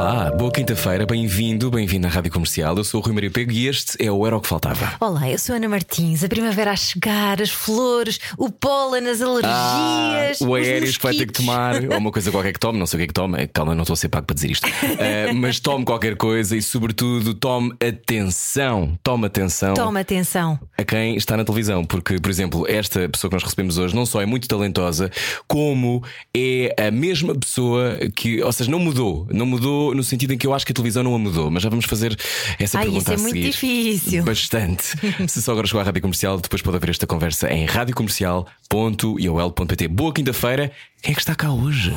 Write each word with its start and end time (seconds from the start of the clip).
Olá, 0.00 0.30
boa 0.30 0.50
quinta-feira, 0.50 1.04
bem-vindo, 1.04 1.70
bem-vindo 1.70 2.06
à 2.06 2.10
Rádio 2.10 2.32
Comercial. 2.32 2.74
Eu 2.74 2.84
sou 2.84 3.02
o 3.02 3.04
Rui 3.04 3.12
Maria 3.12 3.30
Pego 3.30 3.52
e 3.52 3.68
este 3.68 4.02
é 4.02 4.10
o 4.10 4.26
Era 4.26 4.34
o 4.34 4.40
que 4.40 4.48
Faltava. 4.48 4.94
Olá, 4.98 5.28
eu 5.28 5.38
sou 5.38 5.52
a 5.52 5.56
Ana 5.56 5.68
Martins. 5.68 6.24
A 6.24 6.28
primavera 6.28 6.70
a 6.70 6.76
chegar, 6.76 7.38
as 7.42 7.50
flores, 7.50 8.18
o 8.38 8.50
pólen, 8.50 9.06
as 9.06 9.20
alergias. 9.20 10.40
Ah, 10.40 10.44
o 10.46 10.54
aéreo 10.54 10.90
que 10.90 11.02
vai 11.02 11.14
ter 11.14 11.26
que 11.26 11.34
tomar, 11.34 11.84
ou 11.84 11.98
uma 11.98 12.10
coisa 12.10 12.30
qualquer 12.30 12.54
que 12.54 12.58
tome, 12.58 12.78
não 12.78 12.86
sei 12.86 12.96
o 12.96 12.98
que 13.00 13.04
é 13.04 13.06
que 13.08 13.12
tome, 13.12 13.46
calma, 13.48 13.74
não 13.74 13.82
estou 13.82 13.92
a 13.92 13.96
ser 13.98 14.08
pago 14.08 14.24
para 14.26 14.32
dizer 14.32 14.50
isto. 14.50 14.66
Eh, 14.98 15.34
mas 15.34 15.60
tome 15.60 15.84
qualquer 15.84 16.16
coisa 16.16 16.56
e, 16.56 16.62
sobretudo, 16.62 17.34
tome 17.34 17.74
atenção. 17.86 18.98
Tome 19.02 19.26
atenção 19.26 19.74
Toma 19.74 20.00
atenção. 20.00 20.58
a 20.78 20.82
quem 20.82 21.14
está 21.16 21.36
na 21.36 21.44
televisão, 21.44 21.84
porque, 21.84 22.18
por 22.18 22.30
exemplo, 22.30 22.64
esta 22.66 23.06
pessoa 23.06 23.28
que 23.28 23.36
nós 23.36 23.42
recebemos 23.42 23.76
hoje 23.76 23.94
não 23.94 24.06
só 24.06 24.22
é 24.22 24.26
muito 24.26 24.48
talentosa, 24.48 25.10
como 25.46 26.02
é 26.34 26.74
a 26.86 26.90
mesma 26.90 27.34
pessoa 27.34 27.98
que, 28.16 28.42
ou 28.42 28.50
seja, 28.50 28.70
não 28.70 28.78
mudou. 28.78 29.26
Não 29.30 29.44
mudou 29.44 29.89
no 29.94 30.02
sentido 30.04 30.32
em 30.32 30.38
que 30.38 30.46
eu 30.46 30.54
acho 30.54 30.64
que 30.66 30.72
a 30.72 30.74
televisão 30.74 31.02
não 31.02 31.14
a 31.14 31.18
mudou, 31.18 31.50
mas 31.50 31.62
já 31.62 31.68
vamos 31.68 31.84
fazer 31.86 32.16
essa 32.58 32.78
Ai, 32.78 32.84
pergunta 32.84 33.02
isso 33.02 33.12
é 33.12 33.14
a 33.14 33.18
muito 33.18 33.34
seguir. 33.34 33.50
difícil. 33.50 34.22
Bastante. 34.24 34.84
Se 35.28 35.42
só 35.42 35.52
agora 35.52 35.66
chegou 35.66 35.80
à 35.80 35.84
Rádio 35.84 36.00
Comercial, 36.02 36.38
depois 36.40 36.62
pode 36.62 36.76
ouvir 36.76 36.90
esta 36.90 37.06
conversa 37.06 37.50
em 37.52 37.64
radiocomercial.iol.pt. 37.66 39.88
Boa 39.88 40.12
quinta-feira. 40.12 40.70
Quem 41.02 41.12
é 41.12 41.14
que 41.14 41.20
está 41.20 41.34
cá 41.34 41.50
hoje? 41.50 41.94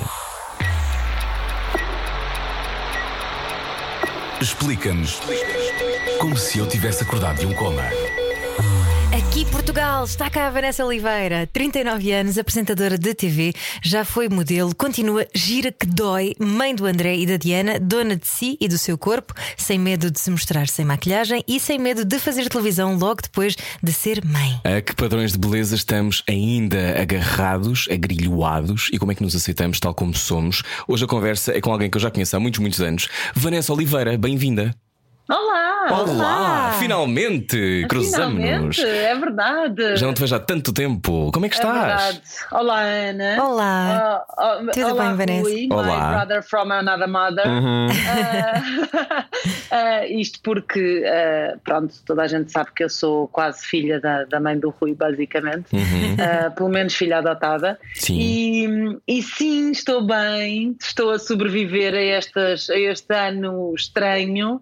Explica-nos 4.41 5.19
como 6.19 6.35
se 6.37 6.59
eu 6.59 6.67
tivesse 6.67 7.03
acordado 7.03 7.39
de 7.39 7.45
um 7.45 7.53
coma. 7.53 7.83
Aqui 9.33 9.45
Portugal, 9.45 10.03
está 10.03 10.29
cá 10.29 10.45
a 10.45 10.51
Vanessa 10.51 10.85
Oliveira, 10.85 11.49
39 11.51 12.11
anos, 12.11 12.37
apresentadora 12.37 12.99
de 12.99 13.15
TV, 13.15 13.51
já 13.81 14.05
foi 14.05 14.29
modelo, 14.29 14.75
continua 14.75 15.25
gira 15.33 15.71
que 15.71 15.87
dói, 15.87 16.35
mãe 16.37 16.75
do 16.75 16.85
André 16.85 17.15
e 17.15 17.25
da 17.25 17.35
Diana, 17.35 17.79
dona 17.79 18.15
de 18.15 18.27
si 18.27 18.55
e 18.61 18.67
do 18.67 18.77
seu 18.77 18.95
corpo, 18.95 19.33
sem 19.57 19.79
medo 19.79 20.11
de 20.11 20.19
se 20.19 20.29
mostrar 20.29 20.67
sem 20.67 20.85
maquilhagem 20.85 21.43
e 21.47 21.59
sem 21.59 21.79
medo 21.79 22.05
de 22.05 22.19
fazer 22.19 22.47
televisão 22.47 22.95
logo 22.95 23.23
depois 23.23 23.55
de 23.81 23.91
ser 23.91 24.23
mãe. 24.23 24.61
A 24.63 24.79
que 24.81 24.95
padrões 24.95 25.31
de 25.31 25.39
beleza 25.39 25.75
estamos 25.75 26.21
ainda 26.29 27.01
agarrados, 27.01 27.87
agrilhoados 27.91 28.91
e 28.93 28.99
como 28.99 29.13
é 29.13 29.15
que 29.15 29.23
nos 29.23 29.35
aceitamos 29.35 29.79
tal 29.79 29.95
como 29.95 30.13
somos? 30.13 30.61
Hoje 30.87 31.05
a 31.05 31.07
conversa 31.07 31.57
é 31.57 31.59
com 31.59 31.71
alguém 31.71 31.89
que 31.89 31.97
eu 31.97 32.01
já 32.01 32.11
conheço 32.11 32.35
há 32.35 32.39
muitos, 32.39 32.59
muitos 32.59 32.81
anos. 32.81 33.07
Vanessa 33.33 33.73
Oliveira, 33.73 34.15
bem-vinda. 34.15 34.75
Olá! 35.29 35.87
Olá! 35.89 36.75
Finalmente! 36.81 37.85
Cruzamos-nos! 37.87 38.75
Finalmente, 38.75 38.81
é 38.85 39.15
verdade. 39.15 39.95
Já 39.95 40.05
não 40.05 40.13
te 40.13 40.19
vejo 40.19 40.35
há 40.35 40.39
tanto 40.39 40.73
tempo. 40.73 41.31
Como 41.33 41.45
é 41.45 41.49
que 41.49 41.55
É 41.55 41.59
estás? 41.59 41.77
verdade. 41.85 42.21
Olá, 42.51 42.81
Ana. 42.81 43.41
Olá. 43.41 44.25
Oh, 44.37 44.43
oh, 44.43 44.71
Tudo 44.71 44.87
olá, 44.91 45.05
bem, 45.07 45.15
Vanessa? 45.15 45.49
Rui, 45.49 45.67
Olá. 45.71 45.85
My 45.85 46.15
brother 46.15 46.43
from 46.43 46.71
another 46.73 47.07
mother. 47.07 47.47
Uhum. 47.47 47.87
Ah, 49.71 50.05
isto 50.11 50.41
porque, 50.43 51.03
pronto, 51.63 51.93
toda 52.05 52.23
a 52.23 52.27
gente 52.27 52.51
sabe 52.51 52.71
que 52.75 52.83
eu 52.83 52.89
sou 52.89 53.29
quase 53.29 53.65
filha 53.65 54.01
da, 54.01 54.25
da 54.25 54.41
mãe 54.41 54.59
do 54.59 54.71
Rui, 54.71 54.93
basicamente. 54.93 55.67
Ah, 56.19 56.49
pelo 56.51 56.67
menos 56.67 56.93
filha 56.95 57.19
adotada. 57.19 57.79
Uhum. 57.81 57.89
Sim. 57.95 58.99
E, 59.07 59.19
e 59.19 59.23
sim, 59.23 59.71
estou 59.71 60.05
bem, 60.05 60.75
estou 60.81 61.11
a 61.11 61.17
sobreviver 61.17 61.93
a, 61.93 62.01
estas, 62.01 62.69
a 62.69 62.77
este 62.77 63.15
ano 63.15 63.73
estranho. 63.73 64.61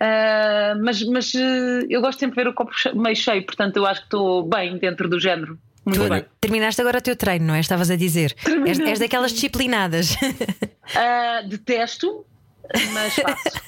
Ah, 0.00 0.74
mas 0.82 1.02
mas 1.04 1.34
eh, 1.34 1.86
eu 1.90 2.00
gosto 2.00 2.18
sempre 2.18 2.36
de 2.36 2.44
ver 2.44 2.50
o 2.50 2.54
copo 2.54 2.72
meio 2.94 3.14
cheio, 3.14 3.44
portanto 3.44 3.76
eu 3.76 3.86
acho 3.86 4.00
que 4.00 4.06
estou 4.06 4.48
bem 4.48 4.78
dentro 4.78 5.08
do 5.08 5.20
género. 5.20 5.58
Muito 5.84 6.00
Olha, 6.00 6.10
bem. 6.10 6.24
Terminaste 6.40 6.80
agora 6.80 6.98
o 6.98 7.02
teu 7.02 7.16
treino, 7.16 7.46
não 7.46 7.54
é? 7.54 7.60
Estavas 7.60 7.90
a 7.90 7.96
dizer. 7.96 8.34
És, 8.66 8.78
és 8.78 8.98
daquelas 8.98 9.32
disciplinadas. 9.32 10.16
Ah, 10.92 11.42
detesto, 11.46 12.26
mas 12.92 13.14
faço. 13.16 13.60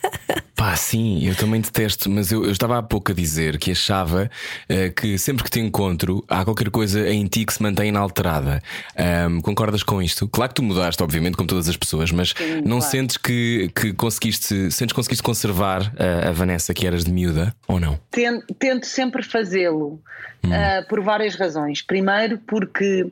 Pá, 0.54 0.76
sim, 0.76 1.26
eu 1.26 1.34
também 1.34 1.60
detesto, 1.60 2.08
mas 2.08 2.30
eu, 2.30 2.44
eu 2.44 2.52
estava 2.52 2.78
há 2.78 2.82
pouco 2.82 3.10
a 3.10 3.14
dizer 3.14 3.58
que 3.58 3.72
achava 3.72 4.30
eh, 4.68 4.90
que 4.90 5.18
sempre 5.18 5.42
que 5.42 5.50
te 5.50 5.58
encontro 5.58 6.24
há 6.28 6.44
qualquer 6.44 6.70
coisa 6.70 7.08
em 7.08 7.26
ti 7.26 7.44
que 7.44 7.52
se 7.52 7.60
mantém 7.60 7.88
inalterada. 7.88 8.62
Ahm, 8.96 9.40
concordas 9.40 9.82
com 9.82 10.00
isto? 10.00 10.28
Claro 10.28 10.50
que 10.50 10.54
tu 10.54 10.62
mudaste, 10.62 11.02
obviamente, 11.02 11.36
como 11.36 11.48
todas 11.48 11.68
as 11.68 11.76
pessoas, 11.76 12.12
mas 12.12 12.32
não 12.64 12.78
claro. 12.78 12.92
sentes 12.92 13.16
que, 13.16 13.72
que 13.74 13.92
conseguiste, 13.92 14.70
sentes 14.70 14.92
que 14.92 14.94
conseguiste 14.94 15.22
conservar 15.24 15.92
a, 15.98 16.28
a 16.28 16.32
Vanessa 16.32 16.72
que 16.72 16.86
eras 16.86 17.02
de 17.02 17.10
miúda 17.10 17.52
ou 17.66 17.80
não? 17.80 17.98
Tento, 18.12 18.54
tento 18.54 18.86
sempre 18.86 19.24
fazê-lo 19.24 20.00
ah, 20.44 20.84
por 20.88 21.00
várias 21.00 21.34
razões. 21.34 21.82
Primeiro, 21.82 22.38
porque, 22.38 23.10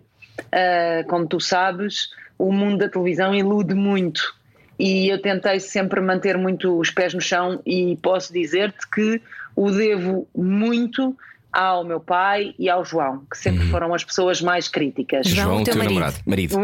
ah, 0.52 1.04
como 1.08 1.26
tu 1.26 1.40
sabes, 1.40 2.10
o 2.38 2.52
mundo 2.52 2.78
da 2.78 2.88
televisão 2.88 3.34
ilude 3.34 3.74
muito. 3.74 4.38
E 4.80 5.08
eu 5.08 5.20
tentei 5.20 5.60
sempre 5.60 6.00
manter 6.00 6.38
muito 6.38 6.78
os 6.78 6.90
pés 6.90 7.12
no 7.12 7.20
chão, 7.20 7.60
e 7.66 7.98
posso 8.02 8.32
dizer-te 8.32 8.88
que 8.90 9.20
o 9.54 9.70
devo 9.70 10.26
muito 10.34 11.14
ao 11.52 11.84
meu 11.84 11.98
pai 12.00 12.54
e 12.58 12.70
ao 12.70 12.84
João, 12.84 13.24
que 13.30 13.36
sempre 13.36 13.66
foram 13.66 13.92
as 13.92 14.04
pessoas 14.04 14.40
mais 14.40 14.68
críticas. 14.68 15.26
João, 15.26 15.60
o 15.60 15.64
teu 15.64 15.74
teu 15.74 15.76
marido. 15.76 15.94
namorado. 15.94 16.16
Marido. 16.24 16.58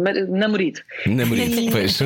Mar- 0.00 0.14
Namorado. 0.28 0.80
Namorado. 1.06 1.50
Pois. 1.70 1.98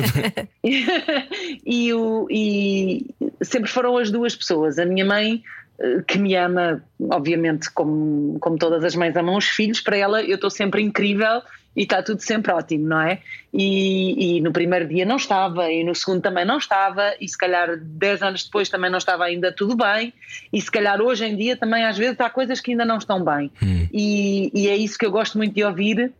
e, 1.65 1.93
o, 1.93 2.27
e 2.29 3.05
sempre 3.41 3.69
foram 3.69 3.97
as 3.97 4.11
duas 4.11 4.35
pessoas. 4.35 4.77
A 4.77 4.85
minha 4.85 5.05
mãe, 5.05 5.41
eh, 5.79 6.01
que 6.05 6.17
me 6.19 6.35
ama, 6.35 6.83
obviamente, 6.99 7.71
como, 7.71 8.37
como 8.39 8.57
todas 8.57 8.83
as 8.83 8.95
mães 8.95 9.15
amam 9.15 9.37
os 9.37 9.45
filhos, 9.45 9.79
para 9.79 9.95
ela 9.95 10.21
eu 10.21 10.35
estou 10.35 10.49
sempre 10.49 10.81
incrível 10.81 11.41
e 11.77 11.83
está 11.83 12.01
tudo 12.01 12.19
sempre 12.21 12.51
ótimo, 12.51 12.87
não 12.87 12.99
é? 12.99 13.19
E, 13.53 14.37
e 14.37 14.41
no 14.41 14.51
primeiro 14.51 14.87
dia 14.87 15.05
não 15.05 15.17
estava, 15.17 15.71
e 15.71 15.83
no 15.83 15.93
segundo 15.93 16.21
também 16.21 16.43
não 16.43 16.57
estava, 16.57 17.13
e 17.21 17.29
se 17.29 17.37
calhar 17.37 17.77
dez 17.79 18.23
anos 18.23 18.43
depois 18.43 18.67
também 18.67 18.89
não 18.89 18.97
estava 18.97 19.25
ainda 19.25 19.51
tudo 19.51 19.75
bem, 19.75 20.11
e 20.51 20.59
se 20.59 20.71
calhar 20.71 20.99
hoje 20.99 21.23
em 21.25 21.35
dia 21.37 21.55
também 21.55 21.85
às 21.85 21.95
vezes 21.95 22.19
há 22.19 22.31
coisas 22.31 22.59
que 22.59 22.71
ainda 22.71 22.83
não 22.83 22.97
estão 22.97 23.23
bem. 23.23 23.51
E, 23.93 24.51
e 24.55 24.67
é 24.67 24.75
isso 24.75 24.97
que 24.97 25.05
eu 25.05 25.11
gosto 25.11 25.37
muito 25.37 25.53
de 25.53 25.63
ouvir, 25.63 26.11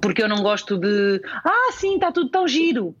porque 0.00 0.22
eu 0.22 0.28
não 0.28 0.42
gosto 0.42 0.78
de 0.78 1.20
ah, 1.44 1.72
sim, 1.72 1.96
está 1.96 2.12
tudo 2.12 2.30
tão 2.30 2.46
giro. 2.46 2.94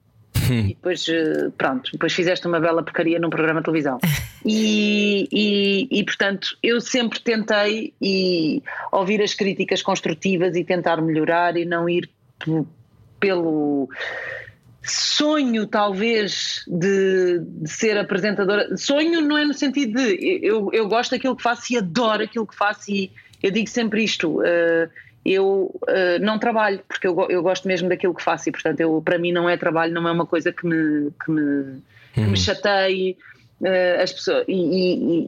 E 0.50 0.68
depois, 0.68 1.06
eh, 1.08 1.50
pronto, 1.56 1.90
depois 1.92 2.12
fizeste 2.12 2.46
uma 2.46 2.58
bela 2.58 2.82
porcaria 2.82 3.18
num 3.18 3.30
programa 3.30 3.60
de 3.60 3.64
televisão. 3.64 3.98
E, 4.46 5.28
e, 5.32 5.88
e, 5.90 6.04
portanto, 6.04 6.56
eu 6.62 6.80
sempre 6.80 7.18
tentei 7.18 7.92
e 8.00 8.62
ouvir 8.92 9.20
as 9.20 9.34
críticas 9.34 9.82
construtivas 9.82 10.54
e 10.54 10.62
tentar 10.64 11.02
melhorar 11.02 11.56
e 11.56 11.64
não 11.64 11.88
ir 11.88 12.08
pelo 13.18 13.88
sonho, 14.80 15.66
talvez, 15.66 16.64
de, 16.68 17.40
de 17.40 17.68
ser 17.68 17.98
apresentadora. 17.98 18.76
Sonho 18.76 19.20
não 19.20 19.36
é 19.36 19.44
no 19.44 19.52
sentido 19.52 20.00
de 20.00 20.40
eu, 20.40 20.70
eu 20.72 20.88
gosto 20.88 21.10
daquilo 21.10 21.36
que 21.36 21.42
faço 21.42 21.72
e 21.72 21.76
adoro 21.76 22.22
aquilo 22.22 22.46
que 22.46 22.56
faço, 22.56 22.90
e 22.90 23.10
eu 23.42 23.50
digo 23.50 23.68
sempre 23.68 24.04
isto. 24.04 24.40
eh, 24.44 24.88
eu 25.24 25.70
eh, 25.88 26.18
não 26.20 26.38
trabalho 26.38 26.80
porque 26.88 27.06
eu, 27.06 27.26
eu 27.28 27.42
gosto 27.42 27.66
mesmo 27.68 27.88
daquilo 27.88 28.14
que 28.14 28.22
faço 28.22 28.48
e 28.48 28.52
portanto 28.52 28.80
eu, 28.80 29.02
para 29.04 29.18
mim 29.18 29.32
não 29.32 29.48
é 29.48 29.56
trabalho, 29.56 29.92
não 29.92 30.06
é 30.08 30.12
uma 30.12 30.26
coisa 30.26 30.52
que 30.52 30.66
me, 30.66 31.10
que 31.24 31.30
me, 31.30 31.80
que 32.14 32.20
me 32.20 32.36
chateie 32.36 33.16
eh, 33.62 34.00
as 34.02 34.12
pessoas 34.12 34.44
e, 34.48 34.52
e- 34.52 35.26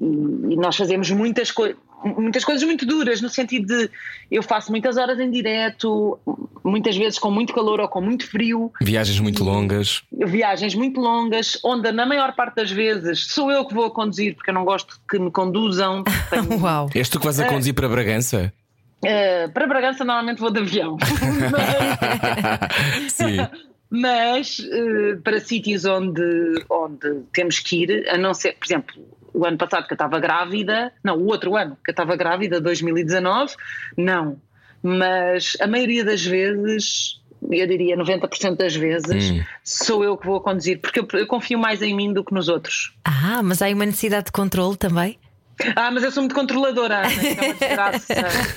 e- 0.53 0.57
nós 0.57 0.77
fazemos 0.77 1.11
muitas 1.11 1.51
coisas 1.51 1.77
muitas 2.03 2.43
coisas 2.47 2.65
muito 2.65 2.87
duras 2.87 3.21
no 3.21 3.29
sentido 3.29 3.67
de 3.67 3.91
eu 4.31 4.43
faço 4.43 4.71
muitas 4.71 4.97
horas 4.97 5.21
em 5.21 5.31
direto 5.31 6.19
muitas 6.65 6.97
vezes 6.97 7.19
com 7.19 7.31
muito 7.31 7.53
calor 7.53 7.79
ou 7.79 7.89
com 7.89 8.01
muito 8.01 8.27
frio 8.27 8.73
Viagens 8.81 9.21
muito 9.21 9.45
longas. 9.45 10.03
viagens 10.11 10.75
muito 10.75 10.99
longas, 10.99 11.59
onde 11.63 11.93
na 11.93 12.07
maior 12.07 12.35
parte 12.35 12.55
das 12.57 12.71
vezes 12.71 13.27
sou 13.27 13.51
eu 13.53 13.67
que 13.67 13.75
vou 13.75 13.85
a 13.85 13.91
conduzir, 13.91 14.35
porque 14.35 14.49
eu 14.49 14.55
não 14.55 14.65
gosto 14.65 14.99
que 15.11 15.19
me 15.19 15.31
conduzam. 15.31 16.03
Tenho- 16.31 16.59
Uau. 16.63 16.89
És 16.95 17.11
tu 17.11 17.19
que 17.19 17.27
vais 17.27 17.39
a 17.39 17.45
conduzir 17.47 17.75
para 17.75 17.87
Bragança? 17.87 18.51
Eh, 19.05 19.49
para 19.49 19.67
Bragança 19.67 20.05
normalmente 20.05 20.41
vou 20.41 20.51
de 20.51 20.61
avião. 20.61 20.97
Mas- 21.51 23.13
Sim. 23.13 23.37
mas 23.91 24.59
eh, 24.71 25.17
para 25.25 25.41
sítios 25.41 25.85
onde, 25.85 26.23
onde 26.69 27.23
temos 27.33 27.59
que 27.59 27.83
ir, 27.85 28.09
a 28.09 28.19
não 28.19 28.35
ser, 28.35 28.53
por 28.59 28.67
exemplo, 28.67 28.95
o 29.33 29.45
ano 29.47 29.57
passado 29.57 29.87
que 29.87 29.93
eu 29.93 29.97
estava 29.97 30.19
grávida, 30.21 30.93
não, 31.03 31.17
o 31.17 31.27
outro 31.27 31.57
ano 31.57 31.77
que 31.85 31.91
eu 31.91 31.93
estava 31.93 32.15
grávida, 32.17 32.61
2019, 32.61 33.55
não. 33.97 34.41
Mas 34.83 35.57
a 35.61 35.67
maioria 35.67 36.05
das 36.05 36.25
vezes, 36.25 37.21
eu 37.51 37.67
diria 37.67 37.97
90% 37.97 38.57
das 38.57 38.75
vezes, 38.75 39.31
Hum. 39.31 39.43
sou 39.65 40.03
eu 40.05 40.17
que 40.17 40.27
vou 40.27 40.37
a 40.37 40.41
conduzir, 40.43 40.81
porque 40.81 41.01
eu, 41.01 41.09
eu 41.15 41.27
confio 41.27 41.59
mais 41.59 41.81
em 41.83 41.95
mim 41.95 42.13
do 42.13 42.25
que 42.25 42.35
nos 42.35 42.49
outros. 42.49 42.95
Ah, 43.05 43.41
mas 43.43 43.61
há 43.63 43.67
aí 43.67 43.75
uma 43.75 43.87
necessidade 43.87 44.27
de 44.27 44.33
controle 44.33 44.77
também? 44.77 45.19
Ah, 45.77 45.91
mas 45.91 46.03
eu 46.03 46.11
sou 46.11 46.23
muito 46.23 46.35
controladora, 46.35 46.99
Ana, 47.07 47.13
é 47.13 47.45
uma 47.45 47.55
desgraça, 47.55 48.13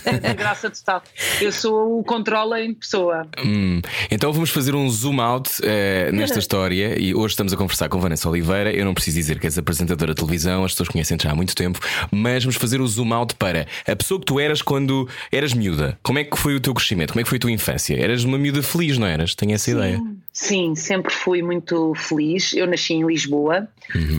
é 0.06 0.10
uma 0.12 0.20
desgraça 0.20 0.70
total. 0.70 1.04
Eu 1.42 1.52
sou 1.52 2.00
o 2.00 2.04
controle 2.04 2.62
em 2.66 2.74
pessoa. 2.74 3.28
Hum, 3.44 3.82
Então 4.12 4.32
vamos 4.32 4.50
fazer 4.50 4.76
um 4.76 4.90
zoom 4.90 5.20
out 5.22 5.50
eh, 5.64 6.12
nesta 6.12 6.40
história 6.40 7.00
e 7.00 7.14
hoje 7.14 7.34
estamos 7.34 7.54
a 7.54 7.58
conversar 7.58 7.90
com 7.90 8.00
Vanessa 8.00 8.30
Oliveira. 8.30 8.72
Eu 8.72 8.86
não 8.86 8.94
preciso 8.94 9.18
dizer 9.18 9.40
que 9.40 9.46
és 9.48 9.58
apresentadora 9.58 10.14
de 10.14 10.20
televisão, 10.20 10.64
as 10.64 10.72
pessoas 10.72 10.90
conhecem-te 10.90 11.24
já 11.24 11.32
há 11.32 11.36
muito 11.36 11.56
tempo, 11.56 11.80
mas 12.12 12.44
vamos 12.44 12.56
fazer 12.58 12.82
o 12.82 12.88
zoom 12.88 13.14
out 13.14 13.36
para 13.36 13.68
a 13.88 13.96
pessoa 13.96 14.20
que 14.20 14.26
tu 14.26 14.40
eras 14.40 14.62
quando 14.62 15.08
eras 15.32 15.54
miúda. 15.54 15.98
Como 16.04 16.20
é 16.20 16.24
que 16.24 16.38
foi 16.38 16.56
o 16.56 16.60
teu 16.60 16.74
crescimento? 16.74 17.10
Como 17.12 17.20
é 17.22 17.24
que 17.24 17.30
foi 17.30 17.38
a 17.38 17.42
tua 17.42 17.52
infância? 17.52 17.96
Eras 18.00 18.24
uma 18.24 18.38
miúda 18.38 18.62
feliz, 18.64 18.98
não 18.98 19.08
eras? 19.08 19.36
Tenho 19.36 19.54
essa 19.54 19.72
ideia. 19.72 20.02
Sim, 20.34 20.74
sempre 20.74 21.14
fui 21.14 21.44
muito 21.44 21.94
feliz. 21.94 22.54
Eu 22.54 22.66
nasci 22.66 22.96
em 22.96 23.06
Lisboa. 23.06 23.68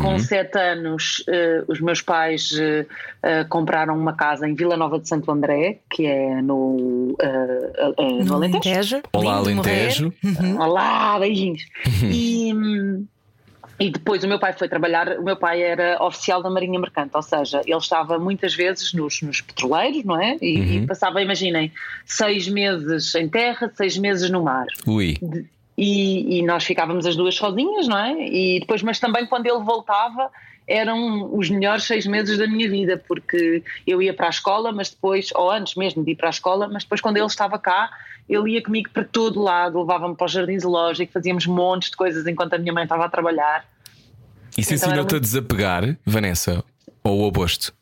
Com 0.00 0.16
sete 0.20 0.56
anos, 0.56 1.24
eh, 1.26 1.64
os 1.66 1.80
meus 1.80 2.00
pais 2.00 2.52
eh, 2.56 3.44
compraram 3.48 3.98
uma 3.98 4.12
casa 4.12 4.48
em 4.48 4.54
Vila 4.54 4.76
Nova 4.76 5.00
de 5.00 5.08
Santo 5.08 5.28
André, 5.32 5.80
que 5.90 6.06
é 6.06 6.40
no, 6.40 7.16
no, 7.18 8.24
No 8.24 8.34
Alentejo. 8.34 8.34
Alentejo. 8.34 9.02
Olá. 9.12 9.34
Alentejo. 9.34 10.12
Olá, 10.56 11.18
beijinhos. 11.18 11.66
E, 12.04 12.54
hum, 12.54 13.06
e 13.78 13.90
depois 13.90 14.22
o 14.22 14.28
meu 14.28 14.38
pai 14.38 14.52
foi 14.52 14.68
trabalhar, 14.68 15.18
o 15.18 15.24
meu 15.24 15.36
pai 15.36 15.62
era 15.62 16.02
oficial 16.02 16.42
da 16.42 16.48
Marinha 16.48 16.78
Mercante, 16.78 17.10
ou 17.12 17.22
seja, 17.22 17.60
ele 17.66 17.76
estava 17.76 18.18
muitas 18.18 18.54
vezes 18.54 18.92
nos, 18.92 19.20
nos 19.20 19.40
petroleiros, 19.40 20.04
não 20.04 20.20
é? 20.20 20.36
E, 20.40 20.76
e 20.76 20.86
passava, 20.86 21.20
imaginem, 21.20 21.72
seis 22.06 22.46
meses 22.46 23.14
em 23.16 23.28
terra, 23.28 23.70
seis 23.74 23.98
meses 23.98 24.30
no 24.30 24.44
mar. 24.44 24.66
Ui. 24.86 25.18
E, 25.76 26.38
e 26.38 26.42
nós 26.42 26.64
ficávamos 26.64 27.04
as 27.04 27.16
duas 27.16 27.34
sozinhas, 27.34 27.88
não 27.88 27.98
é? 27.98 28.12
E 28.28 28.60
depois, 28.60 28.82
mas 28.82 29.00
também 29.00 29.26
quando 29.26 29.46
ele 29.46 29.58
voltava, 29.64 30.30
eram 30.68 31.36
os 31.36 31.50
melhores 31.50 31.84
seis 31.84 32.06
meses 32.06 32.38
da 32.38 32.46
minha 32.46 32.70
vida, 32.70 32.96
porque 33.08 33.62
eu 33.86 34.00
ia 34.00 34.14
para 34.14 34.26
a 34.28 34.30
escola, 34.30 34.70
mas 34.72 34.90
depois, 34.90 35.30
ou 35.34 35.50
antes 35.50 35.74
mesmo 35.74 36.04
de 36.04 36.12
ir 36.12 36.14
para 36.16 36.28
a 36.28 36.30
escola, 36.30 36.68
mas 36.68 36.84
depois 36.84 37.00
quando 37.00 37.16
ele 37.16 37.26
estava 37.26 37.58
cá, 37.58 37.90
ele 38.28 38.52
ia 38.52 38.62
comigo 38.62 38.88
para 38.90 39.04
todo 39.04 39.42
lado, 39.42 39.80
levava-me 39.80 40.14
para 40.14 40.24
o 40.24 40.28
jardim 40.28 40.58
zoológico, 40.58 41.12
fazíamos 41.12 41.44
montes 41.46 41.90
de 41.90 41.96
coisas 41.96 42.24
enquanto 42.26 42.54
a 42.54 42.58
minha 42.58 42.72
mãe 42.72 42.84
estava 42.84 43.04
a 43.04 43.08
trabalhar. 43.08 43.66
Isso 44.56 44.72
Então 44.72 44.88
ensinou-te 44.88 45.12
a 45.12 45.16
muito- 45.16 45.20
desapegar, 45.20 45.96
Vanessa? 46.06 46.62
Ou 47.02 47.18
o 47.20 47.26
oposto? 47.26 47.74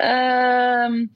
Ahm, 0.00 1.08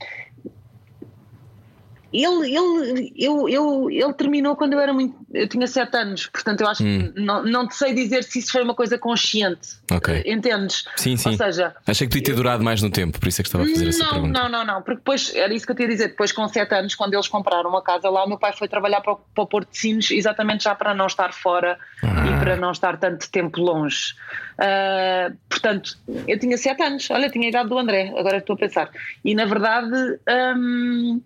ele, 2.13 2.57
ele, 2.57 3.13
eu, 3.17 3.49
eu, 3.49 3.91
ele 3.91 4.13
terminou 4.15 4.57
quando 4.57 4.73
eu 4.73 4.81
era 4.81 4.93
muito. 4.93 5.15
Eu 5.33 5.47
tinha 5.49 5.67
sete 5.67 5.95
anos, 5.97 6.27
portanto 6.27 6.63
eu 6.63 6.69
acho 6.69 6.83
que 6.83 7.13
não, 7.21 7.43
não 7.45 7.69
te 7.69 7.75
sei 7.75 7.93
dizer 7.93 8.25
se 8.25 8.39
isso 8.39 8.53
foi 8.53 8.63
uma 8.63 8.75
coisa 8.75 8.97
consciente. 8.99 9.77
Ok. 9.91 10.23
Entendes? 10.27 10.85
Sim, 10.97 11.17
sim. 11.17 11.31
Ou 11.31 11.37
seja, 11.37 11.75
Achei 11.87 12.07
que 12.07 12.13
podia 12.15 12.33
ter 12.33 12.37
durado 12.37 12.65
mais 12.65 12.81
no 12.81 12.91
tempo, 12.91 13.19
por 13.19 13.29
isso 13.29 13.41
é 13.41 13.43
que 13.43 13.49
estava 13.49 13.65
a 13.65 13.67
fazer 13.69 13.89
essa 13.89 14.05
não, 14.05 14.11
pergunta. 14.11 14.41
não, 14.41 14.49
não, 14.49 14.65
não, 14.65 14.83
porque 14.83 14.97
depois 14.97 15.35
era 15.35 15.53
isso 15.53 15.67
que 15.67 15.73
eu 15.73 15.77
tinha 15.77 15.89
a 15.89 15.91
dizer. 15.91 16.09
Depois, 16.09 16.33
com 16.33 16.49
sete 16.49 16.75
anos, 16.75 16.95
quando 16.95 17.15
eles 17.15 17.29
compraram 17.29 17.69
uma 17.69 17.83
casa 17.83 18.09
lá, 18.09 18.25
o 18.25 18.29
meu 18.29 18.39
pai 18.39 18.53
foi 18.53 18.69
trabalhar 18.69 19.01
para 19.01 19.13
o, 19.13 19.17
para 19.17 19.45
o 19.45 19.47
Porto 19.47 19.71
de 19.71 19.79
Sinos, 19.79 20.11
exatamente 20.11 20.65
já 20.65 20.75
para 20.75 20.95
não 20.95 21.07
estar 21.07 21.33
fora 21.35 21.79
Ah. 22.03 22.27
e 22.27 22.39
para 22.41 22.57
não 22.57 22.71
estar 22.73 22.97
tanto 22.99 23.31
tempo 23.31 23.61
longe. 23.61 24.15
Ah, 24.59 25.31
portanto, 25.49 25.97
eu 26.27 26.39
tinha 26.39 26.57
sete 26.57 26.83
anos, 26.83 27.11
olha, 27.11 27.29
tinha 27.31 27.47
a 27.47 27.51
idade 27.51 27.69
do 27.69 27.79
André, 27.79 28.13
agora 28.17 28.39
estou 28.39 28.55
a 28.55 28.59
pensar. 28.59 28.91
E 29.25 29.35
na 29.35 29.45
verdade, 29.45 30.19
hum, 30.57 31.21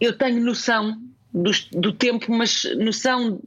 eu 0.00 0.12
tenho 0.16 0.42
noção 0.44 0.98
dos- 1.32 1.68
do, 1.72 1.92
tempo, 1.92 2.32
mas 2.32 2.64
noção 2.78 3.40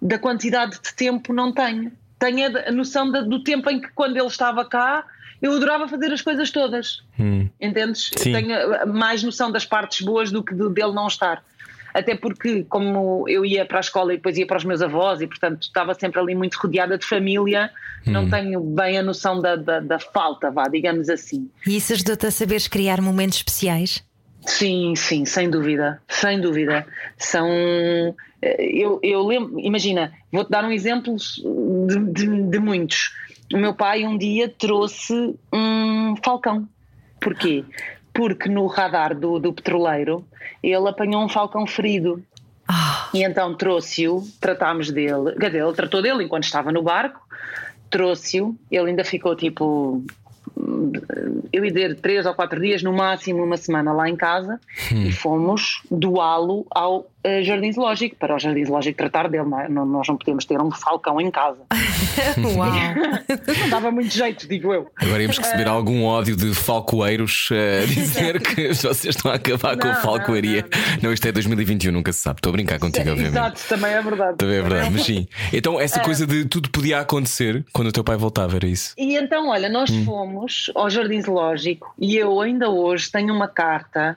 da 0.00 0.18
quantidade 0.18 0.78
de 0.82 0.94
tempo 0.94 1.32
não 1.32 1.52
tenho. 1.52 1.92
Tenho 2.18 2.58
a, 2.58 2.72
noção 2.72 3.10
da- 3.10 3.22
do 3.22 3.42
tempo 3.42 3.70
em 3.70 3.80
que, 3.80 3.88
quando 3.94 4.16
ele 4.16 4.26
estava 4.26 4.64
cá, 4.64 5.04
eu 5.40 5.52
adorava 5.54 5.88
fazer 5.88 6.12
as 6.12 6.20
coisas 6.20 6.50
todas. 6.50 7.02
Hum. 7.18 7.48
Entendes? 7.60 8.10
Sim. 8.16 8.32
Tenho 8.32 8.72
uh, 8.84 8.86
mais 8.92 9.22
noção 9.22 9.50
das 9.50 9.64
partes 9.64 10.00
boas 10.04 10.30
do 10.30 10.42
que 10.44 10.54
do- 10.54 10.68
dele 10.70 10.92
não 10.92 11.06
estar. 11.06 11.42
Até 11.92 12.14
porque, 12.14 12.62
como 12.68 13.24
eu 13.28 13.44
ia 13.44 13.66
para 13.66 13.78
a 13.78 13.80
escola 13.80 14.12
e 14.12 14.16
depois 14.16 14.38
ia 14.38 14.46
para 14.46 14.58
os 14.58 14.64
meus 14.64 14.80
avós, 14.80 15.20
e 15.20 15.26
portanto 15.26 15.62
estava 15.62 15.92
sempre 15.94 16.20
ali 16.20 16.34
muito 16.36 16.54
rodeada 16.54 16.96
de 16.96 17.04
família, 17.04 17.68
não 18.06 18.30
tenho 18.30 18.60
bem 18.60 18.96
a 18.98 19.02
noção 19.02 19.40
da, 19.42 19.56
da, 19.56 19.80
da 19.80 19.98
falta, 19.98 20.52
vá, 20.52 20.68
digamos 20.68 21.08
assim. 21.08 21.50
E 21.66 21.76
isso 21.76 21.92
ajudou-te 21.92 22.26
a 22.26 22.30
saberes 22.30 22.68
criar 22.68 23.00
momentos 23.00 23.38
especiais? 23.38 24.04
Sim, 24.46 24.94
sim, 24.96 25.24
sem 25.24 25.50
dúvida, 25.50 26.00
sem 26.08 26.40
dúvida. 26.40 26.86
São. 27.18 27.46
eh, 28.42 28.56
Eu, 28.72 28.98
eu 29.02 29.26
lembro, 29.26 29.60
imagina, 29.60 30.12
vou-te 30.32 30.50
dar 30.50 30.64
um 30.64 30.70
exemplo 30.72 31.14
de, 31.16 31.98
de- 32.12 32.42
de 32.44 32.58
muitos. 32.58 33.12
O 33.52 33.58
meu 33.58 33.74
pai 33.74 34.04
um 34.04 34.16
dia 34.16 34.48
trouxe 34.48 35.34
um 35.52 36.14
falcão. 36.24 36.68
Porquê? 37.20 37.64
Porque 38.14 38.48
no 38.48 38.66
radar 38.66 39.14
do, 39.14 39.38
do 39.38 39.52
petroleiro 39.52 40.24
ele 40.62 40.88
apanhou 40.88 41.22
um 41.22 41.28
falcão 41.28 41.66
ferido. 41.66 42.22
Ah, 42.66 43.08
E 43.12 43.22
então 43.24 43.54
trouxe-o, 43.54 44.22
tratámos 44.40 44.90
dele, 44.90 45.32
quer 45.38 45.46
dizer, 45.50 45.62
ele 45.64 45.72
tratou 45.74 46.00
dele 46.00 46.22
enquanto 46.24 46.44
estava 46.44 46.70
no 46.72 46.82
barco, 46.82 47.20
trouxe-o, 47.90 48.56
ele 48.70 48.90
ainda 48.90 49.04
ficou 49.04 49.34
tipo, 49.34 50.02
eu 51.52 51.64
ia 51.64 51.72
dizer 51.72 52.00
três 52.00 52.26
ou 52.26 52.34
quatro 52.34 52.60
dias, 52.60 52.82
no 52.82 52.92
máximo 52.92 53.42
uma 53.42 53.56
semana 53.56 53.92
lá 53.92 54.08
em 54.08 54.16
casa, 54.16 54.60
e 54.92 55.12
fomos 55.12 55.82
doá-lo 55.90 56.66
ao 56.70 57.10
eh, 57.24 57.42
Jardim 57.42 57.72
Zoológico, 57.72 58.16
para 58.16 58.34
o 58.34 58.38
Jardim 58.38 58.64
Zoológico 58.64 58.96
tratar 58.96 59.28
dele, 59.28 59.44
não 59.48 59.60
é? 59.60 59.68
Não- 59.68 59.86
nós 59.86 60.06
não 60.08 60.16
podemos 60.16 60.44
ter 60.44 60.60
um 60.60 60.70
falcão 60.70 61.20
em 61.20 61.30
casa. 61.30 61.60
uau! 62.56 62.70
Não 63.60 63.68
dava 63.68 63.90
muito 63.90 64.12
jeito, 64.14 64.48
digo 64.48 64.72
eu. 64.72 64.90
Agora 65.00 65.22
íamos 65.22 65.38
receber 65.38 65.68
algum 65.68 66.04
ódio 66.04 66.36
de 66.36 66.54
falcoeiros 66.54 67.48
a 67.52 67.86
dizer 67.86 68.40
que 68.40 68.68
vocês 68.74 69.14
estão 69.16 69.30
a 69.30 69.34
acabar 69.34 69.76
com 69.76 69.88
a 69.88 69.92
Não, 69.92 70.00
falcoaria. 70.00 70.64
Não, 71.02 71.12
isto 71.12 71.26
é 71.26 71.32
2021, 71.32 71.92
nunca 71.92 72.12
se 72.12 72.20
sabe. 72.20 72.38
Estou 72.38 72.50
a 72.50 72.52
brincar 72.52 72.78
contigo, 72.78 73.10
obviamente. 73.10 73.32
Exato, 73.34 73.60
também 73.68 73.92
é 73.92 74.02
verdade. 74.02 74.36
Também 74.38 74.56
é 74.56 74.62
verdade, 74.62 74.90
mas 74.90 75.02
sim. 75.04 75.26
Então, 75.52 75.80
essa 75.80 76.00
coisa 76.00 76.26
de 76.26 76.44
tudo 76.44 76.70
podia 76.70 77.00
acontecer 77.00 77.64
quando 77.72 77.88
o 77.88 77.92
teu 77.92 78.04
pai 78.04 78.16
voltava, 78.16 78.56
era 78.56 78.66
isso. 78.66 78.94
E 78.96 79.16
então, 79.16 79.48
olha, 79.48 79.68
nós 79.68 79.90
fomos 80.04 80.70
ao 80.74 80.88
Jardim 80.88 81.20
Zoológico 81.20 81.92
e 81.98 82.16
eu 82.16 82.40
ainda 82.40 82.68
hoje 82.70 83.10
tenho 83.10 83.34
uma 83.34 83.48
carta 83.48 84.16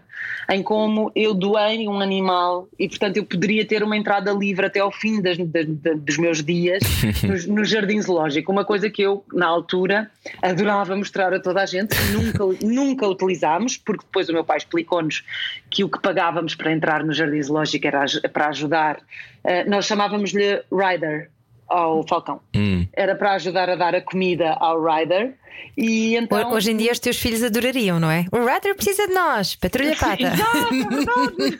em 0.50 0.62
como 0.64 1.12
eu 1.16 1.34
doei 1.34 1.88
um 1.88 2.00
animal 2.00 2.68
e, 2.80 2.88
portanto, 2.94 3.18
eu 3.18 3.26
poderia 3.26 3.66
ter 3.66 3.84
uma 3.84 3.98
entrada 3.98 4.32
livre 4.32 4.66
até 4.66 4.80
ao 4.80 4.92
fim 4.92 5.22
das- 5.22 5.38
das- 5.38 5.68
das- 5.68 6.00
dos 6.00 6.18
meus 6.18 6.44
dias 6.44 6.82
no, 7.48 7.56
no 7.58 7.66
Jardim 7.66 8.00
Zoológico. 8.02 8.52
Uma 8.52 8.64
coisa 8.66 8.90
que 8.90 9.02
eu, 9.02 9.24
na 9.34 9.48
altura, 9.48 10.10
adorava 10.42 10.96
mostrar 10.96 11.34
a 11.34 11.40
toda 11.40 11.62
a 11.62 11.66
gente, 11.66 11.96
nunca, 12.12 12.44
nunca 12.66 13.08
utilizámos, 13.08 13.78
porque 13.78 14.06
depois 14.06 14.30
o 14.30 14.34
meu 14.34 14.44
pai 14.44 14.58
explicou-nos 14.58 15.24
que 15.70 15.84
o 15.84 15.90
que 15.90 16.00
pagávamos 16.02 16.56
para 16.56 16.72
entrar 16.72 17.04
no 17.04 17.14
Jardim 17.14 17.42
Zoológico 17.42 17.86
era 17.88 18.06
para 18.32 18.48
ajudar. 18.48 19.00
eh, 19.44 19.64
nós 19.66 19.86
chamávamos-lhe 19.86 20.62
Rider 20.72 21.30
ao 21.68 22.06
Falcão 22.08 22.40
Hum. 22.56 22.86
era 22.94 23.16
para 23.16 23.34
ajudar 23.34 23.70
a 23.70 23.76
dar 23.76 23.96
a 23.96 24.02
comida 24.02 24.52
ao 24.60 24.84
rider 24.84 25.34
e 25.76 26.16
então 26.16 26.52
Hoje 26.52 26.72
em 26.72 26.78
dia 26.78 26.92
os 26.92 27.00
teus 27.00 27.18
filhos 27.18 27.42
adorariam, 27.44 28.00
não 28.00 28.10
é? 28.12 28.26
O 28.32 28.46
Ryder 28.46 28.76
precisa 28.76 29.08
de 29.08 29.14
nós, 29.14 29.56
patrulha 29.56 29.96
pata. 29.96 30.22
Exato, 30.22 30.68
é 30.74 30.96
verdade. 30.96 31.58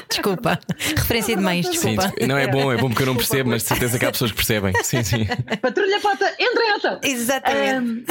Desculpa, 0.08 0.60
referência 0.96 1.36
de 1.36 1.42
mães, 1.42 1.66
Sim, 1.66 1.72
desculpa. 1.96 2.12
não 2.26 2.36
é 2.38 2.46
bom, 2.46 2.72
é 2.72 2.76
bom 2.76 2.88
porque 2.88 3.02
eu 3.02 3.06
não 3.06 3.16
percebo, 3.16 3.50
mas 3.50 3.62
de 3.62 3.68
certeza 3.68 3.98
que 3.98 4.04
há 4.06 4.12
pessoas 4.12 4.30
que 4.30 4.36
percebem. 4.36 4.72
Sim, 4.82 5.02
sim. 5.02 5.26
Patrulha 5.60 6.00
pata, 6.00 6.32
entra 6.38 6.76
ação. 6.76 7.00
Exatamente. 7.02 7.70
Ahm, 7.74 8.04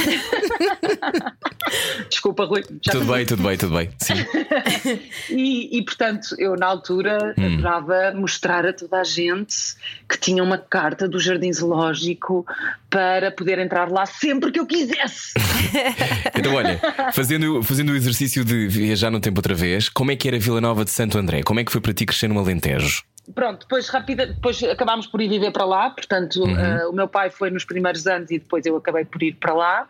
Desculpa, 2.10 2.46
Rui. 2.46 2.64
Já 2.82 2.92
Tudo 2.92 3.06
bem, 3.14 3.26
tudo 3.26 3.44
bem, 3.44 3.58
tudo 3.58 3.76
bem. 3.76 3.90
Sim. 3.98 4.14
E, 5.30 5.78
e, 5.78 5.84
portanto, 5.84 6.36
eu 6.38 6.56
na 6.56 6.66
altura 6.66 7.34
Hum. 7.38 7.54
adorava 7.54 8.12
mostrar 8.16 8.66
a 8.66 8.74
toda 8.74 9.00
a 9.00 9.04
gente 9.04 9.56
que 10.08 10.18
tinha 10.18 10.44
uma 10.44 10.58
carta 10.58 11.08
do 11.08 11.20
Jardim 11.20 11.52
Zoológico 11.54 12.46
para 12.90 13.32
poder 13.32 13.60
entrar 13.60 13.90
lá 13.92 14.06
sempre 14.06 14.52
que 14.52 14.60
eu 14.60 14.66
quisesse. 14.66 15.09
Então, 16.36 16.54
olha, 16.54 16.80
fazendo, 17.14 17.62
fazendo 17.64 17.92
o 17.92 17.96
exercício 17.96 18.46
de 18.46 18.68
viajar 18.68 19.12
no 19.12 19.20
tempo 19.20 19.40
outra 19.40 19.54
vez, 19.54 19.90
como 19.90 20.12
é 20.12 20.16
que 20.16 20.28
era 20.28 20.40
Vila 20.40 20.62
Nova 20.62 20.86
de 20.86 20.92
Santo 20.92 21.18
André? 21.18 21.44
Como 21.44 21.60
é 21.60 21.64
que 21.64 21.72
foi 21.72 21.82
para 21.82 21.94
ti 21.94 22.06
crescer 22.06 22.28
no 22.28 22.40
Alentejo? 22.40 23.04
Pronto, 23.34 23.60
depois 23.62 23.88
rápida, 23.90 24.28
depois 24.28 24.62
acabámos 24.64 25.06
por 25.06 25.22
ir 25.22 25.30
viver 25.30 25.52
para 25.52 25.66
lá, 25.66 25.90
portanto, 25.90 26.48
eh, 26.48 26.88
o 26.88 26.94
meu 26.94 27.08
pai 27.08 27.30
foi 27.30 27.52
nos 27.52 27.64
primeiros 27.64 28.08
anos 28.08 28.32
e 28.32 28.40
depois 28.40 28.66
eu 28.66 28.76
acabei 28.76 29.06
por 29.06 29.22
ir 29.22 29.34
para 29.34 29.54
lá. 29.54 29.90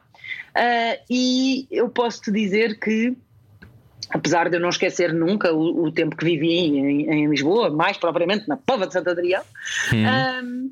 Eh, 0.56 1.00
e 1.10 1.68
eu 1.72 1.88
posso 1.90 2.22
te 2.22 2.32
dizer 2.32 2.80
que, 2.80 3.16
apesar 4.10 4.50
de 4.50 4.58
eu 4.58 4.60
não 4.60 4.70
esquecer 4.70 5.14
nunca 5.14 5.54
o, 5.54 5.86
o 5.86 5.92
tempo 5.92 6.18
que 6.18 6.26
vivi 6.26 6.54
em, 6.54 7.10
em 7.10 7.30
Lisboa, 7.30 7.70
mais 7.70 7.98
propriamente 7.98 8.48
na 8.48 8.58
Pova 8.58 8.86
de 8.86 8.94
Santo 8.94 9.10
Adrião, 9.10 9.44
ahm, 9.94 10.70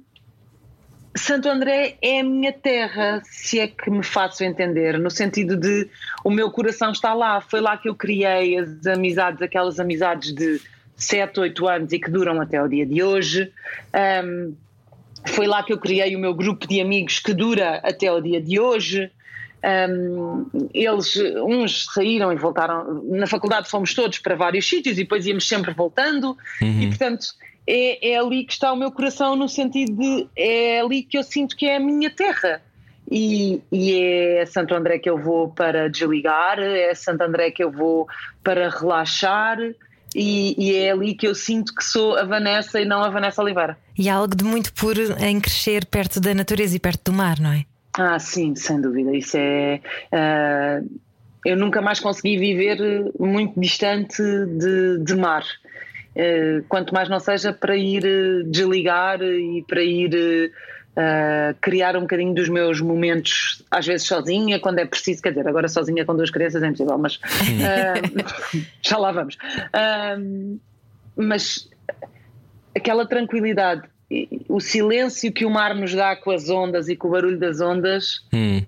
Santo 1.18 1.50
André 1.50 1.98
é 2.02 2.20
a 2.20 2.24
minha 2.24 2.54
terra, 2.54 3.22
se 3.26 3.60
é 3.60 3.68
que 3.68 3.90
me 3.90 4.04
faço 4.04 4.44
entender, 4.44 4.98
no 5.00 5.10
sentido 5.10 5.58
de 5.58 5.90
o 6.24 6.30
meu 6.30 6.52
coração 6.52 6.92
está 6.92 7.14
lá, 7.14 7.42
foi 7.42 7.60
lá 7.60 7.78
que 7.78 7.90
eu 7.90 7.96
criei 7.96 8.58
as 8.58 8.86
amizades, 8.86 9.42
aquelas 9.42 9.80
amizades 9.80 10.34
de 10.34 10.62
7, 10.96 11.40
8 11.40 11.68
anos 11.68 11.94
e 11.94 12.00
que 12.00 12.10
duram 12.10 12.42
até 12.42 12.62
o 12.62 12.68
dia 12.68 12.86
de 12.86 13.02
hoje. 13.02 13.52
Ahm, 13.94 14.54
foi 15.26 15.48
lá 15.48 15.64
que 15.64 15.74
eu 15.74 15.78
criei 15.78 16.16
o 16.16 16.20
meu 16.20 16.34
grupo 16.34 16.68
de 16.68 16.80
amigos 16.80 17.20
que 17.20 17.34
dura 17.34 17.82
até 17.84 18.12
o 18.12 18.22
dia 18.22 18.42
de 18.42 18.60
hoje. 18.60 19.12
Um, 19.90 20.46
eles, 20.74 21.16
uns 21.44 21.86
saíram 21.86 22.32
e 22.32 22.36
voltaram. 22.36 23.04
Na 23.06 23.28
faculdade 23.28 23.70
fomos 23.70 23.94
todos 23.94 24.20
para 24.20 24.36
vários 24.36 24.68
sítios 24.68 24.98
e 24.98 25.02
depois 25.02 25.26
íamos 25.26 25.48
sempre 25.48 25.74
voltando, 25.74 26.38
e 26.62 26.88
portanto 26.88 27.28
é, 27.68 28.12
é 28.12 28.18
ali 28.18 28.46
que 28.46 28.54
está 28.54 28.72
o 28.72 28.78
meu 28.78 28.92
coração, 28.92 29.36
no 29.36 29.50
sentido 29.50 29.94
de 29.94 30.28
é 30.36 30.80
ali 30.80 31.04
que 31.04 31.18
eu 31.18 31.24
sinto 31.24 31.56
que 31.56 31.66
é 31.66 31.76
a 31.76 31.80
minha 31.80 32.10
terra. 32.10 32.62
E, 33.10 33.62
e, 33.72 33.94
é 33.94 34.46
Santo 34.46 34.74
André 34.74 35.00
que 35.00 35.10
eu 35.10 35.18
vou 35.18 35.50
para 35.50 35.90
desligar, 35.90 36.60
é 36.60 36.94
Santo 36.94 37.22
André 37.22 37.52
que 37.52 37.64
eu 37.64 37.72
vou 37.72 38.06
para 38.44 38.70
relaxar, 38.70 39.58
e, 40.16 40.56
e, 40.58 40.76
é 40.76 40.92
ali 40.92 41.14
que 41.14 41.28
eu 41.28 41.36
sinto 41.36 41.74
que 41.76 41.84
sou 41.84 42.18
a 42.18 42.24
Vanessa 42.24 42.82
e 42.82 42.86
não 42.86 43.04
a 43.04 43.10
Vanessa 43.10 43.42
Oliveira. 43.42 43.78
E 43.98 44.10
há 44.10 44.16
algo 44.16 44.36
de 44.36 44.44
muito 44.44 44.74
puro 44.74 45.02
em 45.22 45.40
crescer 45.40 45.86
perto 45.86 46.20
da 46.20 46.34
natureza 46.34 46.76
e 46.76 46.80
perto 46.80 47.12
do 47.12 47.14
mar, 47.14 47.40
não 47.40 47.52
é? 47.52 47.66
Ah, 47.94 48.20
sim, 48.20 48.56
sem 48.56 48.80
dúvida. 48.80 49.16
Isso 49.16 49.38
é. 49.38 49.82
Uh, 50.12 51.00
eu 51.46 51.56
nunca 51.56 51.82
mais 51.82 52.00
consegui 52.00 52.38
viver 52.38 52.78
muito 53.20 53.60
distante 53.60 54.22
de, 54.22 55.00
de 55.04 55.16
mar. 55.16 55.44
Uh, 56.18 56.64
quanto 56.68 56.94
mais 56.94 57.08
não 57.08 57.20
seja 57.20 57.54
para 57.54 57.78
ir 57.78 58.04
desligar 58.50 59.22
e 59.22 59.64
para 59.68 59.84
ir 59.84 60.52
uh, 60.98 61.56
criar 61.62 61.96
um 61.96 62.02
bocadinho 62.02 62.34
dos 62.34 62.50
meus 62.50 62.82
momentos, 62.82 63.64
às 63.70 63.86
vezes 63.86 64.08
sozinha, 64.08 64.60
quando 64.60 64.80
é 64.80 64.86
preciso, 64.86 65.22
quer 65.22 65.30
dizer, 65.30 65.48
agora 65.48 65.68
sozinha 65.68 66.04
com 66.04 66.16
duas 66.16 66.32
crianças 66.32 66.64
é 66.64 66.68
impossível, 66.68 66.98
mas 66.98 67.16
uh, 67.16 67.20
já 68.82 68.98
lá 68.98 69.12
vamos. 69.12 69.36
Uh, 69.36 70.60
mas 71.16 71.70
aquela 72.76 73.06
tranquilidade, 73.06 73.84
o 74.50 74.60
silêncio 74.60 75.32
que 75.32 75.46
o 75.46 75.50
mar 75.50 75.76
nos 75.76 75.94
dá 75.94 76.16
com 76.16 76.32
as 76.32 76.50
ondas 76.50 76.88
e 76.88 76.96
com 76.96 77.10
o 77.10 77.12
barulho 77.12 77.38
das 77.38 77.60
ondas, 77.60 78.26
hum. 78.34 78.62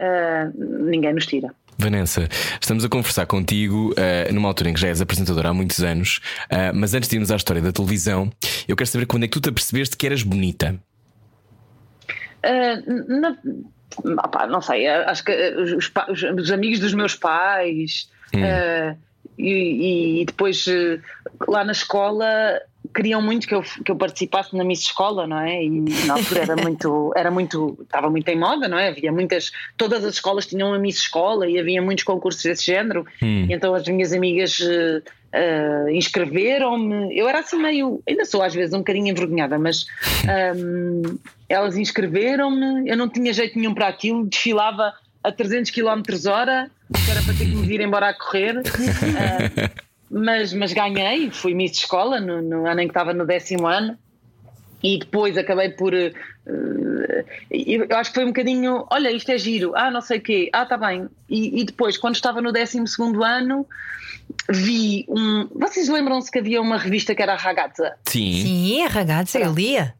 ninguém 0.89 1.13
nos 1.13 1.25
tira. 1.25 1.53
Vanessa, 1.79 2.27
estamos 2.59 2.83
a 2.83 2.89
conversar 2.89 3.25
contigo 3.25 3.93
uh, 3.93 4.33
numa 4.33 4.49
altura 4.49 4.69
em 4.69 4.73
que 4.73 4.81
já 4.81 4.89
és 4.89 4.99
apresentadora 4.99 5.47
há 5.47 5.53
muitos 5.53 5.81
anos, 5.81 6.19
uh, 6.51 6.75
mas 6.75 6.93
antes 6.93 7.07
de 7.07 7.15
irmos 7.15 7.31
à 7.31 7.37
história 7.37 7.61
da 7.61 7.71
televisão, 7.71 8.29
eu 8.67 8.75
quero 8.75 8.89
saber 8.89 9.05
quando 9.05 9.23
é 9.23 9.27
que 9.27 9.31
tu 9.31 9.41
te 9.41 9.47
apercebeste 9.47 9.95
que 9.95 10.05
eras 10.05 10.21
bonita. 10.21 10.75
Uh, 12.43 13.19
na, 13.21 13.37
opa, 14.21 14.45
não 14.45 14.61
sei, 14.61 14.87
acho 14.87 15.23
que 15.23 15.31
os, 15.31 15.71
os, 16.09 16.23
os, 16.37 16.51
amigos 16.51 16.79
dos 16.79 16.93
meus 16.93 17.15
pais 17.15 18.09
hum. 18.35 18.39
e, 19.37 20.21
e, 20.21 20.25
depois 20.25 20.65
lá 21.47 21.63
na 21.63 21.71
escola 21.71 22.59
queriam 22.93 23.21
muito 23.21 23.47
que 23.47 23.53
eu, 23.53 23.61
que 23.61 23.91
eu 23.91 23.95
participasse 23.95 24.55
na 24.55 24.63
Miss 24.63 24.81
Escola, 24.81 25.27
não 25.27 25.39
é? 25.39 25.63
E 25.63 25.69
na 26.05 26.15
altura 26.15 26.41
era 26.41 26.55
muito, 26.55 27.13
era 27.15 27.31
muito, 27.31 27.77
estava 27.81 28.09
muito 28.09 28.27
em 28.27 28.37
moda, 28.37 28.67
não 28.67 28.77
é? 28.77 28.89
Havia 28.89 29.11
muitas, 29.11 29.51
todas 29.77 30.03
as 30.03 30.15
escolas 30.15 30.45
tinham 30.45 30.69
uma 30.69 30.79
Miss 30.79 30.97
Escola 30.97 31.49
e 31.49 31.59
havia 31.59 31.81
muitos 31.81 32.03
concursos 32.03 32.43
desse 32.43 32.65
género. 32.65 33.05
Hum. 33.21 33.47
Então 33.49 33.73
as 33.73 33.87
minhas 33.87 34.13
amigas 34.13 34.59
uh, 34.59 35.01
uh, 35.33 35.89
inscreveram-me. 35.89 37.17
Eu 37.17 37.27
era 37.27 37.39
assim 37.39 37.57
meio, 37.57 38.01
ainda 38.07 38.25
sou 38.25 38.41
às 38.41 38.53
vezes 38.53 38.73
um 38.73 38.79
bocadinho 38.79 39.07
envergonhada, 39.07 39.57
mas 39.57 39.85
um, 40.55 41.17
elas 41.47 41.77
inscreveram-me. 41.77 42.89
Eu 42.89 42.97
não 42.97 43.07
tinha 43.09 43.31
jeito 43.33 43.57
nenhum 43.57 43.73
para 43.73 43.87
aquilo, 43.87 44.25
desfilava 44.25 44.93
a 45.23 45.31
300 45.31 45.71
km 45.71 46.01
hora, 46.29 46.71
que 46.93 47.11
era 47.11 47.21
para 47.21 47.33
ter 47.33 47.45
que 47.45 47.55
me 47.55 47.67
vir 47.67 47.81
embora 47.81 48.09
a 48.09 48.13
correr. 48.13 48.57
Uh, 48.57 49.79
mas, 50.09 50.53
mas 50.53 50.73
ganhei, 50.73 51.29
fui 51.31 51.53
Miss 51.53 51.73
escola 51.73 52.19
no, 52.19 52.41
no 52.41 52.65
ano 52.65 52.81
em 52.81 52.87
que 52.87 52.91
estava 52.91 53.13
no 53.13 53.25
décimo 53.25 53.67
ano 53.67 53.97
e 54.81 54.99
depois 54.99 55.37
acabei 55.37 55.69
por. 55.69 55.93
Uh, 55.93 57.25
eu 57.51 57.85
acho 57.97 58.11
que 58.11 58.15
foi 58.15 58.23
um 58.23 58.29
bocadinho. 58.29 58.85
Olha, 58.89 59.11
isto 59.11 59.31
é 59.31 59.37
giro, 59.37 59.73
ah, 59.75 59.91
não 59.91 60.01
sei 60.01 60.19
o 60.19 60.21
quê, 60.21 60.49
ah, 60.53 60.63
está 60.63 60.77
bem. 60.77 61.07
E, 61.29 61.61
e, 61.61 61.65
depois, 61.65 61.97
quando 61.97 62.15
estava 62.15 62.41
no 62.41 62.51
12 62.51 62.79
ano, 63.23 63.67
vi 64.49 65.05
um. 65.09 65.47
Vocês 65.53 65.89
lembram-se 65.89 66.31
que 66.31 66.39
havia 66.39 66.61
uma 66.61 66.77
revista 66.77 67.13
que 67.13 67.21
era 67.21 67.33
a 67.33 67.37
Ragazza? 67.37 67.93
Sim. 68.05 68.41
Sim, 68.41 68.83
a 68.83 68.87
Ragazza, 68.87 69.37
eu 69.37 69.53
lia. 69.53 69.93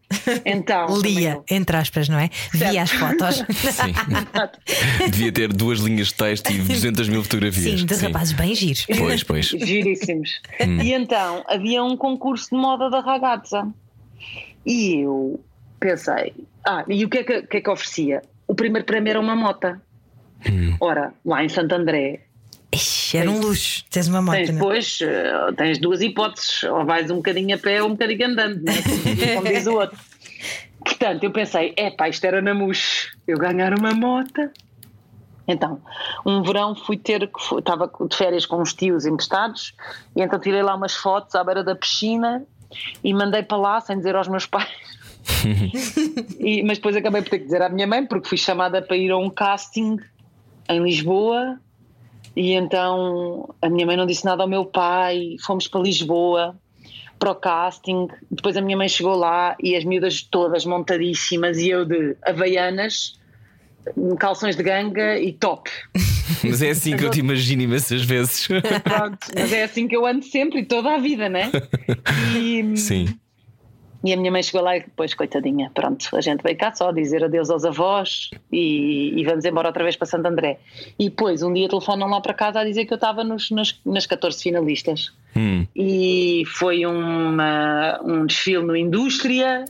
Então. 0.46 0.88
lia, 1.04 1.42
entre 1.50 1.76
aspas, 1.76 2.08
não 2.08 2.18
é? 2.18 2.30
Certo. 2.30 2.72
Via 2.72 2.84
as 2.84 2.92
fotos. 2.92 3.36
Sim. 3.74 5.10
Devia 5.10 5.32
ter 5.32 5.52
duas 5.52 5.80
linhas 5.80 6.08
de 6.08 6.16
texto 6.16 6.52
e 6.52 6.58
200 6.58 7.10
mil 7.10 7.22
fotografias. 7.22 7.82
Sim, 7.82 7.86
de 7.86 7.96
rapazes 7.96 8.34
bem 8.34 8.56
giros. 8.56 8.86
Pois, 8.98 9.24
pois. 9.24 9.46
Giríssimos. 9.48 10.42
Hum. 10.62 10.82
E 10.82 10.94
então, 10.94 11.44
havia 11.48 11.84
um 11.84 11.98
concurso 11.98 12.50
de 12.52 12.56
moda 12.56 12.90
da 12.90 13.02
Ragazza. 13.02 13.68
E 14.70 15.02
eu 15.02 15.44
pensei, 15.80 16.32
ah, 16.64 16.86
e 16.88 17.04
o 17.04 17.10
que 17.10 17.18
é 17.18 17.24
que, 17.24 17.42
que, 17.42 17.58
é 17.58 17.62
que 17.62 17.70
oferecia? 17.72 18.22
O 18.48 18.54
primeiro 18.54 18.86
prémio 18.86 19.10
era 19.10 19.20
uma 19.20 19.36
mota. 19.36 19.82
Hum. 20.48 20.78
Ora, 20.80 21.12
lá 21.26 21.44
em 21.44 21.50
Santo 21.50 21.74
André. 21.74 22.22
Ixi, 22.72 23.18
era 23.18 23.32
um 23.32 23.40
luxo, 23.40 23.84
tens 23.90 24.08
uma 24.08 24.22
moto. 24.22 24.36
Tens, 24.36 24.52
depois, 24.52 25.00
uh, 25.02 25.56
tens 25.56 25.80
duas 25.80 26.02
hipóteses, 26.02 26.64
ou 26.66 26.86
vais 26.86 27.10
um 27.10 27.16
bocadinho 27.16 27.56
a 27.56 27.58
pé 27.58 27.82
ou 27.82 27.88
um 27.88 27.94
bocadinho 27.94 28.28
andando, 28.28 28.62
né? 28.62 28.74
como 29.36 29.48
diz 29.50 29.66
o 29.66 29.74
outro. 29.74 29.98
Portanto, 30.86 31.24
eu 31.24 31.32
pensei, 31.32 31.74
é 31.76 31.90
pá, 31.90 32.08
isto 32.08 32.24
era 32.26 32.40
na 32.40 32.54
mousse, 32.54 33.10
eu 33.28 33.40
ganhar 33.40 33.74
uma 33.74 33.92
moto. 33.96 34.52
Então, 35.48 35.82
um 36.24 36.44
verão 36.44 36.76
fui 36.76 36.96
ter, 36.96 37.28
estava 37.58 37.92
de 38.08 38.16
férias 38.16 38.46
com 38.46 38.62
uns 38.62 38.76
tios 38.76 39.08
emprestados, 39.08 39.74
e 40.16 40.22
então 40.22 40.38
tirei 40.40 40.62
lá 40.62 40.76
umas 40.76 40.94
fotos 40.94 41.34
à 41.34 41.44
beira 41.44 41.64
da 41.64 41.76
piscina 41.76 42.46
e 43.04 43.14
mandei 43.14 43.44
para 43.44 43.58
lá 43.58 43.82
sem 43.82 43.98
dizer 43.98 44.16
aos 44.16 44.28
meus 44.28 44.46
pais. 44.46 44.70
e, 46.40 46.64
mas 46.64 46.78
depois 46.78 46.96
acabei 46.96 47.22
por 47.22 47.30
ter 47.30 47.40
que 47.40 47.46
dizer 47.46 47.62
à 47.62 47.70
minha 47.70 47.88
mãe, 47.88 48.06
porque 48.06 48.28
fui 48.28 48.38
chamada 48.38 48.82
para 48.82 48.98
ir 48.98 49.12
a 49.12 49.18
um 49.18 49.30
casting 49.30 49.98
em 50.68 50.84
Lisboa. 50.84 51.60
E 52.36 52.54
então 52.54 53.54
a 53.62 53.70
minha 53.70 53.86
mãe 53.86 53.98
não 53.98 54.06
disse 54.06 54.24
nada 54.24 54.44
ao 54.44 54.50
meu 54.50 54.66
pai, 54.66 55.36
fomos 55.42 55.68
para 55.68 55.82
Lisboa 55.82 56.56
para 57.20 57.32
o 57.32 57.36
casting. 57.36 58.08
Depois 58.32 58.56
a 58.56 58.62
minha 58.62 58.78
mãe 58.78 58.88
chegou 58.88 59.16
lá 59.16 59.56
e 59.62 59.76
as 59.76 59.84
miúdas 59.84 60.22
todas 60.22 60.66
montadíssimas 60.66 61.58
e 61.58 61.70
eu 61.70 61.86
de 61.86 62.16
havaianas, 62.24 63.19
calções 64.20 64.56
de 64.56 64.64
ganga 64.64 65.18
e 65.18 65.34
top. 65.34 65.70
Mas 66.44 66.62
é 66.62 66.70
assim 66.70 66.96
que 66.96 67.06
eu 67.06 67.10
te 67.10 67.20
imagino 67.20 67.62
imensas 67.62 68.04
vezes. 68.04 68.48
Pronto, 68.84 69.28
mas 69.36 69.52
é 69.52 69.64
assim 69.64 69.88
que 69.88 69.96
eu 69.96 70.06
ando 70.06 70.24
sempre 70.24 70.60
e 70.60 70.66
toda 70.66 70.96
a 70.96 70.98
vida, 70.98 71.28
né? 71.28 71.52
E, 72.36 72.78
Sim. 72.78 73.08
E 74.04 74.14
a 74.14 74.18
minha 74.18 74.32
mãe 74.32 74.42
chegou 74.42 74.62
lá 74.62 74.78
e 74.78 74.80
depois, 74.80 75.14
coitadinha, 75.14 75.70
pronto, 75.74 76.08
a 76.16 76.22
gente 76.22 76.42
veio 76.42 76.58
cá 76.58 76.74
só 76.74 76.92
dizer 76.92 77.22
adeus 77.22 77.50
aos 77.50 77.66
avós 77.66 78.30
e, 78.50 79.20
e 79.20 79.26
vamos 79.26 79.44
embora 79.44 79.68
outra 79.68 79.84
vez 79.84 79.98
para 79.98 80.08
Santo 80.08 80.26
André. 80.26 80.58
E 80.98 81.10
depois, 81.10 81.44
um 81.44 81.52
dia 81.52 81.68
telefonam 81.68 82.08
lá 82.08 82.22
para 82.22 82.34
casa 82.34 82.62
a 82.62 82.64
dizer 82.64 82.86
que 82.86 82.94
eu 82.94 82.96
estava 82.96 83.26
nos, 83.26 83.52
nas, 83.52 83.78
nas 83.86 84.06
14 84.06 84.42
finalistas. 84.42 85.12
Hum. 85.36 85.68
E 85.76 86.44
foi 86.48 86.86
uma, 86.86 88.00
um 88.02 88.26
desfile 88.26 88.64
no 88.64 88.76
Indústria 88.76 89.66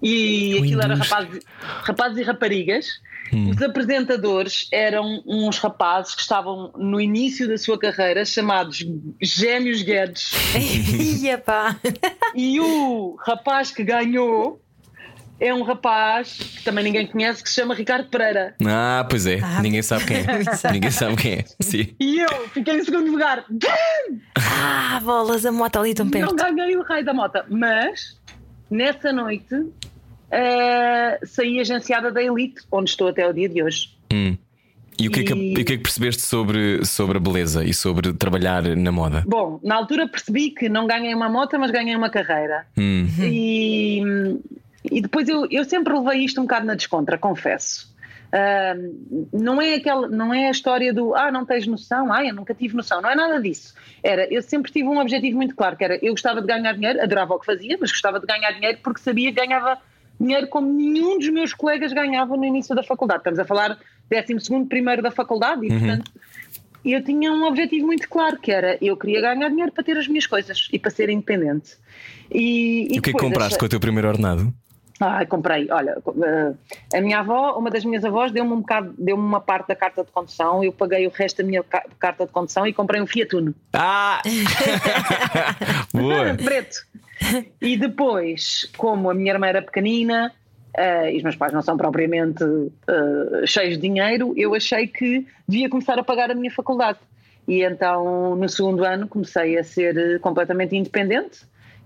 e 0.00 0.54
o 0.54 0.58
aquilo 0.58 0.80
indústria. 0.80 0.84
era 0.84 0.94
rapazes, 0.94 1.44
rapazes 1.82 2.18
e 2.18 2.22
raparigas 2.22 2.86
Hum. 3.32 3.50
Os 3.50 3.60
apresentadores 3.62 4.68
eram 4.72 5.22
uns 5.26 5.58
rapazes 5.58 6.14
que 6.14 6.22
estavam 6.22 6.72
no 6.76 7.00
início 7.00 7.46
da 7.48 7.58
sua 7.58 7.78
carreira, 7.78 8.24
chamados 8.24 8.84
Gêmeos 9.20 9.82
Guedes. 9.82 10.30
e 12.34 12.60
o 12.60 13.16
rapaz 13.24 13.70
que 13.70 13.84
ganhou 13.84 14.60
é 15.40 15.54
um 15.54 15.62
rapaz 15.62 16.32
que 16.32 16.64
também 16.64 16.84
ninguém 16.84 17.06
conhece 17.06 17.42
que 17.42 17.48
se 17.48 17.54
chama 17.56 17.74
Ricardo 17.74 18.08
Pereira. 18.08 18.54
Ah, 18.66 19.06
pois 19.08 19.26
é, 19.26 19.38
ah, 19.40 19.62
ninguém 19.62 19.82
sabe 19.82 20.04
quem 20.06 20.16
é. 20.16 20.24
ninguém 20.72 20.90
sabe 20.90 21.16
quem 21.16 21.32
é. 21.34 21.44
Sim. 21.60 21.94
E 22.00 22.18
eu 22.18 22.48
fiquei 22.48 22.78
em 22.78 22.84
segundo 22.84 23.10
lugar. 23.10 23.44
Ah, 24.36 25.00
bolas, 25.02 25.46
a 25.46 25.52
moto 25.52 25.78
ali 25.78 25.94
tão 25.94 26.08
perto. 26.08 26.34
Não 26.34 26.54
ganhei 26.54 26.76
o 26.76 26.82
raio 26.82 27.04
da 27.04 27.14
moto, 27.14 27.38
mas 27.48 28.18
nessa 28.70 29.12
noite 29.12 29.66
uh, 30.32 31.26
saí 31.26 31.60
agenciada 31.60 32.10
da 32.10 32.22
Elite, 32.22 32.62
onde 32.70 32.90
estou 32.90 33.08
até 33.08 33.28
o 33.28 33.32
dia 33.32 33.48
de 33.48 33.62
hoje. 33.62 33.96
Hum. 34.12 34.36
E 35.00 35.06
o 35.06 35.12
que, 35.12 35.20
é 35.20 35.24
que, 35.24 35.32
e... 35.32 35.54
que 35.54 35.60
é 35.60 35.76
que 35.76 35.82
percebeste 35.82 36.22
sobre, 36.22 36.84
sobre 36.84 37.18
a 37.18 37.20
beleza 37.20 37.64
e 37.64 37.72
sobre 37.72 38.12
trabalhar 38.12 38.64
na 38.64 38.90
moda? 38.90 39.22
Bom, 39.26 39.60
na 39.62 39.76
altura 39.76 40.08
percebi 40.08 40.50
que 40.50 40.68
não 40.68 40.88
ganhei 40.88 41.14
uma 41.14 41.28
moto, 41.28 41.56
mas 41.58 41.70
ganhei 41.70 41.94
uma 41.94 42.10
carreira. 42.10 42.66
Hum. 42.76 43.06
E, 43.20 44.02
e 44.90 45.00
depois 45.00 45.28
eu, 45.28 45.46
eu 45.50 45.64
sempre 45.64 45.96
levei 45.96 46.24
isto 46.24 46.40
um 46.40 46.44
bocado 46.44 46.66
na 46.66 46.74
descontra, 46.74 47.16
confesso. 47.16 47.96
Uh, 48.28 49.28
não 49.32 49.62
é 49.62 49.76
aquela, 49.76 50.06
não 50.06 50.34
é 50.34 50.48
a 50.48 50.50
história 50.50 50.92
do 50.92 51.14
ah, 51.14 51.32
não 51.32 51.46
tens 51.46 51.66
noção, 51.66 52.12
ah, 52.12 52.22
eu 52.22 52.34
nunca 52.34 52.52
tive 52.52 52.76
noção, 52.76 53.00
não 53.00 53.08
é 53.08 53.14
nada 53.14 53.40
disso. 53.40 53.74
Era, 54.02 54.30
eu 54.32 54.42
sempre 54.42 54.70
tive 54.70 54.86
um 54.86 54.98
objetivo 54.98 55.36
muito 55.36 55.54
claro, 55.54 55.76
que 55.76 55.84
era 55.84 55.98
eu 56.04 56.12
gostava 56.12 56.40
de 56.42 56.46
ganhar 56.46 56.72
dinheiro, 56.74 57.00
adorava 57.00 57.34
o 57.34 57.38
que 57.38 57.46
fazia, 57.46 57.78
mas 57.80 57.90
gostava 57.90 58.20
de 58.20 58.26
ganhar 58.26 58.50
dinheiro 58.52 58.78
porque 58.82 59.00
sabia 59.00 59.32
que 59.32 59.40
ganhava 59.40 59.78
dinheiro 60.20 60.48
como 60.48 60.72
nenhum 60.72 61.18
dos 61.18 61.28
meus 61.28 61.52
colegas 61.52 61.92
ganhava 61.92 62.36
no 62.36 62.44
início 62.44 62.74
da 62.74 62.82
faculdade. 62.82 63.20
Estamos 63.20 63.38
a 63.38 63.44
falar 63.44 63.78
12 64.10 64.64
primeiro 64.66 65.02
da 65.02 65.10
faculdade 65.10 65.66
e, 65.66 65.70
uhum. 65.70 65.78
portanto, 65.78 66.12
eu 66.84 67.02
tinha 67.02 67.32
um 67.32 67.44
objetivo 67.44 67.86
muito 67.86 68.08
claro, 68.08 68.38
que 68.38 68.50
era 68.50 68.78
eu 68.80 68.96
queria 68.96 69.20
ganhar 69.20 69.48
dinheiro 69.48 69.72
para 69.72 69.84
ter 69.84 69.96
as 69.96 70.08
minhas 70.08 70.26
coisas 70.26 70.68
e 70.72 70.78
para 70.78 70.90
ser 70.90 71.10
independente. 71.10 71.76
E, 72.30 72.88
e, 72.90 72.96
e 72.96 72.98
o 72.98 73.02
que 73.02 73.10
é 73.10 73.12
que 73.12 73.18
compraste 73.18 73.46
achei... 73.46 73.58
com 73.58 73.66
o 73.66 73.68
teu 73.68 73.80
primeiro 73.80 74.08
ordenado? 74.08 74.52
Ah, 75.00 75.24
comprei. 75.24 75.68
Olha, 75.70 75.96
uh, 76.04 76.58
a 76.92 77.00
minha 77.00 77.20
avó, 77.20 77.56
uma 77.56 77.70
das 77.70 77.84
minhas 77.84 78.04
avós, 78.04 78.32
deu-me 78.32 78.52
um 78.52 78.60
bocado, 78.60 78.92
deu-me 78.98 79.22
uma 79.22 79.40
parte 79.40 79.68
da 79.68 79.76
carta 79.76 80.02
de 80.02 80.10
condução, 80.10 80.64
eu 80.64 80.72
paguei 80.72 81.06
o 81.06 81.10
resto 81.10 81.42
da 81.42 81.48
minha 81.48 81.62
ca 81.62 81.84
carta 82.00 82.26
de 82.26 82.32
condução 82.32 82.66
e 82.66 82.72
comprei 82.72 83.00
um 83.00 83.06
Fiat 83.06 83.36
Uno. 83.36 83.54
Ah! 83.72 84.20
Boa! 85.94 86.34
Preto. 86.34 86.78
E 87.60 87.76
depois, 87.76 88.70
como 88.76 89.10
a 89.10 89.14
minha 89.14 89.32
irmã 89.32 89.46
era 89.46 89.62
pequenina 89.62 90.32
uh, 90.76 91.08
e 91.08 91.16
os 91.16 91.22
meus 91.22 91.36
pais 91.36 91.52
não 91.52 91.62
são 91.62 91.76
propriamente 91.76 92.44
uh, 92.44 93.46
cheios 93.46 93.74
de 93.74 93.82
dinheiro, 93.82 94.32
eu 94.36 94.54
achei 94.54 94.86
que 94.86 95.26
devia 95.46 95.68
começar 95.68 95.98
a 95.98 96.04
pagar 96.04 96.30
a 96.30 96.34
minha 96.34 96.50
faculdade. 96.50 96.98
E 97.46 97.62
então, 97.62 98.36
no 98.36 98.48
segundo 98.48 98.84
ano, 98.84 99.08
comecei 99.08 99.58
a 99.58 99.64
ser 99.64 100.20
completamente 100.20 100.76
independente 100.76 101.40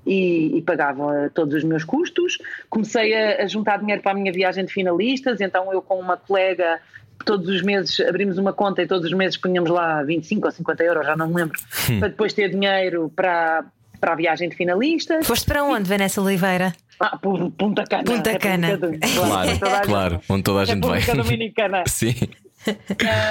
e, 0.05 0.59
e, 0.59 0.63
pagava 0.63 1.31
todos 1.33 1.55
os 1.55 1.65
meus 1.65 1.85
custos. 1.85 2.39
Comecei 2.69 3.15
a, 3.15 3.45
a, 3.45 3.47
juntar 3.47 3.79
dinheiro 3.79 4.03
para 4.03 4.11
a 4.11 4.15
minha 4.15 4.33
viagem 4.33 4.65
de 4.65 4.73
finalistas, 4.73 5.41
então 5.41 5.73
eu 5.73 5.81
com 5.81 5.99
uma 6.01 6.17
colega 6.17 6.81
todos 7.25 7.49
os 7.49 7.63
meses 7.63 8.01
abrimos 8.01 8.37
uma 8.37 8.53
conta 8.53 8.83
e 8.83 8.87
todos 8.87 9.07
os 9.07 9.13
meses 9.13 9.37
punhamos 9.37 9.71
lá 9.71 10.03
25 10.03 10.45
ou 10.45 10.51
50 10.51 10.83
euros, 10.83 11.07
já 11.07 11.17
não 11.17 11.29
me 11.29 11.35
lembro, 11.37 11.57
hum. 11.89 12.01
para 12.01 12.09
depois 12.09 12.33
ter 12.33 12.51
dinheiro 12.51 13.13
para, 13.15 13.65
para 14.03 14.15
a 14.15 14.17
viagem 14.17 14.49
de 14.49 14.57
finalistas. 14.57 15.25
Foste 15.25 15.47
para 15.47 15.63
onde, 15.63 15.89
Vanessa 15.89 16.21
Oliveira? 16.21 16.75
Ah, 16.99 17.17
por 17.17 17.53
Punta 17.53 17.85
Cana. 17.85 18.03
Punta 18.03 18.37
Cana. 18.37 18.77
Claro, 18.77 19.59
claro, 19.61 19.87
claro, 19.87 20.21
onde 20.29 20.43
toda 20.43 20.63
a 20.63 20.65
gente 20.65 20.85
vai. 20.85 21.01
Dominicana. 21.01 21.85
Sim. 21.87 22.17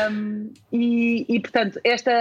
Um, 0.10 0.50
e, 0.72 1.26
e, 1.28 1.40
portanto, 1.42 1.78
esta 1.84 2.12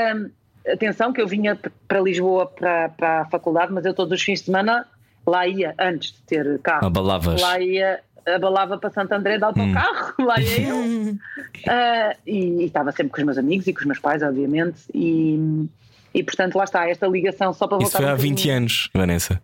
atenção 0.67 1.13
que 1.13 1.21
eu 1.21 1.29
vinha 1.29 1.57
para 1.87 2.01
Lisboa 2.01 2.47
para, 2.47 2.89
para 2.89 3.21
a 3.21 3.25
faculdade, 3.27 3.73
mas 3.73 3.85
eu 3.85 3.95
todos 3.95 4.13
os 4.19 4.21
fins 4.21 4.41
de 4.41 4.47
semana 4.47 4.85
lá 5.25 5.47
ia, 5.47 5.73
antes 5.79 6.11
de 6.11 6.23
ter 6.23 6.59
carro. 6.59 6.85
Abalavas. 6.87 7.41
Lá 7.41 7.61
ia, 7.61 8.01
abalava 8.27 8.79
para 8.79 8.91
Santo 8.91 9.13
André 9.13 9.39
de 9.39 9.45
autocarro, 9.45 10.15
hum. 10.19 10.25
lá 10.27 10.41
ia 10.41 10.69
eu. 10.69 10.77
uh, 10.77 12.17
e, 12.27 12.63
e, 12.63 12.65
estava 12.65 12.91
sempre 12.91 13.13
com 13.13 13.19
os 13.19 13.25
meus 13.25 13.39
amigos 13.39 13.69
e 13.69 13.73
com 13.73 13.79
os 13.79 13.87
meus 13.87 14.01
pais, 14.01 14.25
obviamente. 14.25 14.81
E, 14.93 15.69
e 16.15 16.23
portanto, 16.23 16.57
lá 16.57 16.65
está, 16.65 16.89
esta 16.89 17.07
ligação 17.07 17.53
só 17.53 17.67
para 17.67 17.79
voltar. 17.79 17.89
Isso 17.89 17.97
foi 17.97 18.07
há 18.07 18.15
20 18.15 18.51
anos, 18.51 18.91
Vanessa. 18.95 19.43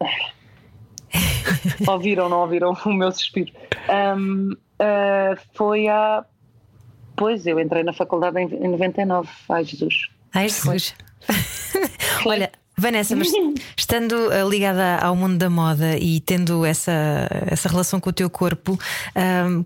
ouviram, 1.86 2.28
não 2.28 2.40
ouviram 2.40 2.76
o 2.84 2.92
meu 2.92 3.10
suspiro? 3.12 3.52
Um, 3.88 4.52
uh, 4.52 5.38
foi 5.54 5.88
há. 5.88 6.24
Pois, 7.16 7.46
eu 7.46 7.60
entrei 7.60 7.84
na 7.84 7.92
faculdade 7.92 8.38
em, 8.40 8.46
em 8.46 8.68
99. 8.68 9.28
Ai, 9.48 9.64
Jesus. 9.64 10.08
Ai, 10.32 10.48
Jesus. 10.48 10.94
Olha. 12.26 12.50
Vanessa, 12.76 13.14
mas 13.14 13.32
estando 13.76 14.32
eh, 14.32 14.42
ligada 14.48 14.96
ao 14.96 15.14
mundo 15.14 15.38
da 15.38 15.48
moda 15.48 15.96
e 15.96 16.18
tendo 16.18 16.64
essa, 16.64 17.28
essa 17.46 17.68
relação 17.68 18.00
com 18.00 18.10
o 18.10 18.12
teu 18.12 18.28
corpo, 18.28 18.76
um, 19.14 19.64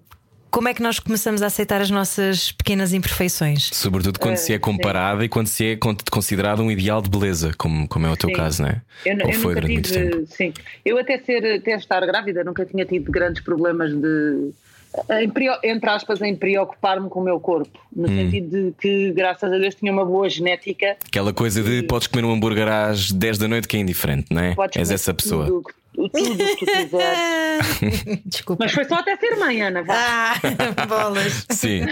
como 0.51 0.69
é 0.69 0.75
que 0.75 0.83
nós 0.83 0.99
começamos 0.99 1.43
a 1.43 1.47
aceitar 1.47 1.81
as 1.81 1.91
nossas 1.91 2.53
pequenas 2.53 2.93
imperfeições? 2.93 3.71
Sobretudo 3.73 4.19
quando 4.19 4.35
uh, 4.35 4.39
se 4.39 4.53
é 4.53 4.59
comparada 4.59 5.25
e 5.25 5.29
quando 5.29 5.47
se 5.47 5.73
é 5.73 5.79
considerado 6.11 6.63
um 6.63 6.71
ideal 6.71 7.03
de 7.03 7.11
beleza, 7.11 7.53
como, 7.57 7.87
como 7.89 8.07
é 8.07 8.11
o 8.11 8.17
teu 8.17 8.31
sim. 8.31 8.37
caso, 8.37 8.63
não 8.63 8.71
é? 8.71 8.83
Eu, 9.05 9.17
Ou 9.17 9.31
eu 9.31 9.41
foi 9.41 9.55
durante 9.55 9.83
tive, 9.83 9.99
muito 9.99 10.17
tempo? 10.17 10.27
Sim, 10.35 10.53
eu 10.85 10.99
até, 10.99 11.19
ser, 11.19 11.59
até 11.59 11.77
estar 11.77 12.05
grávida 12.07 12.43
nunca 12.45 12.65
tinha 12.65 12.85
tido 12.85 13.11
grandes 13.11 13.43
problemas 13.43 13.93
de 13.93 14.51
entre 15.63 15.91
aspas, 15.91 16.21
em 16.23 16.35
preocupar-me 16.35 17.09
com 17.09 17.21
o 17.21 17.25
meu 17.25 17.41
corpo, 17.41 17.79
no 17.95 18.09
hum. 18.09 18.17
sentido 18.17 18.51
de 18.51 18.75
que, 18.79 19.13
graças 19.13 19.53
a 19.53 19.59
Deus, 19.59 19.75
tinha 19.75 19.93
uma 19.93 20.05
boa 20.05 20.29
genética. 20.29 20.97
Aquela 21.07 21.33
coisa 21.33 21.63
de 21.63 21.79
e... 21.79 21.83
podes 21.83 22.07
comer 22.07 22.25
um 22.25 22.33
hambúrguer 22.33 22.69
às 22.69 23.11
10 23.11 23.39
da 23.39 23.49
noite 23.49 23.69
que 23.69 23.77
é 23.77 23.81
indiferente, 23.81 24.27
não 24.31 24.43
é? 24.43 24.55
Podes 24.55 24.77
És 24.77 24.91
essa 24.91 25.13
pessoa. 25.15 25.47
Tudo, 25.47 25.65
tudo 26.11 26.37
que 26.37 26.57
tu 26.57 26.67
quiseres. 26.67 28.23
Desculpa. 28.25 28.65
Mas 28.65 28.73
foi 28.73 28.85
só 28.85 28.97
até 28.97 29.17
ser 29.17 29.37
mãe, 29.37 29.63
Ana. 29.63 29.83
Vá. 29.83 29.95
Ah, 29.97 30.35
bolas. 30.87 31.47
Sim. 31.51 31.83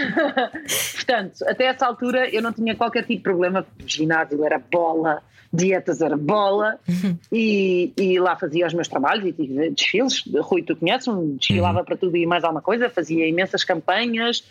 Portanto, 0.95 1.43
até 1.47 1.65
essa 1.65 1.85
altura 1.85 2.29
eu 2.29 2.41
não 2.41 2.53
tinha 2.53 2.75
qualquer 2.75 3.01
tipo 3.01 3.17
de 3.17 3.23
problema. 3.23 3.65
Ginásio 3.85 4.43
era 4.45 4.59
bola 4.59 5.21
dietas 5.51 6.01
era 6.01 6.17
bola 6.17 6.79
uhum. 6.87 7.17
e, 7.31 7.93
e, 7.97 8.19
lá 8.19 8.35
fazia 8.35 8.67
os 8.67 8.73
meus 8.73 8.87
trabalhos 8.87 9.25
e 9.25 9.33
tive 9.33 9.69
desfiles. 9.69 10.23
Rui, 10.41 10.63
tu 10.63 10.75
conheces-me, 10.75 11.37
desfilava 11.37 11.79
uhum. 11.79 11.85
para 11.85 11.97
tudo 11.97 12.17
e 12.17 12.25
mais 12.25 12.43
alguma 12.43 12.61
coisa, 12.61 12.89
fazia 12.89 13.27
imensas 13.27 13.63
campanhas. 13.63 14.43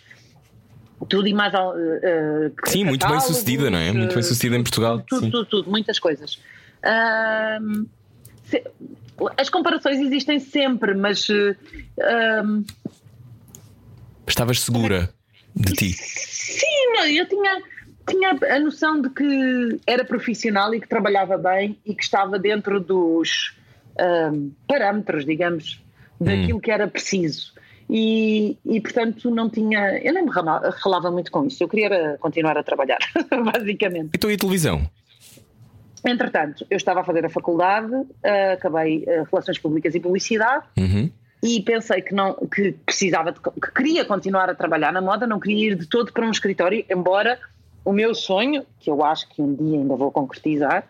Tudo 1.09 1.29
e 1.29 1.35
mais. 1.35 1.53
Uh, 1.53 2.53
Sim, 2.65 2.85
muito 2.85 3.07
bem 3.07 3.21
sucedida, 3.21 3.71
não 3.71 3.79
é? 3.79 3.93
Muito 3.93 4.15
bem 4.15 4.23
sucedida 4.23 4.57
em 4.57 4.63
Portugal. 4.63 5.05
Tudo, 5.07 5.25
Sim. 5.27 5.31
tudo, 5.31 5.45
tudo, 5.45 5.71
muitas 5.71 5.99
coisas. 5.99 6.41
Se, 8.45 8.65
as 9.37 9.51
comparações 9.51 9.99
existem 9.99 10.39
sempre, 10.39 10.95
mas. 10.95 11.29
Uh, 11.29 12.65
Estavas 14.27 14.61
segura 14.61 15.13
de 15.55 15.73
ti? 15.75 15.93
Sim, 15.93 17.15
eu 17.15 17.29
tinha 17.29 17.61
tinha 18.07 18.39
a 18.55 18.61
noção 18.61 19.01
de 19.01 19.11
que 19.11 19.81
era 19.87 20.05
profissional 20.05 20.73
e 20.75 20.81
que 20.81 20.89
trabalhava 20.89 21.37
bem 21.37 21.79
e 21.85 21.95
que 21.95 22.03
estava 22.03 22.39
dentro 22.39 22.81
dos 22.81 23.57
um, 24.33 24.53
parâmetros, 24.67 25.25
digamos, 25.25 25.83
daquilo 26.21 26.59
hum. 26.59 26.61
que 26.61 26.71
era 26.71 26.87
preciso. 26.87 27.53
E, 27.89 28.57
e, 28.65 28.81
portanto 28.81 29.31
não 29.31 29.49
tinha. 29.49 29.99
Eu 29.99 30.13
nem 30.13 30.25
me 30.25 30.31
relava 30.83 31.11
muito 31.11 31.31
com 31.31 31.47
isso. 31.47 31.63
Eu 31.63 31.69
queria 31.69 32.17
continuar 32.19 32.59
a 32.59 32.63
trabalhar, 32.63 32.99
basicamente. 33.55 34.11
Então 34.15 34.31
e 34.31 34.35
a 34.35 34.37
televisão? 34.37 34.91
Entretanto, 36.05 36.67
eu 36.71 36.77
estava 36.77 37.01
a 37.01 37.05
fazer 37.05 37.25
a 37.25 37.29
faculdade, 37.29 37.93
uh, 37.93 38.53
acabei 38.55 38.99
uh, 38.99 39.27
Relações 39.31 39.59
Públicas 39.59 39.95
e 39.95 40.01
Publicidade. 40.01 40.65
Uhum. 40.79 41.11
E 41.43 41.61
pensei 41.63 42.01
que 42.01 42.15
não 42.15 42.35
que 42.35 42.73
precisava 42.85 43.31
de, 43.31 43.41
que 43.41 43.73
queria 43.73 44.05
continuar 44.05 44.49
a 44.49 44.55
trabalhar 44.55 44.93
na 44.93 45.01
moda, 45.01 45.27
não 45.27 45.39
queria 45.39 45.73
ir 45.73 45.75
de 45.77 45.87
todo 45.87 46.13
para 46.13 46.27
um 46.27 46.31
escritório, 46.31 46.85
embora 46.91 47.39
o 47.87 47.93
meu 47.93 48.15
sonho, 48.15 48.67
que 48.81 48.91
eu 48.91 49.03
acho 49.05 49.29
que 49.29 49.41
um 49.41 49.55
dia 49.55 49.79
ainda 49.79 49.95
vou 49.95 50.11
concretizar, 50.11 50.85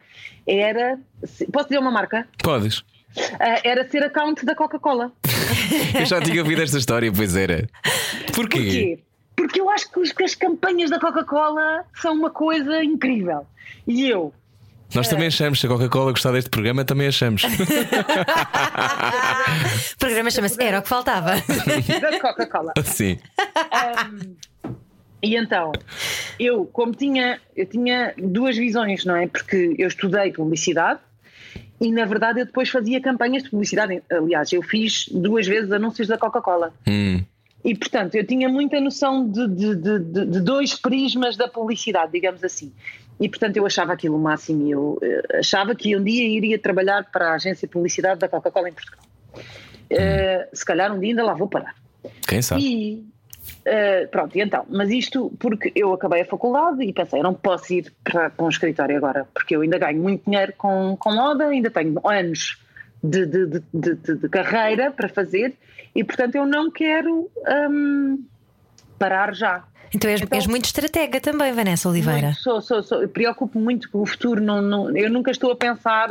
era. 0.46 0.98
Posso 1.52 1.68
dizer 1.68 1.78
uma 1.78 1.90
marca? 1.90 2.26
Podes. 2.42 2.78
Uh, 2.78 3.60
era 3.62 3.88
ser 3.88 4.02
account 4.02 4.44
da 4.46 4.54
Coca-Cola. 4.54 5.12
eu 5.98 6.06
já 6.06 6.20
tinha 6.22 6.40
ouvido 6.42 6.62
esta 6.62 6.78
história, 6.78 7.12
pois 7.12 7.36
era. 7.36 7.68
Porquê? 8.34 8.58
Porquê? 8.58 8.98
Porque 9.36 9.60
eu 9.60 9.68
acho 9.68 9.90
que 9.90 10.24
as 10.24 10.34
campanhas 10.34 10.88
da 10.88 10.98
Coca-Cola 10.98 11.84
são 12.00 12.14
uma 12.14 12.30
coisa 12.30 12.82
incrível. 12.82 13.46
E 13.86 14.08
eu. 14.08 14.32
Nós 14.94 15.08
também 15.08 15.26
achamos, 15.26 15.60
se 15.60 15.66
a 15.66 15.68
Coca-Cola 15.68 16.12
gostar 16.12 16.32
deste 16.32 16.48
programa, 16.48 16.82
também 16.84 17.08
achamos. 17.08 17.42
o 19.92 19.98
programa 19.98 20.30
chama-se 20.30 20.62
Era 20.62 20.78
o 20.78 20.82
que 20.82 20.88
faltava. 20.88 21.32
Da 22.00 22.20
Coca-Cola. 22.20 22.72
Sim. 22.84 23.18
Um, 23.38 24.36
e 25.22 25.36
então, 25.36 25.72
eu, 26.38 26.66
como 26.66 26.92
tinha, 26.92 27.40
eu 27.56 27.66
tinha 27.66 28.14
duas 28.16 28.56
visões, 28.56 29.04
não 29.04 29.16
é? 29.16 29.26
Porque 29.26 29.74
eu 29.78 29.88
estudei 29.88 30.32
publicidade 30.32 31.00
e, 31.80 31.92
na 31.92 32.04
verdade, 32.04 32.40
eu 32.40 32.46
depois 32.46 32.68
fazia 32.68 33.00
campanhas 33.00 33.42
de 33.42 33.50
publicidade. 33.50 34.02
Aliás, 34.10 34.52
eu 34.52 34.62
fiz 34.62 35.08
duas 35.10 35.46
vezes 35.46 35.70
anúncios 35.70 36.08
da 36.08 36.16
Coca-Cola. 36.16 36.72
Hum. 36.86 37.22
E, 37.64 37.74
portanto, 37.74 38.14
eu 38.14 38.24
tinha 38.26 38.48
muita 38.48 38.80
noção 38.80 39.28
de, 39.28 39.48
de, 39.48 39.74
de, 39.74 39.98
de, 39.98 40.40
dois 40.40 40.74
prismas 40.74 41.36
da 41.36 41.48
publicidade, 41.48 42.12
digamos 42.12 42.44
assim. 42.44 42.72
E, 43.18 43.28
portanto, 43.28 43.56
eu 43.56 43.66
achava 43.66 43.92
aquilo 43.92 44.16
o 44.16 44.20
máximo. 44.20 44.68
Eu 44.70 44.98
eh, 45.02 45.38
achava 45.38 45.74
que 45.74 45.96
um 45.96 46.04
dia 46.04 46.28
iria 46.28 46.58
trabalhar 46.58 47.04
para 47.10 47.30
a 47.30 47.34
agência 47.34 47.66
de 47.66 47.72
publicidade 47.72 48.20
da 48.20 48.28
Coca-Cola 48.28 48.68
em 48.68 48.72
Portugal. 48.72 49.04
Hum. 49.34 49.40
Uh, 49.90 50.56
se 50.56 50.64
calhar 50.64 50.92
um 50.94 50.98
dia 50.98 51.10
ainda 51.10 51.24
lá 51.24 51.34
vou 51.34 51.48
parar. 51.48 51.74
Quem 52.26 52.40
sabe? 52.40 52.62
E, 52.62 53.04
Uh, 53.66 54.08
pronto, 54.08 54.36
e 54.36 54.40
então, 54.40 54.64
mas 54.68 54.90
isto 54.90 55.32
porque 55.38 55.72
eu 55.74 55.92
acabei 55.92 56.22
a 56.22 56.24
faculdade 56.24 56.84
e 56.84 56.92
pensei, 56.92 57.18
eu 57.18 57.24
não 57.24 57.34
posso 57.34 57.72
ir 57.72 57.92
para, 58.04 58.30
para 58.30 58.44
um 58.44 58.48
escritório 58.48 58.96
agora, 58.96 59.26
porque 59.34 59.56
eu 59.56 59.60
ainda 59.60 59.78
ganho 59.78 60.00
muito 60.00 60.24
dinheiro 60.24 60.52
com, 60.56 60.96
com 60.96 61.12
moda, 61.12 61.46
ainda 61.46 61.70
tenho 61.70 62.00
anos 62.08 62.58
de, 63.02 63.26
de, 63.26 63.46
de, 63.46 63.62
de, 63.94 64.14
de 64.16 64.28
carreira 64.28 64.90
para 64.90 65.08
fazer 65.08 65.54
e, 65.94 66.04
portanto, 66.04 66.34
eu 66.34 66.46
não 66.46 66.70
quero 66.70 67.30
um, 67.70 68.22
parar 68.98 69.34
já. 69.34 69.64
Então 69.94 70.10
és, 70.10 70.20
então 70.20 70.36
és, 70.36 70.46
muito 70.46 70.66
estratega 70.66 71.20
também, 71.20 71.52
Vanessa 71.52 71.88
Oliveira. 71.88 72.26
Muito, 72.26 72.40
sou, 72.40 72.60
sou, 72.60 72.82
sou. 72.82 73.08
Preocupo 73.08 73.58
muito 73.58 73.90
com 73.90 74.02
o 74.02 74.06
futuro. 74.06 74.42
Não, 74.42 74.60
não, 74.60 74.96
eu 74.96 75.08
nunca 75.08 75.30
estou 75.30 75.50
a 75.52 75.56
pensar 75.56 76.10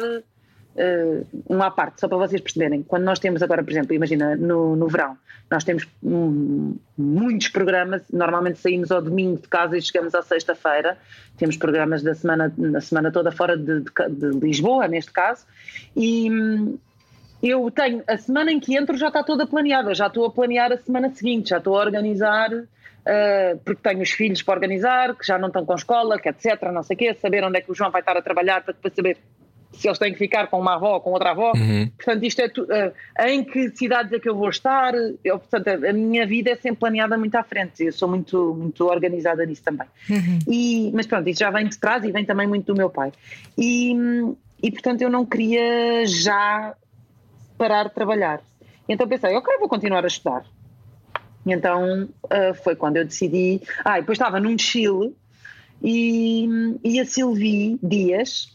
uh, 0.76 1.26
uma 1.48 1.68
à 1.68 1.72
parte, 1.72 2.02
só 2.02 2.08
para 2.08 2.18
vocês 2.18 2.42
perceberem. 2.42 2.84
Quando 2.84 3.04
nós 3.04 3.20
temos 3.20 3.42
agora, 3.42 3.64
por 3.64 3.72
exemplo, 3.72 3.94
imagina 3.94 4.36
no, 4.36 4.76
no 4.76 4.88
verão, 4.88 5.18
nós 5.50 5.64
temos 5.64 5.88
um, 6.04 6.76
muitos 6.98 7.50
programas, 7.50 8.02
normalmente 8.12 8.60
saímos 8.60 8.92
ao 8.92 9.02
domingo 9.02 9.42
de 9.42 9.48
casa 9.48 9.78
e 9.78 9.82
chegamos 9.82 10.16
à 10.16 10.22
sexta-feira. 10.22 10.98
Temos 11.38 11.56
programas 11.56 12.02
da 12.02 12.16
semana, 12.16 12.52
na 12.58 12.82
semana 12.82 13.12
toda 13.12 13.32
fora 13.32 13.56
de, 13.56 13.82
de, 13.82 13.92
de 14.10 14.40
Lisboa, 14.40 14.88
neste 14.88 15.12
caso, 15.12 15.46
e 15.96 16.32
hum, 16.32 16.78
eu 17.44 17.70
tenho 17.70 18.04
a 18.08 18.18
semana 18.18 18.52
em 18.52 18.60
que 18.60 18.76
entro 18.76 18.98
já 18.98 19.08
está 19.08 19.24
toda 19.24 19.46
planeada, 19.46 19.94
já 19.94 20.08
estou 20.08 20.26
a 20.26 20.32
planear 20.32 20.72
a 20.72 20.78
semana 20.78 21.10
seguinte, 21.10 21.50
já 21.50 21.58
estou 21.58 21.78
a 21.78 21.82
organizar. 21.82 22.52
Uh, 23.08 23.60
porque 23.64 23.88
tenho 23.88 24.02
os 24.02 24.10
filhos 24.10 24.42
para 24.42 24.56
organizar, 24.56 25.16
que 25.16 25.24
já 25.24 25.38
não 25.38 25.50
estão 25.50 25.64
com 25.64 25.76
escola, 25.76 26.18
que 26.18 26.28
etc, 26.28 26.60
não 26.74 26.82
sei 26.82 26.96
o 26.96 26.98
quê, 26.98 27.14
saber 27.14 27.44
onde 27.44 27.60
é 27.60 27.62
que 27.62 27.72
o 27.72 27.76
João 27.76 27.92
vai 27.92 28.02
estar 28.02 28.18
a 28.18 28.22
trabalhar 28.22 28.64
para, 28.64 28.74
para 28.74 28.90
saber 28.90 29.20
se 29.78 29.88
eles 29.88 30.00
têm 30.00 30.12
que 30.12 30.18
ficar 30.18 30.48
com 30.48 30.60
uma 30.60 30.76
avó 30.76 30.96
ou 30.96 31.02
com 31.02 31.12
outra 31.12 31.32
avó. 31.32 31.52
Uhum. 31.56 31.90
Portanto, 31.96 32.24
isto 32.24 32.42
é 32.42 32.50
tu, 32.50 32.64
uh, 32.64 32.94
em 33.28 33.44
que 33.44 33.70
cidades 33.76 34.12
é 34.12 34.20
que 34.20 34.30
eu 34.30 34.36
vou 34.36 34.50
estar. 34.50 34.94
Eu, 35.24 35.40
portanto, 35.40 35.68
a, 35.68 35.90
a, 35.90 35.94
minha 35.94 36.26
vida 36.26 36.52
é 36.52 36.56
sempre 36.56 36.80
planeada 36.80 37.18
muito 37.18 37.36
à 37.36 37.44
frente. 37.44 37.84
Eu 37.84 37.92
sou 37.92 38.08
muito, 38.08 38.56
muito 38.56 38.86
organizada 38.86 39.46
nisso 39.46 39.64
também. 39.64 39.88
Uhum. 40.10 40.40
E, 40.48 40.92
mas 40.94 41.06
pronto, 41.06 41.28
isso 41.30 41.40
já 41.40 41.50
vem 41.50 41.68
de 41.68 41.78
trás 41.78 42.04
e 42.04 42.12
vem 42.12 42.26
também 42.26 42.48
muito 42.48 42.74
do 42.74 42.78
meu 42.78 42.90
pai. 42.90 43.12
E, 43.58 43.94
e 44.62 44.72
portanto, 44.72 45.02
eu 45.02 45.10
não 45.10 45.26
queria 45.26 46.06
já 46.06 46.74
parar 47.58 47.86
de 47.86 47.94
trabalhar. 47.94 48.42
Então 48.88 49.08
pensei, 49.08 49.36
ok, 49.36 49.58
vou 49.60 49.68
continuar 49.68 50.04
a 50.04 50.08
estudar. 50.08 50.46
E 51.46 51.54
então 51.54 52.10
uh, 52.24 52.54
foi 52.64 52.76
quando 52.76 52.98
eu 52.98 53.06
decidi. 53.06 53.62
Ah, 53.84 53.98
e 53.98 54.02
depois 54.02 54.18
estava 54.18 54.40
num 54.40 54.58
Chile 54.58 55.16
e, 55.82 56.48
e 56.84 57.00
a 57.00 57.06
Silvi 57.06 57.78
Dias 57.84 58.55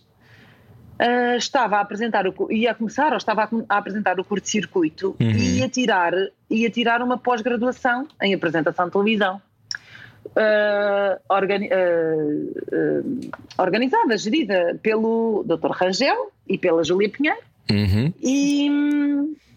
uh, 1.00 1.36
estava 1.36 1.76
a 1.78 1.80
apresentar, 1.80 2.26
o, 2.26 2.52
ia 2.52 2.74
começar 2.74 3.10
ou 3.12 3.16
estava 3.16 3.44
a, 3.44 3.48
a 3.68 3.78
apresentar 3.78 4.20
o 4.20 4.24
curto-circuito 4.24 5.16
Uhum. 5.20 5.30
e 5.30 5.58
ia 5.58 5.68
tirar, 5.68 6.12
ia 6.48 6.70
tirar 6.70 7.02
uma 7.02 7.16
pós-graduação 7.18 8.06
em 8.22 8.34
apresentação 8.34 8.86
de 8.86 8.92
televisão. 8.92 9.40
Uh, 10.26 11.18
organi- 11.30 11.70
uh, 11.72 13.30
organizada, 13.58 14.16
gerida 14.18 14.78
pelo 14.82 15.42
Dr. 15.46 15.70
Rangel 15.70 16.30
e 16.46 16.58
pela 16.58 16.84
Júlia 16.84 17.08
Pinheiro 17.08 17.40
Uhum. 17.70 18.12
e, 18.22 18.68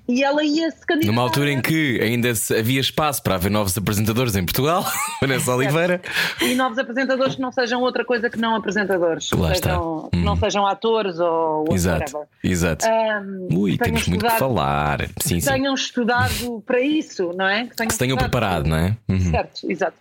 e 0.08 0.24
ela 0.24 0.44
ia 0.44 0.70
se 0.72 0.86
candidatar. 0.86 1.08
Numa 1.12 1.22
altura 1.22 1.52
em 1.52 1.62
que 1.62 2.00
ainda 2.02 2.30
havia 2.60 2.80
espaço 2.82 3.24
para 3.24 3.36
haver 3.36 3.50
novos 3.50 3.78
apresentadores 3.78 4.36
em 4.36 4.44
Portugal, 4.44 4.86
Vanessa 5.22 5.56
Oliveira. 5.56 6.02
E 6.42 6.54
novos 6.56 6.78
apresentadores 6.78 7.36
que 7.36 7.42
não 7.42 7.52
sejam 7.52 7.82
outra 7.82 8.04
coisa 8.04 8.30
que 8.30 8.38
não 8.38 8.56
apresentadores. 8.56 9.30
Lá 9.32 9.50
que 9.52 9.56
está. 9.56 9.70
sejam- 9.72 10.10
não 10.13 10.36
sejam 10.36 10.68
atores 10.68 11.20
ou 11.20 11.66
Exato, 11.72 12.18
whatever. 12.18 12.28
exato. 12.44 12.86
Um, 12.86 13.48
Ui, 13.60 13.78
temos 13.78 14.08
muito 14.08 14.22
que 14.22 14.28
estudado- 14.28 14.39
falar. 14.39 15.02
Sim, 15.22 15.36
Que 15.36 15.42
sim. 15.42 15.50
tenham 15.52 15.74
estudado 15.74 16.62
para 16.66 16.82
isso, 16.82 17.32
não 17.36 17.48
é? 17.48 17.66
Que 17.68 17.76
tenham, 17.76 17.88
Que 17.88 17.94
se 17.94 18.00
tenham 18.00 18.16
estudado- 18.18 18.32
preparado, 18.32 18.68
não 18.68 18.78
é? 18.78 18.98
Uhum. 19.10 19.32
Certo, 19.32 19.72
exato. 19.72 19.98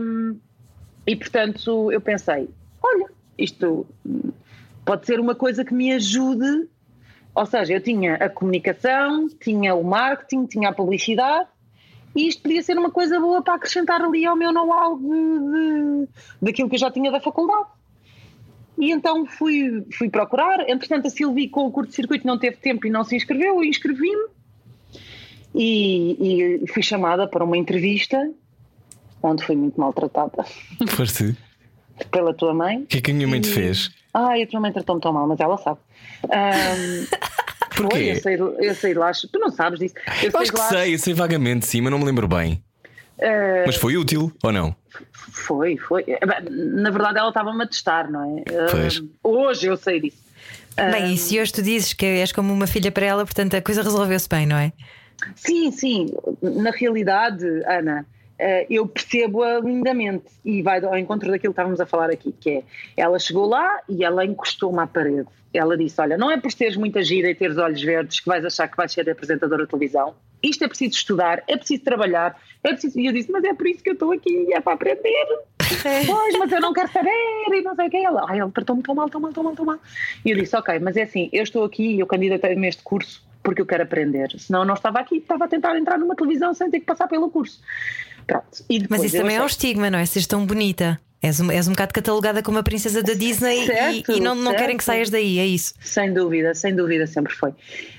Um, 0.00 0.38
e 1.06 1.16
portanto 1.16 1.90
eu 1.92 2.00
pensei: 2.00 2.48
olha, 2.82 3.06
isto 3.38 3.86
hum, 4.04 4.30
pode 4.84 5.04
ser 5.06 5.18
uma 5.20 5.34
coisa 5.34 5.64
que 5.64 5.74
me 5.74 5.92
ajude. 5.92 6.68
Ou 7.36 7.44
seja, 7.44 7.74
eu 7.74 7.80
tinha 7.82 8.14
a 8.14 8.30
comunicação, 8.30 9.28
tinha 9.40 9.74
o 9.74 9.84
marketing, 9.84 10.46
tinha 10.46 10.70
a 10.70 10.72
publicidade. 10.72 11.46
E 12.14 12.26
isto 12.28 12.40
podia 12.42 12.62
ser 12.62 12.78
uma 12.78 12.90
coisa 12.90 13.20
boa 13.20 13.42
para 13.42 13.54
acrescentar 13.56 14.00
ali 14.00 14.24
ao 14.24 14.34
meu 14.34 14.50
know-how 14.54 14.98
de, 14.98 15.04
de- 15.06 16.08
daquilo 16.40 16.68
que 16.70 16.76
eu 16.76 16.80
já 16.80 16.90
tinha 16.90 17.12
da 17.12 17.20
faculdade. 17.20 17.68
E 18.78 18.90
então 18.90 19.26
fui, 19.26 19.84
fui 19.92 20.08
procurar. 20.08 20.66
Entretanto, 20.68 21.08
a 21.08 21.10
Silvi 21.10 21.46
com 21.48 21.66
o 21.66 21.70
curto-circuito 21.70 22.26
não 22.26 22.38
teve 22.38 22.56
tempo 22.56 22.86
e 22.86 22.90
não 22.90 23.04
se 23.04 23.14
inscreveu. 23.14 23.56
Eu 23.56 23.64
inscrevi-me 23.64 24.28
e, 25.54 26.62
e 26.64 26.66
fui 26.68 26.82
chamada 26.82 27.26
para 27.28 27.44
uma 27.44 27.56
entrevista 27.58 28.30
onde 29.22 29.44
fui 29.44 29.56
muito 29.56 29.78
maltratada 29.80 30.44
Foste. 30.88 31.36
pela 32.10 32.32
tua 32.32 32.54
mãe. 32.54 32.78
O 32.82 32.86
que 32.86 32.98
é 32.98 33.00
que 33.00 33.10
a 33.10 33.14
minha 33.14 33.28
mãe 33.28 33.40
te 33.40 33.48
fez? 33.50 33.90
Ai, 34.14 34.42
a 34.42 34.46
tua 34.46 34.60
mãe 34.60 34.72
tratou-me 34.72 35.00
tão 35.02 35.12
mal, 35.12 35.26
mas 35.26 35.40
ela 35.40 35.58
sabe. 35.58 35.80
Foi, 36.28 37.08
Porquê? 37.76 37.98
eu 37.98 38.16
saí, 38.20 38.34
eu 38.38 38.74
de 38.92 38.98
lá, 38.98 39.12
tu 39.12 39.38
não 39.38 39.50
sabes 39.50 39.78
disso. 39.78 39.94
Eu 40.22 40.30
Eu 40.30 40.40
acho 40.40 40.52
que 40.52 40.58
lá, 40.58 40.68
sei, 40.68 40.94
eu 40.94 40.98
sei 40.98 41.14
vagamente, 41.14 41.66
sim, 41.66 41.80
mas 41.80 41.90
não 41.90 41.98
me 41.98 42.04
lembro 42.04 42.26
bem. 42.26 42.62
ah, 43.20 43.64
Mas 43.66 43.76
foi 43.76 43.96
útil 43.96 44.32
ou 44.42 44.52
não? 44.52 44.74
Foi, 45.12 45.76
foi. 45.76 46.04
Na 46.50 46.90
verdade, 46.90 47.18
ela 47.18 47.28
estava-me 47.28 47.62
a 47.62 47.66
testar, 47.66 48.10
não 48.10 48.38
é? 48.38 48.44
Hoje 49.22 49.66
eu 49.66 49.76
sei 49.76 50.00
disso. 50.00 50.24
Bem, 50.76 51.14
e 51.14 51.18
se 51.18 51.40
hoje 51.40 51.52
tu 51.52 51.62
dizes 51.62 51.92
que 51.92 52.04
és 52.04 52.32
como 52.32 52.52
uma 52.52 52.66
filha 52.66 52.92
para 52.92 53.06
ela, 53.06 53.24
portanto 53.24 53.54
a 53.54 53.62
coisa 53.62 53.82
resolveu-se 53.82 54.28
bem, 54.28 54.46
não 54.46 54.56
é? 54.56 54.72
Sim, 55.34 55.70
sim. 55.70 56.06
Na 56.42 56.70
realidade, 56.70 57.44
Ana, 57.66 58.06
eu 58.68 58.86
percebo-a 58.86 59.60
lindamente 59.60 60.26
e 60.44 60.62
vai 60.62 60.84
ao 60.84 60.96
encontro 60.96 61.30
daquilo 61.30 61.52
que 61.52 61.60
estávamos 61.60 61.80
a 61.80 61.86
falar 61.86 62.10
aqui, 62.10 62.32
que 62.32 62.50
é 62.50 62.62
ela 62.96 63.18
chegou 63.18 63.46
lá 63.46 63.80
e 63.88 64.04
ela 64.04 64.24
encostou-me 64.24 64.80
à 64.80 64.86
parede. 64.86 65.28
Ela 65.52 65.76
disse: 65.76 66.00
Olha, 66.00 66.18
não 66.18 66.30
é 66.30 66.38
por 66.38 66.52
teres 66.52 66.76
muita 66.76 67.02
gira 67.02 67.30
e 67.30 67.34
teres 67.34 67.56
olhos 67.56 67.82
verdes 67.82 68.20
que 68.20 68.26
vais 68.26 68.44
achar 68.44 68.68
que 68.68 68.76
vais 68.76 68.92
ser 68.92 69.08
apresentadora 69.08 69.64
de 69.64 69.70
televisão. 69.70 70.14
Isto 70.42 70.64
é 70.64 70.68
preciso 70.68 70.96
estudar, 70.96 71.42
é 71.48 71.56
preciso 71.56 71.82
trabalhar, 71.82 72.38
é 72.62 72.72
preciso. 72.72 73.00
E 73.00 73.06
eu 73.06 73.12
disse: 73.12 73.30
Mas 73.32 73.42
é 73.44 73.54
por 73.54 73.66
isso 73.66 73.82
que 73.82 73.90
eu 73.90 73.94
estou 73.94 74.12
aqui, 74.12 74.52
é 74.52 74.60
para 74.60 74.74
aprender. 74.74 75.26
Pois, 76.06 76.38
mas 76.38 76.52
eu 76.52 76.60
não 76.60 76.72
quero 76.72 76.92
saber 76.92 77.10
e 77.10 77.60
não 77.62 77.74
sei 77.74 77.88
o 77.88 77.90
que. 77.90 77.96
Ela, 77.96 78.24
ai, 78.28 78.40
ele 78.40 78.50
tratou-me 78.52 78.82
tão 78.82 78.94
mal, 78.94 79.08
tão 79.08 79.20
mal, 79.20 79.32
tão 79.32 79.42
mal, 79.42 79.56
tão 79.56 79.64
mal. 79.64 79.78
E 80.24 80.30
eu 80.30 80.36
disse: 80.36 80.56
Ok, 80.56 80.78
mas 80.78 80.96
é 80.96 81.02
assim, 81.02 81.28
eu 81.32 81.42
estou 81.42 81.64
aqui 81.64 81.96
e 81.96 82.00
eu 82.00 82.06
candidatei-me 82.06 82.66
a 82.66 82.68
este 82.68 82.82
curso 82.84 83.25
porque 83.46 83.62
eu 83.62 83.66
quero 83.66 83.84
aprender. 83.84 84.28
Senão 84.38 84.60
eu 84.62 84.66
não 84.66 84.74
estava 84.74 84.98
aqui, 84.98 85.18
estava 85.18 85.44
a 85.44 85.48
tentar 85.48 85.78
entrar 85.78 85.96
numa 85.98 86.16
televisão 86.16 86.52
sem 86.52 86.68
ter 86.68 86.80
que 86.80 86.86
passar 86.86 87.06
pelo 87.06 87.30
curso. 87.30 87.60
Pronto. 88.26 88.64
E 88.68 88.84
Mas 88.90 89.04
isso 89.04 89.16
também 89.16 89.36
é 89.36 89.40
um 89.40 89.44
achei- 89.44 89.54
estigma, 89.54 89.88
não 89.88 90.00
é? 90.00 90.04
Seres 90.04 90.26
tão 90.26 90.44
bonita. 90.44 91.00
És 91.22 91.38
um, 91.40 91.50
és 91.50 91.66
um 91.68 91.70
bocado 91.70 91.94
catalogada 91.94 92.42
como 92.42 92.58
a 92.58 92.62
princesa 92.62 93.02
da 93.04 93.14
Disney 93.14 93.62
e- 93.62 93.66
Certo, 93.66 94.12
e, 94.12 94.20
não, 94.20 94.34
não 94.34 94.52
querem 94.54 94.76
que 94.76 94.82
saias 94.84 95.08
daí, 95.10 95.38
é 95.38 95.46
isso. 95.46 95.74
Sem 95.80 96.12
dúvida, 96.12 96.54
sem 96.54 96.74
dúvida, 96.74 97.06
sempre 97.06 97.32
foi. 97.32 97.52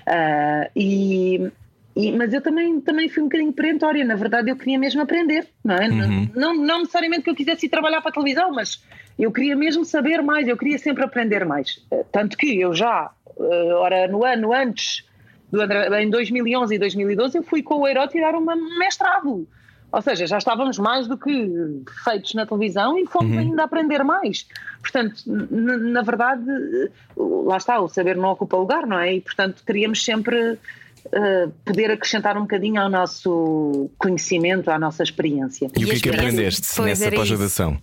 Ah, 0.05 0.69
e, 0.75 1.49
e- 1.95 2.12
mas 2.12 2.33
eu 2.33 2.41
também, 2.41 2.79
também 2.81 3.07
fui 3.10 3.23
um 3.23 3.27
bocadinho 3.27 3.53
perentória, 3.53 4.03
na 4.05 4.15
verdade 4.15 4.51
eu 4.51 4.55
queria 4.57 4.77
mesmo 4.77 5.01
aprender, 5.01 5.47
não 5.63 5.75
é? 5.75 5.88
Uhum. 5.89 6.29
Não, 6.36 6.53
não 6.55 6.79
necessariamente 6.79 7.23
que 7.23 7.29
eu 7.29 7.36
quisesse 7.36 7.65
ir 7.65 7.69
trabalhar 7.69 8.01
para 8.01 8.10
a 8.12 8.13
televisão, 8.13 8.51
mas 8.51 8.83
eu 9.17 9.31
queria 9.31 9.55
mesmo 9.55 9.83
saber 9.86 10.21
mais, 10.21 10.47
eu 10.47 10.57
queria 10.57 10.77
sempre 10.77 11.03
aprender 11.05 11.43
mais. 11.45 11.81
Ah, 11.91 12.03
Tanto 12.12 12.38
que 12.38 12.60
eu 12.60 12.73
já, 12.73 13.10
ah, 13.10 13.75
ora, 13.79 14.07
no 14.10 14.23
ano 14.25 14.53
antes, 14.53 15.07
do 15.51 15.62
André- 15.62 16.03
em 16.03 16.10
2011 16.10 16.75
e 16.75 16.79
2012, 16.79 17.38
eu 17.38 17.43
fui 17.43 17.63
com 17.63 17.75
o 17.81 17.88
Eiro 17.88 18.05
tirar 18.07 18.36
um 18.36 18.45
mestrado. 18.77 19.47
Ou 19.89 20.01
seja, 20.01 20.27
já 20.27 20.38
estávamos 20.38 20.77
mais 20.77 21.07
do 21.07 21.17
que 21.17 21.31
feitos 22.03 22.33
na 22.33 22.45
televisão 22.45 22.97
e 22.97 23.05
fomos 23.05 23.38
ainda 23.38 23.63
aprender 23.63 24.03
mais. 24.03 24.45
Portanto, 24.81 25.23
na 25.25 26.01
verdade, 26.01 26.43
lá 27.15 27.55
está, 27.55 27.79
o 27.79 27.88
saber 27.88 28.17
não 28.17 28.29
ocupa 28.29 28.57
lugar, 28.57 28.86
não 28.86 28.99
é? 28.99 29.15
E, 29.15 29.21
portanto, 29.21 29.63
queríamos 29.65 30.03
sempre 30.03 30.60
eh, 31.12 31.47
poder 31.63 31.91
acrescentar 31.91 32.38
um 32.38 32.41
bocadinho 32.41 32.81
ao 32.81 32.89
nosso 32.89 33.89
conhecimento, 33.97 34.69
à 34.69 34.77
nossa 34.77 35.03
experiência. 35.03 35.67
E, 35.77 35.86
o 35.86 35.88
que 35.88 35.95
é 35.95 35.99
que 35.99 36.10
aprendeste 36.10 36.81
nessa 36.81 37.10
pós-graduação? 37.12 37.77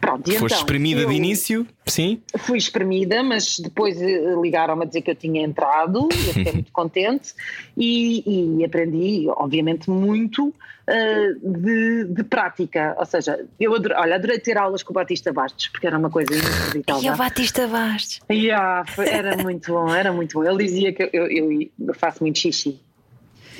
Pronto, 0.00 0.28
e 0.28 0.32
Foste 0.32 0.44
então, 0.54 0.58
espremida 0.58 1.06
de 1.06 1.12
início? 1.14 1.66
Sim? 1.86 2.20
Fui 2.38 2.58
espremida, 2.58 3.22
mas 3.22 3.58
depois 3.58 4.00
eh, 4.00 4.34
ligaram-me 4.42 4.82
a 4.84 4.86
dizer 4.86 5.02
que 5.02 5.10
eu 5.10 5.14
tinha 5.14 5.42
entrado, 5.42 6.08
eu 6.10 6.32
fiquei 6.34 6.52
muito 6.54 6.72
contente 6.72 7.34
e, 7.76 8.58
e 8.58 8.64
aprendi, 8.64 9.26
obviamente, 9.28 9.88
muito 9.90 10.52
eh, 10.86 11.34
de, 11.42 12.04
de 12.06 12.24
prática. 12.24 12.96
Ou 12.98 13.04
seja, 13.04 13.44
eu 13.60 13.74
adorei, 13.74 13.96
olha, 13.98 14.16
adorei 14.16 14.38
ter 14.40 14.56
aulas 14.58 14.82
com 14.82 14.92
o 14.92 14.94
Batista 14.94 15.32
Bastos, 15.32 15.68
porque 15.68 15.86
era 15.86 15.98
uma 15.98 16.10
coisa 16.10 16.32
E 16.34 16.38
inacreditável. 16.38 17.12
a 17.12 17.16
Batista 17.16 17.68
Bastos. 17.68 18.20
Yeah, 18.30 18.84
foi- 18.86 19.08
era 19.08 19.36
muito 19.36 19.70
bom, 19.72 19.94
era 19.94 20.10
muito 20.12 20.34
bom. 20.40 20.44
Ele 20.44 20.64
dizia 20.64 20.92
que 20.92 21.02
eu, 21.12 21.26
eu- 21.26 21.70
eu 21.86 21.94
faço 21.94 22.22
muito 22.24 22.38
xixi. 22.38 22.80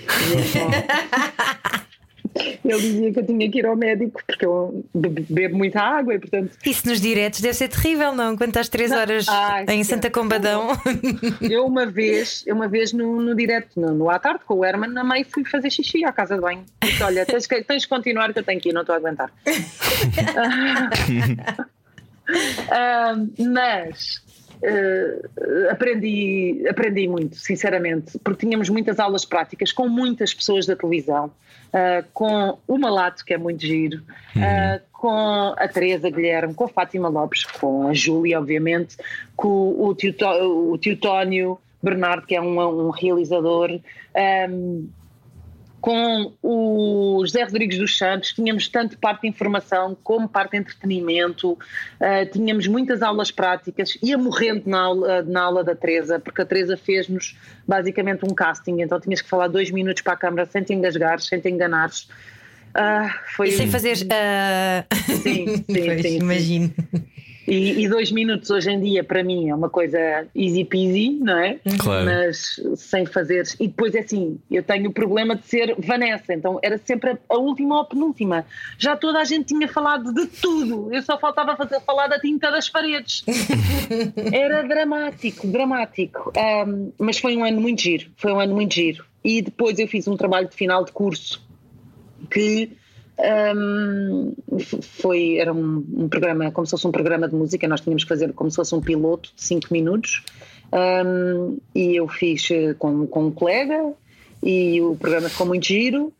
Ele 2.64 2.80
dizia 2.80 3.12
que 3.12 3.18
eu 3.20 3.26
tinha 3.26 3.50
que 3.50 3.58
ir 3.58 3.66
ao 3.66 3.76
médico 3.76 4.20
porque 4.26 4.44
eu 4.46 4.84
be- 4.94 5.26
bebo 5.28 5.56
muita 5.56 5.80
água 5.80 6.14
e, 6.14 6.18
portanto, 6.18 6.50
Isso 6.64 6.88
nos 6.88 7.00
diretos 7.00 7.40
deve 7.40 7.54
ser 7.54 7.68
terrível, 7.68 8.14
não? 8.14 8.36
Quando 8.36 8.48
estás 8.50 8.68
três 8.68 8.90
horas 8.92 9.26
Ai, 9.28 9.64
em 9.68 9.82
sim. 9.84 9.94
Santa 9.94 10.10
Combadão. 10.10 10.68
eu 11.40 11.66
uma 11.66 11.86
vez, 11.86 12.42
eu 12.46 12.54
uma 12.54 12.68
vez 12.68 12.92
no, 12.92 13.20
no 13.20 13.34
direto, 13.34 13.78
no, 13.80 13.92
no 13.94 14.10
à 14.10 14.18
tarde, 14.18 14.40
com 14.46 14.54
o 14.54 14.64
Herman, 14.64 14.90
na 14.90 15.02
mãe 15.04 15.24
fui 15.24 15.44
fazer 15.44 15.70
xixi 15.70 16.04
à 16.04 16.12
casa 16.12 16.34
de 16.36 16.40
banho. 16.40 16.64
Disse, 16.82 17.02
olha, 17.02 17.26
tens 17.26 17.46
que, 17.46 17.62
tens 17.62 17.84
que 17.84 17.88
continuar 17.90 18.32
que 18.32 18.38
eu 18.38 18.44
tenho 18.44 18.60
que 18.60 18.68
ir, 18.68 18.72
não 18.72 18.82
estou 18.82 18.94
a 18.94 18.98
aguentar. 18.98 19.30
Ah, 22.70 23.14
mas 23.38 24.22
eh, 24.62 25.68
aprendi, 25.70 26.64
aprendi 26.68 27.08
muito, 27.08 27.36
sinceramente, 27.36 28.18
porque 28.18 28.46
tínhamos 28.46 28.68
muitas 28.68 28.98
aulas 28.98 29.24
práticas 29.24 29.72
com 29.72 29.88
muitas 29.88 30.34
pessoas 30.34 30.66
da 30.66 30.76
televisão, 30.76 31.30
ah, 31.72 32.04
com 32.12 32.58
o 32.66 32.78
Malato, 32.78 33.24
que 33.24 33.32
é 33.32 33.38
muito 33.38 33.64
giro, 33.64 34.02
ah, 34.36 34.80
com 34.92 35.54
a 35.56 35.68
Teresa 35.68 36.10
Guilherme, 36.10 36.52
com 36.52 36.64
a 36.64 36.68
Fátima 36.68 37.08
Lopes, 37.08 37.44
com 37.44 37.88
a 37.88 37.94
Júlia, 37.94 38.38
obviamente, 38.38 38.96
com 39.34 39.74
o 39.78 39.94
tio, 39.94 40.14
o 40.70 40.76
tio 40.76 40.96
Tónio 40.96 41.58
Bernardo, 41.82 42.26
que 42.26 42.34
é 42.34 42.40
um, 42.40 42.60
um 42.60 42.90
realizador. 42.90 43.70
ahm, 44.14 44.88
com 45.80 46.32
o 46.42 47.22
José 47.24 47.42
Rodrigues 47.42 47.78
dos 47.78 47.96
Santos, 47.96 48.32
tínhamos 48.32 48.68
tanto 48.68 48.98
parte 48.98 49.22
de 49.22 49.28
informação 49.28 49.96
como 50.02 50.28
parte 50.28 50.52
de 50.52 50.58
entretenimento, 50.58 51.52
uh, 51.52 52.30
tínhamos 52.30 52.66
muitas 52.66 53.02
aulas 53.02 53.30
práticas, 53.30 53.96
ia 54.02 54.18
morrendo 54.18 54.62
na 54.66 54.80
aula, 54.80 55.22
na 55.22 55.42
aula 55.42 55.64
da 55.64 55.74
Teresa, 55.74 56.18
porque 56.18 56.42
a 56.42 56.46
Teresa 56.46 56.76
fez-nos 56.76 57.36
basicamente 57.66 58.24
um 58.24 58.34
casting, 58.34 58.80
então 58.80 59.00
tinhas 59.00 59.22
que 59.22 59.28
falar 59.28 59.48
dois 59.48 59.70
minutos 59.70 60.02
para 60.02 60.12
a 60.12 60.16
câmara 60.16 60.46
sem 60.46 60.62
te 60.62 60.74
engasgares, 60.74 61.26
sem 61.26 61.40
te 61.40 61.48
enganares. 61.48 62.08
Ah, 62.74 63.12
foi 63.34 63.48
E 63.48 63.52
sem 63.52 63.68
fazer. 63.68 63.96
ah, 64.12 64.84
Sim, 65.22 65.56
sim, 65.56 65.64
sim, 65.68 66.02
sim. 66.02 66.16
Imagino. 66.18 66.72
E, 67.50 67.82
e, 67.82 67.88
dois 67.88 68.12
minutos 68.12 68.48
hoje 68.48 68.70
em 68.70 68.80
dia 68.80 69.02
para 69.02 69.24
mim 69.24 69.48
é 69.48 69.54
uma 69.54 69.68
coisa 69.68 69.98
easy 70.36 70.64
peasy, 70.64 71.18
não 71.20 71.36
é? 71.36 71.58
Claro. 71.80 72.04
Mas 72.04 72.60
sem 72.76 73.04
fazer. 73.04 73.44
E 73.58 73.66
depois 73.66 73.92
é 73.96 73.98
assim, 73.98 74.38
eu 74.48 74.62
tenho 74.62 74.88
o 74.88 74.92
problema 74.92 75.34
de 75.34 75.44
ser 75.48 75.74
Vanessa, 75.76 76.32
então 76.32 76.60
era 76.62 76.78
sempre 76.78 77.18
a, 77.28 77.36
última 77.36 77.74
ou 77.74 77.80
a 77.80 77.84
penúltima. 77.84 78.46
Já 78.78 78.96
toda 78.96 79.18
a 79.18 79.24
gente 79.24 79.46
tinha 79.46 79.66
falado 79.66 80.14
de 80.14 80.28
tudo, 80.28 80.94
eu 80.94 81.02
só 81.02 81.18
faltava 81.18 81.56
fazer, 81.56 81.80
falar 81.80 82.06
da 82.06 82.20
tinta 82.20 82.52
das 82.52 82.68
paredes. 82.68 83.24
era 84.32 84.62
dramático, 84.62 85.48
dramático. 85.48 86.32
Um, 86.36 86.92
mas 87.00 87.18
foi 87.18 87.36
um 87.36 87.44
ano 87.44 87.60
muito 87.60 87.82
giro, 87.82 88.12
foi 88.16 88.32
um 88.32 88.38
ano 88.38 88.54
muito 88.54 88.72
giro. 88.72 89.04
E 89.24 89.42
depois 89.42 89.76
eu 89.80 89.88
fiz 89.88 90.06
um 90.06 90.16
trabalho 90.16 90.48
de 90.48 90.54
final 90.54 90.84
de 90.84 90.92
curso 90.92 91.42
que 92.30 92.70
um, 93.18 94.34
foi, 94.82 95.36
era 95.36 95.52
um, 95.52 95.84
um, 95.94 96.08
programa, 96.08 96.50
como 96.50 96.66
se 96.66 96.70
fosse 96.70 96.86
um 96.86 96.92
programa 96.92 97.28
de 97.28 97.34
música, 97.34 97.68
nós 97.68 97.80
tínhamos 97.80 98.04
que 98.04 98.08
fazer 98.08 98.32
como 98.32 98.50
se 98.50 98.56
fosse 98.56 98.74
um 98.74 98.80
piloto 98.80 99.30
de 99.34 99.42
5 99.42 99.68
minutos. 99.70 100.22
Um, 100.72 101.58
e 101.74 101.96
eu 101.96 102.06
fiz 102.08 102.48
eh, 102.50 102.74
com, 102.78 103.06
com 103.06 103.26
um 103.26 103.30
colega 103.32 103.92
e 104.42 104.80
o 104.80 104.96
programa 104.96 105.28
ficou 105.28 105.46
muito 105.46 105.66
giro. 105.66 106.12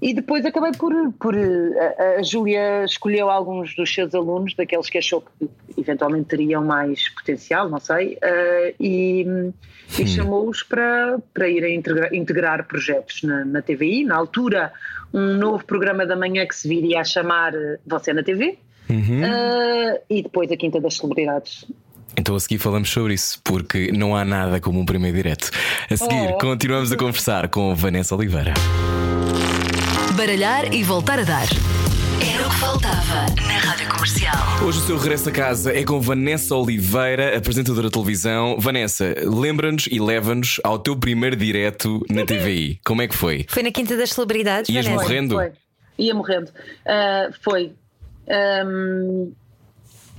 E 0.00 0.12
depois 0.12 0.44
acabei 0.44 0.72
por. 0.72 0.92
por 1.18 1.34
a, 1.34 2.18
a 2.18 2.22
Júlia 2.22 2.84
escolheu 2.84 3.30
alguns 3.30 3.74
dos 3.74 3.92
seus 3.92 4.14
alunos, 4.14 4.54
daqueles 4.54 4.90
que 4.90 4.98
achou 4.98 5.22
que 5.22 5.48
eventualmente 5.78 6.28
teriam 6.28 6.64
mais 6.64 7.08
potencial, 7.08 7.68
não 7.68 7.80
sei, 7.80 8.14
uh, 8.14 8.74
e, 8.78 9.26
e 9.98 10.06
chamou-os 10.06 10.62
para, 10.62 11.18
para 11.32 11.48
irem 11.48 11.76
integrar, 11.76 12.14
integrar 12.14 12.66
projetos 12.66 13.22
na, 13.22 13.44
na 13.44 13.62
TVI. 13.62 14.04
Na 14.04 14.16
altura, 14.16 14.72
um 15.12 15.34
novo 15.34 15.64
programa 15.64 16.06
da 16.06 16.16
manhã 16.16 16.46
que 16.46 16.54
se 16.54 16.68
viria 16.68 17.00
a 17.00 17.04
chamar 17.04 17.54
eh, 17.54 17.78
Você 17.86 18.12
na 18.12 18.22
TV. 18.22 18.58
Uhum. 18.88 19.22
Uh, 19.22 19.98
e 20.08 20.22
depois 20.22 20.50
a 20.52 20.56
Quinta 20.56 20.80
das 20.80 20.96
Celebridades. 20.96 21.66
Então 22.16 22.34
a 22.34 22.40
seguir 22.40 22.58
falamos 22.58 22.88
sobre 22.88 23.14
isso, 23.14 23.40
porque 23.44 23.90
não 23.92 24.16
há 24.16 24.24
nada 24.24 24.60
como 24.60 24.80
um 24.80 24.86
primeiro 24.86 25.16
direto. 25.16 25.50
A 25.90 25.96
seguir, 25.96 26.30
oh. 26.34 26.38
continuamos 26.38 26.92
a 26.92 26.96
conversar 26.96 27.48
com 27.48 27.74
Vanessa 27.74 28.14
Oliveira. 28.14 28.54
Baralhar 30.26 30.74
e 30.74 30.82
voltar 30.82 31.20
a 31.20 31.22
dar. 31.22 31.46
Era 32.20 32.48
o 32.48 32.50
que 32.50 32.56
faltava 32.56 33.26
na 33.46 33.58
Rádio 33.58 33.88
Comercial. 33.88 34.34
Hoje 34.60 34.80
o 34.80 34.82
seu 34.82 34.98
regresso 34.98 35.28
a 35.28 35.32
casa 35.32 35.72
é 35.72 35.84
com 35.84 36.00
Vanessa 36.00 36.56
Oliveira, 36.56 37.38
apresentadora 37.38 37.86
de 37.86 37.92
televisão. 37.92 38.56
Vanessa, 38.58 39.14
lembra-nos 39.22 39.86
e 39.86 40.00
leva-nos 40.00 40.60
ao 40.64 40.80
teu 40.80 40.96
primeiro 40.96 41.36
direto 41.36 42.04
na 42.10 42.26
TVI. 42.26 42.80
Como 42.84 43.02
é 43.02 43.06
que 43.06 43.14
foi? 43.14 43.46
Foi 43.48 43.62
na 43.62 43.70
Quinta 43.70 43.96
das 43.96 44.10
Celebridades. 44.10 44.68
Ias 44.68 44.86
Vanessa? 44.86 45.04
morrendo? 45.04 45.34
Foi. 45.36 45.52
Ia 45.96 46.14
morrendo. 46.16 46.50
Uh, 46.50 47.32
foi. 47.40 47.72
Um, 48.66 49.32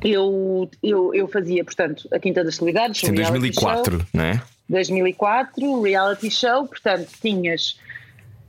eu, 0.02 0.72
eu, 0.82 1.14
eu 1.14 1.28
fazia, 1.28 1.66
portanto, 1.66 2.08
a 2.14 2.18
Quinta 2.18 2.46
das 2.46 2.56
Celebridades. 2.56 3.04
Em 3.04 3.14
2004, 3.14 3.98
show, 3.98 4.08
não 4.14 4.24
é? 4.24 4.42
2004, 4.70 5.82
reality 5.82 6.32
show, 6.32 6.66
portanto, 6.66 7.10
tinhas 7.22 7.78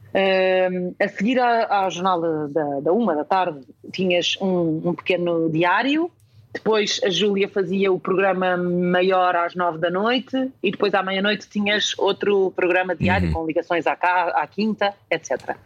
Uh, 0.08 0.94
a 0.98 1.08
seguir 1.08 1.38
à, 1.38 1.84
à 1.84 1.90
jornada 1.90 2.48
da, 2.48 2.80
da, 2.80 2.92
uma 2.92 3.14
da 3.14 3.24
tarde, 3.24 3.60
tinhas 3.92 4.36
um, 4.40 4.88
um, 4.88 4.94
pequeno 4.94 5.50
diário. 5.50 6.10
Depois 6.52 6.98
a 7.04 7.10
Júlia 7.10 7.48
fazia 7.48 7.92
o 7.92 8.00
programa 8.00 8.56
maior 8.56 9.36
às 9.36 9.54
nove 9.54 9.78
da 9.78 9.90
noite 9.90 10.50
e 10.62 10.70
depois 10.70 10.94
à 10.94 11.02
meia-noite 11.02 11.46
tinhas 11.48 11.94
outro 11.98 12.50
programa 12.56 12.96
diário 12.96 13.28
uhum. 13.28 13.34
com 13.34 13.46
ligações 13.46 13.86
à, 13.86 13.92
à 13.92 14.46
quinta, 14.46 14.94
etc. 15.10 15.56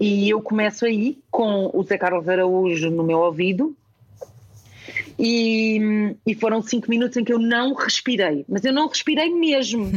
E 0.00 0.30
eu 0.30 0.40
começo 0.40 0.86
aí 0.86 1.18
com 1.30 1.70
o 1.74 1.82
Zé 1.82 1.98
Carlos 1.98 2.26
Araújo 2.26 2.90
no 2.90 3.04
meu 3.04 3.18
ouvido 3.18 3.76
e, 5.18 6.16
e 6.26 6.34
foram 6.34 6.62
cinco 6.62 6.88
minutos 6.88 7.18
em 7.18 7.24
que 7.24 7.32
eu 7.32 7.38
não 7.38 7.74
respirei, 7.74 8.46
mas 8.48 8.64
eu 8.64 8.72
não 8.72 8.88
respirei 8.88 9.28
mesmo. 9.34 9.90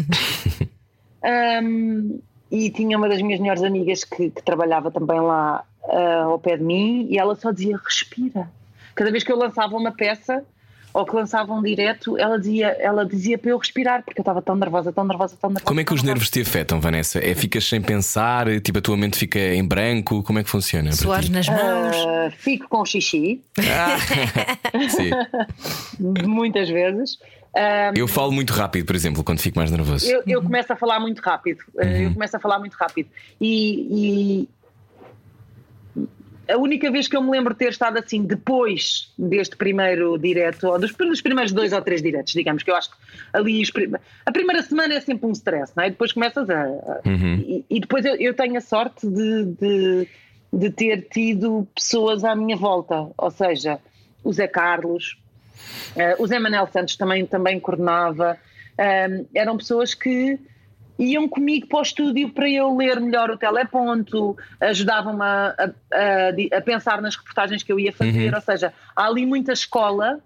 um, 1.63 2.19
e 2.53 2.69
tinha 2.69 2.95
uma 2.95 3.09
das 3.09 3.19
minhas 3.19 3.39
melhores 3.39 3.63
amigas 3.63 4.03
que, 4.03 4.29
que 4.29 4.43
trabalhava 4.43 4.91
também 4.91 5.19
lá 5.19 5.63
uh, 5.85 6.29
ao 6.29 6.39
pé 6.39 6.55
de 6.55 6.63
mim 6.63 7.07
e 7.09 7.17
ela 7.17 7.33
só 7.35 7.51
dizia 7.51 7.75
respira. 7.83 8.47
Cada 8.93 9.09
vez 9.09 9.23
que 9.23 9.31
eu 9.31 9.37
lançava 9.37 9.75
uma 9.75 9.91
peça 9.91 10.45
ou 10.93 11.03
que 11.03 11.15
lançava 11.15 11.51
um 11.51 11.63
direto, 11.63 12.15
ela 12.15 12.37
dizia, 12.37 12.67
ela 12.79 13.03
dizia 13.03 13.39
para 13.39 13.49
eu 13.49 13.57
respirar, 13.57 14.03
porque 14.03 14.19
eu 14.19 14.21
estava 14.21 14.39
tão 14.39 14.55
nervosa, 14.55 14.93
tão 14.93 15.03
nervosa, 15.03 15.35
tão 15.35 15.49
nervosa. 15.49 15.65
Como 15.65 15.79
é 15.79 15.83
que 15.83 15.91
os 15.95 16.03
nervos 16.03 16.29
te 16.29 16.41
afetam, 16.41 16.79
Vanessa? 16.79 17.17
É 17.17 17.33
ficas 17.33 17.67
sem 17.67 17.81
pensar, 17.81 18.45
tipo 18.61 18.77
a 18.77 18.81
tua 18.83 18.95
mente 18.95 19.17
fica 19.17 19.39
em 19.39 19.65
branco? 19.65 20.21
Como 20.21 20.37
é 20.37 20.43
que 20.43 20.49
funciona? 20.51 20.91
Suores 20.91 21.29
nas 21.29 21.49
mãos? 21.49 21.97
Uh, 21.97 22.31
fico 22.37 22.69
com 22.69 22.85
xixi. 22.85 23.41
Ah, 23.57 23.97
sim. 24.89 25.09
Muitas 26.27 26.69
vezes. 26.69 27.17
Um, 27.55 27.97
eu 27.97 28.07
falo 28.07 28.31
muito 28.31 28.51
rápido, 28.51 28.85
por 28.85 28.95
exemplo, 28.95 29.23
quando 29.23 29.39
fico 29.39 29.59
mais 29.59 29.69
nervoso. 29.69 30.09
Eu, 30.09 30.23
eu 30.25 30.41
começo 30.41 30.73
a 30.73 30.75
falar 30.75 30.99
muito 30.99 31.19
rápido. 31.19 31.63
Eh, 31.77 31.85
uhum. 31.85 32.03
Eu 32.05 32.13
começo 32.13 32.35
a 32.35 32.39
falar 32.39 32.57
muito 32.57 32.73
rápido. 32.73 33.09
E, 33.39 34.47
e, 34.47 34.49
a 36.51 36.57
única 36.57 36.91
vez 36.91 37.07
que 37.07 37.15
eu 37.15 37.21
me 37.21 37.29
lembro 37.29 37.53
de 37.53 37.59
ter 37.59 37.69
estado 37.69 37.97
assim 37.97 38.23
depois 38.23 39.13
deste 39.17 39.55
primeiro 39.55 40.17
direto, 40.17 40.67
ou 40.67 40.79
dos, 40.79 40.93
dos 40.93 41.21
primeiros 41.21 41.51
dois 41.51 41.71
ou 41.73 41.81
três 41.81 42.01
diretos, 42.01 42.33
digamos, 42.33 42.63
que 42.63 42.71
eu 42.71 42.75
acho 42.75 42.89
que 42.89 42.97
ali 43.31 43.61
a 44.25 44.31
primeira 44.31 44.61
semana 44.63 44.95
é 44.95 44.99
sempre 44.99 45.27
um 45.27 45.31
stress, 45.31 45.73
não 45.75 45.83
é? 45.83 45.87
E 45.87 45.91
depois 45.91 46.11
começas 46.11 46.49
a. 46.49 46.63
a 46.63 47.01
uhum. 47.05 47.35
e, 47.35 47.65
e, 47.69 47.79
depois 47.79 48.03
eu, 48.03 48.15
eu, 48.15 48.33
tenho 48.33 48.57
a 48.57 48.61
sorte 48.61 49.07
de, 49.07 49.45
de, 49.45 50.07
de 50.51 50.69
ter 50.71 51.07
tido 51.09 51.67
pessoas 51.75 52.23
à 52.23 52.35
minha 52.35 52.57
volta, 52.57 53.11
ou 53.15 53.29
seja, 53.29 53.79
o 54.23 54.33
Zé 54.33 54.47
Carlos 54.47 55.17
Uh, 55.95 56.21
o 56.21 56.27
Zé 56.27 56.39
Manel 56.39 56.67
Santos 56.67 56.95
também, 56.95 57.25
também 57.25 57.59
coordenava. 57.59 58.37
Uh, 58.73 59.27
eram 59.33 59.57
pessoas 59.57 59.93
que 59.93 60.39
iam 60.97 61.27
comigo 61.27 61.67
para 61.67 61.79
o 61.79 61.81
estúdio 61.81 62.29
para 62.29 62.49
eu 62.49 62.75
ler 62.75 62.99
melhor 62.99 63.29
o 63.31 63.37
teleponto, 63.37 64.37
ajudavam-me 64.59 65.23
a, 65.23 65.55
a, 65.57 65.65
a, 65.65 66.57
a, 66.57 66.61
pensar 66.61 67.01
nas 67.01 67.15
reportagens 67.15 67.63
que 67.63 67.71
eu 67.71 67.79
ia 67.79 67.91
fazer. 67.91 68.29
Uhum. 68.29 68.35
Ou 68.35 68.41
seja, 68.41 68.73
há 68.95 69.05
ali 69.05 69.25
muita 69.25 69.53
escola 69.53 70.19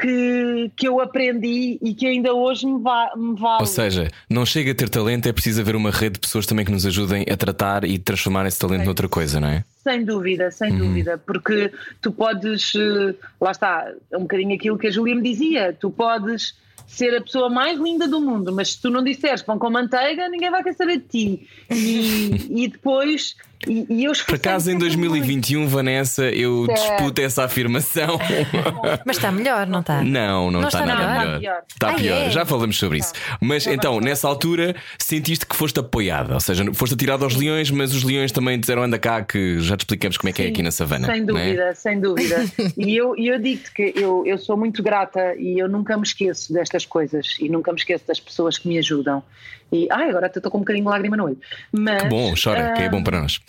que, 0.00 0.70
que 0.76 0.86
eu 0.86 1.00
aprendi 1.00 1.78
e 1.82 1.92
que 1.92 2.06
ainda 2.06 2.32
hoje 2.32 2.66
me, 2.66 2.80
va 2.80 3.10
me 3.16 3.34
vale. 3.34 3.60
Ou 3.60 3.66
seja, 3.66 4.08
não 4.30 4.46
chega 4.46 4.70
a 4.70 4.74
ter 4.74 4.88
talento, 4.88 5.28
é 5.28 5.32
preciso 5.32 5.60
haver 5.60 5.74
uma 5.74 5.90
rede 5.90 6.14
de 6.14 6.20
pessoas 6.20 6.46
também 6.46 6.64
que 6.64 6.70
nos 6.70 6.86
ajudem 6.86 7.26
a 7.28 7.36
tratar 7.36 7.84
e 7.84 7.98
transformar 7.98 8.46
esse 8.46 8.58
talento 8.58 8.82
é. 8.82 8.84
noutra 8.84 9.08
coisa, 9.08 9.40
não 9.40 9.48
é? 9.48 9.64
Sem 9.82 10.04
dúvida, 10.04 10.50
sem 10.50 10.72
uhum. 10.72 10.78
dúvida, 10.78 11.18
porque 11.18 11.72
tu 12.00 12.12
podes, 12.12 12.72
eh, 12.76 13.14
lá 13.40 13.50
está, 13.50 13.90
é 14.10 14.16
um 14.16 14.22
bocadinho 14.22 14.54
aquilo 14.54 14.78
que 14.78 14.86
a 14.86 14.90
Julia 14.90 15.14
me 15.14 15.22
dizia, 15.22 15.76
tu 15.78 15.90
podes 15.90 16.54
ser 16.86 17.14
a 17.16 17.20
pessoa 17.20 17.50
mais 17.50 17.78
linda 17.78 18.06
do 18.06 18.20
mundo, 18.20 18.52
mas 18.52 18.72
se 18.72 18.80
tu 18.80 18.90
não 18.90 19.02
disseres 19.02 19.42
pão 19.42 19.58
com 19.58 19.68
manteiga, 19.70 20.28
ninguém 20.28 20.50
vai 20.50 20.62
querer 20.62 20.76
saber 20.76 20.98
de 20.98 21.04
ti. 21.04 21.48
E, 21.70 22.46
e 22.64 22.68
depois. 22.68 23.36
E, 23.66 23.86
e 23.88 24.04
eu 24.04 24.12
Por 24.24 24.36
acaso 24.36 24.70
em 24.70 24.78
2021, 24.78 25.60
muito. 25.60 25.72
Vanessa, 25.72 26.24
eu 26.30 26.66
disputo 26.68 27.20
essa 27.20 27.44
afirmação. 27.44 28.18
Mas 29.04 29.16
está 29.16 29.32
melhor, 29.32 29.66
não 29.66 29.80
está? 29.80 30.02
Não, 30.02 30.50
não, 30.50 30.60
não 30.60 30.68
está, 30.68 30.80
está 30.80 30.94
nada 30.94 31.18
melhor. 31.18 31.38
melhor. 31.38 31.62
Está 31.68 31.92
pior, 31.94 32.14
ah, 32.14 32.26
é? 32.26 32.30
já 32.30 32.46
falamos 32.46 32.78
sobre 32.78 32.98
isso. 32.98 33.12
Mas 33.40 33.66
então, 33.66 34.00
nessa 34.00 34.28
altura, 34.28 34.76
sentiste 34.98 35.44
que 35.44 35.56
foste 35.56 35.80
apoiada, 35.80 36.34
ou 36.34 36.40
seja, 36.40 36.64
foste 36.72 36.94
atirada 36.94 37.24
aos 37.24 37.34
leões, 37.34 37.70
mas 37.70 37.94
os 37.94 38.04
leões 38.04 38.30
também 38.30 38.58
disseram 38.58 38.82
anda 38.82 38.98
cá, 38.98 39.22
que 39.22 39.58
já 39.60 39.76
te 39.76 39.80
explicamos 39.80 40.16
como 40.16 40.30
é 40.30 40.32
que 40.32 40.42
é 40.42 40.46
aqui 40.48 40.62
na 40.62 40.70
savana. 40.70 41.06
Sem 41.06 41.22
é? 41.22 41.24
dúvida, 41.24 41.62
é? 41.64 41.74
sem 41.74 42.00
dúvida. 42.00 42.44
e 42.76 42.96
eu, 42.96 43.16
eu 43.16 43.38
digo-te 43.40 43.72
que 43.72 43.92
eu, 43.96 44.24
eu 44.24 44.38
sou 44.38 44.56
muito 44.56 44.82
grata 44.82 45.34
e 45.36 45.58
eu 45.58 45.68
nunca 45.68 45.96
me 45.96 46.04
esqueço 46.04 46.52
destas 46.52 46.86
coisas 46.86 47.36
e 47.40 47.48
nunca 47.48 47.72
me 47.72 47.78
esqueço 47.78 48.06
das 48.06 48.20
pessoas 48.20 48.56
que 48.56 48.68
me 48.68 48.78
ajudam. 48.78 49.22
E 49.70 49.86
ai, 49.90 50.10
agora 50.10 50.26
estou 50.26 50.50
com 50.50 50.58
um 50.58 50.60
bocadinho 50.62 50.84
de 50.84 50.90
lágrima 50.90 51.16
no 51.16 51.24
olho. 51.24 51.38
Mas, 51.72 52.02
que 52.02 52.08
bom, 52.08 52.34
chora, 52.42 52.72
uh... 52.72 52.74
que 52.74 52.82
é 52.82 52.88
bom 52.88 53.02
para 53.02 53.20
nós. 53.20 53.40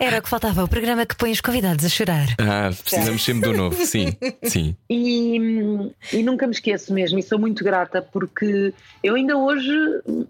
Era 0.00 0.18
o 0.18 0.22
que 0.22 0.28
faltava, 0.28 0.64
o 0.64 0.68
programa 0.68 1.06
que 1.06 1.16
põe 1.16 1.30
os 1.30 1.40
convidados 1.40 1.84
a 1.84 1.88
chorar. 1.88 2.26
Ah, 2.38 2.70
precisamos 2.82 3.24
sempre 3.24 3.50
do 3.50 3.56
novo, 3.56 3.76
sim, 3.86 4.16
sim. 4.42 4.76
E, 4.90 5.36
e 6.12 6.22
nunca 6.22 6.46
me 6.46 6.52
esqueço 6.52 6.92
mesmo, 6.92 7.18
e 7.18 7.22
sou 7.22 7.38
muito 7.38 7.62
grata 7.62 8.02
porque 8.02 8.74
eu 9.02 9.14
ainda 9.14 9.36
hoje 9.36 9.70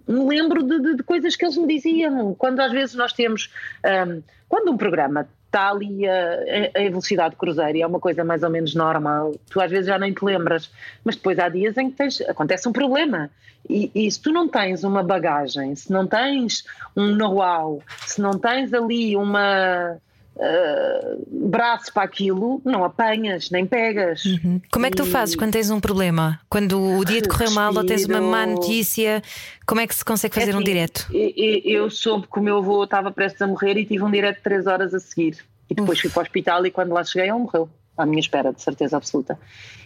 me 0.07 0.25
lembro 0.29 0.63
de, 0.63 0.81
de, 0.81 0.97
de 0.97 1.03
coisas 1.03 1.35
que 1.37 1.45
eles 1.45 1.57
me 1.57 1.67
diziam. 1.67 2.35
Quando 2.35 2.61
às 2.61 2.73
vezes 2.73 2.95
nós 2.95 3.13
temos. 3.13 3.51
Um, 3.85 4.23
quando 4.49 4.71
um 4.71 4.77
programa 4.77 5.27
está 5.53 5.69
ali 5.69 6.09
a, 6.09 6.39
a, 6.75 6.81
velocidade 6.81 7.37
cruzeiro 7.37 7.77
e 7.77 7.83
é 7.83 7.87
uma 7.87 8.01
coisa 8.01 8.25
mais 8.25 8.43
ou 8.43 8.49
menos 8.49 8.75
normal, 8.75 9.35
tu 9.51 9.61
às 9.61 9.71
vezes 9.71 9.87
já 9.87 9.99
nem 9.99 10.13
te 10.13 10.25
lembras, 10.25 10.71
mas 11.05 11.15
depois 11.15 11.39
há 11.39 11.51
dias 11.51 11.77
em 11.77 11.91
que 11.91 11.97
tens, 11.97 12.23
acontece 12.23 12.67
um 12.67 12.73
problema. 12.73 13.31
E, 13.69 13.91
e 13.95 14.11
se 14.11 14.21
tu 14.21 14.33
não 14.33 14.49
tens 14.49 14.83
uma 14.83 15.03
bagagem, 15.03 15.75
se 15.77 15.93
não 15.93 16.07
tens 16.07 16.65
um 16.97 17.15
know-how, 17.15 17.81
se 18.07 18.21
não 18.21 18.33
tens 18.33 18.73
ali 18.73 19.15
uma. 19.15 19.99
Uh, 20.35 21.49
braço 21.49 21.93
para 21.93 22.05
aquilo, 22.05 22.61
não 22.65 22.85
apanhas, 22.85 23.51
nem 23.51 23.67
pegas. 23.67 24.25
Uhum. 24.25 24.61
Como 24.73 24.87
é 24.87 24.91
que 24.91 24.97
tu 24.97 25.05
fazes 25.05 25.37
quando 25.37 25.53
tens 25.53 25.71
um 25.71 25.79
problema? 25.79 26.41
Quando 26.49 26.81
o 26.81 27.05
dia 27.05 27.21
te 27.21 27.29
correu 27.29 27.51
mal 27.51 27.75
ou 27.75 27.85
tens 27.85 28.07
uma 28.07 28.21
má 28.21 28.47
notícia, 28.47 29.23
como 29.67 29.81
é 29.81 29.87
que 29.87 29.95
se 29.95 30.05
consegue 30.05 30.35
fazer 30.35 30.47
é 30.47 30.51
assim, 30.51 30.61
um 30.61 30.65
direto? 30.65 31.07
Eu, 31.13 31.91
soube 31.91 32.27
que 32.27 32.39
o 32.39 32.43
meu 32.43 32.59
avô 32.59 32.85
estava 32.85 33.11
prestes 33.11 33.43
a 33.43 33.47
morrer 33.47 33.77
e 33.77 33.85
tive 33.85 34.03
um 34.03 34.11
direto 34.11 34.37
de 34.39 34.43
3 34.43 34.67
horas 34.67 34.95
a 34.95 35.01
seguir. 35.01 35.37
E 35.69 35.75
depois 35.75 35.99
Uf. 35.99 36.03
fui 36.03 36.11
para 36.11 36.21
o 36.21 36.23
hospital 36.23 36.67
e 36.67 36.71
quando 36.71 36.93
lá 36.93 37.05
cheguei 37.05 37.29
ele 37.29 37.39
morreu. 37.39 37.69
à 37.97 38.07
minha 38.07 38.21
espera, 38.21 38.53
de 38.53 38.63
certeza 38.63 38.97
absoluta. 38.97 39.39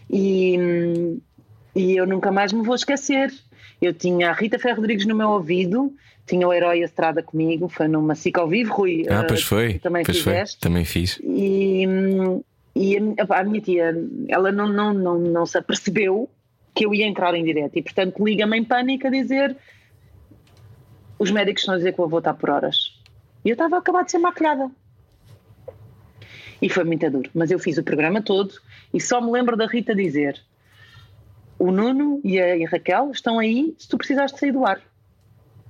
E, 0.09 1.19
e 1.75 1.97
eu 1.97 2.07
nunca 2.07 2.31
mais 2.31 2.53
me 2.53 2.63
vou 2.63 2.77
esquecer. 2.77 3.33
Eu 3.81 3.93
tinha 3.93 4.31
a 4.31 4.33
Rita 4.33 4.59
Ferro 4.59 4.77
Rodrigues 4.77 5.07
no 5.07 5.15
meu 5.15 5.31
ouvido, 5.31 5.93
tinha 6.27 6.47
o 6.47 6.53
Herói 6.53 6.81
Estrada 6.81 7.23
comigo, 7.23 7.69
foi 7.69 7.89
numa 7.89 8.15
SIC 8.15 8.39
ao 8.39 8.49
vivo, 8.49 8.73
Rui. 8.73 9.07
Ah, 9.09 9.21
eh, 9.21 9.23
pois 9.25 9.43
foi. 9.43 9.79
Também 9.79 10.03
pois 10.05 10.19
foi. 10.19 10.33
fizeste. 10.33 10.61
Também 10.61 10.85
fiz. 10.85 11.21
E, 11.23 11.87
hum, 11.87 12.43
e 12.75 12.97
a, 12.97 13.41
a 13.41 13.45
minha 13.45 13.61
tia, 13.61 13.95
ela 14.29 14.51
não, 14.51 14.69
não, 14.69 14.93
não, 14.93 15.19
não 15.19 15.47
se 15.47 15.57
apercebeu 15.57 16.29
que 16.75 16.85
eu 16.85 16.95
ia 16.95 17.07
entrar 17.07 17.35
em 17.35 17.45
direto 17.45 17.79
e, 17.79 17.83
portanto, 17.83 18.23
liga-me 18.25 18.59
em 18.59 18.65
pânico 18.65 19.07
a 19.07 19.11
dizer: 19.11 19.57
os 21.19 21.31
médicos 21.31 21.63
estão 21.63 21.75
a 21.75 21.79
dizer 21.79 21.93
que 21.93 21.99
vou 21.99 22.09
voltar 22.09 22.35
por 22.35 22.51
horas. 22.51 23.01
E 23.45 23.49
eu 23.49 23.53
estava 23.53 23.77
a 23.77 23.79
acabar 23.79 24.05
de 24.05 24.11
ser 24.11 24.19
maquilhada. 24.19 24.71
E 26.61 26.69
foi 26.69 26.85
muito 26.85 27.09
duro. 27.11 27.31
Mas 27.35 27.51
eu 27.51 27.59
fiz 27.59 27.79
o 27.79 27.83
programa 27.83 28.21
todo 28.21 28.53
e 28.93 29.01
só 29.01 29.21
me 29.21 29.31
lembro 29.31 29.57
da 29.57 29.67
Rita 29.67 29.95
dizer: 29.95 30.41
o 31.59 31.71
Nuno 31.71 32.21
e 32.25 32.41
a, 32.41 32.57
e 32.57 32.65
a 32.65 32.69
Raquel 32.69 33.11
estão 33.13 33.39
aí 33.39 33.75
se 33.79 33.89
tu 33.89 33.97
precisares 33.99 34.33
de 34.33 34.39
sair 34.39 34.53
do 34.53 34.65
ar. 34.65 34.81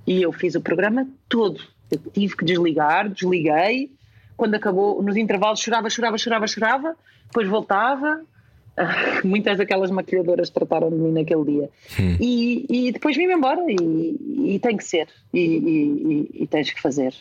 E 0.05 0.21
eu 0.21 0.31
fiz 0.31 0.55
o 0.55 0.61
programa 0.61 1.07
todo. 1.27 1.59
Eu 1.91 1.99
tive 2.11 2.35
que 2.35 2.45
desligar, 2.45 3.09
desliguei. 3.09 3.91
Quando 4.35 4.55
acabou, 4.55 5.01
nos 5.01 5.15
intervalos, 5.17 5.59
chorava, 5.59 5.89
chorava, 5.89 6.17
chorava, 6.17 6.47
chorava. 6.47 6.95
Depois 7.25 7.47
voltava. 7.47 8.21
Ah, 8.77 9.21
Muitas 9.25 9.57
daquelas 9.57 9.89
maquilhadoras 9.91 10.49
trataram 10.49 10.89
de 10.89 10.95
mim 10.95 11.11
naquele 11.11 11.43
dia. 11.45 11.69
E, 12.19 12.65
e 12.69 12.91
depois 12.91 13.15
vim-me 13.17 13.33
embora. 13.33 13.61
E, 13.69 14.55
e 14.55 14.59
tem 14.59 14.77
que 14.77 14.83
ser. 14.83 15.07
E, 15.33 15.39
e- 15.39 16.29
e- 16.37 16.43
e 16.43 16.47
tens 16.47 16.71
que 16.71 16.81
fazer. 16.81 17.13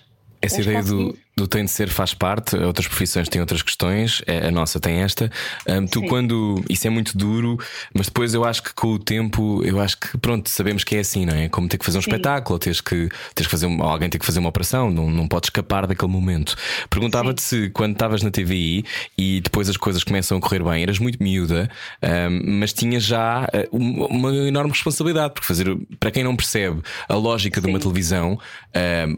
Essa 0.42 0.56
Tens 0.56 0.66
ideia 0.66 0.82
do. 0.82 1.18
Do 1.38 1.46
tem 1.46 1.66
de 1.66 1.70
ser 1.70 1.90
faz 1.90 2.14
parte, 2.14 2.56
outras 2.56 2.88
profissões 2.88 3.28
têm 3.28 3.42
outras 3.42 3.60
questões, 3.60 4.22
é- 4.26 4.46
a 4.48 4.50
nossa 4.50 4.80
tem 4.80 5.02
esta. 5.02 5.30
Ahm, 5.68 5.84
tu, 5.86 6.00
Sim. 6.00 6.08
quando. 6.08 6.64
Isso 6.70 6.86
é 6.86 6.90
muito 6.90 7.16
duro, 7.16 7.58
mas 7.94 8.06
depois 8.06 8.32
eu 8.32 8.42
acho 8.42 8.62
que 8.62 8.72
com 8.72 8.88
o 8.94 8.98
tempo, 8.98 9.62
eu 9.62 9.78
acho 9.78 9.98
que 9.98 10.16
pronto, 10.16 10.48
sabemos 10.48 10.82
que 10.82 10.96
é 10.96 11.00
assim, 11.00 11.26
não 11.26 11.34
é? 11.34 11.50
Como 11.50 11.68
ter 11.68 11.76
que 11.76 11.84
fazer 11.84 11.98
um 11.98 12.00
Sim. 12.02 12.08
espetáculo, 12.10 12.58
tens 12.58 12.80
que, 12.80 13.10
tens 13.34 13.46
que 13.46 13.50
fazer, 13.50 13.66
um- 13.66 13.82
alguém 13.82 14.08
tem 14.08 14.18
que 14.18 14.24
fazer 14.24 14.38
uma 14.38 14.48
operação, 14.48 14.90
não, 14.90 15.10
não 15.10 15.28
podes 15.28 15.48
escapar 15.48 15.86
daquele 15.86 16.10
momento. 16.10 16.56
Perguntava-te 16.88 17.42
se 17.42 17.68
quando 17.68 17.92
estavas 17.92 18.22
na 18.22 18.30
TVI 18.30 18.86
e 19.18 19.42
depois 19.42 19.68
as 19.68 19.76
coisas 19.76 20.02
começam 20.02 20.38
a 20.38 20.40
correr 20.40 20.62
bem, 20.64 20.82
eras 20.82 20.98
muito 20.98 21.22
miúda, 21.22 21.70
ahm, 22.00 22.40
mas 22.60 22.72
tinhas 22.72 23.04
já 23.04 23.44
ah, 23.44 23.48
uma, 23.70 24.34
enorme 24.34 24.70
responsabilidade, 24.72 25.34
porque 25.34 25.46
fazer, 25.46 25.66
para 26.00 26.10
quem 26.10 26.24
não 26.24 26.34
percebe 26.34 26.80
a 27.06 27.14
lógica 27.14 27.60
de 27.60 27.66
uma 27.66 27.78
Sim. 27.78 27.82
televisão, 27.82 28.38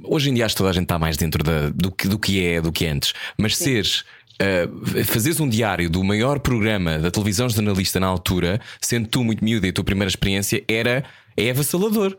hoje 0.02 0.30
em 0.30 0.34
dia 0.34 0.46
acho 0.46 0.54
que 0.54 0.58
toda 0.58 0.70
a 0.70 0.72
gente 0.72 0.82
está 0.84 0.98
mais 0.98 1.16
dentro 1.16 1.44
da- 1.44 1.68
do, 1.70 1.92
que, 1.92 2.07
do 2.08 2.18
que 2.18 2.44
é, 2.44 2.60
do 2.60 2.72
que 2.72 2.86
antes, 2.86 3.12
mas 3.38 3.56
seres. 3.56 4.04
Uh, 4.40 5.04
fazeres 5.04 5.40
um 5.40 5.48
diário 5.48 5.90
do 5.90 6.04
maior 6.04 6.38
programa 6.38 6.96
da 6.96 7.10
televisão 7.10 7.48
jornalista 7.48 7.98
na 7.98 8.06
altura, 8.06 8.60
sendo 8.80 9.08
tu 9.08 9.24
muito 9.24 9.44
miúda 9.44 9.66
e 9.66 9.70
a 9.70 9.72
tua 9.72 9.82
primeira 9.82 10.08
experiência, 10.08 10.62
era 10.68 11.02
é 11.36 11.50
avassalador. 11.50 12.16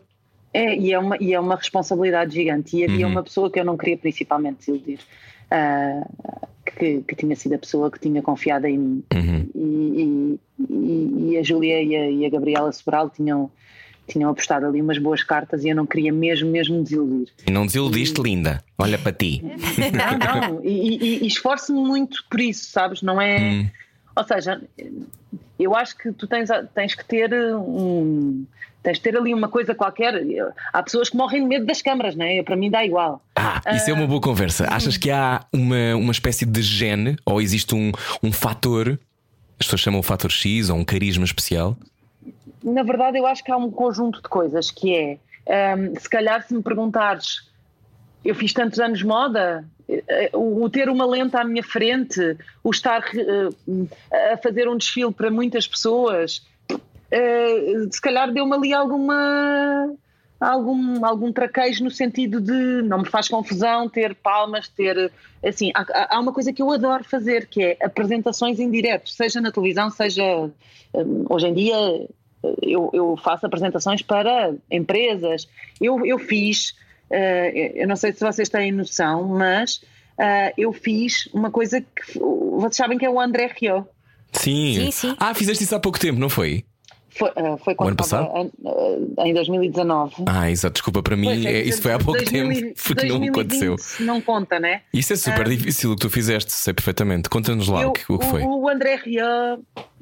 É, 0.52 0.76
e 0.76 0.92
é 0.92 0.98
uma, 0.98 1.16
e 1.18 1.32
é 1.32 1.40
uma 1.40 1.56
responsabilidade 1.56 2.34
gigante. 2.34 2.76
E 2.76 2.84
havia 2.84 3.06
uma 3.06 3.22
pessoa 3.22 3.50
que 3.50 3.58
eu 3.58 3.64
não 3.64 3.76
queria 3.78 3.96
principalmente 3.96 4.58
desiludir, 4.58 4.98
ah, 5.50 6.02
que, 6.78 7.02
que 7.08 7.14
tinha 7.16 7.34
sido 7.36 7.54
a 7.54 7.58
pessoa 7.58 7.90
que 7.90 7.98
tinha 7.98 8.20
confiado 8.20 8.66
em 8.66 8.76
mim. 8.76 9.04
E, 9.54 9.58
e- 9.58 10.40
e- 10.68 11.30
e 11.32 11.38
a 11.38 11.42
Júlia 11.42 11.82
e 11.82 11.96
a, 11.96 12.10
e 12.10 12.26
a 12.26 12.30
Gabriela 12.30 12.70
Sobral 12.72 13.08
tinham, 13.08 13.50
tinham 14.12 14.30
apostado 14.30 14.66
ali 14.66 14.80
umas 14.82 14.98
boas 14.98 15.22
cartas 15.22 15.64
e 15.64 15.68
eu 15.70 15.76
não 15.76 15.86
queria 15.86 16.12
mesmo, 16.12 16.50
mesmo 16.50 16.82
desiludir. 16.82 17.28
E 17.46 17.50
não 17.50 17.64
desiludiste, 17.66 18.20
linda. 18.20 18.62
Olha 18.78 18.98
para 18.98 19.12
ti. 19.12 19.42
Não, 19.92 20.50
não, 20.58 20.64
e, 20.64 20.96
e- 20.96 21.24
e 21.24 21.26
esforço-me 21.26 21.80
muito 21.80 22.24
por 22.30 22.40
isso, 22.40 22.70
sabes? 22.70 23.02
Não 23.02 23.20
é. 23.20 23.70
Ou 24.16 24.24
seja, 24.24 24.60
eu 25.58 25.74
acho 25.74 25.96
que 25.96 26.12
tu 26.12 26.26
tens, 26.26 26.48
tens 26.74 26.94
que 26.94 27.04
ter 27.04 27.32
um. 27.56 28.44
Tens 28.82 28.96
de 28.96 29.02
ter 29.02 29.14
ali 29.16 29.34
uma 29.34 29.48
coisa 29.48 29.74
qualquer. 29.74 30.14
Há 30.72 30.82
pessoas 30.82 31.10
que 31.10 31.16
morrem 31.16 31.42
de 31.42 31.48
medo 31.48 31.66
das 31.66 31.82
câmaras, 31.82 32.16
não 32.16 32.24
é? 32.24 32.42
Para 32.42 32.56
mim 32.56 32.70
dá 32.70 32.82
igual. 32.84 33.22
Ah, 33.36 33.60
isso 33.74 33.90
é 33.90 33.92
uma 33.92 34.06
boa 34.06 34.20
conversa. 34.22 34.66
Achas 34.70 34.96
que 34.96 35.10
há 35.10 35.44
uma, 35.52 35.94
uma 35.96 36.12
espécie 36.12 36.46
de 36.46 36.62
gene 36.62 37.16
ou 37.26 37.42
existe 37.42 37.74
um, 37.74 37.92
um 38.22 38.32
fator, 38.32 38.98
as 39.58 39.66
pessoas 39.66 39.82
chamam 39.82 40.00
o 40.00 40.02
fator 40.02 40.30
X 40.30 40.70
ou 40.70 40.78
um 40.78 40.84
carisma 40.84 41.24
especial? 41.26 41.76
Na 42.62 42.82
verdade, 42.82 43.18
eu 43.18 43.26
acho 43.26 43.42
que 43.42 43.50
há 43.50 43.56
um 43.56 43.70
conjunto 43.70 44.22
de 44.22 44.28
coisas 44.28 44.70
que 44.70 44.94
é. 44.94 45.18
hum, 45.76 45.94
se 45.98 46.08
calhar, 46.08 46.46
se 46.46 46.54
me 46.54 46.62
perguntares, 46.62 47.48
eu 48.24 48.34
fiz 48.34 48.52
tantos 48.52 48.78
anos 48.78 49.02
moda, 49.02 49.64
eh, 49.88 50.30
o, 50.34 50.68
ter 50.68 50.88
uma 50.88 51.06
lente 51.06 51.36
à 51.36 51.44
minha 51.44 51.62
frente, 51.62 52.36
o 52.62 52.70
estar 52.70 53.02
eh, 53.16 54.32
a 54.32 54.36
fazer 54.36 54.68
um 54.68 54.76
desfile 54.76 55.12
para 55.12 55.30
muitas 55.30 55.66
pessoas, 55.66 56.46
eh, 57.10 57.86
se 57.90 58.00
calhar 58.00 58.30
deu-me 58.32 58.54
ali 58.54 58.72
alguma. 58.72 59.92
Algum, 60.38 61.04
algum 61.04 61.30
traquejo 61.30 61.84
no 61.84 61.90
sentido 61.90 62.40
de 62.40 62.80
não 62.80 63.00
me 63.00 63.04
faz 63.06 63.28
confusão 63.28 63.90
ter 63.90 64.14
palmas, 64.14 64.68
ter 64.68 65.12
assim, 65.44 65.70
há, 65.74 65.82
há- 65.82 66.16
há 66.16 66.18
uma 66.18 66.32
coisa 66.32 66.50
que 66.50 66.62
eu 66.62 66.70
adoro 66.72 67.04
fazer 67.04 67.46
que 67.46 67.62
é 67.62 67.76
apresentações 67.84 68.58
em 68.58 68.70
direto, 68.70 69.10
seja 69.10 69.38
na 69.38 69.52
televisão, 69.52 69.90
seja 69.90 70.22
hum, 70.94 71.26
hoje 71.28 71.46
em 71.46 71.52
dia 71.52 71.76
eu, 72.62 72.90
eu 72.92 73.16
faço 73.16 73.46
apresentações 73.46 74.02
para 74.02 74.54
empresas. 74.70 75.48
Eu, 75.80 76.04
eu 76.06 76.18
fiz, 76.18 76.74
eh, 77.10 77.72
eu 77.82 77.86
não 77.88 77.96
sei 77.96 78.12
se 78.12 78.20
vocês 78.20 78.48
têm 78.48 78.72
noção, 78.72 79.26
mas 79.28 79.82
eh, 80.18 80.52
eu 80.56 80.72
fiz 80.72 81.28
uma 81.32 81.50
coisa 81.50 81.80
que 81.80 82.18
vocês 82.18 82.76
sabem 82.76 82.98
que 82.98 83.04
é 83.04 83.10
o 83.10 83.20
André 83.20 83.52
Rio. 83.60 83.86
Sim. 84.32 84.74
Sim, 84.74 84.90
sim. 84.90 85.16
Ah, 85.18 85.34
fizeste 85.34 85.64
isso 85.64 85.74
há 85.74 85.80
pouco 85.80 85.98
tempo, 85.98 86.18
não 86.18 86.28
foi? 86.28 86.64
Foi, 87.12 87.28
eh, 87.34 87.56
foi 87.64 87.74
quando 87.74 87.88
ano 87.88 87.96
passado? 87.96 88.24
estava, 88.24 89.28
em 89.28 89.34
2019. 89.34 90.14
Ah, 90.26 90.48
exato, 90.48 90.74
desculpa, 90.74 91.02
para 91.02 91.16
mim 91.16 91.26
Pois 91.26 91.44
é, 91.44 91.52
é- 91.52 91.62
isso 91.62 91.82
foi 91.82 91.92
há 91.92 91.98
pouco 91.98 92.12
2000 92.22 92.48
tempo, 92.48 92.74
porque 92.86 93.06
não 93.06 93.18
2020 93.18 93.30
aconteceu. 93.30 93.76
Não 94.06 94.20
conta, 94.20 94.60
né? 94.60 94.82
Isso 94.94 95.12
é 95.12 95.16
super 95.16 95.48
difícil 95.48 95.90
o 95.90 95.96
que 95.96 96.02
tu 96.02 96.08
fizeste, 96.10 96.52
sei 96.52 96.72
perfeitamente. 96.72 97.28
Conta-nos 97.28 97.66
lá 97.66 97.82
Eu- 97.82 97.88
o, 97.90 97.92
que, 97.92 98.04
o 98.12 98.18
que 98.18 98.26
foi. 98.26 98.42
O, 98.42 98.68
André 98.68 98.94
Ria 98.96 99.58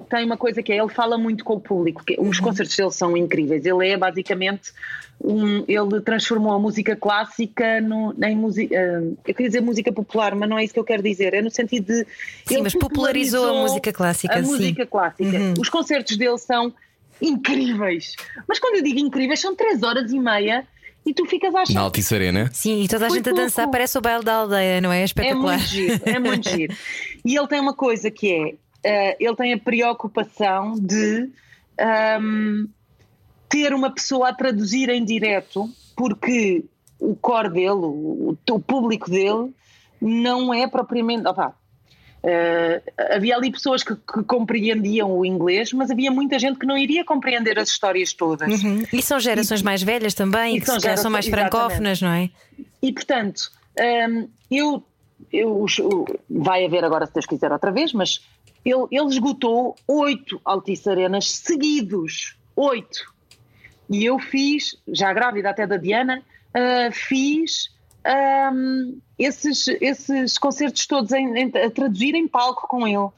tem 0.08 0.24
uma 0.24 0.36
coisa 0.36 0.62
que 0.62 0.72
é, 0.72 0.78
ele 0.78 0.88
fala 0.88 1.16
muito 1.18 1.44
com 1.44 1.54
o 1.54 1.60
público, 1.60 2.04
que 2.04 2.16
os 2.18 2.40
concertos 2.40 2.76
dele 2.76 2.90
são 2.90 3.16
incríveis. 3.16 3.64
Ele 3.64 3.88
é 3.88 3.96
basicamente 3.96 4.72
um, 5.20 5.64
ele 5.68 6.00
transformou 6.00 6.52
a 6.52 6.58
música 6.58 6.94
clássica 6.96 7.80
no, 7.80 8.14
em 8.22 8.36
música. 8.36 8.74
eu 8.74 9.34
queria 9.34 9.48
dizer 9.48 9.60
música 9.60 9.92
popular, 9.92 10.34
mas 10.34 10.48
não 10.48 10.58
é 10.58 10.64
isso 10.64 10.72
que 10.74 10.80
eu 10.80 10.84
quero 10.84 11.02
dizer. 11.02 11.34
É 11.34 11.42
no 11.42 11.50
sentido 11.50 11.86
de. 11.86 12.04
Sim, 12.46 12.54
ele 12.54 12.62
mas 12.62 12.74
popularizou 12.74 13.48
a 13.50 13.60
música 13.62 13.92
clássica, 13.92 14.34
A 14.38 14.42
sim. 14.42 14.50
música 14.50 14.86
clássica. 14.86 15.38
Os 15.60 15.68
concertos 15.68 16.16
dele 16.16 16.38
são 16.38 16.72
incríveis. 17.20 18.14
Mas 18.46 18.58
quando 18.58 18.76
eu 18.76 18.82
digo 18.82 18.98
incríveis, 18.98 19.40
são 19.40 19.54
três 19.54 19.82
horas 19.82 20.12
e 20.12 20.18
meia 20.18 20.64
e 21.04 21.14
tu 21.14 21.24
ficas 21.26 21.54
a 21.54 21.62
achar 21.62 21.74
Na 21.74 21.80
Altice 21.82 22.14
Arena. 22.14 22.50
Sim, 22.52 22.82
e 22.82 22.88
toda 22.88 23.06
a 23.06 23.08
Foi 23.08 23.18
gente 23.18 23.30
a 23.30 23.32
dançar 23.32 23.64
pouco. 23.64 23.72
parece 23.72 23.98
o 23.98 24.00
baile 24.00 24.24
da 24.24 24.34
aldeia, 24.34 24.80
não 24.80 24.92
é? 24.92 24.98
É 24.98 25.00
É 25.00 25.04
espetacular. 25.04 25.56
muito 25.58 25.68
giro, 25.68 26.00
é 26.04 26.18
muito 26.18 26.48
giro. 26.50 26.74
E 27.24 27.36
ele 27.36 27.46
tem 27.48 27.60
uma 27.60 27.74
coisa 27.74 28.10
que 28.10 28.32
é, 28.32 28.54
eh, 28.88 29.16
ele 29.20 29.36
tem 29.36 29.52
a 29.52 29.58
preocupação 29.58 30.74
de 30.78 31.28
ahm, 31.78 32.66
ter 33.48 33.72
uma 33.74 33.90
pessoa 33.90 34.28
a 34.30 34.32
traduzir 34.34 34.88
em 34.88 35.04
direto, 35.04 35.68
porque 35.96 36.64
o 36.98 37.14
core 37.14 37.50
dele, 37.50 37.70
o, 37.70 38.36
o 38.50 38.60
público 38.60 39.10
dele, 39.10 39.52
não 40.00 40.52
é 40.54 40.66
propriamente. 40.66 41.26
opá, 41.26 41.52
eh, 42.22 42.82
havia 43.14 43.36
ali 43.36 43.50
pessoas 43.52 43.82
que, 43.82 43.94
que 43.94 44.22
compreendiam 44.24 45.10
o 45.16 45.24
inglês, 45.24 45.72
mas 45.72 45.90
havia 45.90 46.10
muita 46.10 46.38
gente 46.38 46.58
que 46.58 46.66
não 46.66 46.76
iria 46.76 47.04
compreender 47.04 47.58
as 47.58 47.68
histórias 47.68 48.12
todas. 48.12 48.62
Uhum. 48.62 48.82
E 48.92 49.00
são 49.02 49.20
gerações 49.20 49.62
mais 49.62 49.82
velhas 49.82 50.14
também, 50.14 50.56
e 50.56 50.60
que 50.60 50.66
são 50.66 50.80
calhar 50.80 50.98
são 50.98 51.10
mais 51.10 51.24
gerações- 51.26 51.50
francófonas, 51.50 52.02
não 52.02 52.10
é? 52.10 52.30
E 52.82 52.92
portanto, 52.92 53.50
hum, 54.10 54.28
eu, 54.50 54.82
eu- 55.32 55.64
o- 55.64 56.06
vai 56.28 56.64
haver 56.64 56.84
agora, 56.84 57.06
se 57.06 57.14
Deus 57.14 57.26
quiser, 57.26 57.52
outra 57.52 57.70
vez, 57.70 57.92
mas 57.92 58.20
ele, 58.64 58.86
ele 58.90 59.08
esgotou 59.08 59.76
oito 59.86 60.40
Altice 60.44 60.88
Arenas 60.90 61.30
seguidos. 61.30 62.36
Oito. 62.56 63.12
E 63.88 64.04
eu 64.04 64.18
fiz, 64.18 64.76
já 64.88 65.12
grávida 65.12 65.50
até 65.50 65.66
da 65.66 65.76
Diana, 65.76 66.22
ah, 66.52 66.90
fiz 66.92 67.70
hum, 68.52 68.98
esses, 69.18 69.68
esses 69.80 70.38
concertos 70.38 70.86
todos 70.86 71.12
em- 71.12 71.36
em- 71.38 71.52
a 71.58 71.70
traduzir 71.70 72.14
em 72.14 72.28
palco 72.28 72.66
com 72.68 72.86
ele. 72.86 73.08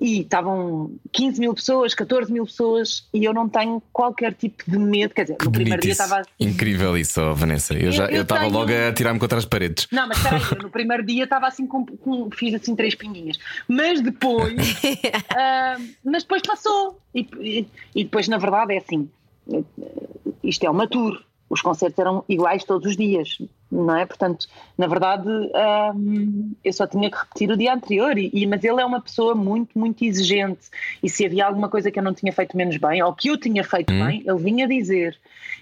E 0.00 0.20
estavam 0.22 0.90
15 1.12 1.38
mil 1.38 1.54
pessoas, 1.54 1.94
14 1.94 2.32
mil 2.32 2.44
pessoas, 2.44 3.06
e 3.14 3.24
eu 3.24 3.32
não 3.32 3.48
tenho 3.48 3.80
qualquer 3.92 4.34
tipo 4.34 4.68
de 4.68 4.76
medo. 4.76 5.14
Quer 5.14 5.22
dizer, 5.24 5.36
no 5.44 5.52
primeiro 5.52 5.80
dia 5.80 5.92
isso. 5.92 6.02
estava. 6.02 6.22
Incrível 6.40 6.98
isso, 6.98 7.20
oh, 7.20 7.34
Vanessa. 7.34 7.74
Eu 7.74 7.82
Eu- 7.86 7.92
já 7.92 8.06
eu 8.06 8.22
estava 8.22 8.40
tenho- 8.40 8.52
logo 8.52 8.72
a 8.72 8.92
tirar-me 8.92 9.20
contra 9.20 9.38
as 9.38 9.44
paredes. 9.44 9.86
Não, 9.92 10.08
mas 10.08 10.16
espera 10.18 10.36
aí, 10.36 10.42
eu 10.42 10.58
no 10.62 10.70
primeiro 10.70 11.04
dia 11.04 11.22
estava 11.24 11.46
assim 11.46 11.66
com, 11.66 11.86
com- 11.86 12.28
fiz 12.32 12.52
assim 12.54 12.74
três 12.74 12.96
pinguinhas. 12.96 13.38
Mas 13.68 14.00
depois, 14.00 14.56
ah, 15.36 15.76
mas 16.04 16.22
depois 16.24 16.42
passou. 16.42 16.98
E, 17.14 17.20
e- 17.40 17.66
e 17.94 18.04
depois, 18.04 18.26
na 18.26 18.38
verdade, 18.38 18.74
é 18.74 18.78
assim: 18.78 19.08
eh, 19.52 19.62
isto 20.42 20.64
é 20.66 20.70
uma 20.70 20.88
tour. 20.88 21.22
Os 21.48 21.60
concertos 21.60 21.98
eram 21.98 22.24
iguais 22.28 22.64
todos 22.64 22.88
os 22.88 22.96
dias. 22.96 23.38
Não 23.72 23.96
é? 23.96 24.04
Portanto, 24.04 24.46
na 24.76 24.86
verdade, 24.86 25.28
hum, 25.94 26.52
eu 26.62 26.72
só 26.72 26.86
tinha 26.86 27.10
que 27.10 27.16
repetir 27.16 27.50
o 27.50 27.56
dia 27.56 27.72
anterior, 27.72 28.16
e, 28.18 28.30
e- 28.32 28.46
mas 28.46 28.62
ele 28.62 28.80
é 28.80 28.84
uma 28.84 29.00
pessoa 29.00 29.34
muito, 29.34 29.78
muito 29.78 30.04
exigente. 30.04 30.68
E 31.02 31.08
se 31.08 31.24
havia 31.24 31.46
alguma 31.46 31.68
coisa 31.68 31.90
que 31.90 31.98
eu 31.98 32.02
não 32.02 32.12
tinha 32.12 32.32
feito 32.32 32.56
menos 32.56 32.76
bem, 32.76 33.02
ou 33.02 33.12
que 33.14 33.28
eu 33.28 33.38
tinha 33.38 33.64
feito 33.64 33.92
bem, 33.92 34.22
ele 34.26 34.38
vinha 34.38 34.68
dizer. 34.68 35.16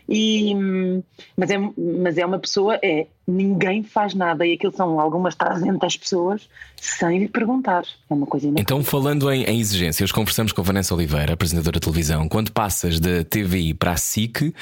E, 0.09 0.55
hum, 0.57 1.03
mas, 1.37 1.51
é, 1.51 1.57
mas 2.03 2.19
é 2.19 2.27
uma 2.27 2.39
pessoa, 2.39 2.79
é 2.83 3.07
ninguém 3.27 3.85
faz 3.85 4.13
nada, 4.13 4.45
e 4.45 4.55
aquilo 4.55 4.73
são 4.73 4.99
algumas 4.99 5.37
300 5.37 5.97
pessoas 5.97 6.49
sem 6.77 7.19
lhe 7.21 7.29
perguntar. 7.29 7.85
É 8.11 8.15
uma 8.15 8.27
coisa. 8.27 8.49
Então, 8.57 8.83
falando 8.83 9.31
em, 9.31 9.45
em 9.45 9.61
exigências, 9.61 10.11
conversamos 10.11 10.51
com 10.51 10.61
a 10.61 10.65
Vanessa 10.65 10.95
Oliveira, 10.95 11.35
apresentadora 11.35 11.79
de 11.79 11.81
televisão. 11.81 12.29
Quando 12.29 12.51
passas 12.51 12.99
da 12.99 13.23
TVI 13.23 13.73
para 13.75 13.93
a 13.93 13.97
SIC, 13.97 14.53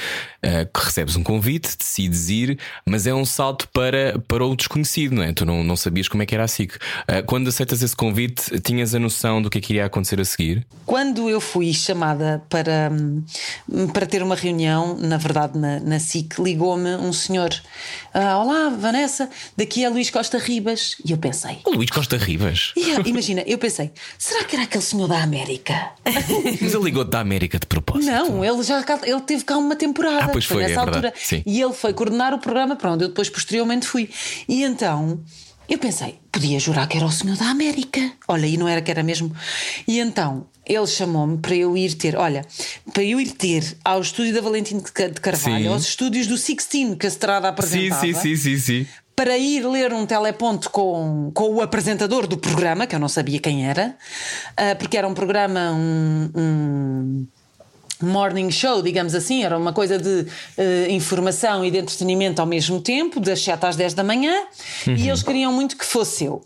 eh, 0.43 0.65
que 0.67 0.81
recebes 0.85 1.17
um 1.17 1.23
convite, 1.23 1.79
decides 1.79 2.29
ir, 2.29 2.59
mas 2.85 3.07
é 3.07 3.15
um 3.15 3.25
salto 3.39 3.69
para, 3.69 4.19
para 4.27 4.45
o 4.45 4.57
desconhecido, 4.57 5.15
não 5.15 5.23
é? 5.23 5.33
Tu 5.33 5.47
não, 5.47 5.63
não 5.63 5.77
sabias 5.77 6.09
como 6.09 6.25
é 6.25 6.27
que 6.27 6.35
era 6.35 6.43
a 6.43 6.49
SIC. 6.49 6.73
Eh, 7.07 7.23
quando 7.23 7.47
aceitas 7.47 7.81
esse 7.83 7.95
convite, 7.95 8.59
tinhas 8.59 8.97
a 8.97 8.99
noção 8.99 9.41
do 9.41 9.49
que 9.49 9.59
é 9.59 9.61
que 9.61 9.73
iria 9.75 9.85
acontecer 9.85 10.21
a 10.21 10.25
seguir? 10.25 10.67
Quando 10.85 11.31
eu 11.31 11.41
fui 11.41 11.73
chamada 11.73 12.43
para, 12.49 12.91
hum, 12.93 13.23
para 13.93 14.07
ter 14.07 14.25
uma 14.25 14.35
reunião, 14.35 14.97
na 14.99 15.17
verdade 15.17 15.57
na, 15.57 15.79
na 15.79 16.01
SIC, 16.01 16.37
ligou-me 16.41 16.97
um 16.97 17.13
senhor: 17.13 17.51
"Ah, 18.13 18.39
Olá, 18.39 18.71
Vanessa, 18.71 19.31
daqui 19.57 19.85
é 19.85 19.89
Luís 19.89 20.11
Costa 20.11 20.37
Ribas. 20.37 20.97
E 21.05 21.13
eu 21.13 21.19
pensei. 21.19 21.59
O 21.65 21.71
Luís 21.77 21.91
Costa 21.91 22.17
Ribas. 22.17 22.73
eu- 22.75 23.07
imagina, 23.07 23.45
eu 23.47 23.59
pensei, 23.59 23.93
será 24.19 24.43
que 24.43 24.57
era 24.57 24.65
aquele 24.65 24.83
senhor 24.83 25.07
da 25.07 25.23
América? 25.23 25.93
Mas 26.61 26.75
ele 26.75 26.85
ligou-te 26.85 27.11
da 27.13 27.21
América 27.21 27.57
de 27.57 27.67
propósito. 27.67 28.11
Não, 28.11 28.45
ele 28.45 28.65
já 28.65 28.85
ele 29.05 29.21
teve 29.21 29.45
cá 29.45 29.57
uma 29.57 29.77
temporada. 29.77 30.25
Ah, 30.25 30.29
pois 30.29 30.45
foi, 30.45 30.65
nessa 30.65 30.75
é 30.75 30.77
altura. 30.79 31.15
E 31.47 31.63
ele 31.63 31.73
foi 31.73 31.93
coordenar 31.95 32.35
o 32.35 32.39
programa 32.41 32.75
para 32.75 32.91
onde 32.91 33.05
eu 33.05 33.09
depois 33.09 33.28
posteriormente 33.31 33.87
fui. 33.87 34.09
E 34.49 34.63
então 34.63 35.21
eu 35.69 35.79
pensei, 35.79 36.19
podia 36.33 36.59
jurar 36.59 36.87
que 36.89 36.97
era 36.97 37.07
o 37.07 37.13
senhor 37.13 37.37
da 37.37 37.47
América. 37.51 38.13
Olha, 38.27 38.47
e 38.47 38.57
não 38.57 38.67
era 38.69 38.81
que 38.81 38.91
era 38.91 39.03
mesmo. 39.03 39.35
E 39.87 39.99
então 40.01 40.47
ele 40.67 40.87
chamou-me 40.87 41.39
para 41.39 41.55
eu 41.55 41.77
ir 41.77 41.95
ter, 41.95 42.15
olha, 42.17 42.45
para 42.93 43.03
eu 43.03 43.21
ir 43.21 43.31
ter 43.33 43.77
ao 43.85 44.01
estúdio 44.03 44.35
da 44.35 44.41
Valentim 44.41 44.79
de 44.79 44.93
Ca- 44.93 45.09
de 45.09 45.21
Carvalho, 45.21 45.65
Sim. 45.65 45.69
aos 45.69 45.83
estúdios 45.89 46.27
do 46.27 46.37
Sixteen 46.37 46.95
que 46.95 47.07
a 47.07 47.09
Estrada 47.09 47.47
Sim, 47.49 47.53
apresentava. 47.89 48.01
sim, 48.01 48.15
sim, 48.15 48.37
sim, 48.37 48.59
sim. 48.59 48.87
Para 49.17 49.37
ir 49.37 49.67
ler 49.67 49.93
um 49.93 50.07
teleponto 50.07 50.71
com, 50.71 51.33
com 51.35 51.55
o 51.55 51.61
apresentador 51.61 52.27
do 52.29 52.37
programa, 52.39 52.87
que 52.87 52.95
eu 52.95 53.01
não 53.01 53.09
sabia 53.09 53.41
quem 53.41 53.67
era, 53.67 53.97
ah, 54.57 54.77
porque 54.79 54.97
era 54.97 55.09
um 55.09 55.15
programa, 55.15 55.73
um- 55.73 56.31
um 56.37 57.27
morning 58.01 58.51
show, 58.51 58.81
digamos 58.83 59.15
assim, 59.15 59.43
era 59.45 59.57
uma 59.59 59.73
coisa 59.73 59.99
de 59.99 60.27
eh, 60.57 60.87
informação 60.91 61.65
e 61.65 61.71
de 61.71 61.79
entretenimento 61.79 62.41
ao 62.41 62.47
mesmo 62.47 62.81
tempo, 62.81 63.19
das 63.21 63.41
7 63.43 63.67
às 63.67 63.77
10 63.77 63.95
da 63.95 64.05
manhã, 64.05 64.35
e 64.87 65.09
eles 65.09 65.23
queriam 65.23 65.53
muito 65.53 65.77
que 65.77 65.85
fosse 65.85 66.25
eu. 66.25 66.43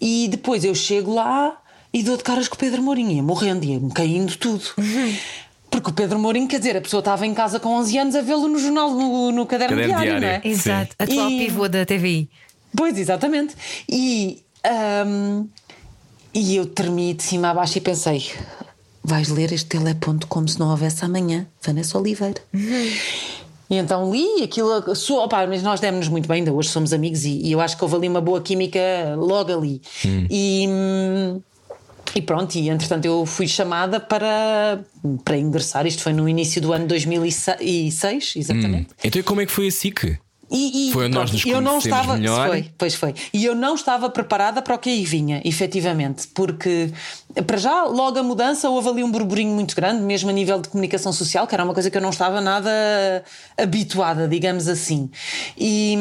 E 0.00 0.28
depois 0.28 0.64
eu 0.64 0.74
chego 0.74 1.14
lá 1.14 1.56
e 1.92 2.02
dou 2.02 2.16
de 2.16 2.22
caras 2.22 2.48
com 2.48 2.54
o 2.54 2.58
Pedro 2.58 2.82
Mourinho, 2.82 3.10
ia 3.12 3.22
morrendo, 3.22 3.64
ia-me 3.64 3.90
caindo 3.92 4.36
tudo. 4.36 4.62
Porque 5.70 5.88
o 5.90 5.92
Pedro 5.92 6.18
Mourinho, 6.18 6.46
quer 6.46 6.58
dizer, 6.58 6.76
a 6.76 6.80
pessoa 6.82 6.98
estava 7.00 7.26
em 7.26 7.32
casa 7.34 7.58
com 7.58 7.70
11 7.70 7.98
anos 7.98 8.14
a 8.14 8.20
vê-lo 8.20 8.46
no 8.46 8.58
jornal, 8.58 8.90
no, 8.90 9.32
no 9.32 9.46
caderno, 9.46 9.76
Caderno 9.76 10.00
diário, 10.02 10.20
diário. 10.20 10.42
não 10.42 10.50
é? 10.50 10.52
Exato. 10.52 10.94
Atual 10.98 11.30
E- 11.30 11.38
pivô 11.46 11.68
da 11.68 11.84
TVI. 11.86 12.28
Pois, 12.76 12.98
exatamente. 12.98 13.54
E, 13.88 14.42
ahm, 14.64 15.46
e 16.34 16.56
eu 16.56 16.66
tremi 16.66 17.14
de 17.14 17.22
cima 17.22 17.50
a 17.50 17.54
baixo 17.54 17.78
e 17.78 17.80
pensei: 17.80 18.30
vais 19.02 19.28
ler 19.28 19.52
este 19.52 19.66
teleponto 19.66 20.26
como 20.26 20.48
se 20.48 20.58
não 20.58 20.70
houvesse 20.70 21.04
amanhã, 21.04 21.46
Vanessa 21.62 21.98
Oliveira. 21.98 22.40
E 23.70 23.76
então 23.76 24.12
li 24.12 24.40
e 24.40 24.42
aquilo, 24.44 24.94
sou, 24.94 25.24
opá, 25.24 25.46
mas 25.46 25.62
nós 25.62 25.80
demos-nos 25.80 26.08
muito 26.08 26.28
bem, 26.28 26.38
ainda 26.38 26.52
hoje 26.52 26.68
somos 26.68 26.92
amigos 26.92 27.24
e, 27.24 27.40
e 27.40 27.52
eu 27.52 27.60
acho 27.60 27.76
que 27.76 27.82
houve 27.82 27.96
ali 27.96 28.08
uma 28.08 28.20
boa 28.20 28.40
química 28.40 28.80
logo 29.16 29.50
ali. 29.50 29.80
E, 30.30 30.66
hum, 30.68 31.40
e 32.14 32.20
pronto, 32.20 32.54
e 32.54 32.68
entretanto 32.68 33.06
eu 33.06 33.24
fui 33.24 33.48
chamada 33.48 33.98
para, 33.98 34.84
para 35.24 35.38
ingressar, 35.38 35.86
isto 35.86 36.02
foi 36.02 36.12
no 36.12 36.28
início 36.28 36.60
do 36.60 36.72
ano 36.72 36.86
2006, 36.86 38.34
exatamente. 38.36 38.90
Então, 39.02 39.20
e 39.20 39.22
como 39.22 39.40
é 39.40 39.46
que 39.46 39.52
foi 39.52 39.68
a 39.68 39.70
SIC? 39.70 40.18
E, 40.52 40.88
e 40.88 40.92
Foi 40.92 41.06
onde 41.06 41.14
nós 41.14 41.32
nos 41.32 41.46
eu 41.46 41.60
não 41.60 41.78
estava, 41.78 42.14
melhor. 42.14 42.48
Foi, 42.48 42.70
pois 42.76 42.94
foi. 42.94 43.14
E 43.32 43.44
eu 43.44 43.54
não 43.54 43.74
estava 43.74 44.10
preparada 44.10 44.60
para 44.60 44.74
o 44.74 44.78
que 44.78 44.90
aí 44.90 45.04
vinha, 45.04 45.40
efetivamente, 45.44 46.28
porque 46.28 46.92
para 47.46 47.56
já, 47.56 47.84
logo 47.84 48.18
a 48.18 48.22
mudança, 48.22 48.68
houve 48.68 48.88
ali 48.90 49.02
um 49.02 49.10
burburinho 49.10 49.54
muito 49.54 49.74
grande, 49.74 50.02
mesmo 50.02 50.28
a 50.28 50.32
nível 50.32 50.60
de 50.60 50.68
comunicação 50.68 51.12
social, 51.12 51.46
que 51.46 51.54
era 51.54 51.64
uma 51.64 51.72
coisa 51.72 51.90
que 51.90 51.96
eu 51.96 52.02
não 52.02 52.10
estava 52.10 52.40
nada 52.40 52.70
habituada, 53.56 54.28
digamos 54.28 54.68
assim. 54.68 55.10
E. 55.56 55.96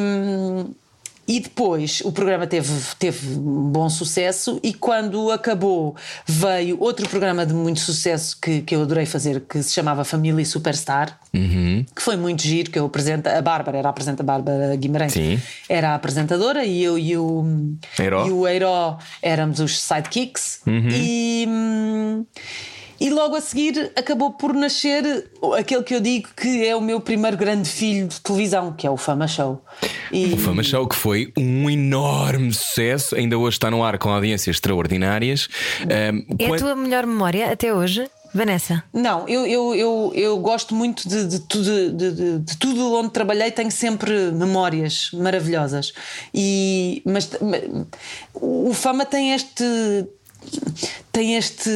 E 1.27 1.39
depois 1.39 2.01
o 2.03 2.11
programa 2.11 2.47
teve, 2.47 2.69
teve 2.99 3.37
um 3.37 3.69
bom 3.69 3.89
sucesso, 3.89 4.59
e 4.63 4.73
quando 4.73 5.31
acabou, 5.31 5.95
veio 6.25 6.77
outro 6.79 7.07
programa 7.07 7.45
de 7.45 7.53
muito 7.53 7.79
sucesso 7.79 8.37
que, 8.41 8.61
que 8.61 8.75
eu 8.75 8.81
adorei 8.81 9.05
fazer, 9.05 9.41
que 9.41 9.61
se 9.63 9.73
chamava 9.73 10.03
Família 10.03 10.43
Superstar, 10.45 11.19
que 11.31 12.01
foi 12.01 12.17
muito 12.17 12.41
giro. 12.41 12.71
Que 12.71 12.79
eu 12.79 12.85
apresento, 12.85 13.29
a 13.29 13.41
Bárbara 13.41 13.77
era 13.77 13.87
a 13.87 13.91
apresenta 13.91 14.23
Bárbara 14.23 14.75
Guimarães, 14.75 15.13
Sim. 15.13 15.39
era 15.69 15.91
a 15.91 15.95
apresentadora, 15.95 16.65
e 16.65 16.83
eu 16.83 16.97
e 16.97 17.15
o 17.15 17.77
Heiró. 17.97 18.27
e 18.27 18.31
o 18.31 18.47
Eiró 18.47 18.97
éramos 19.21 19.59
os 19.59 19.79
sidekicks. 19.79 20.61
E. 20.67 21.45
hum, 21.47 22.25
E 23.01 23.09
logo 23.09 23.35
a 23.35 23.41
seguir 23.41 23.91
acabou 23.95 24.31
por 24.33 24.53
nascer 24.53 25.03
aquele 25.57 25.81
que 25.81 25.95
eu 25.95 25.99
digo 25.99 26.29
que 26.37 26.63
é 26.65 26.75
o 26.75 26.79
meu 26.81 27.01
primeiro 27.01 27.35
grande 27.35 27.67
filho 27.67 28.07
de 28.07 28.21
televisão, 28.21 28.73
que 28.73 28.85
é 28.85 28.91
o 28.91 28.95
Fama 28.95 29.27
Show. 29.27 29.59
E, 30.11 30.33
O 30.33 30.37
Fama 30.37 30.61
Show, 30.61 30.87
que 30.87 30.95
foi 30.95 31.33
um 31.35 31.67
enorme 31.67 32.53
sucesso, 32.53 33.15
ainda 33.15 33.37
hoje 33.39 33.55
está 33.55 33.71
no 33.71 33.83
ar 33.83 33.97
com 33.97 34.09
audiências 34.09 34.55
extraordinárias. 34.57 35.47
Ahm, 35.81 36.25
É 36.37 36.45
a 36.45 36.47
quando- 36.49 36.59
tua 36.59 36.75
melhor 36.75 37.07
memória 37.07 37.51
até 37.51 37.73
hoje, 37.73 38.07
Vanessa? 38.35 38.83
Não, 38.93 39.27
eu, 39.27 39.47
eu, 39.47 39.73
eu, 39.75 40.11
eu 40.13 40.37
gosto 40.37 40.75
muito 40.75 41.09
de, 41.09 41.25
de, 41.27 41.39
tudo, 41.39 41.91
de, 41.91 42.11
de- 42.11 42.39
de 42.39 42.57
tudo 42.57 42.93
onde 42.93 43.09
trabalhei, 43.09 43.49
tenho 43.49 43.71
sempre 43.71 44.31
memórias 44.31 45.09
maravilhosas. 45.13 45.91
E, 46.33 47.01
mas 47.03 47.27
ma- 47.41 47.85
o 48.35 48.73
Fama 48.75 49.05
tem 49.05 49.33
este. 49.33 49.63
tem 51.11 51.35
este. 51.35 51.69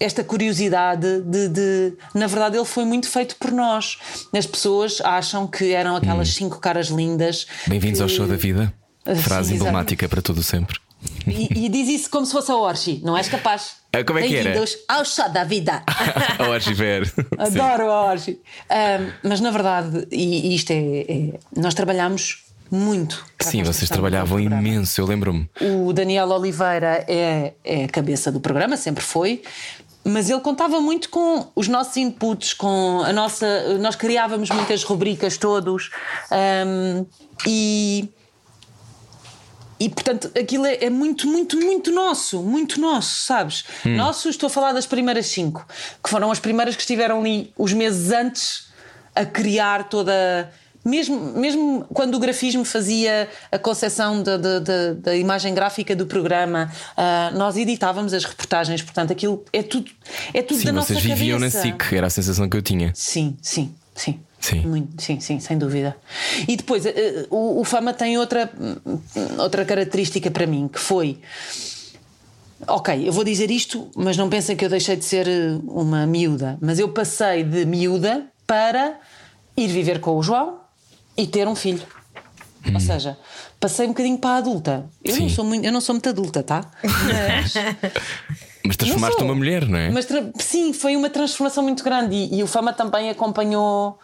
Esta 0.00 0.22
curiosidade 0.22 1.20
de, 1.22 1.48
de- 1.48 1.92
Na 2.14 2.26
verdade, 2.26 2.56
ele 2.56 2.64
foi 2.64 2.84
muito 2.84 3.08
feito 3.08 3.34
por 3.36 3.50
nós. 3.50 3.98
As 4.36 4.46
pessoas 4.46 5.00
acham 5.02 5.46
que 5.46 5.72
eram 5.72 5.96
aquelas 5.96 6.28
cinco 6.34 6.58
caras 6.60 6.86
lindas. 6.88 7.46
Bem-vindos 7.66 7.98
que- 7.98 8.02
ao 8.04 8.08
show 8.08 8.26
da 8.26 8.36
vida. 8.36 8.72
Ah, 9.04 9.14
sim, 9.14 9.22
Frase 9.22 9.50
exato. 9.54 9.56
emblemática 9.68 10.08
para 10.08 10.22
todo 10.22 10.38
o 10.38 10.42
sempre. 10.42 10.78
E, 11.26 11.66
e 11.66 11.68
diz 11.68 11.88
isso 11.88 12.10
como 12.10 12.26
se 12.26 12.32
fosse 12.32 12.50
a 12.50 12.56
Orchi, 12.56 13.00
não 13.04 13.16
és 13.16 13.28
capaz? 13.28 13.76
Ah, 13.92 14.02
como 14.04 14.18
é 14.18 14.22
que 14.26 14.34
era? 14.36 14.50
Bem-vindos 14.50 14.76
ao 14.88 15.04
show 15.04 15.28
da 15.30 15.44
vida. 15.44 15.82
Ao 16.38 16.52
Archiver. 16.52 17.10
Adoro 17.38 17.90
a 17.90 18.02
Orgy. 18.10 18.38
Ahm, 18.68 19.10
mas 19.22 19.40
na 19.40 19.50
verdade, 19.50 20.06
e, 20.10 20.48
e 20.50 20.54
isto 20.54 20.70
é, 20.72 21.00
é- 21.08 21.38
Nós 21.56 21.72
trabalhamos 21.74 22.44
muito. 22.70 23.24
a 23.40 23.44
Sim, 23.44 23.62
vocês 23.62 23.88
trabalhavam 23.88 24.38
imenso, 24.40 25.00
eu 25.00 25.06
lembro-me. 25.06 25.48
O 25.60 25.92
Daniel 25.92 26.28
Oliveira 26.28 27.04
é, 27.08 27.54
é 27.64 27.84
a 27.84 27.88
cabeça 27.88 28.30
do 28.30 28.40
programa, 28.40 28.76
sempre 28.76 29.02
foi. 29.02 29.42
Mas 30.04 30.30
ele 30.30 30.40
contava 30.40 30.80
muito 30.80 31.10
com 31.10 31.50
os 31.54 31.68
nossos 31.68 31.96
inputs, 31.96 32.54
com 32.54 33.02
a 33.04 33.12
nossa. 33.12 33.78
Nós 33.78 33.96
criávamos 33.96 34.48
muitas 34.50 34.82
rubricas 34.82 35.36
todos 35.36 35.90
ahm, 36.30 37.04
e. 37.46 38.08
E 39.80 39.88
portanto 39.88 40.32
aquilo 40.36 40.66
é, 40.66 40.86
é 40.86 40.90
muito, 40.90 41.28
muito, 41.28 41.56
muito 41.56 41.92
nosso, 41.92 42.42
muito 42.42 42.80
nosso, 42.80 43.24
sabes? 43.24 43.64
Nosso, 43.84 44.28
estou 44.28 44.48
a 44.48 44.50
falar 44.50 44.72
das 44.72 44.86
primeiras 44.86 45.26
cinco, 45.26 45.64
que 46.02 46.10
foram 46.10 46.32
as 46.32 46.40
primeiras 46.40 46.74
que 46.74 46.80
estiveram 46.80 47.20
ali 47.20 47.52
os 47.56 47.72
meses 47.72 48.10
antes 48.10 48.68
a 49.14 49.24
criar 49.24 49.88
toda. 49.88 50.52
Mesmo, 50.84 51.18
mesmo 51.38 51.84
quando 51.92 52.14
o 52.14 52.18
grafismo 52.18 52.64
fazia 52.64 53.28
a 53.52 53.58
concepção 53.58 54.22
da, 54.22 54.36
da, 54.36 54.58
da- 54.60 54.92
da 54.94 55.16
imagem 55.16 55.52
gráfica 55.52 55.94
do 55.94 56.06
programa, 56.06 56.70
ah, 56.96 57.30
nós 57.34 57.56
editávamos 57.56 58.14
as 58.14 58.24
reportagens, 58.24 58.80
portanto 58.82 59.12
aquilo 59.12 59.44
é 59.52 59.62
tudo, 59.62 59.90
é 60.32 60.40
tudo 60.40 60.58
Sim, 60.60 60.66
da 60.66 60.72
nossa 60.72 60.94
vocês 60.94 61.02
viviam 61.04 61.38
cabeça. 61.38 61.58
na 61.58 61.64
SIC, 61.64 61.92
era 61.94 62.06
a 62.06 62.10
sensação 62.10 62.48
que 62.48 62.56
eu 62.56 62.62
tinha. 62.62 62.92
Sim, 62.94 63.36
sim, 63.42 63.74
sim. 63.94 64.20
Sim. 64.40 64.60
Muito, 64.68 65.02
sim, 65.02 65.18
sim, 65.18 65.40
sem 65.40 65.58
dúvida. 65.58 65.96
E 66.46 66.56
depois, 66.56 66.86
eh, 66.86 67.26
o, 67.28 67.60
o 67.60 67.64
Fama 67.64 67.92
tem 67.92 68.16
outra, 68.18 68.48
outra 69.36 69.64
característica 69.64 70.30
para 70.30 70.46
mim, 70.46 70.68
que 70.72 70.78
foi. 70.78 71.18
Ok, 72.66 73.06
eu 73.08 73.12
vou 73.12 73.24
dizer 73.24 73.50
isto, 73.50 73.88
mas 73.96 74.16
não 74.16 74.28
pensem 74.28 74.56
que 74.56 74.64
eu 74.64 74.68
deixei 74.68 74.94
de 74.96 75.04
ser 75.04 75.26
eh, 75.26 75.58
uma 75.66 76.06
miúda. 76.06 76.56
Mas 76.60 76.78
eu 76.78 76.88
passei 76.88 77.42
de 77.42 77.64
miúda 77.66 78.26
para 78.46 78.94
ir 79.56 79.66
viver 79.68 80.00
com 80.00 80.16
o 80.16 80.22
João 80.22 80.60
e 81.18 81.26
ter 81.26 81.46
um 81.48 81.54
filho. 81.54 81.82
Ou 82.72 82.80
seja, 82.80 83.18
passei 83.60 83.86
um 83.86 83.90
bocadinho 83.90 84.18
para 84.18 84.30
a 84.30 84.36
adulta. 84.36 84.86
Eu, 85.04 85.16
não 85.16 85.28
sou, 85.28 85.44
muito, 85.44 85.64
eu 85.66 85.72
não 85.72 85.80
sou 85.80 85.94
muito 85.94 86.08
adulta, 86.08 86.42
tá? 86.42 86.70
Mas, 86.82 87.54
Mas 88.66 88.76
transformaste 88.76 89.16
sou. 89.18 89.24
uma 89.26 89.34
mulher, 89.34 89.66
não 89.66 89.78
é? 89.78 89.90
mas 89.90 90.04
tra- 90.04 90.30
sim, 90.38 90.72
foi 90.74 90.94
uma 90.94 91.08
transformação 91.08 91.62
muito 91.62 91.82
grande 91.82 92.14
e, 92.14 92.38
e 92.38 92.42
o 92.42 92.46
Fama 92.46 92.72
também 92.72 93.08
acompanhou 93.08 93.98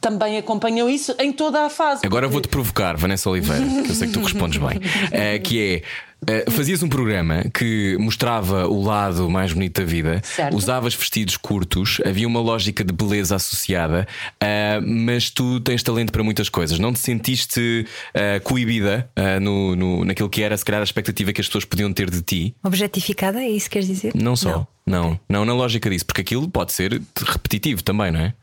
também 0.00 0.36
acompanhou 0.36 0.88
isso 0.90 1.14
em 1.18 1.32
toda 1.32 1.62
a 1.64 1.70
fase. 1.70 2.04
Agora 2.04 2.28
vou-te 2.28 2.46
provocar, 2.46 2.94
Vanessa 2.94 3.28
Oliveira, 3.30 3.64
que 3.82 3.90
eu 3.90 3.94
sei 3.94 4.06
que 4.08 4.12
tu 4.12 4.20
respondes 4.22 4.58
bem. 4.60 4.78
Eh, 5.10 5.38
que 5.38 5.82
é. 5.82 5.82
Eh, 6.26 6.50
fazias 6.50 6.82
um 6.82 6.88
programa 6.88 7.44
que 7.52 7.96
mostrava 7.98 8.66
o 8.66 8.82
lado 8.82 9.28
mais 9.30 9.52
bonito 9.52 9.80
da 9.80 9.86
vida, 9.86 10.20
Certo. 10.24 10.56
usavas 10.56 10.94
vestidos 10.94 11.36
curtos, 11.36 12.00
havia 12.04 12.26
uma 12.26 12.40
lógica 12.40 12.82
de 12.84 12.92
beleza 12.92 13.36
associada, 13.36 14.06
eh, 14.40 14.80
mas 14.80 15.30
tu 15.30 15.60
tens 15.60 15.82
talento 15.82 16.12
para 16.12 16.22
muitas 16.22 16.48
coisas. 16.48 16.78
Não 16.78 16.92
te 16.92 16.98
sentiste 16.98 17.86
eh, 18.12 18.40
coibida 18.40 19.08
no, 19.40 19.74
no- 19.76 20.04
naquilo 20.04 20.28
que 20.28 20.42
era, 20.42 20.56
se 20.56 20.64
calhar, 20.64 20.80
a 20.80 20.84
expectativa 20.84 21.32
que 21.32 21.40
as 21.40 21.46
pessoas 21.46 21.64
podiam 21.64 21.92
ter 21.92 22.10
de 22.10 22.22
ti? 22.22 22.54
Objetificada, 22.62 23.40
é 23.42 23.48
isso 23.48 23.66
que 23.68 23.74
queres 23.74 23.88
dizer? 23.88 24.12
Não 24.14 24.36
só. 24.36 24.66
Não, 24.86 25.18
não, 25.28 25.44
na 25.46 25.54
lógica 25.54 25.88
disso, 25.88 26.04
porque 26.04 26.20
aquilo 26.20 26.46
pode 26.48 26.72
ser 26.72 27.00
repetitivo 27.26 27.82
também, 27.82 28.10
não 28.12 28.20
é? 28.20 28.34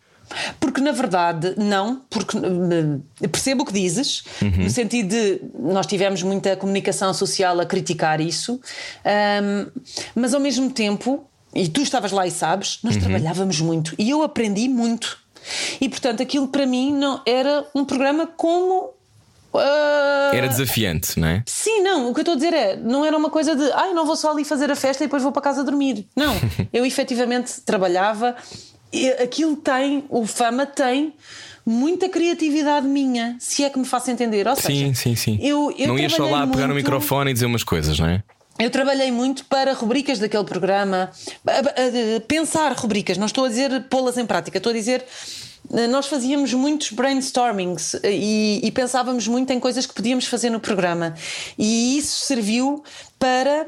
Porque 0.59 0.81
na 0.81 0.91
verdade, 0.91 1.53
não, 1.57 2.01
porque 2.09 2.37
eh, 2.37 3.27
percebo 3.27 3.63
o 3.63 3.65
que 3.65 3.73
dizes, 3.73 4.23
no 4.41 4.69
sentido 4.69 5.09
de 5.09 5.41
nós 5.59 5.85
tivemos 5.85 6.23
muita 6.23 6.55
comunicação 6.55 7.13
social 7.13 7.59
a 7.59 7.65
criticar 7.65 8.19
isso, 8.21 8.59
ahm, 9.05 9.67
mas 10.15 10.33
ao 10.33 10.39
mesmo 10.39 10.69
tempo, 10.71 11.25
e 11.53 11.67
tu 11.67 11.81
estavas 11.81 12.11
lá 12.11 12.25
e 12.25 12.31
sabes, 12.31 12.79
nós 12.83 12.95
trabalhávamos 12.97 13.59
muito 13.61 13.93
e 13.97 14.09
eu 14.09 14.21
aprendi 14.23 14.67
muito. 14.69 15.17
E 15.79 15.89
portanto, 15.89 16.21
aquilo 16.21 16.47
para 16.47 16.65
mim 16.65 16.93
não 16.93 17.21
era 17.25 17.65
um 17.73 17.83
programa 17.83 18.27
como. 18.27 18.91
ah, 19.53 20.31
Era 20.33 20.47
desafiante, 20.47 21.19
não 21.19 21.27
é? 21.27 21.43
Sim, 21.47 21.81
não, 21.81 22.09
o 22.09 22.13
que 22.13 22.19
eu 22.19 22.21
estou 22.21 22.33
a 22.33 22.35
dizer 22.37 22.53
é, 22.53 22.75
não 22.77 23.03
era 23.03 23.17
uma 23.17 23.29
coisa 23.29 23.55
de, 23.55 23.71
ai, 23.73 23.91
não 23.93 24.05
vou 24.05 24.15
só 24.15 24.31
ali 24.31 24.45
fazer 24.45 24.71
a 24.71 24.75
festa 24.75 25.03
e 25.03 25.07
depois 25.07 25.23
vou 25.23 25.31
para 25.31 25.41
casa 25.41 25.63
dormir. 25.63 26.07
Não, 26.15 26.33
eu 26.71 26.85
efetivamente 26.85 27.59
trabalhava, 27.61 28.35
aquilo 29.23 29.55
tem, 29.55 30.03
o 30.09 30.25
fama 30.25 30.65
tem 30.65 31.13
muita 31.65 32.09
criatividade 32.09 32.87
minha, 32.87 33.35
se 33.39 33.63
é 33.63 33.69
que 33.69 33.77
me 33.79 33.85
faço 33.85 34.09
entender. 34.11 34.47
Ou 34.47 34.55
seja, 34.55 34.69
Sim, 34.87 34.93
sim, 34.93 35.15
sim. 35.15 35.39
Eu, 35.41 35.73
eu 35.77 35.87
não 35.87 35.97
ias 35.99 36.11
só 36.11 36.23
lá 36.23 36.29
trabalhei 36.29 36.51
pegar 36.53 36.67
muito- 36.67 36.77
microfone 36.77 37.31
e 37.31 37.33
dizer 37.33 37.45
umas 37.45 37.63
coisas, 37.63 37.97
não 37.99 38.07
é? 38.07 38.23
eu 38.59 38.69
trabalhei 38.69 39.11
muito 39.11 39.45
para 39.45 39.73
rubricas 39.73 40.19
daquele 40.19 40.43
programa, 40.43 41.09
pensar 42.27 42.71
rubricas, 42.73 43.17
não 43.17 43.25
estou 43.25 43.45
a 43.45 43.47
dizer 43.49 43.85
pô-las 43.89 44.17
em 44.17 44.25
prática, 44.25 44.57
estou 44.57 44.71
a 44.71 44.73
dizer. 44.75 45.03
eh, 45.73 45.87
Nós 45.87 46.05
fazíamos 46.07 46.53
muitos 46.53 46.91
brainstormings 46.91 47.95
eh, 48.03 48.11
e, 48.11 48.61
e 48.63 48.71
pensávamos 48.71 49.27
muito 49.27 49.51
em 49.51 49.59
coisas 49.59 49.85
que 49.87 49.93
podíamos 49.93 50.25
fazer 50.27 50.49
no 50.51 50.59
programa, 50.59 51.15
e 51.57 51.97
isso 51.97 52.25
serviu 52.25 52.83
para 53.17 53.67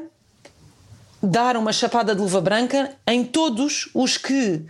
dar 1.22 1.56
uma 1.56 1.72
chapada 1.72 2.14
de 2.14 2.20
luva 2.20 2.40
branca 2.40 2.92
em 3.06 3.24
todos 3.24 3.88
os 3.94 4.16
que. 4.16 4.62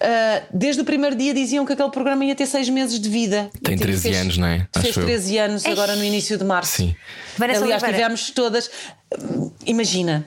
Ah, 0.00 0.42
desde 0.52 0.82
o 0.82 0.84
primeiro 0.84 1.16
dia 1.16 1.32
diziam 1.34 1.64
que 1.66 1.72
aquele 1.72 1.90
programa 1.90 2.24
ia 2.24 2.34
ter 2.34 2.46
seis 2.46 2.68
meses 2.68 2.98
de 3.00 3.08
vida. 3.08 3.50
Tem 3.62 3.74
E, 3.74 3.76
tipo, 3.76 3.82
13 3.88 4.02
fez- 4.02 4.16
anos, 4.16 4.38
não 4.38 4.46
é? 4.46 4.66
Fez 4.74 4.88
Acho 4.90 5.00
eu. 5.00 5.04
13 5.06 5.38
anos 5.38 5.66
agora 5.66 5.94
no 5.96 6.04
início 6.04 6.36
de 6.38 6.44
março. 6.44 6.76
Sim. 6.76 6.94
Vanessa 7.36 7.62
Aliás, 7.62 7.82
Oliveira. 7.82 8.04
tivemos 8.08 8.30
todas. 8.30 8.70
Imagina. 9.66 10.26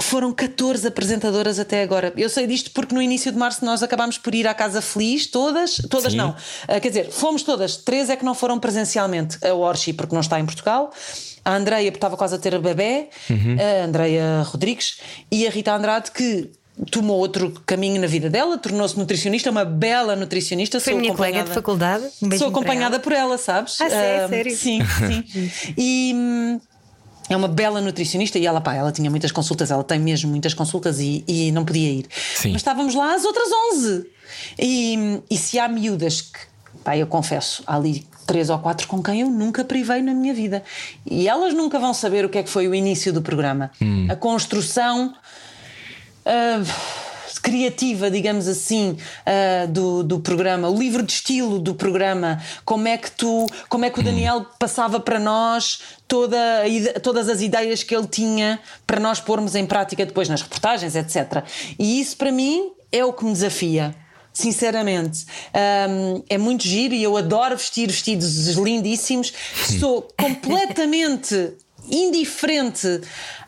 Foram 0.00 0.32
14 0.32 0.86
apresentadoras 0.86 1.58
até 1.58 1.82
agora. 1.82 2.12
Eu 2.16 2.28
sei 2.28 2.46
disto 2.46 2.70
porque 2.70 2.94
no 2.94 3.02
início 3.02 3.32
de 3.32 3.36
março 3.38 3.64
nós 3.64 3.82
acabámos 3.82 4.16
por 4.16 4.32
ir 4.34 4.46
à 4.46 4.54
Casa 4.54 4.80
Feliz, 4.80 5.26
todas, 5.26 5.74
todas 5.90 6.12
Sim. 6.12 6.18
não. 6.18 6.36
Ah, 6.68 6.78
quer 6.78 6.88
dizer, 6.88 7.10
fomos 7.10 7.42
todas, 7.42 7.76
três 7.78 8.08
é 8.08 8.16
que 8.16 8.24
não 8.24 8.34
foram 8.34 8.60
presencialmente. 8.60 9.38
A 9.44 9.52
Orchi, 9.54 9.92
porque 9.92 10.14
não 10.14 10.20
está 10.20 10.38
em 10.38 10.46
Portugal, 10.46 10.92
a 11.44 11.54
Andreia, 11.56 11.90
porque 11.90 11.96
estava 11.98 12.16
quase 12.16 12.36
a 12.36 12.38
ter 12.38 12.54
a 12.54 12.60
bebê, 12.60 13.08
Uhum. 13.28 13.56
a 13.58 13.84
Andreia 13.86 14.42
Rodrigues 14.42 14.98
e 15.32 15.46
a 15.46 15.50
Rita 15.50 15.74
Andrade, 15.74 16.12
que 16.12 16.48
tomou 16.90 17.18
outro 17.18 17.50
caminho 17.66 18.00
na 18.00 18.06
vida 18.06 18.30
dela, 18.30 18.56
tornou-se 18.58 18.98
nutricionista, 18.98 19.50
uma 19.50 19.64
bela 19.64 20.14
nutricionista. 20.14 20.80
Foi 20.80 20.92
sou 20.92 21.00
minha 21.00 21.14
colega 21.14 21.44
de 21.44 21.50
faculdade. 21.50 22.04
Um 22.22 22.36
Sou 22.38 22.48
acompanhada 22.48 22.96
ela. 22.96 23.02
por 23.02 23.12
ela, 23.12 23.38
sabes? 23.38 23.80
Ah, 23.80 23.90
sério? 23.90 24.24
Ah, 24.24 24.28
Sério? 24.28 24.56
Sim, 24.56 24.80
sim. 24.84 25.50
e 25.76 26.12
hum, 26.14 26.60
é 27.28 27.36
uma 27.36 27.48
bela 27.48 27.80
nutricionista 27.80 28.38
e 28.38 28.46
ela, 28.46 28.60
pá, 28.60 28.74
ela 28.74 28.92
tinha 28.92 29.10
muitas 29.10 29.32
consultas, 29.32 29.70
ela 29.70 29.84
tem 29.84 29.98
mesmo 29.98 30.30
muitas 30.30 30.54
consultas 30.54 31.00
e, 31.00 31.24
e 31.26 31.52
não 31.52 31.64
podia 31.64 31.90
ir. 31.90 32.06
Sim. 32.34 32.52
Mas 32.52 32.60
estávamos 32.60 32.94
lá 32.94 33.14
às 33.14 33.24
outras 33.24 33.48
11. 33.74 34.06
E, 34.58 35.20
e 35.30 35.36
se 35.36 35.58
há 35.58 35.68
miúdas 35.68 36.22
que, 36.22 36.38
pá, 36.84 36.96
eu 36.96 37.06
confesso, 37.06 37.62
há 37.66 37.76
ali 37.76 38.06
três 38.26 38.50
ou 38.50 38.58
quatro 38.58 38.86
com 38.86 39.02
quem 39.02 39.22
eu 39.22 39.30
nunca 39.30 39.64
privei 39.64 40.02
na 40.02 40.12
minha 40.14 40.34
vida. 40.34 40.62
E 41.10 41.28
elas 41.28 41.54
nunca 41.54 41.78
vão 41.78 41.92
saber 41.92 42.24
o 42.24 42.28
que 42.28 42.38
é 42.38 42.42
que 42.42 42.50
foi 42.50 42.68
o 42.68 42.74
início 42.74 43.12
do 43.12 43.22
programa. 43.22 43.70
A 44.08 44.16
construção. 44.16 45.14
Ah, 46.28 46.62
criativa, 47.42 48.10
digamos 48.10 48.46
assim, 48.46 48.96
ah, 49.24 49.66
do, 49.66 50.02
do 50.02 50.20
programa, 50.20 50.68
o 50.68 50.78
livro 50.78 51.02
de 51.02 51.12
estilo 51.12 51.58
do 51.58 51.74
programa, 51.74 52.42
como 52.64 52.86
é 52.86 52.98
que 52.98 53.10
tu, 53.10 53.46
como 53.68 53.84
é 53.84 53.90
que 53.90 54.00
o 54.00 54.02
Daniel 54.02 54.46
passava 54.58 55.00
para 55.00 55.18
nós 55.18 55.80
toda, 56.06 56.38
todas 57.02 57.28
as 57.28 57.40
ideias 57.40 57.82
que 57.82 57.94
ele 57.96 58.06
tinha 58.06 58.60
para 58.86 59.00
nós 59.00 59.20
pormos 59.20 59.54
em 59.54 59.66
prática 59.66 60.04
depois 60.04 60.28
nas 60.28 60.42
reportagens, 60.42 60.94
etc. 60.94 61.44
E 61.78 62.00
isso 62.00 62.16
para 62.16 62.30
mim 62.30 62.70
é 62.92 63.04
o 63.04 63.12
que 63.12 63.24
me 63.24 63.32
desafia. 63.32 63.94
Sinceramente, 64.32 65.26
Ahm, 65.52 66.22
é 66.28 66.38
muito 66.38 66.62
giro 66.62 66.94
e 66.94 67.02
eu 67.02 67.16
adoro 67.16 67.56
vestir 67.56 67.88
vestidos 67.88 68.54
lindíssimos. 68.56 69.32
Sou 69.80 70.06
completamente 70.16 71.54
indiferente 71.90 73.00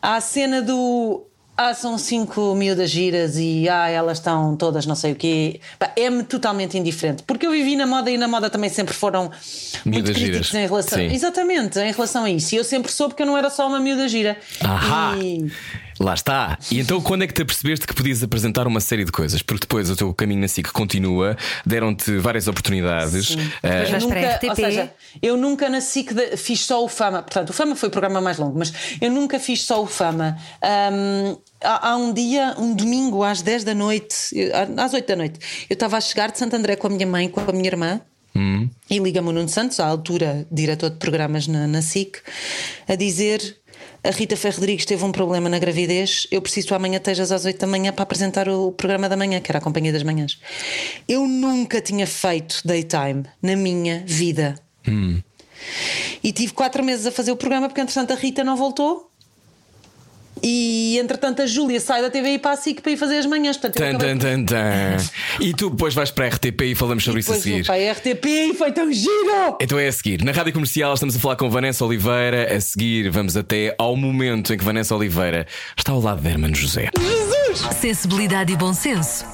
à 0.03 0.21
cena 0.21 0.61
do 0.61 1.30
ah, 1.63 1.75
são 1.75 1.99
cinco 1.99 2.55
miúdas 2.55 2.89
giras 2.91 3.37
e 3.37 3.69
ah, 3.69 3.87
elas 3.89 4.17
estão 4.17 4.57
todas 4.57 4.87
não 4.87 4.95
sei 4.95 5.13
o 5.13 5.15
quê. 5.15 5.61
É-me 5.95 6.23
totalmente 6.23 6.79
indiferente. 6.79 7.23
Porque 7.23 7.47
eu 7.47 7.51
vivi 7.51 7.77
na 7.77 7.87
moda 7.87 8.11
e 8.11 8.17
na 8.17 8.27
moda 8.27 8.49
também 8.49 8.71
sempre 8.71 8.95
foram 8.95 9.25
muito 9.25 9.85
Miúdas 9.85 10.17
críticos 10.17 10.47
giras. 10.47 10.55
em 10.55 10.67
relação. 10.67 10.99
Sim. 10.99 11.13
Exatamente, 11.13 11.79
em 11.79 11.93
relação 11.93 12.25
a 12.25 12.31
isso. 12.31 12.55
E 12.55 12.59
eu 12.59 12.65
sempre 12.65 12.91
soube 12.91 13.15
que 13.15 13.23
eu 13.23 13.27
não 13.27 13.37
era 13.37 13.51
só 13.51 13.67
uma 13.67 13.79
miúda 13.79 14.09
gira. 14.09 14.39
Ahá! 14.65 15.17
E 15.19 15.51
Lá 16.03 16.15
está. 16.15 16.59
E 16.71 16.81
então 16.81 16.99
quando 17.03 17.25
é 17.25 17.27
que 17.27 17.35
te 17.35 17.43
apercebeste 17.43 17.87
que 17.87 17.93
podias 17.95 18.23
apresentar 18.23 18.67
uma 18.67 18.81
série 18.81 19.05
de 19.05 19.13
coisas? 19.13 19.43
Porque 19.43 19.61
depois 19.61 19.91
o 19.91 19.95
teu 19.97 20.15
caminho 20.15 20.41
na 20.41 20.49
SIC 20.49 20.73
continua, 20.73 21.37
deram-te 21.67 22.17
várias 22.17 22.49
oportunidades. 22.49 23.37
Eh, 23.63 23.69
Depois 23.69 23.91
vais 23.91 24.03
nunca, 24.05 24.21
RTP. 24.37 24.49
ou 24.49 24.57
seja, 24.57 24.93
eu 25.21 25.37
nunca 25.37 25.69
nasci 25.69 26.03
que 26.03 26.15
de- 26.15 26.39
fiz 26.39 26.61
só 26.65 26.83
o 26.83 26.89
Fama. 26.89 27.23
Portanto, 27.23 27.51
o 27.51 27.53
Fama 27.53 27.77
foi 27.77 27.91
o 27.91 27.93
programa 27.93 28.19
mais 28.19 28.39
longo, 28.39 28.59
mas 28.59 28.73
eu 28.99 29.11
nunca 29.11 29.39
fiz 29.39 29.63
só 29.63 29.83
o 29.83 29.87
Fama. 29.87 30.39
Ahm, 30.63 31.37
há, 31.63 31.91
há 31.91 31.97
um 31.97 32.15
dia, 32.15 32.55
um 32.59 32.75
domingo, 32.75 33.23
às 33.23 33.43
10 33.43 33.63
da 33.65 33.75
noite, 33.75 34.17
às 34.79 34.95
8 34.95 35.07
da 35.07 35.17
noite, 35.17 35.39
eu 35.69 35.75
estava 35.75 35.99
a 35.99 36.01
chegar 36.01 36.31
de 36.33 36.39
Santo 36.39 36.57
André 36.57 36.77
com 36.77 36.87
a 36.87 36.91
minha 36.91 37.07
mãe, 37.07 37.29
com 37.29 37.41
a 37.41 37.53
minha 37.53 37.67
irmã. 37.67 38.01
E 38.89 38.99
liga-me 38.99 39.29
o 39.29 39.33
Nuno 39.33 39.49
Santos, 39.51 39.79
à 39.81 39.87
altura 39.87 40.47
diretor 40.51 40.89
de 40.89 40.97
programas 40.97 41.47
na, 41.47 41.67
na 41.67 41.83
SIC, 41.83 42.17
a 42.89 42.95
dizer: 42.95 43.59
A 44.03 44.11
Rita 44.11 44.35
Ferro 44.35 44.57
Rodrigues 44.57 44.87
teve 44.87 45.05
um 45.05 45.13
problema 45.13 45.49
na 45.49 45.59
gravidez, 45.59 46.27
eu 46.31 46.41
preciso 46.41 46.75
amanhã 46.75 46.97
estejas 46.97 47.31
às 47.31 47.45
8 47.45 47.59
da 47.59 47.67
manhã 47.67 47.93
para 47.93 48.03
apresentar 48.03 48.49
o 48.49 48.73
programa 48.73 49.09
da 49.09 49.17
manhã, 49.17 49.41
que 49.41 49.51
era 49.51 49.59
a 49.59 49.61
Companhia 49.61 49.93
das 49.93 50.03
Manhãs. 50.03 50.39
Eu 51.07 51.27
nunca 51.27 51.83
tinha 51.83 52.07
feito 52.07 52.63
daytime 52.65 53.25
na 53.43 53.55
minha 53.57 54.03
vida. 54.07 54.55
E 56.23 56.33
tive 56.33 56.55
quatro 56.55 56.83
meses 56.83 57.07
a 57.07 57.13
fazer 57.13 57.33
o 57.33 57.37
programa 57.37 57.69
porque, 57.69 57.81
entretanto, 57.81 58.13
a 58.13 58.17
Rita 58.17 58.43
não 58.43 58.57
voltou. 58.57 59.10
E 60.43 60.99
entretanto 60.99 61.43
a 61.43 61.47
Júlia 61.47 61.79
sai 61.81 62.01
da 62.01 62.09
TVI 62.11 62.39
para 62.39 62.53
a 62.53 62.57
SIC 62.57 62.81
para 62.81 62.93
ir 62.93 62.97
fazer 62.97 63.19
as 63.19 63.27
manhãs. 63.27 63.57
Portanto, 63.57 63.79
eu 63.83 63.91
Tan, 63.91 63.97
acabei 63.97 64.19
tan, 64.19 64.45
tan, 64.45 64.97
tan. 64.97 64.97
E 65.39 65.53
tu 65.53 65.71
depois 65.71 65.93
vais 65.93 66.11
para 66.11 66.27
a 66.27 66.29
RTP 66.29 66.61
e 66.63 66.75
falamos 66.75 67.05
sobre 67.05 67.21
isso 67.21 67.33
a 67.33 67.37
seguir. 67.37 67.57
vou 67.57 67.65
para 67.67 67.75
a 67.75 67.93
RTP 67.93 68.25
e 68.27 68.55
foi 68.55 68.73
tão 68.73 68.91
giro! 68.91 69.57
Então 69.61 69.79
é 69.79 69.89
a 69.89 69.93
seguir. 69.93 70.25
Na 70.25 70.33
rádio 70.33 70.53
comercial 70.53 70.95
estamos 70.95 71.15
a 71.15 71.19
falar 71.19 71.37
com 71.37 71.51
Vanessa 71.51 71.85
Oliveira. 71.85 72.57
A 72.57 72.61
seguir 72.61 73.11
vamos 73.11 73.37
até 73.37 73.75
ao 73.79 73.95
momento 73.97 74.55
em 74.55 74.57
que 74.57 74.65
Vanessa 74.65 74.95
Oliveira 74.97 75.47
está 75.77 75.93
ao 75.93 76.01
lado 76.01 76.23
de 76.23 76.29
Hermano 76.29 76.55
José. 76.55 76.89
Sensibilidade 77.79 78.53
e 78.53 78.57
bom 78.57 78.73
senso. 78.73 79.25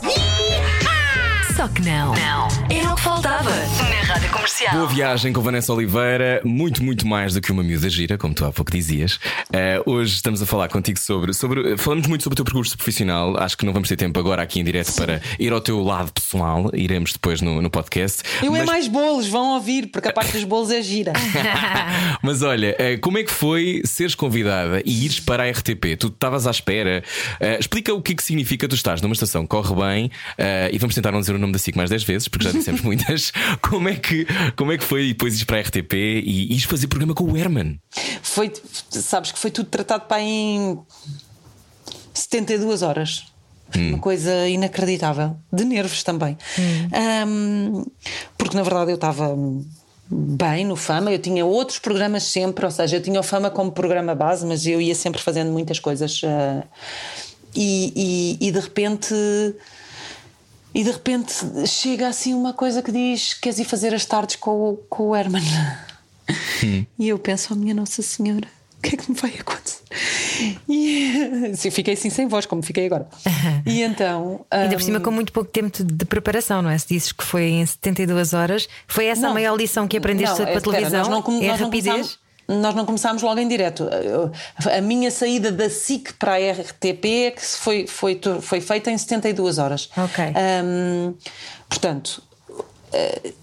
Só 1.56 1.66
que 1.68 1.80
não. 1.80 2.14
Não. 2.14 2.48
Era 2.70 2.92
o 2.92 2.96
que 2.96 3.00
faltava 3.00 3.48
na 3.50 4.02
Rádio 4.02 4.30
Comercial. 4.30 4.74
Boa 4.74 4.86
viagem 4.88 5.32
com 5.32 5.40
Vanessa 5.40 5.72
Oliveira, 5.72 6.42
muito, 6.44 6.84
muito 6.84 7.06
mais 7.06 7.32
do 7.32 7.40
que 7.40 7.50
uma 7.50 7.62
miúda 7.62 7.88
gira, 7.88 8.18
como 8.18 8.34
tu 8.34 8.44
há 8.44 8.52
pouco 8.52 8.70
dizias. 8.70 9.18
Eh, 9.50 9.80
hoje 9.86 10.16
estamos 10.16 10.42
a 10.42 10.46
falar 10.46 10.68
contigo 10.68 10.98
sobre, 10.98 11.32
sobre. 11.32 11.78
Falamos 11.78 12.06
muito 12.08 12.22
sobre 12.24 12.34
o 12.34 12.36
teu 12.36 12.44
percurso 12.44 12.76
profissional. 12.76 13.38
Acho 13.38 13.56
que 13.56 13.64
não 13.64 13.72
vamos 13.72 13.88
ter 13.88 13.96
tempo 13.96 14.20
agora 14.20 14.42
aqui 14.42 14.60
em 14.60 14.64
direto 14.64 14.92
para 14.96 15.22
ir 15.38 15.50
ao 15.50 15.60
teu 15.62 15.82
lado 15.82 16.12
pessoal. 16.12 16.70
Iremos 16.74 17.14
depois 17.14 17.40
no, 17.40 17.62
no 17.62 17.70
podcast. 17.70 18.22
Eu 18.42 18.54
é 18.54 18.58
Mas- 18.58 18.66
mais 18.66 18.88
bolos, 18.88 19.26
vão 19.26 19.54
ouvir, 19.54 19.86
porque 19.86 20.08
a 20.08 20.12
parte 20.12 20.32
dos 20.32 20.44
bolos 20.44 20.70
é 20.70 20.82
gira. 20.82 21.14
Mas 22.22 22.42
olha, 22.42 22.76
eh, 22.78 22.98
como 22.98 23.16
é 23.16 23.22
que 23.24 23.32
foi 23.32 23.80
seres 23.84 24.14
convidada 24.14 24.82
e 24.84 25.06
ires 25.06 25.20
para 25.20 25.44
a 25.44 25.50
RTP? 25.50 25.96
Tu 25.98 26.08
estavas 26.08 26.46
à 26.46 26.50
espera. 26.50 27.02
Eh, 27.40 27.56
explica 27.58 27.94
o 27.94 28.02
que 28.02 28.12
é 28.12 28.14
que 28.14 28.22
significa 28.22 28.68
tu 28.68 28.74
estás 28.74 29.00
numa 29.00 29.14
estação, 29.14 29.46
corre 29.46 29.74
bem, 29.74 30.10
e 30.70 30.78
vamos 30.78 30.94
tentar 30.94 31.12
não 31.12 31.20
dizer 31.20 31.34
o 31.34 31.38
nome 31.38 31.45
da 31.52 31.58
SIC 31.58 31.76
mais 31.76 31.90
10 31.90 32.04
vezes, 32.04 32.28
porque 32.28 32.44
já 32.44 32.52
dissemos 32.52 32.80
muitas. 32.82 33.32
Como 33.60 33.88
é 33.88 33.94
que, 33.94 34.26
como 34.56 34.72
é 34.72 34.78
que 34.78 34.84
foi 34.84 35.08
depois 35.08 35.34
ires 35.34 35.44
para 35.44 35.58
a 35.58 35.60
RTP 35.60 35.92
e 35.94 36.52
ires 36.52 36.64
fazer 36.64 36.86
programa 36.88 37.14
com 37.14 37.24
o 37.24 37.36
Herman? 37.36 37.78
Foi, 38.22 38.52
sabes 38.90 39.32
que 39.32 39.38
foi 39.38 39.50
tudo 39.50 39.68
tratado 39.68 40.06
para 40.06 40.22
em 40.22 40.78
72 42.14 42.82
horas. 42.82 43.24
Uma 43.74 43.98
coisa 43.98 44.48
inacreditável. 44.48 45.36
De 45.52 45.64
nervos 45.64 46.02
também. 46.02 46.38
Ahm, 46.92 47.84
porque 48.38 48.46
porque 48.46 48.56
na 48.56 48.62
verdade 48.62 48.92
eu 48.92 48.94
estava 48.94 49.36
bem 50.08 50.64
no 50.64 50.76
Fama, 50.76 51.10
eu 51.10 51.18
tinha 51.18 51.44
outros 51.44 51.80
programas 51.80 52.22
sempre, 52.22 52.64
ou 52.64 52.70
seja, 52.70 52.96
eu 52.96 53.02
tinha 53.02 53.18
o 53.18 53.22
Fama 53.22 53.50
como 53.50 53.72
programa 53.72 54.14
base, 54.14 54.46
mas 54.46 54.64
eu 54.66 54.80
ia 54.80 54.94
sempre 54.94 55.20
fazendo 55.20 55.50
muitas 55.50 55.80
coisas. 55.80 56.22
Uh, 56.22 56.62
e, 57.54 58.38
e, 58.40 58.48
e 58.48 58.52
de 58.52 58.60
repente. 58.60 59.14
E 60.76 60.84
de 60.84 60.90
repente 60.90 61.32
chega 61.66 62.06
assim 62.06 62.34
uma 62.34 62.52
coisa 62.52 62.82
que 62.82 62.92
diz: 62.92 63.32
Queres 63.32 63.58
ir 63.58 63.64
fazer 63.64 63.94
as 63.94 64.04
tardes 64.04 64.36
com 64.36 64.72
o, 64.72 64.76
com 64.90 65.08
o 65.08 65.16
Herman? 65.16 65.42
Hum. 66.62 66.84
E 66.98 67.08
eu 67.08 67.18
penso: 67.18 67.54
Oh, 67.54 67.56
minha 67.56 67.72
Nossa 67.72 68.02
Senhora, 68.02 68.46
o 68.76 68.82
que 68.82 68.94
é 68.94 68.98
que 68.98 69.10
me 69.10 69.16
vai 69.16 69.32
acontecer? 69.40 69.80
E 70.68 71.48
assim, 71.50 71.70
fiquei 71.70 71.94
assim 71.94 72.10
sem 72.10 72.28
voz, 72.28 72.44
como 72.44 72.62
fiquei 72.62 72.84
agora. 72.84 73.08
E 73.64 73.80
então. 73.80 74.44
Ainda 74.50 74.74
um... 74.74 74.78
por 74.78 74.84
cima, 74.84 75.00
com 75.00 75.10
muito 75.10 75.32
pouco 75.32 75.50
tempo 75.50 75.82
de, 75.82 76.04
preparação, 76.04 76.60
não 76.60 76.68
é? 76.68 76.76
Se 76.76 76.88
dizes 76.88 77.10
que 77.10 77.24
foi 77.24 77.44
em 77.44 77.64
72 77.64 78.34
horas, 78.34 78.68
foi 78.86 79.06
essa 79.06 79.22
não, 79.22 79.30
a 79.30 79.32
maior 79.32 79.56
lição 79.56 79.88
que 79.88 79.96
aprendeste 79.96 80.38
não, 80.38 80.46
para 80.46 80.58
a 80.58 80.60
televisão? 80.60 81.08
Nós 81.08 81.24
não, 81.26 81.42
é 81.42 81.48
a 81.48 81.56
rapidez? 81.56 82.18
Nós 82.48 82.74
não 82.74 82.86
começámos 82.86 83.22
logo 83.22 83.40
em 83.40 83.48
direto. 83.48 83.88
A 84.72 84.80
minha 84.80 85.10
saída 85.10 85.50
da 85.50 85.68
SIC 85.68 86.12
para 86.18 86.34
a 86.34 86.52
RTP 86.52 87.34
que 87.34 87.40
foi, 87.40 87.86
foi, 87.86 88.20
foi 88.40 88.60
feita 88.60 88.90
em 88.90 88.96
72 88.96 89.58
horas. 89.58 89.90
Ok. 89.96 90.24
Um, 90.64 91.14
portanto, 91.68 92.22
uh, 92.92 93.34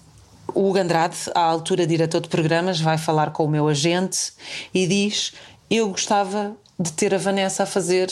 o 0.54 0.70
Hugo 0.70 0.78
Andrade, 0.78 1.18
à 1.36 1.42
altura 1.42 1.86
diretor 1.86 2.22
de 2.22 2.30
programas, 2.30 2.80
vai 2.80 2.98
falar 2.98 3.32
com 3.32 3.46
o 3.46 3.50
meu 3.50 3.68
agente 3.68 4.32
e 4.74 4.88
diz: 4.88 5.34
Eu 5.70 5.90
gostava 5.90 6.56
de 6.80 6.92
ter 6.94 7.14
a 7.14 7.18
Vanessa 7.18 7.64
a 7.64 7.66
fazer 7.66 8.10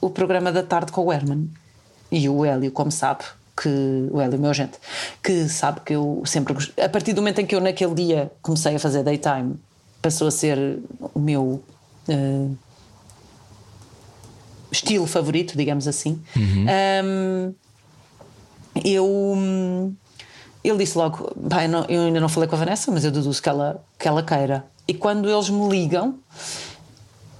o 0.00 0.10
programa 0.10 0.52
da 0.52 0.62
tarde 0.62 0.92
com 0.92 1.06
o 1.06 1.12
Herman. 1.12 1.50
E 2.12 2.28
o 2.28 2.44
Hélio, 2.44 2.70
como 2.72 2.90
sabe, 2.90 3.24
que 3.60 3.68
o 4.10 4.20
Hélio, 4.20 4.38
meu 4.38 4.50
agente, 4.50 4.78
que 5.22 5.48
sabe 5.48 5.80
que 5.80 5.94
eu 5.94 6.22
sempre. 6.24 6.54
A 6.82 6.88
partir 6.88 7.12
do 7.14 7.20
momento 7.20 7.40
em 7.40 7.46
que 7.46 7.54
eu, 7.54 7.60
naquele 7.60 7.94
dia, 7.94 8.32
comecei 8.42 8.76
a 8.76 8.78
fazer 8.78 9.02
daytime 9.02 9.58
passou 10.02 10.28
a 10.28 10.30
ser 10.30 10.78
o 11.14 11.18
meu 11.18 11.62
uh, 12.08 12.56
estilo 14.70 15.06
favorito, 15.06 15.56
digamos 15.56 15.86
assim. 15.86 16.20
Uhum. 16.36 16.66
Um, 17.04 17.54
eu 18.84 19.94
ele 20.62 20.78
disse 20.78 20.96
logo: 20.96 21.34
Pai, 21.48 21.66
não, 21.66 21.84
eu 21.88 22.02
ainda 22.02 22.20
não 22.20 22.28
falei 22.28 22.48
com 22.48 22.54
a 22.54 22.58
Vanessa, 22.58 22.90
mas 22.90 23.04
eu 23.04 23.10
deduzo 23.10 23.42
que 23.42 23.48
ela, 23.48 23.82
que 23.98 24.06
ela 24.06 24.22
queira. 24.22 24.66
E 24.86 24.94
quando 24.94 25.28
eles 25.30 25.48
me 25.48 25.68
ligam, 25.68 26.18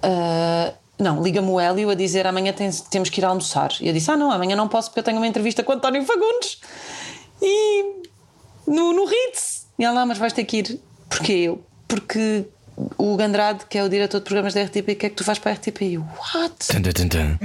uh, 0.04 0.74
não, 0.98 1.22
liga-me 1.22 1.48
o 1.48 1.60
Hélio 1.60 1.90
a 1.90 1.94
dizer 1.94 2.26
amanhã 2.26 2.54
temos 2.90 3.10
que 3.10 3.20
ir 3.20 3.24
almoçar. 3.24 3.72
E 3.80 3.88
eu 3.88 3.92
disse: 3.92 4.10
Ah, 4.10 4.16
não, 4.16 4.30
amanhã 4.30 4.56
não 4.56 4.68
posso 4.68 4.88
porque 4.88 5.00
eu 5.00 5.04
tenho 5.04 5.18
uma 5.18 5.26
entrevista 5.26 5.62
com 5.62 5.72
o 5.72 5.74
António 5.76 6.04
Fagundes 6.04 6.60
e 7.42 8.02
no, 8.66 8.92
no 8.92 9.04
Ritz. 9.04 9.66
E 9.78 9.84
ela, 9.84 10.04
mas 10.06 10.18
vais 10.18 10.32
ter 10.32 10.44
que 10.44 10.58
ir. 10.58 10.80
Porquê 11.08 11.32
eu? 11.32 11.64
Porque 11.90 12.46
o 12.96 13.16
Gandrade, 13.16 13.66
que 13.68 13.76
é 13.76 13.84
o 13.84 13.88
diretor 13.88 14.18
de 14.18 14.24
programas 14.24 14.54
da 14.54 14.62
RTP, 14.62 14.94
quer 14.96 15.10
que 15.10 15.16
tu 15.16 15.24
vais 15.24 15.38
para 15.38 15.50
a 15.50 15.54
RTP. 15.54 15.82
E 15.82 15.94
eu, 15.94 16.00
what? 16.02 16.68
Tum, 16.68 16.82
tum, 16.82 17.08
tum. 17.08 17.38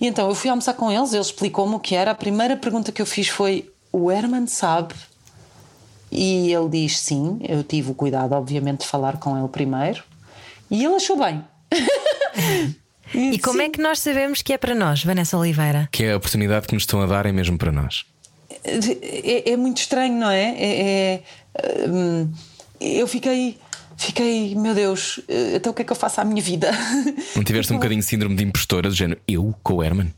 E 0.00 0.06
então 0.06 0.28
eu 0.28 0.34
fui 0.34 0.48
almoçar 0.48 0.74
com 0.74 0.90
eles, 0.90 1.12
ele 1.12 1.20
explicou-me 1.20 1.74
o 1.74 1.80
que 1.80 1.94
era. 1.94 2.12
A 2.12 2.14
primeira 2.14 2.56
pergunta 2.56 2.92
que 2.92 3.02
eu 3.02 3.06
fiz 3.06 3.28
foi: 3.28 3.70
o 3.92 4.10
Herman 4.10 4.46
sabe? 4.46 4.94
E 6.10 6.52
ele 6.52 6.68
diz 6.68 6.98
sim. 6.98 7.40
Eu 7.46 7.64
tive 7.64 7.90
o 7.90 7.94
cuidado, 7.94 8.32
obviamente, 8.32 8.80
de 8.80 8.86
falar 8.86 9.18
com 9.18 9.36
ele 9.36 9.48
primeiro. 9.48 10.02
E 10.70 10.84
ele 10.84 10.94
achou 10.94 11.18
bem. 11.18 11.44
e, 13.12 13.32
e 13.32 13.38
como 13.40 13.58
sim. 13.58 13.64
é 13.64 13.68
que 13.68 13.82
nós 13.82 13.98
sabemos 13.98 14.40
que 14.40 14.52
é 14.52 14.58
para 14.58 14.74
nós, 14.74 15.02
Vanessa 15.02 15.36
Oliveira? 15.36 15.88
Que 15.90 16.04
é 16.04 16.12
a 16.12 16.16
oportunidade 16.16 16.68
que 16.68 16.74
nos 16.74 16.84
estão 16.84 17.02
a 17.02 17.06
dar 17.06 17.26
é 17.26 17.32
mesmo 17.32 17.58
para 17.58 17.72
nós. 17.72 18.04
É, 18.62 19.52
é 19.52 19.56
muito 19.56 19.78
estranho, 19.78 20.14
não 20.14 20.30
é? 20.30 20.54
é, 20.56 21.12
é 21.14 21.22
hum, 21.88 22.32
eu 22.80 23.06
fiquei 23.06 23.58
fiquei, 23.96 24.54
meu 24.54 24.74
Deus, 24.74 25.20
eh, 25.28 25.56
então 25.56 25.72
o 25.72 25.74
que 25.74 25.82
é 25.82 25.84
que 25.84 25.92
eu 25.92 25.96
faço 25.96 26.20
à 26.20 26.24
minha 26.24 26.42
vida? 26.42 26.70
Não 27.34 27.42
tiveste 27.44 27.72
um 27.72 27.76
bocadinho 27.76 28.00
de 28.00 28.06
síndrome 28.06 28.36
de 28.36 28.44
impostora, 28.44 28.88
do 28.88 28.94
género, 28.94 29.20
eu 29.26 29.54
com 29.62 29.74
o 29.74 29.82
Herman? 29.82 30.12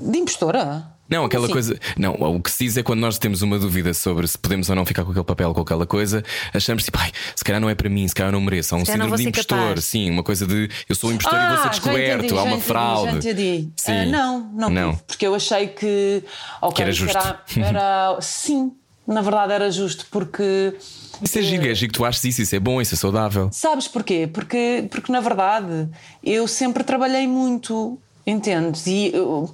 De 0.00 0.18
impostora? 0.18 0.96
Não, 1.08 1.24
aquela 1.24 1.46
Sim. 1.46 1.52
coisa. 1.52 1.78
Não, 1.96 2.14
o 2.14 2.42
que 2.42 2.50
se 2.50 2.64
diz 2.64 2.76
é 2.76 2.82
quando 2.82 3.00
nós 3.00 3.18
temos 3.18 3.40
uma 3.42 3.58
dúvida 3.58 3.94
sobre 3.94 4.26
se 4.26 4.36
podemos 4.36 4.68
ou 4.68 4.74
não 4.74 4.84
ficar 4.84 5.04
com 5.04 5.10
aquele 5.10 5.24
papel, 5.24 5.54
com 5.54 5.60
aquela 5.60 5.86
coisa, 5.86 6.24
achamos 6.52 6.84
tipo, 6.84 6.98
ai, 6.98 7.12
se 7.34 7.44
calhar 7.44 7.60
não 7.60 7.70
é 7.70 7.74
para 7.74 7.88
mim, 7.88 8.06
se 8.08 8.14
calhar 8.14 8.32
não 8.32 8.40
mereço. 8.40 8.74
Há 8.74 8.78
um 8.78 8.84
síndrome 8.84 9.16
de 9.16 9.28
impostor. 9.28 9.58
Capaz. 9.58 9.84
Sim, 9.84 10.10
uma 10.10 10.22
coisa 10.22 10.46
de 10.46 10.68
eu 10.88 10.96
sou 10.96 11.10
um 11.10 11.12
impostor 11.12 11.38
ah, 11.38 11.44
e 11.44 11.48
vou 11.48 11.62
ser 11.62 11.70
descoberto, 11.70 12.24
entendi, 12.24 12.32
há 12.32 12.42
uma 12.42 12.50
entendi, 12.50 12.66
fraude. 12.66 13.12
Já 13.12 13.18
entendi. 13.18 13.68
Sim. 13.76 13.92
Uh, 13.92 14.10
não, 14.10 14.50
não, 14.52 14.70
não. 14.70 14.96
Porque 15.06 15.26
eu 15.26 15.34
achei 15.34 15.68
que. 15.68 16.24
Okay, 16.60 16.74
que 16.74 16.82
era 16.82 16.92
justo. 16.92 17.16
Era, 17.16 17.40
era, 17.56 18.18
sim, 18.20 18.72
na 19.06 19.20
verdade 19.20 19.52
era 19.52 19.70
justo, 19.70 20.06
porque 20.10 20.74
isso 21.22 21.38
é 21.38 21.42
giro, 21.42 21.66
é 21.66 21.74
giro 21.74 21.92
que 21.92 21.98
tu 21.98 22.04
achas 22.04 22.24
isso, 22.24 22.42
isso 22.42 22.54
é 22.54 22.60
bom, 22.60 22.80
isso 22.80 22.94
é 22.94 22.98
saudável. 22.98 23.48
Sabes 23.52 23.88
porquê? 23.88 24.28
Porque, 24.32 24.86
porque 24.90 25.10
na 25.10 25.20
verdade 25.20 25.88
eu 26.22 26.46
sempre 26.46 26.84
trabalhei 26.84 27.26
muito, 27.26 27.98
entendes? 28.26 28.86
E 28.86 29.12
eu, 29.14 29.52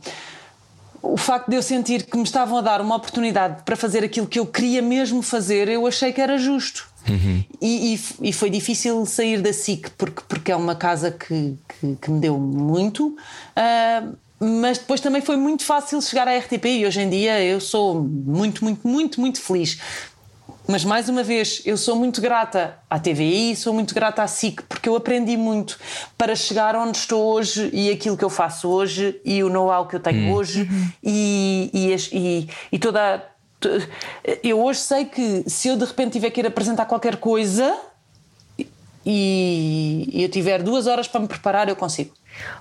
o 1.03 1.17
facto 1.17 1.49
de 1.49 1.57
eu 1.57 1.63
sentir 1.63 2.05
que 2.05 2.17
me 2.17 2.23
estavam 2.23 2.59
a 2.59 2.61
dar 2.61 2.81
uma 2.81 2.97
oportunidade 2.97 3.63
para 3.65 3.77
fazer 3.77 4.05
aquilo 4.05 4.27
que 4.27 4.39
eu 4.39 4.47
queria 4.47 4.81
mesmo 4.81 5.23
fazer, 5.23 5.69
eu 5.69 5.87
achei 5.87 6.13
que 6.13 6.21
era 6.21 6.39
justo. 6.39 6.91
Uhum. 7.09 7.45
E, 7.61 7.95
e, 7.95 8.29
e, 8.29 8.33
foi 8.33 8.49
difícil 8.49 9.05
sair 9.07 9.43
da 9.43 9.53
SIC 9.53 9.91
porque, 9.99 10.23
porque 10.29 10.53
é 10.53 10.57
uma 10.57 10.77
casa 10.77 11.11
que, 11.11 11.59
que, 11.69 11.97
que 12.01 12.11
me 12.11 12.21
deu 12.21 12.39
muito, 12.39 13.09
uh, 13.09 14.17
mas 14.45 14.79
depois 14.79 15.01
também 15.01 15.23
foi 15.23 15.37
muito 15.37 15.65
fácil 15.65 16.03
chegar 16.03 16.27
à 16.27 16.37
RTP 16.37 16.65
e 16.67 16.87
hoje 16.87 17.01
em 17.01 17.09
dia 17.09 17.41
eu 17.45 17.61
sou 17.61 18.03
muito, 18.03 18.65
muito, 18.65 18.89
muito, 18.89 19.21
muito 19.21 19.41
feliz. 19.41 19.79
Mas 20.67 20.85
mais 20.85 21.09
uma 21.09 21.23
vez, 21.23 21.63
eu 21.65 21.77
sou 21.77 21.95
muito 21.95 22.21
grata 22.21 22.77
à 22.91 22.99
TVI, 22.99 23.55
sou 23.55 23.73
muito 23.73 23.95
grata 23.95 24.23
à 24.23 24.27
SIC, 24.27 24.63
porque 24.63 24.89
eu 24.89 24.97
aprendi 24.97 25.37
muito 25.37 25.79
para 26.19 26.35
chegar 26.35 26.75
onde 26.75 26.99
estou 26.99 27.35
hoje 27.35 27.71
e 27.73 27.89
aquilo 27.91 28.17
que 28.17 28.25
eu 28.25 28.31
faço 28.31 28.69
hoje 28.69 29.21
e 29.25 29.45
o 29.45 29.49
know-how 29.49 29.87
que 29.87 29.95
eu 29.95 30.01
tenho 30.01 30.31
hum. 30.31 30.33
hoje 30.33 30.69
e, 31.03 31.71
e, 31.73 31.97
e, 32.13 32.49
e 32.73 32.79
toda. 32.79 33.25
Eu 34.43 34.61
hoje 34.61 34.81
sei 34.81 35.05
que 35.05 35.45
se 35.47 35.69
eu 35.69 35.77
de 35.77 35.85
repente 35.85 36.13
tiver 36.13 36.31
que 36.31 36.41
ir 36.41 36.47
apresentar 36.47 36.87
qualquer 36.87 37.17
coisa 37.17 37.77
e 39.07 40.09
eu 40.13 40.29
tiver 40.29 40.63
duas 40.63 40.89
horas 40.89 41.07
para 41.07 41.21
me 41.21 41.29
preparar, 41.29 41.69
eu 41.69 41.77
consigo. 41.77 42.13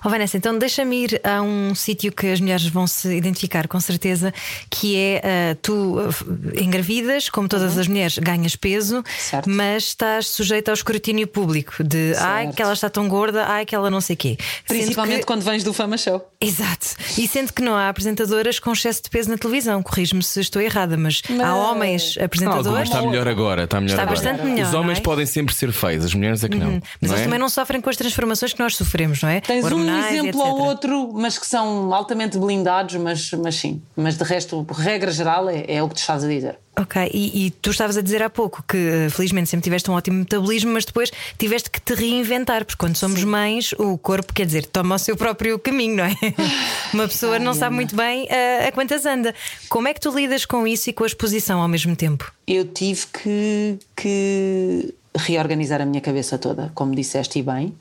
Oh, 0.04 0.08
Vanessa, 0.08 0.36
então 0.36 0.58
deixa-me 0.58 1.04
ir 1.04 1.20
a 1.24 1.42
um 1.42 1.74
sítio 1.74 2.12
que 2.12 2.26
as 2.28 2.40
mulheres 2.40 2.66
vão 2.66 2.86
se 2.86 3.14
identificar 3.14 3.68
com 3.68 3.80
certeza, 3.80 4.32
que 4.70 4.96
é 4.96 5.22
uh, 5.52 5.58
tu 5.62 5.98
uh, 6.00 6.60
engravidas, 6.60 7.28
como 7.28 7.48
todas 7.48 7.74
uhum. 7.74 7.80
as 7.80 7.88
mulheres, 7.88 8.18
ganhas 8.18 8.56
peso, 8.56 9.02
certo. 9.18 9.48
mas 9.48 9.84
estás 9.84 10.28
sujeita 10.28 10.70
ao 10.70 10.74
escrutínio 10.74 11.26
público 11.26 11.82
de 11.82 12.14
certo. 12.14 12.26
ai 12.26 12.52
que 12.52 12.62
ela 12.62 12.72
está 12.72 12.88
tão 12.90 13.08
gorda, 13.08 13.46
ai 13.46 13.64
que 13.64 13.74
ela 13.74 13.90
não 13.90 14.00
sei 14.00 14.16
quê. 14.16 14.36
Principalmente 14.66 15.20
que... 15.20 15.26
quando 15.26 15.42
vens 15.42 15.64
do 15.64 15.72
Fama 15.72 15.96
Show. 15.96 16.26
Exato. 16.40 16.96
E 17.16 17.26
sendo 17.28 17.52
que 17.52 17.62
não 17.62 17.74
há 17.74 17.88
apresentadoras 17.88 18.58
com 18.58 18.72
excesso 18.72 19.02
de 19.02 19.10
peso 19.10 19.30
na 19.30 19.38
televisão, 19.38 19.82
corrijo-me 19.82 20.22
se 20.22 20.40
estou 20.40 20.60
errada, 20.60 20.96
mas, 20.96 21.22
mas... 21.28 21.40
há 21.40 21.54
homens 21.54 22.18
apresentadores. 22.18 22.88
está 22.88 23.02
melhor 23.02 23.28
agora, 23.28 23.64
está 23.64 23.80
melhor 23.80 23.94
está 23.94 24.02
agora. 24.02 24.16
bastante 24.16 24.44
melhor. 24.46 24.68
Os 24.68 24.74
homens 24.74 24.98
é? 24.98 25.00
podem 25.00 25.26
sempre 25.26 25.54
ser 25.54 25.72
feios, 25.72 26.04
as 26.04 26.14
mulheres 26.14 26.42
é 26.42 26.48
que 26.48 26.56
não. 26.56 26.68
Uhum. 26.68 26.80
Mas 27.00 27.10
não 27.10 27.16
eles 27.16 27.20
é? 27.20 27.24
também 27.24 27.38
não 27.38 27.48
sofrem 27.48 27.80
com 27.80 27.90
as 27.90 27.96
transformações 27.96 28.52
que 28.52 28.60
nós 28.60 28.76
sofremos, 28.76 29.22
não 29.22 29.28
é? 29.28 29.40
Tens 29.40 29.61
um 29.70 29.98
exemplo 29.98 30.40
ou 30.40 30.62
outro, 30.62 31.12
mas 31.12 31.38
que 31.38 31.46
são 31.46 31.92
altamente 31.92 32.38
blindados, 32.38 32.96
mas, 32.96 33.30
mas 33.32 33.56
sim. 33.56 33.82
Mas 33.94 34.16
de 34.16 34.24
resto, 34.24 34.66
regra 34.70 35.10
geral, 35.10 35.48
é, 35.48 35.64
é 35.68 35.82
o 35.82 35.88
que 35.88 35.94
te 35.94 36.00
estás 36.00 36.24
a 36.24 36.28
dizer. 36.28 36.58
Ok, 36.74 37.10
e, 37.12 37.46
e, 37.46 37.50
tu 37.50 37.70
estavas 37.70 37.98
a 37.98 38.00
dizer 38.00 38.22
há 38.22 38.30
pouco 38.30 38.64
que 38.66 38.78
eh, 38.78 39.10
felizmente 39.10 39.50
sempre 39.50 39.62
tiveste 39.62 39.90
um 39.90 39.94
ótimo 39.94 40.20
metabolismo, 40.20 40.72
mas 40.72 40.86
depois 40.86 41.12
tiveste 41.38 41.68
que 41.68 41.78
te 41.78 41.92
reinventar, 41.92 42.64
porque 42.64 42.78
quando 42.78 42.96
somos 42.96 43.20
Sim. 43.20 43.26
mães, 43.26 43.72
o 43.72 43.98
corpo, 43.98 44.32
quer 44.32 44.46
dizer, 44.46 44.64
toma 44.64 44.94
o 44.94 44.98
seu 44.98 45.14
próprio 45.14 45.58
caminho, 45.58 45.96
não 45.96 46.04
é? 46.04 46.14
Uma 46.94 47.06
pessoa 47.06 47.34
Ai, 47.34 47.40
não 47.40 47.52
sabe 47.52 47.74
muito 47.74 47.94
bem 47.94 48.24
uh, 48.24 48.68
a 48.68 48.72
quantas 48.72 49.04
anda. 49.04 49.34
Como 49.68 49.86
é 49.86 49.92
que 49.92 50.00
tu 50.00 50.10
lidas 50.16 50.46
com 50.46 50.66
isso 50.66 50.88
e 50.88 50.94
com 50.94 51.04
a 51.04 51.06
exposição 51.06 51.60
ao 51.60 51.68
mesmo 51.68 51.94
tempo? 51.94 52.32
Eu 52.46 52.64
tive 52.64 53.06
que, 53.06 53.78
que 53.94 54.94
reorganizar 55.16 55.80
a 55.80 55.86
minha 55.86 56.00
cabeça 56.00 56.38
toda, 56.38 56.70
como 56.74 56.94
disseste 56.94 57.38
e 57.38 57.42
bem. 57.42 57.76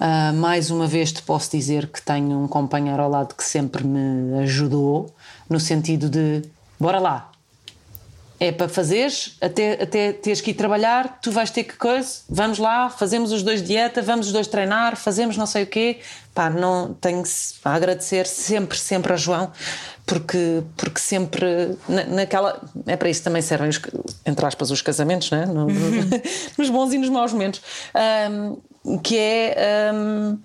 Uh, 0.00 0.32
mais 0.34 0.70
uma 0.70 0.86
vez 0.86 1.12
te 1.12 1.22
posso 1.22 1.50
dizer 1.50 1.88
que 1.88 2.00
tenho 2.00 2.38
um 2.38 2.48
companheiro 2.48 3.02
ao 3.02 3.10
lado 3.10 3.34
que 3.34 3.44
sempre 3.44 3.84
me 3.84 4.42
ajudou, 4.42 5.14
no 5.48 5.58
sentido 5.58 6.08
de 6.08 6.42
bora 6.78 6.98
lá, 6.98 7.30
é 8.38 8.52
para 8.52 8.68
fazeres, 8.68 9.36
até, 9.40 9.82
até 9.82 10.12
teres 10.12 10.42
que 10.42 10.50
ir 10.50 10.54
trabalhar, 10.54 11.20
tu 11.22 11.32
vais 11.32 11.50
ter 11.50 11.64
que 11.64 11.74
coisa, 11.76 12.20
vamos 12.28 12.58
lá, 12.58 12.90
fazemos 12.90 13.32
os 13.32 13.42
dois 13.42 13.62
dieta, 13.62 14.02
vamos 14.02 14.26
os 14.26 14.32
dois 14.32 14.46
treinar, 14.46 14.94
fazemos 14.94 15.36
não 15.36 15.46
sei 15.46 15.62
o 15.62 15.66
quê. 15.66 16.00
Pá, 16.34 16.50
não 16.50 16.92
tenho 16.92 17.22
a 17.64 17.74
agradecer 17.74 18.26
sempre, 18.26 18.76
sempre 18.76 19.14
a 19.14 19.16
João, 19.16 19.50
porque, 20.06 20.62
porque 20.76 21.00
sempre 21.00 21.76
na, 21.88 22.04
naquela. 22.04 22.62
É 22.86 22.96
para 22.96 23.10
isso 23.10 23.24
também 23.24 23.42
servem, 23.42 23.68
os, 23.68 23.80
entre 24.24 24.46
aspas, 24.46 24.70
os 24.70 24.80
casamentos, 24.80 25.32
né? 25.32 25.44
No, 25.44 25.66
uhum. 25.66 26.10
nos 26.56 26.70
bons 26.70 26.92
e 26.92 26.98
nos 26.98 27.10
maus 27.10 27.32
momentos. 27.32 27.60
Um, 28.30 28.98
que 29.00 29.18
é. 29.18 29.90
Um, 29.92 30.38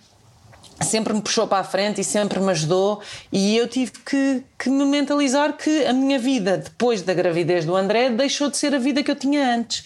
sempre 0.82 1.14
me 1.14 1.22
puxou 1.22 1.48
para 1.48 1.60
a 1.60 1.64
frente 1.64 2.02
e 2.02 2.04
sempre 2.04 2.40
me 2.40 2.52
ajudou. 2.52 3.02
E 3.32 3.56
eu 3.58 3.68
tive 3.68 3.92
que, 4.06 4.44
que 4.58 4.70
me 4.70 4.86
mentalizar 4.86 5.54
que 5.54 5.86
a 5.86 5.94
minha 5.94 6.20
vida, 6.20 6.58
depois 6.58 7.02
da 7.02 7.14
gravidez 7.14 7.66
do 7.66 7.76
André, 7.76 8.10
deixou 8.10 8.50
de 8.50 8.58
ser 8.58 8.74
a 8.74 8.80
vida 8.80 9.04
que 9.04 9.12
eu 9.12 9.16
tinha 9.16 9.56
antes. 9.56 9.84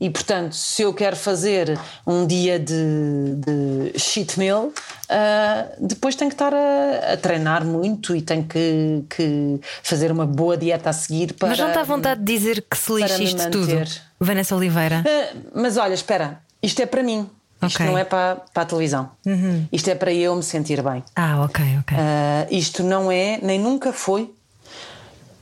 E 0.00 0.10
portanto, 0.10 0.54
se 0.54 0.82
eu 0.82 0.92
quero 0.94 1.16
fazer 1.16 1.78
um 2.06 2.26
dia 2.26 2.58
de, 2.58 3.34
de 3.36 3.98
cheat 3.98 4.38
meal, 4.38 4.72
ah, 5.08 5.66
depois 5.78 6.14
tenho 6.14 6.30
que 6.30 6.34
estar 6.34 6.52
a, 6.52 7.12
a 7.12 7.16
treinar 7.16 7.64
muito 7.64 8.14
e 8.14 8.22
tenho 8.22 8.44
que, 8.44 9.04
que 9.08 9.60
fazer 9.82 10.10
uma 10.10 10.26
boa 10.26 10.56
dieta 10.56 10.90
a 10.90 10.92
seguir 10.92 11.32
para. 11.34 11.48
Mas 11.48 11.58
não 11.58 11.68
está 11.68 11.80
à 11.80 11.84
vontade 11.84 12.20
de 12.22 12.32
dizer 12.32 12.64
que 12.68 12.76
se 12.76 13.24
isto 13.24 13.50
tudo. 13.50 13.84
Vanessa 14.18 14.56
Oliveira? 14.56 15.04
Ah, 15.06 15.36
mas 15.54 15.76
olha, 15.76 15.94
espera, 15.94 16.40
isto 16.62 16.80
é 16.80 16.86
para 16.86 17.02
mim. 17.02 17.28
Isto 17.62 17.76
Ok. 17.82 17.86
não 17.86 17.98
é 17.98 18.04
para, 18.04 18.36
para 18.52 18.62
a 18.62 18.66
televisão. 18.66 19.10
Isto 19.72 19.88
é 19.90 19.94
para 19.94 20.12
eu 20.12 20.34
me 20.36 20.42
sentir 20.42 20.82
bem. 20.82 21.02
Ah, 21.14 21.42
ok, 21.44 21.64
ok. 21.80 21.96
Ah, 21.98 22.46
isto 22.50 22.82
não 22.82 23.10
é, 23.10 23.38
nem 23.42 23.58
nunca 23.58 23.92
foi 23.92 24.32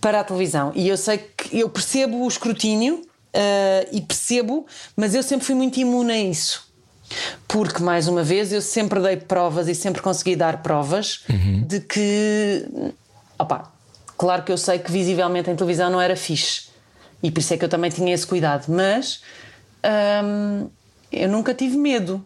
para 0.00 0.20
a 0.20 0.24
televisão. 0.24 0.70
E 0.74 0.88
eu 0.88 0.96
sei 0.96 1.18
que 1.18 1.58
eu 1.58 1.68
percebo 1.68 2.24
o 2.24 2.28
escrutínio 2.28 3.02
ah, 3.34 3.86
e 3.90 4.00
percebo, 4.00 4.66
mas 4.96 5.14
eu 5.14 5.22
sempre 5.22 5.44
fui 5.46 5.54
muito 5.54 5.78
imune 5.80 6.12
a 6.12 6.18
isso. 6.18 6.72
Porque, 7.46 7.82
mais 7.82 8.08
uma 8.08 8.22
vez, 8.22 8.52
eu 8.52 8.62
sempre 8.62 8.98
dei 9.00 9.16
provas 9.16 9.68
e 9.68 9.74
sempre 9.74 10.00
consegui 10.00 10.34
dar 10.36 10.62
provas 10.62 11.20
de 11.66 11.80
que. 11.80 12.64
Opa, 13.38 13.70
claro 14.16 14.42
que 14.42 14.50
eu 14.52 14.56
sei 14.58 14.78
que 14.78 14.90
visivelmente 14.90 15.50
em 15.50 15.54
televisão 15.56 15.90
não 15.90 16.00
era 16.00 16.16
fixe. 16.16 16.68
E 17.22 17.30
por 17.30 17.40
isso 17.40 17.52
é 17.54 17.56
que 17.56 17.64
eu 17.64 17.68
também 17.68 17.90
tinha 17.90 18.12
esse 18.14 18.26
cuidado. 18.26 18.64
Mas 18.68 19.20
hum, 20.24 20.68
eu 21.14 21.28
nunca 21.28 21.54
tive 21.54 21.76
medo 21.76 22.24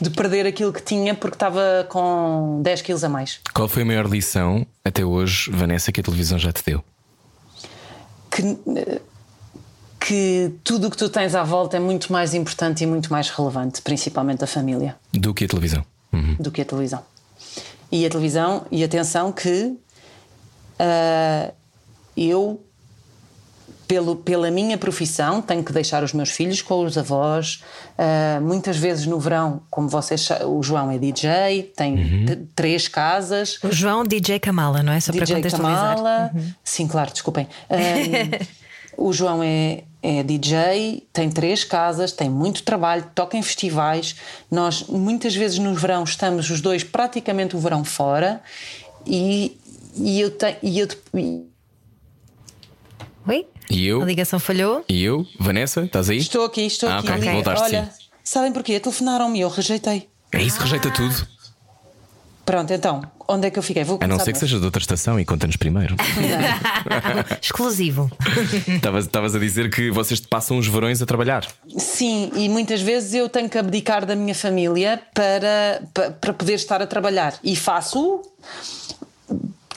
de 0.00 0.10
perder 0.10 0.46
aquilo 0.46 0.72
que 0.72 0.82
tinha 0.82 1.14
porque 1.14 1.34
estava 1.34 1.86
com 1.88 2.60
10 2.62 2.82
quilos 2.82 3.02
a 3.02 3.08
mais. 3.08 3.40
Qual 3.52 3.68
foi 3.68 3.82
a 3.82 3.86
maior 3.86 4.06
lição 4.06 4.66
até 4.84 5.04
hoje, 5.04 5.50
Vanessa, 5.50 5.90
que 5.90 6.00
a 6.00 6.04
televisão 6.04 6.38
já 6.38 6.52
te 6.52 6.62
deu? 6.64 6.84
que, 8.30 9.00
que 9.98 10.52
tudo 10.62 10.86
o 10.86 10.90
que 10.90 10.96
tu 10.96 11.08
tens 11.08 11.34
à 11.34 11.42
volta 11.42 11.76
é 11.76 11.80
muito 11.80 12.12
mais 12.12 12.34
importante 12.34 12.84
e 12.84 12.86
muito 12.86 13.10
mais 13.10 13.28
relevante, 13.30 13.82
principalmente 13.82 14.44
a 14.44 14.46
família, 14.46 14.96
Do 15.12 15.34
que 15.34 15.44
a 15.44 15.48
televisão? 15.48 15.84
Uhum. 16.12 16.36
do 16.38 16.50
que 16.50 16.62
a 16.62 16.64
televisão. 16.64 17.04
E 17.90 18.06
a 18.06 18.10
televisão, 18.10 18.66
e 18.70 18.84
atenção 18.84 19.32
que 19.32 19.76
ah, 20.78 21.52
eu, 22.16 22.62
pelo, 23.88 24.14
pela 24.16 24.50
minha 24.50 24.76
profissão, 24.76 25.40
tenho 25.40 25.64
que 25.64 25.72
deixar 25.72 26.04
os 26.04 26.12
meus 26.12 26.28
filhos 26.30 26.60
com 26.60 26.84
os 26.84 26.98
avós. 26.98 27.64
Ah, 27.96 28.38
muitas 28.42 28.76
vezes 28.76 29.06
no 29.06 29.18
verão, 29.18 29.62
como 29.70 29.88
vocês 29.88 30.28
o 30.44 30.62
João 30.62 30.90
é 30.90 30.98
DJ, 30.98 31.72
tem 31.74 32.26
t- 32.26 32.36
três 32.54 32.86
casas. 32.86 33.58
O 33.64 33.72
João 33.72 34.04
DJ 34.04 34.38
Kamala, 34.38 34.82
não 34.82 34.92
é? 34.92 35.00
Só 35.00 35.10
para 35.10 35.24
DJ 35.24 35.36
contextualizar. 35.36 35.96
Kamala. 35.96 36.30
Sim, 36.62 36.86
claro, 36.86 37.10
desculpem. 37.10 37.48
Um, 38.96 39.08
o 39.08 39.12
João 39.12 39.42
é, 39.42 39.84
é 40.02 40.22
DJ, 40.22 41.06
tem 41.10 41.30
três 41.30 41.64
casas, 41.64 42.12
tem 42.12 42.28
muito 42.28 42.62
trabalho, 42.64 43.06
toca 43.14 43.38
em 43.38 43.42
festivais. 43.42 44.16
Nós, 44.50 44.84
muitas 44.84 45.34
vezes 45.34 45.58
no 45.58 45.74
verão, 45.74 46.04
estamos 46.04 46.50
os 46.50 46.60
dois 46.60 46.84
praticamente 46.84 47.56
o 47.56 47.58
verão 47.58 47.82
fora 47.84 48.42
e, 49.06 49.58
e 49.96 50.20
eu 50.20 50.30
tenho. 50.30 50.56
E 50.62 50.78
eu, 50.78 50.88
e 51.14 51.48
Oi? 53.26 53.46
E 53.70 53.86
eu? 53.86 54.02
A 54.02 54.04
ligação 54.04 54.38
falhou? 54.38 54.84
E 54.88 55.02
eu? 55.02 55.26
Vanessa, 55.38 55.82
estás 55.84 56.08
aí? 56.08 56.18
estou 56.18 56.44
aqui, 56.44 56.62
estou 56.62 56.88
Ah, 56.88 56.98
aqui. 56.98 57.08
ok, 57.08 57.20
Liga- 57.20 57.32
voltaste, 57.32 57.64
Olha, 57.64 57.84
sim. 57.94 58.04
sabem 58.24 58.52
porquê? 58.52 58.80
Telefonaram-me 58.80 59.38
e 59.38 59.42
eu 59.42 59.48
rejeitei. 59.48 60.08
É 60.32 60.42
isso, 60.42 60.60
rejeita 60.60 60.90
tudo. 60.90 61.26
Pronto, 62.46 62.72
então, 62.72 63.02
onde 63.28 63.46
é 63.46 63.50
que 63.50 63.58
eu 63.58 63.62
fiquei? 63.62 63.84
Vou 63.84 63.98
A 64.00 64.06
não 64.06 64.18
ser 64.18 64.32
que 64.32 64.38
seja 64.38 64.58
de 64.58 64.64
outra 64.64 64.80
estação 64.80 65.20
e 65.20 65.24
conta-nos 65.26 65.56
primeiro. 65.56 65.94
Exclusivo. 67.42 68.10
Estavas 68.98 69.34
a 69.34 69.38
dizer 69.38 69.70
que 69.70 69.90
vocês 69.90 70.18
passam 70.18 70.56
os 70.56 70.66
verões 70.66 71.02
a 71.02 71.06
trabalhar. 71.06 71.46
Sim, 71.76 72.30
e 72.34 72.48
muitas 72.48 72.80
vezes 72.80 73.12
eu 73.12 73.28
tenho 73.28 73.50
que 73.50 73.58
abdicar 73.58 74.06
da 74.06 74.16
minha 74.16 74.34
família 74.34 74.98
para, 75.12 75.82
pa- 75.92 76.10
para 76.10 76.32
poder 76.32 76.54
estar 76.54 76.80
a 76.80 76.86
trabalhar. 76.86 77.34
E 77.44 77.54
faço 77.54 78.22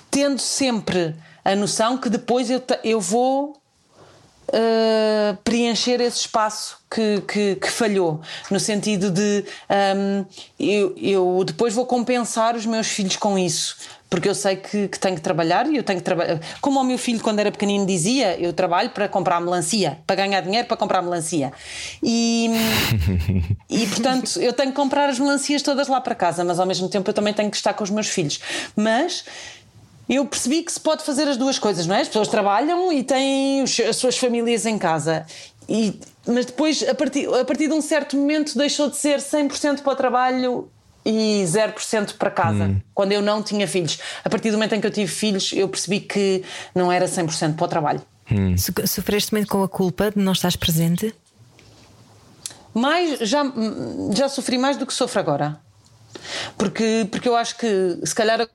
tendo 0.09 0.39
sempre 0.39 1.13
a 1.43 1.53
noção 1.55 1.97
que 1.97 2.09
depois 2.09 2.49
eu, 2.49 2.63
eu 2.85 3.01
vou 3.01 3.60
uh, 4.51 5.37
preencher 5.43 6.01
esse 6.01 6.19
espaço 6.19 6.77
que, 6.89 7.21
que, 7.21 7.55
que 7.55 7.71
falhou, 7.71 8.21
no 8.49 8.59
sentido 8.59 9.09
de 9.09 9.45
um, 9.95 10.25
eu, 10.59 10.93
eu 10.97 11.43
depois 11.45 11.73
vou 11.73 11.85
compensar 11.85 12.55
os 12.55 12.65
meus 12.65 12.87
filhos 12.87 13.15
com 13.15 13.39
isso. 13.39 13.77
Porque 14.09 14.27
eu 14.27 14.35
sei 14.35 14.57
que, 14.57 14.89
que 14.89 14.99
tenho 14.99 15.15
que 15.15 15.21
trabalhar 15.21 15.65
e 15.67 15.77
eu 15.77 15.83
tenho 15.83 15.99
que 15.99 16.03
trabalhar. 16.03 16.37
Como 16.59 16.81
o 16.81 16.83
meu 16.83 16.97
filho, 16.97 17.21
quando 17.21 17.39
era 17.39 17.49
pequenino, 17.49 17.85
dizia: 17.85 18.37
Eu 18.37 18.51
trabalho 18.51 18.89
para 18.89 19.07
comprar 19.07 19.39
melancia, 19.39 19.99
para 20.05 20.17
ganhar 20.17 20.41
dinheiro 20.41 20.67
para 20.67 20.75
comprar 20.75 21.01
melancia. 21.01 21.53
E, 22.03 22.49
e 23.71 23.87
portanto, 23.87 24.37
eu 24.41 24.51
tenho 24.51 24.71
que 24.71 24.75
comprar 24.75 25.07
as 25.07 25.17
melancias 25.17 25.61
todas 25.61 25.87
lá 25.87 26.01
para 26.01 26.13
casa, 26.13 26.43
mas 26.43 26.59
ao 26.59 26.65
mesmo 26.65 26.89
tempo 26.89 27.09
eu 27.09 27.13
também 27.13 27.33
tenho 27.33 27.49
que 27.49 27.55
estar 27.55 27.73
com 27.73 27.85
os 27.85 27.89
meus 27.89 28.09
filhos. 28.09 28.41
Mas 28.75 29.23
eu 30.15 30.25
percebi 30.25 30.61
que 30.61 30.71
se 30.71 30.79
pode 30.79 31.03
fazer 31.03 31.27
as 31.27 31.37
duas 31.37 31.57
coisas, 31.57 31.87
não 31.87 31.95
é? 31.95 32.01
As 32.01 32.07
pessoas 32.07 32.27
trabalham 32.27 32.91
e 32.91 33.01
têm 33.03 33.61
as 33.63 33.95
suas 33.95 34.17
famílias 34.17 34.65
em 34.65 34.77
casa. 34.77 35.25
E, 35.69 35.97
mas 36.27 36.45
depois, 36.45 36.83
a 36.87 36.93
partir, 36.93 37.27
a 37.33 37.45
partir 37.45 37.67
de 37.67 37.73
um 37.73 37.81
certo 37.81 38.17
momento, 38.17 38.57
deixou 38.57 38.89
de 38.89 38.97
ser 38.97 39.19
100% 39.19 39.81
para 39.81 39.93
o 39.93 39.95
trabalho 39.95 40.69
e 41.05 41.43
0% 41.45 42.15
para 42.17 42.29
casa. 42.29 42.75
Quando 42.93 43.11
eu 43.13 43.21
não 43.21 43.41
tinha 43.41 43.67
filhos. 43.67 43.99
A 44.23 44.29
partir 44.29 44.51
do 44.51 44.57
momento 44.57 44.75
em 44.75 44.81
que 44.81 44.85
eu 44.87 44.91
tive 44.91 45.09
filhos, 45.11 45.51
eu 45.53 45.67
percebi 45.69 45.99
que 46.01 46.43
não 46.75 46.91
era 46.91 47.05
100% 47.07 47.55
para 47.55 47.65
o 47.65 47.67
trabalho. 47.67 48.01
So- 48.57 48.73
Sofreste 48.87 49.31
muito 49.33 49.47
com 49.47 49.63
a 49.63 49.67
culpa 49.69 50.11
de 50.11 50.19
não 50.19 50.33
estares 50.33 50.55
presente? 50.57 51.15
mais 52.73 53.19
já, 53.29 53.43
já 54.13 54.29
sofri 54.29 54.57
mais 54.57 54.77
do 54.77 54.85
que 54.85 54.93
sofro 54.93 55.19
agora. 55.19 55.59
Porque, 56.57 57.07
porque 57.11 57.27
eu 57.27 57.35
acho 57.35 57.57
que 57.57 57.97
se 58.03 58.13
calhar 58.15 58.47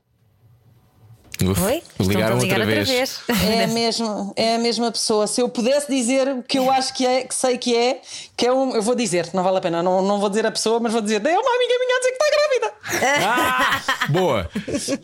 Uf, 1.44 1.60
Oi? 1.62 1.82
ligaram 2.00 2.38
Estão-te 2.38 2.54
a 2.54 2.58
ligar 2.58 2.60
outra 2.60 2.84
vez. 2.84 3.20
é 3.28 3.64
a, 3.64 3.66
mesma, 3.68 4.32
é 4.36 4.54
a 4.54 4.58
mesma 4.58 4.90
pessoa. 4.90 5.26
Se 5.26 5.40
eu 5.40 5.48
pudesse 5.48 5.90
dizer 5.90 6.28
o 6.28 6.42
que 6.42 6.58
eu 6.58 6.70
acho 6.70 6.94
que 6.94 7.06
é, 7.06 7.24
que 7.24 7.34
sei 7.34 7.58
que 7.58 7.76
é, 7.76 8.00
que 8.36 8.46
é 8.46 8.52
um, 8.52 8.74
eu 8.74 8.82
vou 8.82 8.94
dizer, 8.94 9.28
não 9.34 9.42
vale 9.42 9.58
a 9.58 9.60
pena, 9.60 9.82
não, 9.82 10.00
não 10.02 10.18
vou 10.18 10.28
dizer 10.30 10.46
a 10.46 10.50
pessoa, 10.50 10.80
mas 10.80 10.92
vou 10.92 11.02
dizer, 11.02 11.16
é 11.24 11.38
uma 11.38 11.54
amiga 11.56 11.74
minha 11.78 11.96
a 11.96 11.98
dizer 12.00 12.12
que 12.12 12.22
está 12.22 12.30
grávida. 12.36 13.26
Ah, 13.26 14.06
boa! 14.08 14.50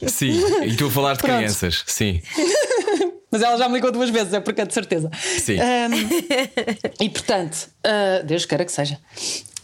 Sim, 0.09 0.41
e 0.65 0.77
tu 0.77 0.87
a 0.87 0.91
falar 0.91 1.13
de 1.15 1.19
Pronto. 1.21 1.37
crianças. 1.37 1.83
Sim, 1.87 2.23
Mas 3.31 3.41
ela 3.41 3.57
já 3.57 3.67
me 3.67 3.75
ligou 3.77 3.91
duas 3.91 4.11
vezes, 4.11 4.35
é 4.35 4.41
porque 4.41 4.61
é 4.61 4.65
de 4.67 4.75
certeza. 4.75 5.11
Sim. 5.41 5.59
Ahm, 5.59 5.93
e 7.01 7.09
portanto, 7.09 7.67
ah, 7.83 8.23
Deus 8.25 8.45
queira 8.45 8.63
que 8.65 8.71
seja. 8.73 8.99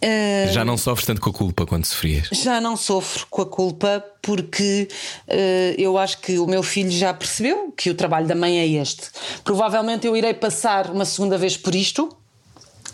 Ah, 0.02 0.50
já 0.52 0.64
não 0.64 0.76
sofres 0.76 1.06
tanto 1.06 1.20
com 1.20 1.30
a 1.30 1.32
culpa 1.32 1.66
quando 1.66 1.84
sofrias. 1.84 2.28
Já 2.32 2.60
não 2.60 2.76
sofro 2.76 3.26
com 3.28 3.42
a 3.42 3.46
culpa 3.46 4.04
porque 4.22 4.88
eh, 5.26 5.74
eu 5.78 5.98
acho 5.98 6.18
que 6.18 6.38
o 6.38 6.46
meu 6.46 6.62
filho 6.62 6.90
já 6.90 7.12
percebeu 7.12 7.72
que 7.76 7.90
o 7.90 7.94
trabalho 7.94 8.26
da 8.26 8.34
mãe 8.34 8.58
é 8.58 8.66
este. 8.66 9.08
Provavelmente 9.42 10.06
eu 10.06 10.16
irei 10.16 10.34
passar 10.34 10.90
uma 10.90 11.04
segunda 11.04 11.36
vez 11.36 11.56
por 11.56 11.74
isto. 11.74 12.08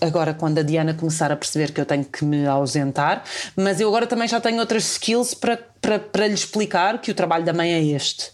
Agora, 0.01 0.35
quando 0.35 0.59
a 0.59 0.63
Diana 0.63 0.93
começar 0.93 1.31
a 1.31 1.37
perceber 1.37 1.73
que 1.73 1.81
eu 1.81 1.87
tenho 1.87 2.05
que 2.05 2.25
me 2.25 2.47
ausentar, 2.47 3.23
mas 3.57 3.81
eu 3.81 3.89
agora 3.89 4.07
também 4.07 4.27
já 4.27 4.41
tenho 4.41 4.59
outras 4.59 4.93
skills 4.93 5.35
para, 5.35 5.57
para, 5.81 5.99
para 5.99 6.27
lhe 6.27 6.35
explicar 6.35 7.01
que 7.01 7.11
o 7.11 7.15
trabalho 7.15 7.45
da 7.45 7.53
mãe 7.53 7.73
é 7.73 7.83
este. 7.83 8.31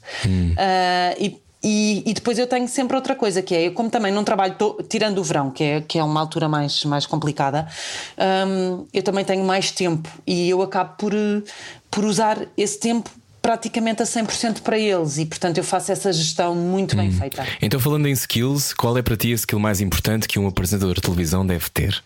Ah, 0.56 1.14
e, 1.18 1.40
e, 1.62 2.02
e 2.06 2.14
depois 2.14 2.38
eu 2.38 2.46
tenho 2.46 2.66
sempre 2.68 2.96
outra 2.96 3.14
coisa 3.14 3.42
que 3.42 3.54
é, 3.54 3.66
eu 3.66 3.72
como 3.72 3.90
também 3.90 4.12
não 4.12 4.24
trabalho, 4.24 4.54
to- 4.54 4.82
tirando 4.88 5.18
o 5.18 5.24
verão, 5.24 5.50
que 5.50 5.62
é, 5.62 5.80
que 5.80 5.98
é 5.98 6.04
uma 6.04 6.20
altura 6.20 6.48
mais, 6.48 6.84
mais 6.84 7.06
complicada, 7.06 7.66
hum, 8.46 8.86
eu 8.92 9.02
também 9.02 9.24
tenho 9.24 9.44
mais 9.44 9.70
tempo 9.70 10.08
e 10.26 10.48
eu 10.48 10.62
acabo 10.62 10.94
por, 10.96 11.12
eh, 11.14 11.42
por 11.90 12.04
usar 12.04 12.38
esse 12.56 12.78
tempo 12.78 13.10
praticamente 13.42 14.02
a 14.02 14.06
100% 14.06 14.60
para 14.62 14.78
eles 14.78 15.16
e 15.18 15.24
portanto 15.26 15.58
eu 15.58 15.64
faço 15.64 15.90
essa 15.90 16.12
gestão 16.12 16.54
muito 16.54 16.94
bem 16.96 17.10
feita. 17.10 17.46
Então, 17.62 17.80
falando 17.80 18.06
em 18.06 18.12
skills, 18.12 18.72
qual 18.74 18.96
é 18.98 19.02
para 19.02 19.16
ti 19.16 19.32
a 19.32 19.34
skill 19.34 19.58
mais 19.58 19.80
importante 19.80 20.28
que 20.28 20.38
um 20.38 20.46
apresentador 20.46 20.94
de 20.94 21.00
televisão 21.00 21.46
deve 21.46 21.68
ter? 21.70 22.02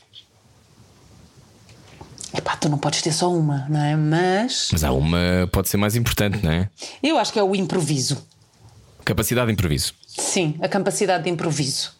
Epá, 2.36 2.56
tu 2.56 2.68
não 2.68 2.78
podes 2.78 3.00
ter 3.00 3.12
só 3.12 3.32
uma, 3.32 3.64
não 3.68 3.80
é? 3.80 3.94
Mas 3.96 4.68
Mas 4.72 4.82
há 4.82 4.92
uma 4.92 5.48
pode 5.52 5.68
ser 5.68 5.76
mais 5.76 5.94
importante, 5.94 6.40
não 6.42 6.50
é? 6.50 6.68
eu 7.02 7.16
acho 7.18 7.32
que 7.32 7.38
é 7.38 7.42
o 7.42 7.54
improviso. 7.54 8.26
Capacidade 9.04 9.46
de 9.48 9.52
improviso. 9.52 9.92
Sim, 10.06 10.54
a 10.62 10.68
capacidade 10.68 11.24
de 11.24 11.30
improviso. 11.30 11.92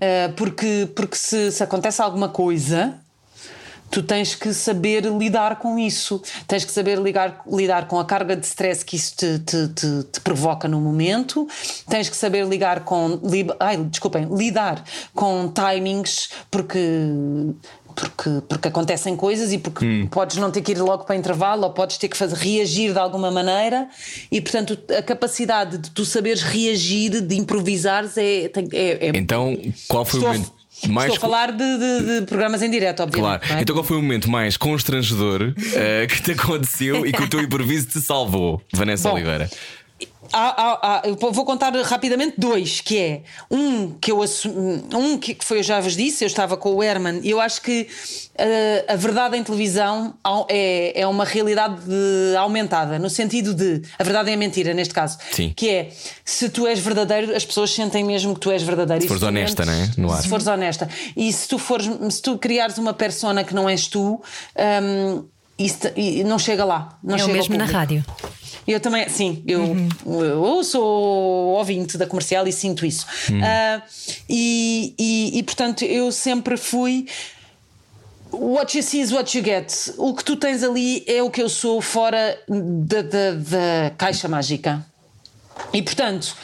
Eh, 0.00 0.28
porque 0.36 0.88
porque 0.96 1.16
se, 1.16 1.52
se 1.52 1.62
acontece 1.62 2.00
alguma 2.00 2.30
coisa, 2.30 2.94
tu 3.90 4.02
tens 4.02 4.34
que 4.34 4.54
saber 4.54 5.04
lidar 5.04 5.58
com 5.58 5.78
isso. 5.78 6.22
Tens 6.46 6.64
que 6.64 6.72
saber 6.72 6.98
ligar, 6.98 7.42
lidar 7.46 7.86
com 7.86 7.98
a 8.00 8.04
carga 8.06 8.34
de 8.34 8.46
stress 8.46 8.82
que 8.82 8.96
isso 8.96 9.14
te, 9.16 9.38
te, 9.40 9.68
te- 9.68 10.02
te 10.04 10.20
provoca 10.22 10.66
no 10.66 10.80
momento. 10.80 11.46
Tens 11.88 12.08
que 12.08 12.16
saber 12.16 12.46
ligar 12.46 12.84
com. 12.84 13.20
li- 13.22 13.46
ai, 13.60 13.76
desculpem, 13.76 14.26
lidar 14.34 14.82
com 15.14 15.52
timings, 15.52 16.30
porque. 16.50 16.78
Porque, 17.98 18.30
porque 18.48 18.68
acontecem 18.68 19.16
coisas 19.16 19.52
e 19.52 19.58
porque 19.58 19.84
Hum. 19.84 20.06
podes 20.10 20.36
não 20.36 20.50
ter 20.50 20.60
que 20.62 20.72
ir 20.72 20.78
logo 20.78 21.04
para 21.04 21.16
intervalo 21.16 21.64
ou 21.64 21.70
podes 21.70 21.98
ter 21.98 22.08
que 22.08 22.16
fazer, 22.16 22.36
reagir 22.36 22.92
de 22.92 22.98
alguma 22.98 23.30
maneira 23.30 23.88
e 24.30 24.40
portanto 24.40 24.78
a 24.96 25.02
capacidade 25.02 25.78
de 25.78 25.90
tu 25.90 26.04
saberes 26.04 26.42
reagir, 26.42 27.20
de 27.20 27.34
improvisares 27.36 28.16
é, 28.16 28.44
é, 28.44 29.08
é 29.08 29.10
Então, 29.14 29.56
qual 29.88 30.04
foi 30.04 30.18
Estou 30.20 30.30
o 30.30 30.34
a- 30.34 30.38
momento 30.38 30.58
mais. 30.88 31.12
Estou 31.12 31.16
a 31.26 31.30
falar 31.32 31.50
de, 31.50 31.78
de- 31.78 32.20
de 32.20 32.26
programas 32.26 32.62
em 32.62 32.70
direto, 32.70 33.02
obviamente. 33.02 33.40
Claro. 33.40 33.58
é? 33.58 33.62
Então, 33.62 33.74
qual 33.74 33.84
foi 33.84 33.96
o 33.96 34.02
momento 34.02 34.30
mais 34.30 34.56
constrangedor 34.56 35.52
eh, 35.74 36.06
que 36.08 36.22
te 36.22 36.32
aconteceu 36.32 37.04
e 37.04 37.12
que 37.12 37.20
o 37.20 37.28
teu 37.28 37.40
improviso 37.40 37.88
te 37.88 38.00
salvou, 38.00 38.62
Vanessa 38.72 39.08
Bom, 39.08 39.16
Oliveira? 39.16 39.50
Há- 40.30 40.38
há- 40.62 40.78
há- 40.82 41.02
eu 41.08 41.16
vou 41.16 41.44
contar 41.44 41.72
rapidamente 41.82 42.34
dois, 42.38 42.80
que 42.82 42.98
é 42.98 43.22
um 43.50 43.92
que 43.92 44.12
eu 44.12 44.22
assumi, 44.22 44.84
um 44.94 45.16
que 45.18 45.34
que 45.34 45.44
foi, 45.44 45.58
eu 45.60 45.62
já 45.62 45.80
vos 45.80 45.96
disse, 45.96 46.22
eu 46.22 46.26
estava 46.26 46.54
com 46.56 46.74
o 46.74 46.82
Herman, 46.82 47.20
e 47.24 47.30
eu 47.30 47.40
acho 47.40 47.62
que 47.62 47.88
eh, 48.36 48.84
a 48.86 48.94
verdade 48.94 49.36
em 49.38 49.42
televisão 49.42 50.14
é, 50.48 51.00
é 51.00 51.06
uma 51.06 51.24
realidade 51.24 51.76
de- 51.82 52.36
aumentada, 52.36 52.98
no 52.98 53.08
sentido 53.08 53.54
de 53.54 53.82
a 53.98 54.04
verdade 54.04 54.30
é 54.30 54.34
a 54.34 54.36
mentira, 54.36 54.74
neste 54.74 54.92
caso. 54.92 55.18
Sim. 55.32 55.52
Que 55.56 55.70
é 55.70 55.90
se 56.24 56.48
tu 56.50 56.66
és 56.66 56.78
verdadeiro, 56.78 57.34
as 57.34 57.44
pessoas 57.44 57.70
sentem 57.70 58.04
mesmo 58.04 58.34
que 58.34 58.40
tu 58.40 58.50
és 58.50 58.62
verdadeiro. 58.62 59.00
Se 59.00 59.06
E 59.06 59.08
fores 59.08 59.22
honesta, 59.22 59.64
não 59.64 59.72
é? 59.72 59.90
No 59.96 60.12
ar. 60.12 60.22
Se 60.22 60.28
fores 60.28 60.46
honesta. 60.46 60.88
E 61.16 61.32
se 61.32 61.48
tu 61.48 61.58
fores, 61.58 61.88
se 62.14 62.20
tu 62.22 62.36
criares 62.38 62.76
uma 62.76 62.92
persona 62.92 63.42
que 63.42 63.54
não 63.54 63.66
és 63.68 63.88
tu, 63.88 64.20
hum, 64.82 65.24
isso 65.58 65.78
te- 65.78 65.92
e 65.96 66.22
não 66.22 66.38
chega 66.38 66.64
lá. 66.66 66.98
Não 67.02 67.14
É 67.14 67.16
o 67.16 67.18
chega 67.20 67.30
ao 67.32 67.36
mesmo 67.38 67.56
na 67.56 67.64
rádio. 67.64 68.04
Eu 68.68 68.80
também, 68.80 69.08
sim, 69.08 69.42
eu, 69.46 69.74
eu 70.04 70.62
sou 70.62 71.56
ouvinte 71.56 71.96
da 71.96 72.06
comercial 72.06 72.46
e 72.46 72.52
sinto 72.52 72.84
isso. 72.84 73.06
Ah, 73.42 73.80
e, 74.28 74.94
e, 74.98 75.38
e, 75.38 75.42
portanto 75.42 75.86
eu 75.86 76.12
sempre 76.12 76.58
fui. 76.58 77.06
What 78.30 78.76
you 78.76 78.82
see 78.82 79.00
is 79.00 79.10
what 79.10 79.34
you 79.36 79.42
get. 79.42 79.72
O 79.96 80.14
que 80.14 80.22
tu 80.22 80.36
tens 80.36 80.62
ali 80.62 81.02
é 81.06 81.22
o 81.22 81.30
que 81.30 81.40
eu 81.40 81.48
sou 81.48 81.80
fora 81.80 82.38
da, 82.46 83.00
da, 83.00 83.30
da 83.32 83.90
caixa 83.96 84.28
mágica. 84.28 84.84
E 85.72 85.82
portanto, 85.82 86.36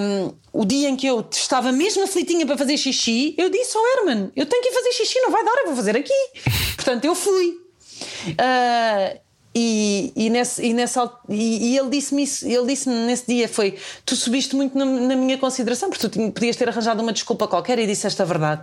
hum, 0.00 0.34
o 0.52 0.66
dia 0.66 0.90
em 0.90 0.96
que 0.96 1.06
eu 1.06 1.26
estava 1.32 1.72
mesmo 1.72 2.04
aflitinha 2.04 2.44
para 2.44 2.58
fazer 2.58 2.76
xixi, 2.76 3.34
eu 3.38 3.48
disse 3.48 3.74
ao 3.74 3.82
Herman: 3.86 4.30
Eu 4.36 4.44
tenho 4.44 4.62
que 4.62 4.68
ir 4.68 4.74
fazer 4.74 4.92
xixi, 4.92 5.18
não 5.20 5.30
vai 5.30 5.42
dar, 5.42 5.62
eu 5.62 5.66
vou 5.68 5.76
fazer 5.76 5.96
aqui. 5.96 6.12
portanto, 6.76 7.06
eu 7.06 7.14
fui. 7.14 7.58
Ah, 8.36 9.16
e, 9.54 10.12
e, 10.16 10.30
nesse, 10.30 10.62
e, 10.64 10.74
nessa, 10.74 11.10
e, 11.28 11.72
e 11.72 11.78
ele 11.78 11.88
disse-me 11.90 12.22
isso, 12.24 12.46
ele 12.46 12.66
disse-me 12.66 12.94
nesse 13.06 13.24
dia 13.26 13.48
foi 13.48 13.76
tu 14.04 14.16
subiste 14.16 14.56
muito 14.56 14.76
na, 14.76 14.84
na 14.84 15.14
minha 15.16 15.38
consideração 15.38 15.88
porque 15.90 16.06
tu 16.06 16.10
tinha- 16.10 16.30
podias 16.32 16.56
ter 16.56 16.68
arranjado 16.68 17.00
uma 17.02 17.12
desculpa 17.12 17.46
qualquer 17.46 17.78
e 17.78 17.86
disseste 17.86 18.20
a 18.20 18.24
verdade 18.24 18.62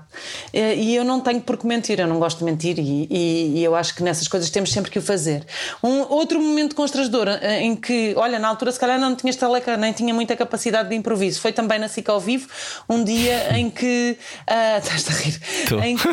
Eh, 0.54 0.76
e 0.76 0.96
eu 0.96 1.04
não 1.06 1.20
tenho 1.22 1.40
por 1.42 1.58
que 1.58 1.66
mentir 1.66 2.00
eu 2.00 2.08
não 2.08 2.20
gosto 2.20 2.40
de 2.40 2.44
mentir 2.46 2.78
e, 2.80 3.08
e- 3.10 3.54
e 3.60 3.64
eu 3.64 3.74
acho 3.76 3.96
que 3.96 4.04
nessas 4.04 4.28
coisas 4.28 4.50
temos 4.50 4.72
sempre 4.72 4.92
que 4.92 5.00
o 5.00 5.02
fazer 5.02 5.46
um 5.82 6.02
outro 6.12 6.42
momento 6.42 6.76
constrangedor 6.76 7.28
eh, 7.30 7.62
em 7.62 7.76
que 7.76 8.14
olha 8.18 8.38
na 8.40 8.48
altura 8.50 8.72
se 8.72 8.80
calhar 8.80 9.00
não 9.00 9.16
tinha 9.16 9.30
estaleca 9.32 9.78
nem 9.78 9.94
tinha 9.94 10.14
muita 10.14 10.36
capacidade 10.36 10.90
de 10.90 10.96
improviso 10.96 11.40
foi 11.40 11.52
também 11.54 11.80
na 11.80 11.88
SIC 11.88 12.10
ao 12.10 12.20
vivo 12.20 12.48
um 12.90 13.04
dia 13.04 13.58
em 13.58 13.70
que 13.70 14.18
ah, 14.48 14.78
estás 14.84 15.08
a 15.10 15.14
rir 15.14 15.40
Tô. 15.70 15.80
em 15.80 15.96
que 15.96 16.08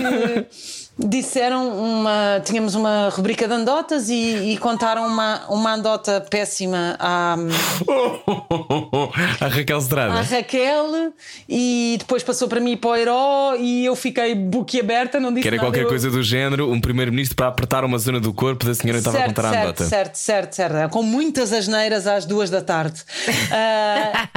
disseram 0.98 1.68
uma. 1.78 2.40
Tínhamos 2.44 2.74
uma 2.74 3.08
rubrica 3.10 3.46
de 3.46 3.54
andotas 3.54 4.08
e, 4.08 4.52
e 4.52 4.58
contaram 4.58 5.06
uma, 5.06 5.42
uma 5.48 5.74
andota 5.74 6.20
péssima 6.28 6.96
à, 6.98 7.36
A 9.40 9.48
Raquel 9.48 9.76
à 9.76 9.80
Estrada. 9.80 10.22
Raquel 10.22 11.12
e 11.48 11.96
depois 11.98 12.22
passou 12.22 12.48
para 12.48 12.60
mim 12.60 12.76
para 12.76 12.90
o 12.90 12.96
Herói 12.96 13.60
e 13.60 13.84
eu 13.84 13.94
fiquei 13.96 14.34
boquiaberta, 14.34 15.20
não 15.20 15.30
disse 15.30 15.42
Que 15.42 15.48
era 15.48 15.56
nada, 15.56 15.66
qualquer 15.68 15.84
eu- 15.84 15.88
coisa 15.88 16.10
do 16.10 16.22
género, 16.22 16.70
um 16.70 16.80
primeiro-ministro 16.80 17.36
para 17.36 17.48
apertar 17.48 17.84
uma 17.84 17.98
zona 17.98 18.20
do 18.20 18.32
corpo 18.32 18.64
da 18.66 18.74
senhora 18.74 19.00
que 19.00 19.08
estava 19.08 19.18
a 19.18 19.20
Certo, 19.20 19.34
contar 19.36 19.48
a 19.48 19.50
certo, 19.50 19.62
anedota. 19.64 19.84
certo, 19.84 20.14
certo, 20.16 20.52
certo, 20.54 20.90
com 20.92 21.02
muitas 21.02 21.52
asneiras 21.52 22.06
às 22.06 22.24
duas 22.26 22.50
da 22.50 22.60
tarde. 22.62 23.02
Ah, 23.50 24.28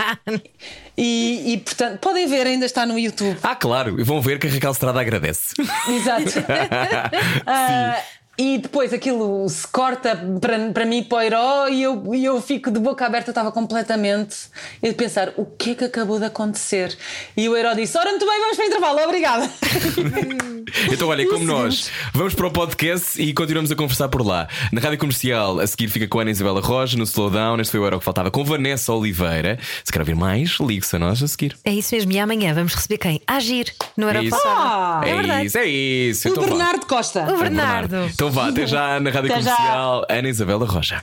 e, 0.98 1.54
e, 1.54 1.58
portanto, 1.58 2.00
podem 2.00 2.28
ver, 2.28 2.48
ainda 2.48 2.66
está 2.66 2.86
no 2.86 2.98
YouTube. 2.98 3.38
Ah, 3.42 3.56
claro, 3.56 4.00
e 4.00 4.04
vão 4.04 4.22
ver 4.22 4.40
que 4.40 4.48
a 4.48 4.50
Raquel 4.50 4.72
Estrada 4.72 5.00
agradece. 5.00 5.54
Exato. 5.90 6.32
Ah, 7.46 7.98
e 8.42 8.58
depois 8.58 8.92
aquilo 8.92 9.48
se 9.48 9.68
corta 9.68 10.20
para, 10.42 10.72
para 10.72 10.84
mim 10.84 11.04
para 11.04 11.18
o 11.20 11.22
herói 11.22 11.74
e 11.76 11.84
eu, 11.84 12.16
e 12.16 12.26
eu 12.26 12.42
fico 12.42 12.72
de 12.72 12.80
boca 12.80 13.06
aberta, 13.06 13.30
eu 13.30 13.34
estava 13.34 13.52
completamente 13.52 14.36
de 14.82 14.92
pensar 14.94 15.32
o 15.38 15.46
que 15.46 15.72
é 15.72 15.76
que 15.76 15.84
acabou 15.84 16.18
de 16.18 16.26
acontecer. 16.26 16.98
E 17.38 17.48
o 17.48 17.56
herói 17.56 17.76
disse: 17.76 17.96
Ora, 18.00 18.10
muito 18.10 18.26
bem, 18.26 18.40
vamos 18.40 18.56
para 18.56 18.66
o 18.66 18.68
intervalo, 18.68 19.00
obrigada. 19.04 19.48
Então, 20.92 21.10
olha, 21.10 21.28
como 21.28 21.44
nós 21.44 21.92
vamos 22.14 22.34
para 22.34 22.48
o 22.48 22.52
podcast 22.52 23.22
e 23.22 23.34
continuamos 23.34 23.72
a 23.72 23.76
conversar 23.76 24.08
por 24.10 24.26
lá. 24.26 24.48
Na 24.72 24.80
rádio 24.80 24.98
comercial, 25.00 25.60
a 25.60 25.68
seguir 25.68 25.90
fica 25.90 26.08
com 26.08 26.20
a 26.20 26.22
Ana 26.22 26.32
Isabela 26.32 26.62
Roja, 26.62 26.98
no 26.98 27.04
Slowdown. 27.04 27.60
Este 27.60 27.72
foi 27.72 27.80
o 27.80 27.84
Euro 27.86 28.00
que 28.00 28.06
faltava 28.06 28.30
com 28.32 28.44
Vanessa 28.44 28.94
Oliveira. 28.94 29.58
Se 29.84 29.92
quer 29.92 30.00
ouvir 30.00 30.16
mais, 30.16 30.60
ligue-se 30.60 30.96
a 30.96 31.00
nós 31.00 31.22
a 31.22 31.28
seguir. 31.28 31.58
É 31.66 31.72
isso 31.72 31.94
mesmo. 31.96 32.12
E 32.12 32.20
amanhã 32.20 32.54
vamos 32.54 32.74
receber 32.76 32.98
quem? 33.00 33.22
Agir. 33.28 33.74
Não 33.98 34.08
era 34.08 34.20
É 34.20 34.24
isso. 34.24 34.40
Ah, 34.46 35.02
é 35.04 35.16
verdade. 35.16 35.46
isso, 35.48 35.58
é 35.58 35.66
isso. 35.66 36.28
o 36.30 36.32
Então. 36.32 36.44
Bernardo 36.44 36.86
Costa. 36.86 37.24
O 37.34 37.38
Bernardo. 37.38 37.96
Então 38.14 38.31
vá, 38.32 38.48
até 38.50 38.66
já 38.66 39.00
na 39.00 39.10
rádio 39.10 39.32
Até 39.32 39.42
já. 39.42 39.56
comercial, 39.56 40.06
Ana 40.10 40.30
Isabela 40.30 40.66
Roja. 40.66 41.02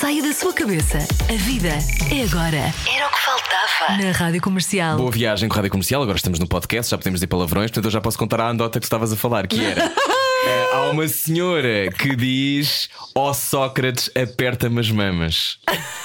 Saia 0.00 0.22
da 0.22 0.32
sua 0.32 0.52
cabeça. 0.52 0.98
A 1.28 1.36
vida 1.36 1.68
é 1.68 2.22
agora. 2.24 2.56
Era 2.94 3.06
o 3.08 3.10
que 3.10 3.20
faltava. 3.20 4.02
Na 4.02 4.12
Rádio 4.12 4.40
Comercial. 4.42 4.96
Boa 4.96 5.10
viagem 5.10 5.48
com 5.48 5.54
a 5.54 5.56
rádio 5.56 5.70
comercial. 5.70 6.02
Agora 6.02 6.16
estamos 6.16 6.38
no 6.38 6.46
podcast, 6.46 6.90
já 6.90 6.98
podemos 6.98 7.18
dizer 7.18 7.26
palavrões, 7.28 7.70
portanto 7.70 7.86
eu 7.86 7.90
já 7.90 8.00
posso 8.00 8.18
contar 8.18 8.40
a 8.40 8.50
andota 8.50 8.78
que 8.78 8.84
tu 8.84 8.88
estavas 8.88 9.12
a 9.12 9.16
falar, 9.16 9.46
que 9.46 9.64
era. 9.64 9.84
eh, 10.46 10.68
há 10.74 10.90
uma 10.90 11.06
senhora 11.08 11.90
que 11.98 12.14
diz: 12.16 12.88
Ó 13.14 13.32
Sócrates, 13.32 14.10
aperta-me 14.14 14.80
as 14.80 14.90
mamas. 14.90 15.58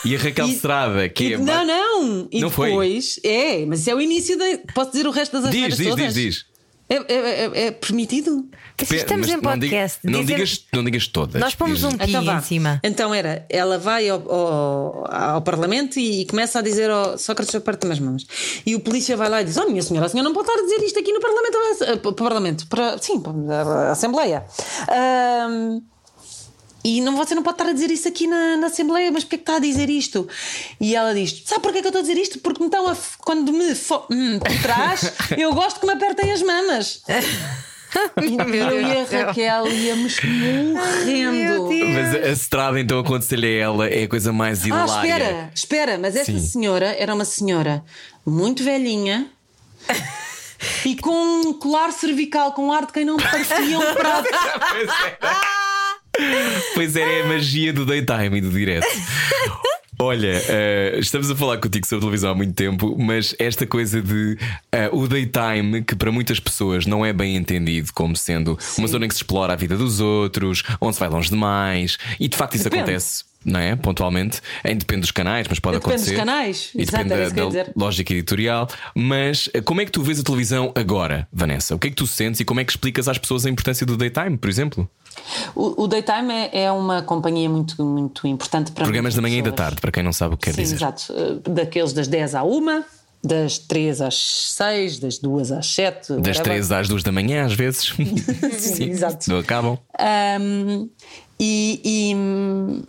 E 0.06 0.16
a 0.16 0.20
Raquel 0.20 0.48
E- 0.48 0.54
Estrada, 0.54 1.10
que 1.10 1.24
E- 1.30 1.34
é. 1.34 1.38
não, 1.38 1.66
não. 1.66 2.28
E 2.32 2.40
Não 2.42 2.50
foi? 2.50 2.70
depois, 2.70 3.20
é, 3.24 3.66
mas 3.66 3.88
é 3.88 3.94
o 3.96 4.00
início 4.00 4.38
da. 4.38 4.46
Posso 4.74 4.92
dizer 4.92 5.08
o 5.08 5.12
resto 5.12 5.42
das 5.42 5.52
Diz, 5.52 5.74
asneiras 5.74 5.78
diz, 5.78 5.90
todas? 5.90 6.14
diz, 6.14 6.36
diz. 6.36 6.46
É, 6.46 6.49
é- 6.96 7.46
é- 7.46 7.68
é 7.68 7.72
permitido? 7.72 8.48
Mas 8.80 8.92
Estamos 8.92 9.28
Mas 9.28 9.30
em 9.30 9.42
não 9.42 9.42
diga- 9.42 9.50
podcast. 9.52 10.00
Não, 10.04 10.20
Dizer- 10.22 10.34
digas, 10.36 10.66
não 10.74 10.84
digas 10.84 11.08
todas. 11.08 11.40
Nós 11.42 11.54
pomos 11.56 11.84
um 11.84 11.92
pi 11.92 12.10
Então 12.10 12.38
em 12.38 12.42
cima. 12.42 12.80
Então 12.84 13.14
era, 13.14 13.46
ela 13.50 13.78
vai 13.78 14.08
ao, 14.10 14.20
ao, 14.32 15.14
ao 15.14 15.42
Parlamento 15.42 16.00
e, 16.00 16.26
começa 16.26 16.60
a 16.60 16.62
dizer 16.62 16.90
ao 16.90 17.18
Sócrates 17.18 17.54
aperta-me 17.56 17.94
as 17.94 18.00
mãos. 18.00 18.26
E 18.66 18.76
o 18.76 18.80
polícia 18.80 19.16
vai 19.18 19.30
lá 19.30 19.42
e 19.42 19.46
diz: 19.46 19.58
Oh, 19.58 19.68
minha 19.70 19.82
senhora, 19.82 20.06
a 20.06 20.10
senhora 20.10 20.28
não 20.28 20.34
pode 20.34 20.50
estar 20.50 20.60
a 20.60 20.64
dizer 20.64 20.84
isto 20.86 21.00
aqui 21.00 21.12
no 21.12 21.20
Parlamento. 21.20 21.58
eh, 21.84 21.96
Para 21.98 22.10
o 22.10 22.14
Parlamento, 22.14 22.68
para, 22.68 22.98
sim, 22.98 23.20
para 23.20 23.90
a 23.90 23.92
Assembleia. 23.92 24.46
Ahm, 24.90 25.82
e 26.84 27.02
não, 27.02 27.16
você 27.18 27.36
não 27.36 27.44
pode 27.44 27.56
estar 27.56 27.70
a 27.70 27.74
dizer 27.74 27.92
isso 27.92 28.08
aqui 28.08 28.26
na, 28.28 28.56
na 28.58 28.68
Assembleia, 28.68 29.12
mas 29.12 29.24
porquê 29.24 29.38
que 29.38 29.44
está 29.44 29.56
a 29.58 29.60
dizer 29.60 29.90
isto? 29.90 30.28
E 30.80 30.96
ela 30.96 31.14
diz: 31.14 31.44
Sabe 31.46 31.62
porquê 31.62 31.82
que 31.82 31.88
eu 31.88 31.90
estou 31.90 32.00
a 32.00 32.04
dizer 32.04 32.18
isto? 32.18 32.40
Porque 32.40 32.64
então, 32.64 32.96
quando 33.20 33.52
me 33.52 33.76
fo- 33.76 34.06
hum, 34.10 34.40
por 34.40 34.62
trás, 34.62 35.12
eu 35.38 35.54
gosto 35.54 35.80
que 35.80 35.86
me 35.86 35.94
apertem 35.94 36.32
as 36.32 36.42
mamas. 36.42 37.02
E 38.22 38.36
eu 38.60 38.82
e 38.82 38.86
a 39.00 39.26
Raquel 39.26 39.68
íamos 39.68 40.16
morrendo. 40.24 41.70
Mas 41.92 42.14
a 42.24 42.30
estrada 42.30 42.80
então 42.80 43.00
acontecer-lhe 43.00 43.48
a 43.48 43.64
ela 43.64 43.88
é 43.90 44.04
a 44.04 44.08
coisa 44.08 44.32
mais 44.32 44.62
Ah, 44.64 44.68
hilária. 44.68 44.94
espera, 45.08 45.52
espera, 45.56 45.98
mas 45.98 46.16
esta 46.16 46.32
Sim. 46.32 46.40
senhora 46.40 46.96
era 47.00 47.16
uma 47.16 47.26
senhora 47.26 47.84
muito 48.24 48.64
velhinha 48.64 49.28
e 50.86 50.96
com 50.98 51.10
um 51.48 51.52
colar 51.54 51.92
cervical 51.92 52.54
com 52.54 52.72
ar 52.72 52.86
de 52.86 52.94
quem 52.94 53.04
não 53.06 53.18
parecia 53.18 53.80
um 53.80 53.94
prato. 53.96 54.30
Pois 56.74 56.96
era, 56.96 57.12
é 57.12 57.22
a 57.24 57.28
magia 57.28 57.74
do 57.74 57.86
daytime 57.86 58.38
e 58.38 58.42
do 58.42 58.50
direto. 58.50 58.88
Olha, 60.02 60.42
eh, 60.48 60.96
estamos 60.98 61.30
a 61.30 61.36
falar 61.36 61.58
contigo 61.58 61.86
sobre 61.86 62.00
televisão 62.00 62.32
há 62.32 62.36
muito 62.36 62.54
tempo, 62.54 62.96
mas 62.98 63.36
esta 63.38 63.68
coisa 63.68 64.02
de 64.02 64.38
eh, 64.72 64.90
o 64.94 65.06
daytime, 65.10 65.84
que 65.84 65.94
para 65.94 66.10
muitas 66.10 66.40
pessoas 66.40 66.86
não 66.86 67.06
é 67.06 67.12
bem 67.12 67.36
entendido 67.36 67.92
como 67.94 68.16
sendo 68.16 68.58
uma 68.78 68.88
zona 68.88 69.06
em 69.06 69.10
que 69.10 69.16
se 69.16 69.20
explora 69.20 69.52
a 69.52 69.56
vida 69.58 69.76
dos 69.76 70.00
outros, 70.00 70.64
onde 70.80 70.96
se 70.96 71.02
vai 71.02 71.10
longe 71.10 71.30
demais, 71.30 71.98
e 72.18 72.30
de 72.30 72.38
facto 72.38 72.56
isso 72.56 72.64
Depende. 72.64 72.84
acontece. 72.84 73.29
Não 73.46 73.60
é? 73.60 73.74
Pontualmente, 73.76 74.42
em 74.66 74.76
depende 74.76 75.02
dos 75.02 75.12
canais, 75.12 75.48
mas 75.50 75.60
pode 75.60 75.78
Depende 75.78 75.96
dos 75.96 76.04
acontecer. 76.04 76.18
canais. 76.18 76.72
E 76.76 76.82
Exato, 76.82 77.04
depende 77.06 77.30
da, 77.34 77.42
da 77.44 77.46
dizer. 77.48 77.72
lógica 77.76 78.14
editorial. 78.14 78.68
Mas 78.94 79.50
eh, 79.54 79.62
como 79.62 79.80
é 79.80 79.86
que 79.86 79.92
tu 79.92 80.02
vês 80.04 80.20
a 80.20 80.24
televisão 80.24 80.74
agora, 80.76 81.26
Vanessa? 81.32 81.74
O 81.74 81.80
que 81.80 81.88
é 81.88 81.90
que 81.90 81.96
tu 81.96 82.06
sentes 82.06 82.42
e 82.42 82.46
como 82.46 82.60
é 82.60 82.66
que 82.66 82.72
explicas 82.72 83.08
às 83.08 83.18
pessoas 83.18 83.46
a 83.46 83.50
importância 83.50 83.86
do 83.86 83.96
daytime, 83.96 84.38
por 84.38 84.50
exemplo? 84.50 84.90
O, 85.56 85.84
o 85.84 85.88
Daytime 85.88 86.32
é, 86.34 86.64
é 86.66 86.72
uma 86.72 87.02
companhia 87.02 87.50
muito, 87.50 87.82
muito 87.84 88.28
importante 88.28 88.72
para 88.72 88.84
Programas 88.84 89.16
da 89.16 89.22
manhã 89.22 89.38
e 89.40 89.42
da 89.42 89.52
pessoas. 89.52 89.68
tarde, 89.70 89.82
para 89.82 89.92
quem 89.92 90.04
não 90.04 90.14
sabe 90.14 90.36
o 90.36 90.38
que 90.38 90.46
quer 90.46 90.54
Sim, 90.56 90.62
dizer. 90.62 90.76
exato. 90.76 91.14
Uh, 91.14 91.50
Daqueles 91.50 91.94
das 91.94 92.08
10 92.08 92.36
à 92.36 92.44
1, 92.44 92.84
das 93.24 93.58
3 93.58 94.02
às 94.02 94.16
6, 94.56 95.00
das 95.00 95.18
2 95.18 95.52
às 95.52 95.66
7. 95.74 96.00
Das 96.00 96.38
whatever. 96.38 96.44
3 96.44 96.72
às 96.72 96.88
2 96.88 97.04
da 97.04 97.12
manhã, 97.12 97.46
às 97.46 97.54
vezes. 97.54 97.94
Sim, 98.60 98.90
exato. 98.92 99.30
Não 99.30 99.40
acabam. 99.40 99.78
Um, 100.40 100.90
e, 101.40 101.82
e, 101.84 102.84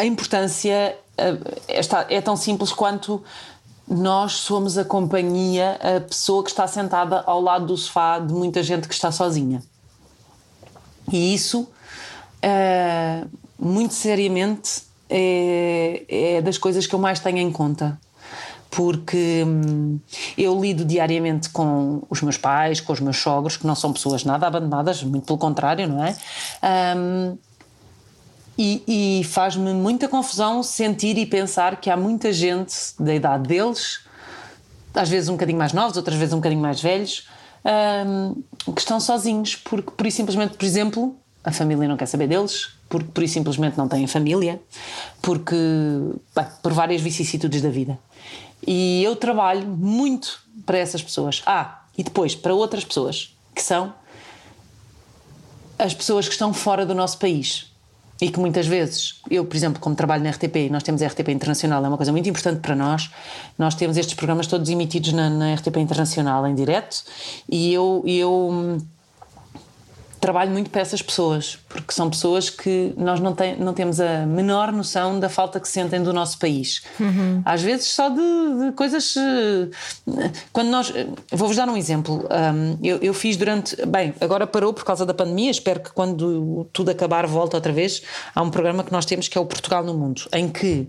a 0.00 0.04
importância 0.06 0.96
é, 1.18 1.76
é 2.08 2.20
tão 2.22 2.34
simples 2.34 2.72
quanto 2.72 3.22
nós 3.86 4.32
somos 4.32 4.78
a 4.78 4.84
companhia, 4.84 5.78
a 5.82 6.00
pessoa 6.00 6.42
que 6.42 6.48
está 6.48 6.66
sentada 6.66 7.22
ao 7.26 7.40
lado 7.40 7.66
do 7.66 7.76
sofá 7.76 8.18
de 8.18 8.32
muita 8.32 8.62
gente 8.62 8.88
que 8.88 8.94
está 8.94 9.12
sozinha. 9.12 9.62
E 11.12 11.34
isso, 11.34 11.68
eh, 12.40 13.24
muito 13.58 13.92
seriamente, 13.92 14.84
é, 15.10 16.04
é 16.08 16.40
das 16.40 16.56
coisas 16.56 16.86
que 16.86 16.94
eu 16.94 16.98
mais 16.98 17.20
tenho 17.20 17.38
em 17.38 17.50
conta 17.50 17.98
porque 18.70 19.42
hum, 19.44 19.98
eu 20.38 20.58
lido 20.60 20.84
diariamente 20.84 21.50
com 21.50 22.04
os 22.08 22.22
meus 22.22 22.36
pais, 22.36 22.80
com 22.80 22.92
os 22.92 23.00
meus 23.00 23.16
sogros, 23.16 23.56
que 23.56 23.66
não 23.66 23.74
são 23.74 23.92
pessoas 23.92 24.24
nada 24.24 24.46
abandonadas, 24.46 25.02
muito 25.02 25.26
pelo 25.26 25.38
contrário, 25.38 25.88
não 25.88 26.04
é? 26.04 26.16
Um, 26.96 27.36
e, 28.62 29.20
e 29.20 29.24
faz-me 29.24 29.72
muita 29.72 30.06
confusão 30.06 30.62
sentir 30.62 31.16
e 31.16 31.24
pensar 31.24 31.80
que 31.80 31.88
há 31.88 31.96
muita 31.96 32.30
gente 32.30 32.74
da 32.98 33.14
idade 33.14 33.48
deles, 33.48 34.00
às 34.92 35.08
vezes 35.08 35.30
um 35.30 35.32
bocadinho 35.32 35.56
mais 35.56 35.72
novos, 35.72 35.96
outras 35.96 36.18
vezes 36.18 36.34
um 36.34 36.36
bocadinho 36.36 36.60
mais 36.60 36.78
velhos, 36.78 37.26
um, 38.06 38.42
que 38.74 38.80
estão 38.80 39.00
sozinhos, 39.00 39.56
porque 39.56 39.90
por 39.90 40.12
simplesmente, 40.12 40.58
por 40.58 40.64
exemplo, 40.66 41.16
a 41.42 41.50
família 41.50 41.88
não 41.88 41.96
quer 41.96 42.04
saber 42.04 42.26
deles, 42.26 42.68
porque 42.86 43.08
por 43.10 43.26
simplesmente 43.26 43.78
não 43.78 43.88
têm 43.88 44.06
família, 44.06 44.60
porque 45.22 45.56
bem, 46.36 46.46
por 46.62 46.74
várias 46.74 47.00
vicissitudes 47.00 47.62
da 47.62 47.70
vida. 47.70 47.98
E 48.66 49.02
eu 49.02 49.16
trabalho 49.16 49.66
muito 49.66 50.38
para 50.66 50.76
essas 50.76 51.02
pessoas. 51.02 51.42
Ah, 51.46 51.80
e 51.96 52.02
depois 52.02 52.34
para 52.34 52.52
outras 52.52 52.84
pessoas, 52.84 53.34
que 53.54 53.62
são 53.62 53.94
as 55.78 55.94
pessoas 55.94 56.26
que 56.26 56.34
estão 56.34 56.52
fora 56.52 56.84
do 56.84 56.94
nosso 56.94 57.16
país. 57.16 57.69
E 58.20 58.30
que 58.30 58.38
muitas 58.38 58.66
vezes, 58.66 59.20
eu, 59.30 59.44
por 59.44 59.56
exemplo, 59.56 59.80
como 59.80 59.96
trabalho 59.96 60.22
na 60.22 60.30
RTP, 60.30 60.68
nós 60.70 60.82
temos 60.82 61.00
a 61.02 61.06
RTP 61.06 61.28
Internacional, 61.30 61.84
é 61.84 61.88
uma 61.88 61.96
coisa 61.96 62.12
muito 62.12 62.28
importante 62.28 62.60
para 62.60 62.76
nós. 62.76 63.10
Nós 63.58 63.74
temos 63.74 63.96
estes 63.96 64.14
programas 64.14 64.46
todos 64.46 64.68
emitidos 64.68 65.12
na, 65.12 65.30
na 65.30 65.54
RTP 65.54 65.76
Internacional 65.78 66.46
em 66.46 66.54
direto 66.54 67.02
e 67.48 67.72
eu, 67.72 68.02
eu 68.06 68.78
trabalho 70.20 70.50
muito 70.50 70.70
para 70.70 70.82
essas 70.82 71.00
pessoas, 71.00 71.58
porque 71.68 71.92
são 71.92 72.10
pessoas 72.10 72.50
que 72.50 72.92
nós 72.96 73.18
não, 73.20 73.34
tem, 73.34 73.56
não 73.56 73.72
temos 73.72 73.98
a 74.00 74.26
menor 74.26 74.70
noção 74.70 75.18
da 75.18 75.28
falta 75.28 75.58
que 75.58 75.68
sentem 75.68 76.02
do 76.02 76.12
nosso 76.12 76.38
país. 76.38 76.82
Uhum. 77.00 77.42
Às 77.44 77.62
vezes 77.62 77.86
só 77.86 78.10
de, 78.10 78.16
de, 78.16 78.72
coisas. 78.72 79.16
Eh, 79.16 80.30
quando 80.52 80.68
nós. 80.68 80.92
Vou-vos 81.32 81.56
dar 81.56 81.68
um 81.68 81.76
exemplo. 81.76 82.28
Um, 82.30 82.78
eu, 82.82 82.98
eu, 82.98 83.14
fiz 83.14 83.36
durante. 83.36 83.74
Bem, 83.86 84.14
agora 84.20 84.46
parou 84.46 84.74
por 84.74 84.84
causa 84.84 85.06
da 85.06 85.14
pandemia, 85.14 85.50
espero 85.50 85.80
que 85.80 85.90
quando 85.90 86.68
tudo 86.72 86.90
acabar 86.90 87.26
volte 87.26 87.56
outra 87.56 87.72
vez. 87.72 88.02
Há 88.34 88.42
um 88.42 88.50
programa 88.50 88.84
que 88.84 88.92
nós 88.92 89.06
temos 89.06 89.26
que 89.26 89.38
é 89.38 89.40
o 89.40 89.46
Portugal 89.46 89.82
no 89.82 89.94
Mundo, 89.94 90.22
em 90.32 90.48
que. 90.48 90.88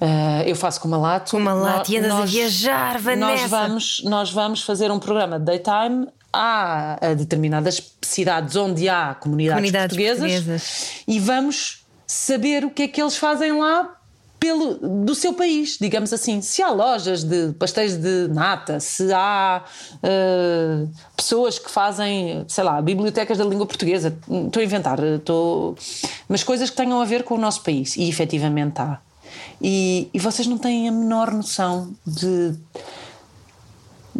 Uh, 0.00 0.40
eu 0.46 0.56
faço 0.56 0.80
com 0.80 0.88
uma 0.88 0.96
lato. 0.96 1.32
Com 1.32 1.36
uma 1.36 1.52
lato 1.52 1.92
e 1.92 1.98
andas 1.98 2.12
a 2.12 2.24
viajar, 2.24 2.98
Vanessa. 2.98 3.42
Nós 3.42 3.50
vamos, 3.50 4.02
nós 4.04 4.32
vamos 4.32 4.62
fazer 4.62 4.90
um 4.90 4.98
programa 4.98 5.38
de 5.38 5.44
daytime 5.44 6.06
há 6.32 6.98
determinadas 7.16 7.94
cidades 8.02 8.56
onde 8.56 8.88
há 8.88 9.14
comunidades, 9.14 9.60
comunidades 9.60 9.96
portuguesas, 9.96 10.32
portuguesas, 10.32 11.04
e 11.06 11.18
vamos 11.18 11.84
saber 12.06 12.64
o 12.64 12.70
que 12.70 12.82
é 12.82 12.88
que 12.88 13.00
eles 13.00 13.16
fazem 13.16 13.58
lá 13.58 13.96
pelo, 14.40 15.04
do 15.04 15.14
seu 15.14 15.34
país, 15.34 15.76
digamos 15.78 16.12
assim. 16.14 16.40
Se 16.40 16.62
há 16.62 16.70
lojas 16.70 17.22
de 17.22 17.52
pastéis 17.52 17.96
de 17.98 18.26
nata, 18.28 18.80
se 18.80 19.12
há 19.12 19.62
uh, 19.96 20.90
pessoas 21.14 21.58
que 21.58 21.70
fazem, 21.70 22.44
sei 22.48 22.64
lá, 22.64 22.80
bibliotecas 22.80 23.36
da 23.36 23.44
língua 23.44 23.66
portuguesa, 23.66 24.16
estou 24.46 24.60
a 24.60 24.64
inventar, 24.64 24.98
estou... 24.98 25.76
mas 26.26 26.42
coisas 26.42 26.70
que 26.70 26.76
tenham 26.76 27.00
a 27.00 27.04
ver 27.04 27.22
com 27.22 27.34
o 27.34 27.38
nosso 27.38 27.62
país, 27.62 27.96
e 27.96 28.08
efetivamente 28.08 28.80
há. 28.80 28.98
E, 29.60 30.08
e 30.12 30.18
vocês 30.18 30.48
não 30.48 30.56
têm 30.56 30.88
a 30.88 30.92
menor 30.92 31.30
noção 31.32 31.94
de 32.06 32.54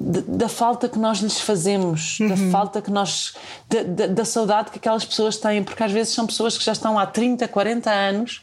da 0.03 0.49
falta 0.49 0.89
que 0.89 0.99
nós 0.99 1.19
lhes 1.19 1.39
fazemos, 1.39 2.19
uhum. 2.21 2.29
da 2.29 2.37
falta 2.51 2.81
que 2.81 2.91
nós. 2.91 3.35
Da, 3.69 3.83
da, 3.83 4.07
da, 4.07 4.25
saudade 4.25 4.71
que 4.71 4.79
aquelas 4.79 5.05
pessoas 5.05 5.37
têm, 5.37 5.63
porque 5.63 5.83
às 5.83 5.93
vezes 5.93 6.15
são 6.15 6.27
pessoas 6.27 6.57
que 6.57 6.65
já 6.65 6.73
estão 6.73 6.99
há 6.99 7.05
30, 7.05 7.47
40 7.47 7.91
anos. 7.91 8.43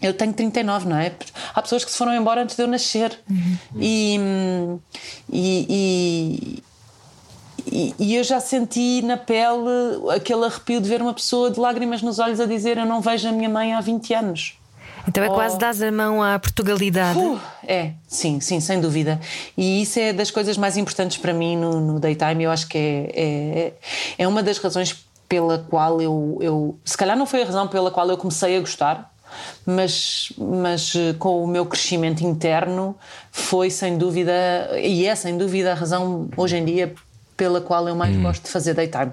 Eu 0.00 0.14
tenho 0.14 0.32
39, 0.32 0.88
não 0.88 0.96
é? 0.96 1.12
Há 1.52 1.60
pessoas 1.60 1.84
que 1.84 1.90
se 1.90 1.98
foram 1.98 2.14
embora 2.14 2.42
antes 2.42 2.54
de 2.54 2.62
eu 2.62 2.68
nascer. 2.68 3.18
Uhum. 3.28 3.56
E, 3.80 4.20
e, 5.30 6.62
e, 7.66 7.94
e, 7.98 8.14
eu 8.14 8.22
já 8.22 8.38
senti 8.40 9.02
na 9.02 9.16
pele 9.16 9.68
aquele 10.14 10.44
arrepio 10.44 10.80
de 10.80 10.88
ver 10.88 11.02
uma 11.02 11.12
pessoa 11.12 11.50
de 11.50 11.58
lágrimas 11.58 12.00
nos 12.00 12.18
olhos 12.20 12.38
a 12.38 12.46
dizer: 12.46 12.78
Eu 12.78 12.86
não 12.86 13.00
vejo 13.00 13.28
a 13.28 13.32
minha 13.32 13.48
mãe 13.48 13.74
há 13.74 13.80
20 13.80 14.14
anos. 14.14 14.59
Então 15.08 15.22
é 15.22 15.28
oh. 15.28 15.34
quase 15.34 15.58
dar 15.58 15.74
a 15.82 15.92
mão 15.92 16.22
à 16.22 16.38
Portugalidade. 16.38 17.18
Uh, 17.18 17.40
é, 17.66 17.92
sim, 18.06 18.40
sim, 18.40 18.60
sem 18.60 18.80
dúvida. 18.80 19.20
E 19.56 19.82
isso 19.82 19.98
é 19.98 20.12
das 20.12 20.30
coisas 20.30 20.56
mais 20.56 20.76
importantes 20.76 21.16
para 21.16 21.32
mim 21.32 21.56
no, 21.56 21.80
no 21.80 22.00
daytime. 22.00 22.44
Eu 22.44 22.50
acho 22.50 22.68
que 22.68 22.78
é, 22.78 23.12
é, 23.14 23.72
é 24.18 24.28
uma 24.28 24.42
das 24.42 24.58
razões 24.58 25.04
pela 25.28 25.58
qual 25.58 26.00
eu, 26.00 26.38
eu. 26.40 26.78
Se 26.84 26.96
calhar 26.96 27.16
não 27.16 27.26
foi 27.26 27.42
a 27.42 27.46
razão 27.46 27.68
pela 27.68 27.90
qual 27.90 28.08
eu 28.08 28.16
comecei 28.16 28.56
a 28.56 28.60
gostar, 28.60 29.12
mas, 29.64 30.32
mas 30.36 30.94
eh, 30.96 31.14
com 31.18 31.44
o 31.44 31.46
meu 31.46 31.64
crescimento 31.66 32.24
interno 32.24 32.96
foi 33.30 33.70
sem 33.70 33.96
dúvida, 33.96 34.32
e 34.82 35.06
é 35.06 35.14
sem 35.14 35.38
dúvida 35.38 35.70
a 35.70 35.74
razão 35.74 36.28
hoje 36.36 36.56
em 36.56 36.64
dia 36.64 36.94
pela 37.36 37.60
qual 37.60 37.88
eu 37.88 37.94
mais 37.94 38.14
hum. 38.16 38.22
gosto 38.22 38.44
de 38.44 38.50
fazer 38.50 38.74
daytime. 38.74 39.12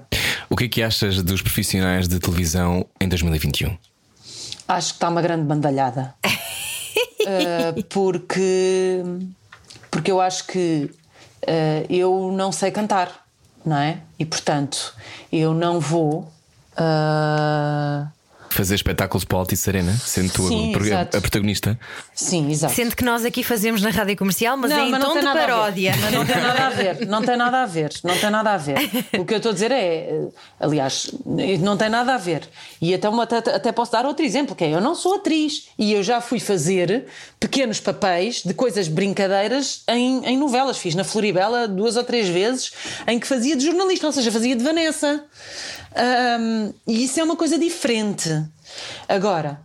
O 0.50 0.56
que 0.56 0.64
é 0.64 0.68
que 0.68 0.82
achas 0.82 1.22
dos 1.22 1.40
profissionais 1.40 2.08
de 2.08 2.18
televisão 2.18 2.84
em 3.00 3.08
2021? 3.08 3.76
Acho 4.68 4.88
que 4.90 4.96
está 4.96 5.08
uma 5.08 5.22
grande 5.22 5.44
bandalhada. 5.44 6.14
uh, 6.24 7.82
porque, 7.88 9.02
porque 9.90 10.12
eu 10.12 10.20
acho 10.20 10.46
que 10.46 10.90
uh, 11.42 11.86
eu 11.88 12.30
não 12.32 12.52
sei 12.52 12.70
cantar, 12.70 13.26
não 13.64 13.78
é? 13.78 14.00
E 14.18 14.26
portanto, 14.26 14.94
eu 15.32 15.54
não 15.54 15.80
vou. 15.80 16.30
Uh, 16.78 18.06
fazer 18.50 18.74
espetáculos 18.74 19.24
para 19.24 19.38
a 19.38 19.40
Altice 19.40 19.68
Arena, 19.68 19.92
sendo 19.92 20.32
tu 20.32 20.48
Sim, 20.48 20.74
a, 20.92 21.02
a, 21.02 21.20
protagonista. 21.20 21.78
Sim, 22.14 22.50
exato. 22.50 22.74
Sendo 22.74 22.96
que 22.96 23.04
nós 23.04 23.24
aqui 23.24 23.42
fazemos 23.42 23.82
na 23.82 23.90
rádio 23.90 24.16
comercial, 24.16 24.56
mas 24.56 24.70
não, 24.70 24.78
é 24.78 24.86
em 24.86 24.90
mas 24.90 25.04
tom 25.04 25.14
de 25.14 25.24
paródia. 25.24 25.94
Mas 26.00 26.12
não 26.12 26.24
tem 26.24 26.36
nada 26.36 26.66
a 26.66 26.70
ver, 26.70 27.06
não 27.06 27.22
tem 27.22 27.36
nada 27.36 27.62
a 27.62 27.66
ver, 27.66 27.92
não 28.04 28.16
tem 28.16 28.30
nada 28.30 28.52
a 28.52 28.56
ver. 28.56 28.78
O 29.18 29.24
que 29.24 29.34
eu 29.34 29.38
estou 29.38 29.50
a 29.50 29.52
dizer 29.52 29.72
é, 29.72 30.26
aliás, 30.60 31.10
não 31.60 31.76
tem 31.76 31.88
nada 31.88 32.14
a 32.14 32.18
ver. 32.18 32.48
E 32.80 32.94
até, 32.94 33.08
uma, 33.08 33.24
até, 33.24 33.36
até 33.36 33.72
posso 33.72 33.92
dar 33.92 34.06
outro 34.06 34.24
exemplo, 34.24 34.54
que 34.54 34.64
é 34.64 34.74
eu 34.74 34.80
não 34.80 34.94
sou 34.94 35.16
atriz 35.16 35.68
e 35.78 35.92
eu 35.92 36.02
já 36.02 36.20
fui 36.20 36.40
fazer 36.40 37.06
pequenos 37.40 37.80
papéis 37.80 38.42
de 38.42 38.54
coisas 38.54 38.88
brincadeiras 38.88 39.82
em, 39.88 40.24
em 40.24 40.36
novelas. 40.36 40.78
Fiz 40.78 40.94
na 40.94 41.04
Floribela 41.04 41.68
duas 41.68 41.96
ou 41.96 42.04
três 42.04 42.28
vezes 42.28 42.72
em 43.06 43.18
que 43.18 43.26
fazia 43.26 43.56
de 43.56 43.64
jornalista, 43.64 44.06
ou 44.06 44.12
seja, 44.12 44.30
fazia 44.32 44.56
de 44.56 44.62
Vanessa. 44.64 45.24
Um, 45.96 46.72
e 46.86 47.04
isso 47.04 47.18
é 47.20 47.24
uma 47.24 47.36
coisa 47.36 47.58
diferente. 47.58 48.30
Agora, 49.08 49.60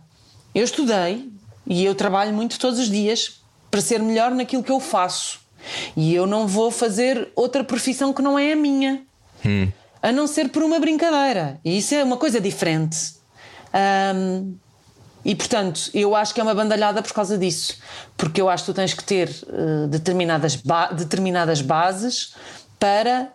eu 0.54 0.64
estudei 0.64 1.30
e 1.66 1.84
eu 1.84 1.94
trabalho 1.94 2.32
muito 2.32 2.58
todos 2.58 2.78
os 2.78 2.88
dias 2.88 3.40
para 3.70 3.80
ser 3.80 4.00
melhor 4.00 4.30
naquilo 4.30 4.62
que 4.62 4.72
eu 4.72 4.80
faço. 4.80 5.40
E 5.96 6.14
eu 6.14 6.26
não 6.26 6.46
vou 6.46 6.70
fazer 6.70 7.28
outra 7.34 7.64
profissão 7.64 8.12
que 8.12 8.22
não 8.22 8.38
é 8.38 8.52
a 8.52 8.56
minha. 8.56 9.02
Hum. 9.44 9.68
A 10.02 10.12
não 10.12 10.26
ser 10.26 10.50
por 10.50 10.62
uma 10.62 10.78
brincadeira. 10.78 11.58
E 11.64 11.78
isso 11.78 11.94
é 11.94 12.04
uma 12.04 12.16
coisa 12.16 12.40
diferente. 12.40 13.14
Um, 14.14 14.54
e 15.24 15.34
portanto, 15.34 15.90
eu 15.94 16.14
acho 16.14 16.34
que 16.34 16.40
é 16.40 16.42
uma 16.42 16.54
bandalhada 16.54 17.02
por 17.02 17.12
causa 17.12 17.38
disso. 17.38 17.78
Porque 18.16 18.40
eu 18.40 18.48
acho 18.48 18.64
que 18.64 18.72
tu 18.72 18.74
tens 18.74 18.92
que 18.92 19.02
ter 19.02 19.30
uh, 19.48 19.86
determinadas, 19.88 20.56
ba 20.56 20.88
determinadas 20.88 21.62
bases 21.62 22.34
para 22.78 23.32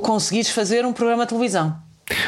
conseguires 0.00 0.50
fazer 0.50 0.84
um 0.84 0.92
programa 0.92 1.24
de 1.24 1.30
televisão. 1.30 1.76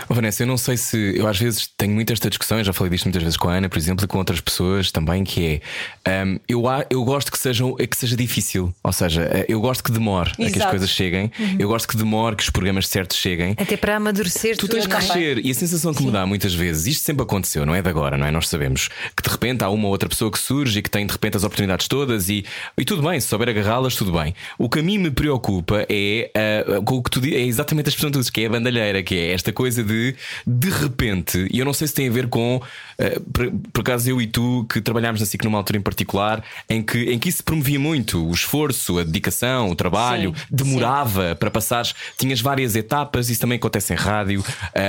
Oh, 0.09 0.15
Vanessa, 0.15 0.43
eu 0.43 0.47
não 0.47 0.57
sei 0.57 0.77
se. 0.77 1.15
Eu 1.17 1.27
às 1.27 1.39
vezes 1.39 1.69
tenho 1.77 1.93
muitas 1.93 2.15
esta 2.15 2.31
discussão, 2.31 2.63
já 2.63 2.73
falei 2.73 2.91
disto 2.91 3.05
muitas 3.07 3.23
vezes 3.23 3.37
com 3.37 3.49
a 3.49 3.55
Ana, 3.55 3.69
por 3.69 3.79
exemplo, 3.79 4.05
e 4.05 4.09
com 4.09 4.19
outras 4.19 4.41
pessoas 4.41 4.91
também, 4.91 5.25
que 5.25 5.61
é. 6.07 6.25
Um, 6.25 6.39
eu, 6.49 6.65
eu 6.89 7.05
gosto 7.05 7.31
que, 7.31 7.39
sejam, 7.39 7.75
que 7.75 7.97
seja 7.97 8.17
difícil. 8.17 8.75
Ou 8.83 8.93
seja, 8.93 9.23
eh, 9.23 9.47
eu 9.49 9.61
gosto 9.61 9.83
que 9.83 9.91
demore 9.91 10.31
Exato. 10.39 10.47
a 10.47 10.51
que 10.51 10.63
as 10.63 10.71
coisas 10.71 10.91
cheguem. 10.91 11.31
Uhum. 11.39 11.57
Eu 11.59 11.69
gosto 11.69 11.89
que 11.89 11.97
demore 11.97 12.37
que 12.37 12.43
os 12.43 12.51
programas 12.51 12.89
certos 12.89 13.19
cheguem. 13.19 13.55
Até 13.59 13.77
para 13.77 13.97
amadurecer 13.97 14.57
Tu 14.57 14.69
tens 14.69 14.87
que 14.87 14.95
crescer. 14.95 15.45
E 15.45 15.51
a 15.51 15.55
sensação 15.55 15.93
que 15.93 15.99
Sim. 15.99 16.07
me 16.07 16.13
dá 16.13 16.25
muitas 16.25 16.55
vezes, 16.55 16.87
isto 16.87 17.05
sempre 17.05 17.23
aconteceu, 17.23 17.67
não 17.67 17.75
é 17.75 17.83
de 17.83 17.89
agora, 17.89 18.17
não 18.17 18.27
é? 18.27 18.31
Nós 18.31 18.49
sabemos 18.49 18.89
que 19.17 19.23
de 19.23 19.29
repente 19.29 19.65
há 19.65 19.69
uma 19.69 19.87
ou 19.87 19.91
outra 19.91 20.09
pessoa 20.09 20.31
que 20.31 20.39
surge 20.39 20.79
e 20.79 20.83
que 20.83 20.91
tem 20.91 21.07
de 21.07 21.13
repente 21.13 21.37
as 21.37 21.45
oportunidades 21.45 21.89
todas 21.89 22.29
e, 22.29 22.45
e 22.79 22.85
tudo 22.85 23.03
bem, 23.03 23.19
se 23.21 23.29
souber 23.29 23.49
agarrá-las, 23.49 23.97
tudo 23.97 24.13
bem. 24.13 24.35
O 24.59 24.69
que 24.69 24.79
a 24.79 24.83
mim 24.83 24.99
me 24.99 25.11
preocupa 25.11 25.85
é 25.89 26.31
uh, 26.69 26.83
com 26.83 26.97
o 26.97 27.03
que 27.03 27.11
tu 27.11 27.25
é 27.25 27.41
exatamente 27.41 27.87
a 27.87 27.91
expressão 27.91 28.11
que 28.11 28.15
tu 28.15 28.19
dizes, 28.21 28.31
que 28.31 28.43
é 28.43 28.47
a 28.47 28.51
bandalheira, 28.51 29.03
que 29.03 29.15
é 29.15 29.33
esta 29.33 29.53
coisa 29.53 29.64
coisa 29.65 29.83
de 29.83 30.15
de 30.47 30.69
repente, 30.71 31.49
e 31.51 31.59
eu 31.59 31.65
não 31.65 31.73
sei 31.73 31.87
se 31.89 31.95
tem 31.95 32.09
a 32.09 32.13
ver 32.13 32.27
com 32.29 32.61
eh, 32.99 33.19
por, 33.33 33.51
por 33.73 33.81
acaso 33.81 34.11
eu 34.11 34.21
e 34.21 34.27
tu 34.27 34.67
que 34.69 34.81
trabalhámos 34.81 35.21
na 35.21 35.27
SIC 35.27 35.43
numa 35.45 35.57
altura 35.59 35.79
em 35.79 35.83
particular 35.83 36.45
em 36.69 36.83
que, 36.83 36.99
em 37.13 37.19
que 37.19 37.29
isso 37.31 37.43
promovia 37.43 37.81
muito 37.81 38.23
o 38.29 38.33
esforço, 38.33 38.99
a 38.99 39.05
dedicação, 39.05 39.71
o 39.71 39.75
trabalho, 39.75 40.35
Sim, 40.37 40.45
demorava 40.51 41.35
para 41.35 41.51
passares, 41.51 41.95
tinhas 42.19 42.41
várias 42.41 42.77
etapas, 42.77 43.31
isso 43.31 43.41
também 43.41 43.57
acontece 43.57 43.93
em 43.93 43.97
rádio. 43.97 44.45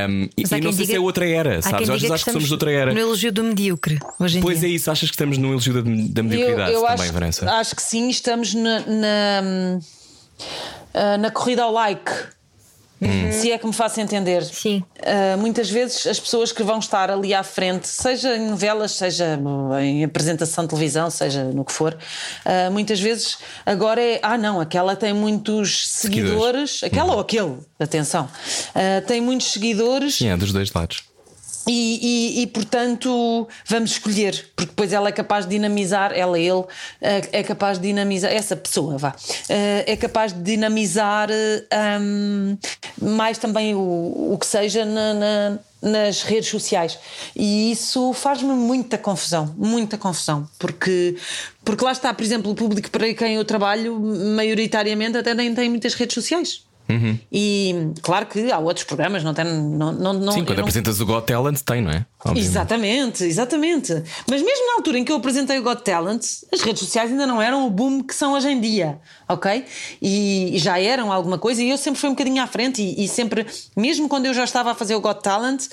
Um, 0.09 0.23
e 0.37 0.41
Mas 0.43 0.53
há 0.53 0.57
e 0.57 0.61
não 0.61 0.71
sei 0.73 0.81
diga- 0.85 0.91
se 0.93 0.95
é 0.97 0.99
outra 0.99 1.27
era, 1.27 1.61
sabes? 1.61 1.89
às 1.89 1.95
vezes 2.01 2.11
acho 2.11 2.25
que 2.25 2.31
somos 2.31 2.47
de 2.47 2.53
outra 2.53 2.71
era. 2.71 2.93
No 2.93 2.99
elogio 2.99 3.31
do 3.31 3.43
medíocre, 3.43 3.97
hoje 4.19 4.39
em 4.39 4.41
Pois 4.41 4.59
dia. 4.59 4.69
é 4.69 4.71
isso, 4.73 4.91
achas 4.91 5.09
que 5.09 5.15
estamos 5.15 5.37
no 5.37 5.51
elogio 5.51 5.73
da, 5.73 5.81
da 5.81 6.23
mediocridade 6.23 6.71
eu, 6.73 6.81
eu 6.81 6.85
também, 6.87 7.03
acho, 7.05 7.13
Vanessa? 7.13 7.51
acho 7.59 7.75
que 7.75 7.81
sim, 7.81 8.09
estamos 8.09 8.53
na, 8.53 8.79
na, 8.81 9.79
ah, 10.93 11.17
na 11.17 11.31
corrida 11.31 11.63
ao 11.63 11.71
like. 11.71 12.11
Se 13.31 13.51
é 13.51 13.57
que 13.57 13.67
me 13.67 13.73
faço 13.73 13.99
entender. 13.99 14.43
Sim. 14.43 14.83
Ah, 15.05 15.35
muitas 15.37 15.69
vezes 15.69 16.07
as 16.07 16.19
pessoas 16.19 16.51
que 16.51 16.63
vão 16.63 16.79
estar 16.79 17.11
ali 17.11 17.33
à 17.33 17.43
frente, 17.43 17.87
seja 17.87 18.35
em 18.37 18.49
novelas, 18.49 18.93
seja 18.93 19.39
em 19.81 20.03
apresentação 20.03 20.63
de 20.63 20.69
televisão, 20.69 21.09
seja 21.09 21.43
no 21.43 21.65
que 21.65 21.71
for, 21.71 21.97
ah, 22.45 22.69
muitas 22.71 22.99
vezes 22.99 23.37
agora 23.65 24.01
é 24.01 24.19
ah 24.23 24.37
não, 24.37 24.59
aquela 24.61 24.95
tem 24.95 25.13
muitos 25.13 25.89
Seguidores. 25.89 26.31
seguidores, 26.79 26.83
aquela 26.83 27.13
ou 27.13 27.19
aquele, 27.19 27.57
atenção, 27.79 28.29
ah, 28.73 29.01
tem 29.05 29.19
muitos 29.21 29.51
seguidores 29.51 30.15
Sim, 30.15 30.29
é 30.29 30.37
dos 30.37 30.51
dois 30.53 30.71
lados. 30.71 31.03
E, 31.67 32.37
e- 32.39 32.41
e, 32.43 32.47
portanto 32.47 33.47
vamos 33.67 33.91
escolher, 33.91 34.51
porque 34.55 34.69
depois 34.69 34.93
ela 34.93 35.09
é 35.09 35.11
capaz 35.11 35.45
de 35.45 35.51
dinamizar, 35.51 36.11
ela, 36.13 36.37
ele, 36.39 36.63
é 37.01 37.39
é 37.39 37.43
capaz 37.43 37.77
de 37.79 37.87
dinamizar, 37.87 38.31
essa 38.31 38.55
pessoa, 38.55 38.97
vá, 38.97 39.15
eh, 39.49 39.83
é 39.87 39.95
capaz 39.95 40.31
de 40.33 40.41
dinamizar 40.41 41.29
eh, 41.31 41.63
hum, 41.99 42.57
mais 43.01 43.37
também 43.37 43.73
o, 43.75 43.79
o 44.33 44.37
que 44.39 44.45
seja 44.45 44.85
na- 44.85 45.13
na- 45.13 45.59
nas 45.81 46.23
redes 46.23 46.49
sociais. 46.49 46.97
E 47.35 47.71
isso 47.71 48.11
faz-me 48.13 48.53
muita 48.53 48.97
confusão, 48.97 49.53
muita 49.57 49.97
confusão, 49.99 50.49
porque, 50.57 51.15
porque 51.63 51.83
lá 51.85 51.91
está, 51.91 52.11
por 52.13 52.23
exemplo, 52.23 52.51
o 52.51 52.55
público 52.55 52.89
para 52.89 53.13
quem 53.13 53.35
eu 53.35 53.45
trabalho, 53.45 53.99
maioritariamente 53.99 55.17
até 55.17 55.33
nem 55.35 55.53
tem 55.53 55.69
muitas 55.69 55.93
redes 55.93 56.13
sociais. 56.15 56.63
E 57.31 57.91
claro 58.01 58.25
que 58.25 58.51
há 58.51 58.59
outros 58.59 58.85
programas, 58.85 59.23
não 59.23 59.33
tem. 59.33 59.45
Não, 59.45 59.91
não, 59.91 60.13
não, 60.13 60.31
Sim, 60.31 60.45
quando 60.45 60.57
não- 60.57 60.63
apresentas 60.63 60.99
o 61.01 61.05
Got 61.05 61.25
Talent, 61.25 61.59
tem, 61.61 61.81
não 61.81 61.91
é? 61.91 62.05
Obviamente. 62.19 62.47
Exatamente, 62.49 63.23
exatamente. 63.23 63.93
Mas 64.29 64.41
mesmo 64.41 64.67
na 64.67 64.73
altura 64.77 64.99
em 64.99 65.03
que 65.03 65.11
eu 65.11 65.15
apresentei 65.17 65.59
o 65.59 65.63
Got 65.63 65.83
Talent, 65.83 66.23
as 66.53 66.61
redes 66.61 66.79
sociais 66.79 67.11
ainda 67.11 67.25
não 67.27 67.41
eram 67.41 67.65
o 67.67 67.69
boom 67.69 68.01
que 68.01 68.13
são 68.15 68.33
hoje 68.33 68.49
em 68.49 68.59
dia, 68.59 68.99
ok? 69.27 69.65
E, 70.01 70.55
e 70.55 70.59
já 70.59 70.79
eram 70.79 71.11
alguma 71.11 71.37
coisa 71.37 71.61
e 71.63 71.69
eu 71.69 71.77
sempre 71.77 71.99
fui 71.99 72.09
um 72.09 72.13
bocadinho 72.13 72.41
à 72.41 72.47
frente 72.47 72.81
e, 72.81 73.03
e 73.03 73.07
sempre, 73.07 73.45
mesmo 73.75 74.07
quando 74.09 74.25
eu 74.25 74.33
já 74.33 74.43
estava 74.43 74.71
a 74.71 74.75
fazer 74.75 74.95
o 74.95 75.01
Got 75.01 75.21
Talent, 75.21 75.65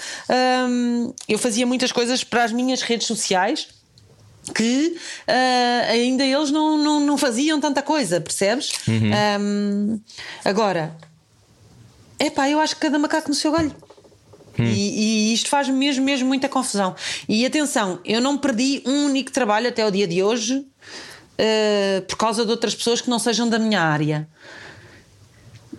hum, 0.69 1.13
eu 1.29 1.39
fazia 1.39 1.67
muitas 1.67 1.93
coisas 1.93 2.23
para 2.25 2.45
as 2.45 2.53
minhas 2.53 2.83
redes 2.83 3.07
sociais 3.07 3.69
que 4.55 4.97
ah, 5.27 5.91
ainda 5.91 6.25
eles 6.25 6.51
não, 6.51 6.77
não, 6.77 7.01
não 7.01 7.19
faziam 7.19 7.61
tanta 7.61 7.83
coisa, 7.83 8.21
percebes? 8.21 8.73
Hum, 8.89 10.01
agora, 10.45 10.97
epá, 12.19 12.49
eu 12.49 12.59
acho 12.61 12.75
que 12.75 12.83
cada 12.83 12.99
macaco 12.99 13.29
no 13.29 13.35
seu 13.35 13.53
galho. 13.53 13.75
E, 14.59 15.31
e 15.31 15.35
isto 15.35 15.49
faz 15.49 15.69
mesmo, 15.69 16.05
mesmo 16.05 16.29
muita 16.29 16.49
confusão. 16.49 16.95
E 17.29 17.47
atenção, 17.47 17.99
eu 18.05 18.21
não 18.21 18.37
perdi 18.37 18.83
um 18.85 19.07
único 19.07 19.33
trabalho 19.33 19.69
até 19.69 19.87
o 19.87 19.91
dia 19.91 20.07
de 20.07 20.23
hoje 20.23 20.67
eh, 21.39 22.03
por 22.07 22.17
causa 22.17 22.45
de 22.45 22.51
outras 22.51 22.75
pessoas 22.75 23.01
que 23.01 23.09
não 23.11 23.19
sejam 23.19 23.49
da 23.49 23.59
minha 23.59 23.81
área. 23.81 24.29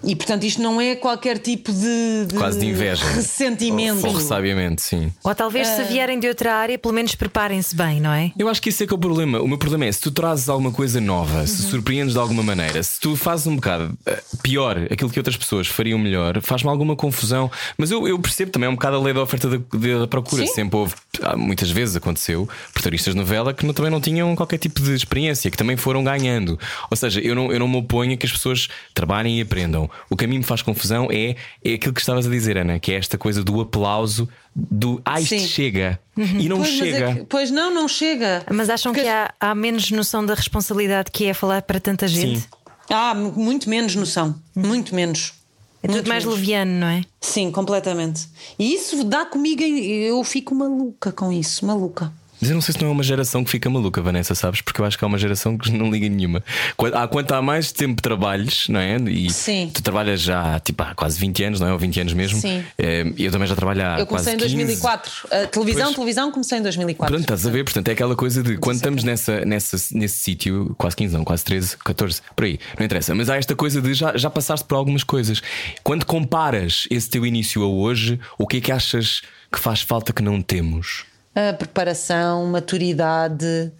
E 0.04 0.16
portanto, 0.16 0.44
isto 0.44 0.62
não 0.62 0.80
é 0.82 0.96
qualquer 0.96 1.38
tipo 1.40 1.72
de, 1.72 2.26
de 2.28 2.36
Quase 2.36 2.60
de 2.60 2.66
inveja. 2.66 3.06
ressentimento. 3.14 4.06
Ou, 4.06 4.12
ou 4.14 4.18
ressabiamente, 4.18 4.82
sim. 4.82 5.12
Ou 5.24 5.34
talvez 5.34 5.68
Ah. 5.68 5.78
se 5.78 5.84
vierem 5.86 6.20
de 6.20 6.28
outra 6.28 6.54
área, 6.56 6.78
pelo 6.78 6.94
menos 6.94 7.16
preparem-se 7.16 7.76
bem, 7.76 8.02
não 8.02 8.12
é? 8.12 8.32
Eu 8.38 8.50
acho 8.50 8.62
que 8.62 8.70
isso 8.70 8.84
é 8.84 8.88
que 8.88 8.94
é 8.94 8.96
o 8.96 9.00
problema. 9.00 9.40
O 9.42 9.48
meu 9.48 9.58
problema 9.58 9.86
é 9.86 9.92
se 9.92 10.02
tu 10.02 10.12
trazes 10.12 10.50
alguma 10.50 10.72
coisa 10.72 11.00
nova, 11.00 11.46
se 11.48 11.64
surpreendes 11.64 12.14
de 12.14 12.20
alguma 12.20 12.44
maneira, 12.44 12.82
se 12.84 13.00
tu 13.00 13.16
fazes 13.16 13.48
um 13.48 13.56
bocado 13.56 13.98
eh, 14.06 14.22
pior 14.42 14.78
aquilo 14.92 15.10
que 15.10 15.20
outras 15.20 15.38
pessoas 15.38 15.68
fariam 15.68 15.98
melhor, 15.98 16.42
faz-me 16.42 16.70
alguma 16.70 16.96
confusão. 16.96 17.50
Mas 17.78 17.90
eu, 17.92 18.08
eu 18.08 18.20
percebo 18.20 18.52
também, 18.52 18.68
é 18.68 18.70
um 18.70 18.76
bocado 18.76 18.98
a 18.98 19.00
lei 19.00 19.14
da 19.14 19.22
oferta 19.22 19.50
da, 19.50 19.58
da 20.00 20.08
procura. 20.08 20.46
Sim. 20.46 20.54
Sempre 20.54 20.78
houve, 20.78 20.94
muitas 21.38 21.70
vezes 21.72 21.96
aconteceu, 21.96 22.48
protagonistas 22.74 23.14
de 23.14 23.20
novela 23.20 23.54
que 23.54 23.66
não- 23.66 23.74
também 23.74 23.92
não 23.92 24.02
tinham 24.02 24.36
qualquer 24.36 24.58
tipo 24.58 24.82
de 24.82 24.94
experiência, 24.94 25.50
que 25.50 25.58
também 25.58 25.78
foram 25.78 26.04
ganhando. 26.04 26.60
Ou 26.92 26.98
seja, 26.98 27.20
eu 27.22 27.34
não, 27.36 27.52
eu 27.52 27.60
não 27.60 27.68
me 27.68 27.78
oponho 27.78 28.14
a 28.14 28.18
que 28.18 28.26
as 28.26 28.32
pessoas 28.32 28.68
trabalhem 28.94 29.40
e 29.40 29.42
aprendam. 29.42 29.90
O 30.10 30.16
que 30.16 30.26
a 30.26 30.28
mim 30.28 30.38
me 30.40 30.44
faz 30.44 30.62
confusão 30.62 31.08
é, 31.12 31.36
é 31.64 31.74
aquilo 31.74 31.94
que 31.94 32.00
estavas 32.00 32.26
a 32.28 32.30
dizer, 32.30 32.58
Ana, 32.58 32.80
que 32.80 32.92
é 32.92 32.96
esta 32.96 33.18
coisa 33.18 33.44
do 33.44 33.62
aplauso, 33.62 34.28
do 34.56 35.02
ah, 35.06 35.20
isto 35.20 35.38
Sim. 35.40 35.48
chega. 35.48 36.00
E 36.18 36.48
não 36.48 36.58
Pois, 36.58 36.70
é 36.70 36.78
chega. 36.78 37.16
que- 37.16 37.24
pois 37.26 37.52
não, 37.52 37.74
não 37.74 37.88
chega. 37.88 38.44
Mas 38.52 38.70
acham 38.70 38.92
Porque 38.92 39.06
que 39.06 39.10
há, 39.12 39.34
há 39.40 39.56
menos 39.56 39.90
noção 39.92 40.26
da 40.26 40.34
responsabilidade 40.36 41.10
que 41.12 41.26
é 41.26 41.34
falar 41.34 41.62
para 41.64 41.80
tanta 41.80 42.08
gente? 42.08 42.42
Sim. 42.42 42.48
Há 42.90 43.16
muito 43.16 43.70
menos 43.70 43.96
noção. 43.96 44.36
Muito 44.56 44.94
menos. 44.94 45.34
É 45.82 45.88
tudo 45.88 45.96
Muito 45.96 46.08
mais 46.10 46.24
menos. 46.24 46.40
leviano, 46.40 46.72
não 46.80 46.88
é? 46.88 47.02
Sim, 47.20 47.52
completamente. 47.52 48.28
E 48.58 48.74
isso 48.76 49.04
dá 49.04 49.26
comigo, 49.26 49.62
eu 49.64 50.24
fico 50.24 50.56
maluca 50.56 51.12
com 51.12 51.32
isso, 51.32 51.66
maluca. 51.66 52.12
Mas 52.44 52.50
eu 52.50 52.56
não 52.56 52.62
sei 52.62 52.74
se 52.74 52.82
não 52.82 52.90
é 52.90 52.92
uma 52.92 53.04
geração 53.04 53.42
que 53.42 53.50
fica 53.50 53.70
maluca, 53.70 54.02
Vanessa, 54.02 54.36
sabes? 54.36 54.60
Porque 54.60 54.82
eu 54.82 54.86
acho 54.86 54.98
que 54.98 55.06
há 55.06 55.08
uma 55.08 55.18
geração 55.18 55.58
que 55.58 55.72
não 55.72 55.90
liga 55.90 56.10
nenhuma. 56.10 56.44
Qu- 56.76 56.88
Há 56.94 57.08
quanto 57.08 57.32
há 57.34 57.42
mais 57.42 57.72
tempo 57.72 58.02
trabalhos, 58.02 58.68
não 58.68 58.82
é? 58.82 58.98
E 58.98 59.30
Sim. 59.32 59.72
tu 59.74 59.82
trabalhas 59.82 60.20
já 60.22 60.60
tipo, 60.60 60.84
há 60.84 60.94
quase 60.94 61.18
20 61.22 61.42
anos, 61.46 61.60
não 61.62 61.68
é? 61.68 61.72
Ou 61.72 61.80
20 61.80 62.02
anos 62.02 62.12
mesmo. 62.12 62.42
Sim. 62.42 62.62
Eh, 62.78 63.06
Eu 63.18 63.32
também 63.32 63.48
já 63.48 63.56
trabalho 63.56 63.82
há 63.82 64.00
eu 64.00 64.06
comecei 64.06 64.34
em 64.34 64.38
15. 64.38 64.56
2004. 64.56 65.12
A 65.32 65.48
televisão, 65.48 65.84
Pois. 65.86 65.96
televisão, 65.96 66.32
comecei 66.34 66.58
em 66.58 66.62
2004. 66.62 67.14
Pronto, 67.16 67.22
estás 67.24 67.48
a 67.48 67.50
ver? 67.50 67.64
Portanto, 67.64 67.88
é 67.88 67.92
aquela 67.94 68.16
coisa 68.18 68.44
de 68.44 68.58
quando 68.58 68.76
estamos 68.76 69.06
nessa, 69.06 69.46
nessa, 69.46 69.78
nesse 69.94 70.18
sítio, 70.18 70.76
quase 70.78 70.98
15, 70.98 71.14
não, 71.16 71.24
quase 71.24 71.46
13, 71.46 71.78
14, 71.78 72.22
por 72.36 72.44
aí, 72.44 72.60
não 72.78 72.86
interessa. 72.86 73.16
Mas 73.16 73.30
há 73.30 73.38
esta 73.38 73.56
coisa 73.56 73.82
de 73.82 73.94
já, 73.94 74.18
já 74.18 74.30
passaste 74.30 74.66
por 74.68 74.76
algumas 74.76 75.06
coisas. 75.06 75.42
Quando 75.82 76.06
comparas 76.06 76.88
esse 76.92 77.10
teu 77.10 77.26
início 77.26 77.64
a 77.64 77.68
hoje, 77.68 78.20
o 78.38 78.46
que 78.46 78.58
é 78.58 78.60
que 78.60 78.72
achas 78.74 79.22
que 79.50 79.60
faz 79.60 79.80
falta 79.82 80.12
que 80.12 80.22
não 80.22 80.42
temos? 80.42 81.06
A 81.36 81.54
preparação, 81.54 82.46
maturidade, 82.48 83.72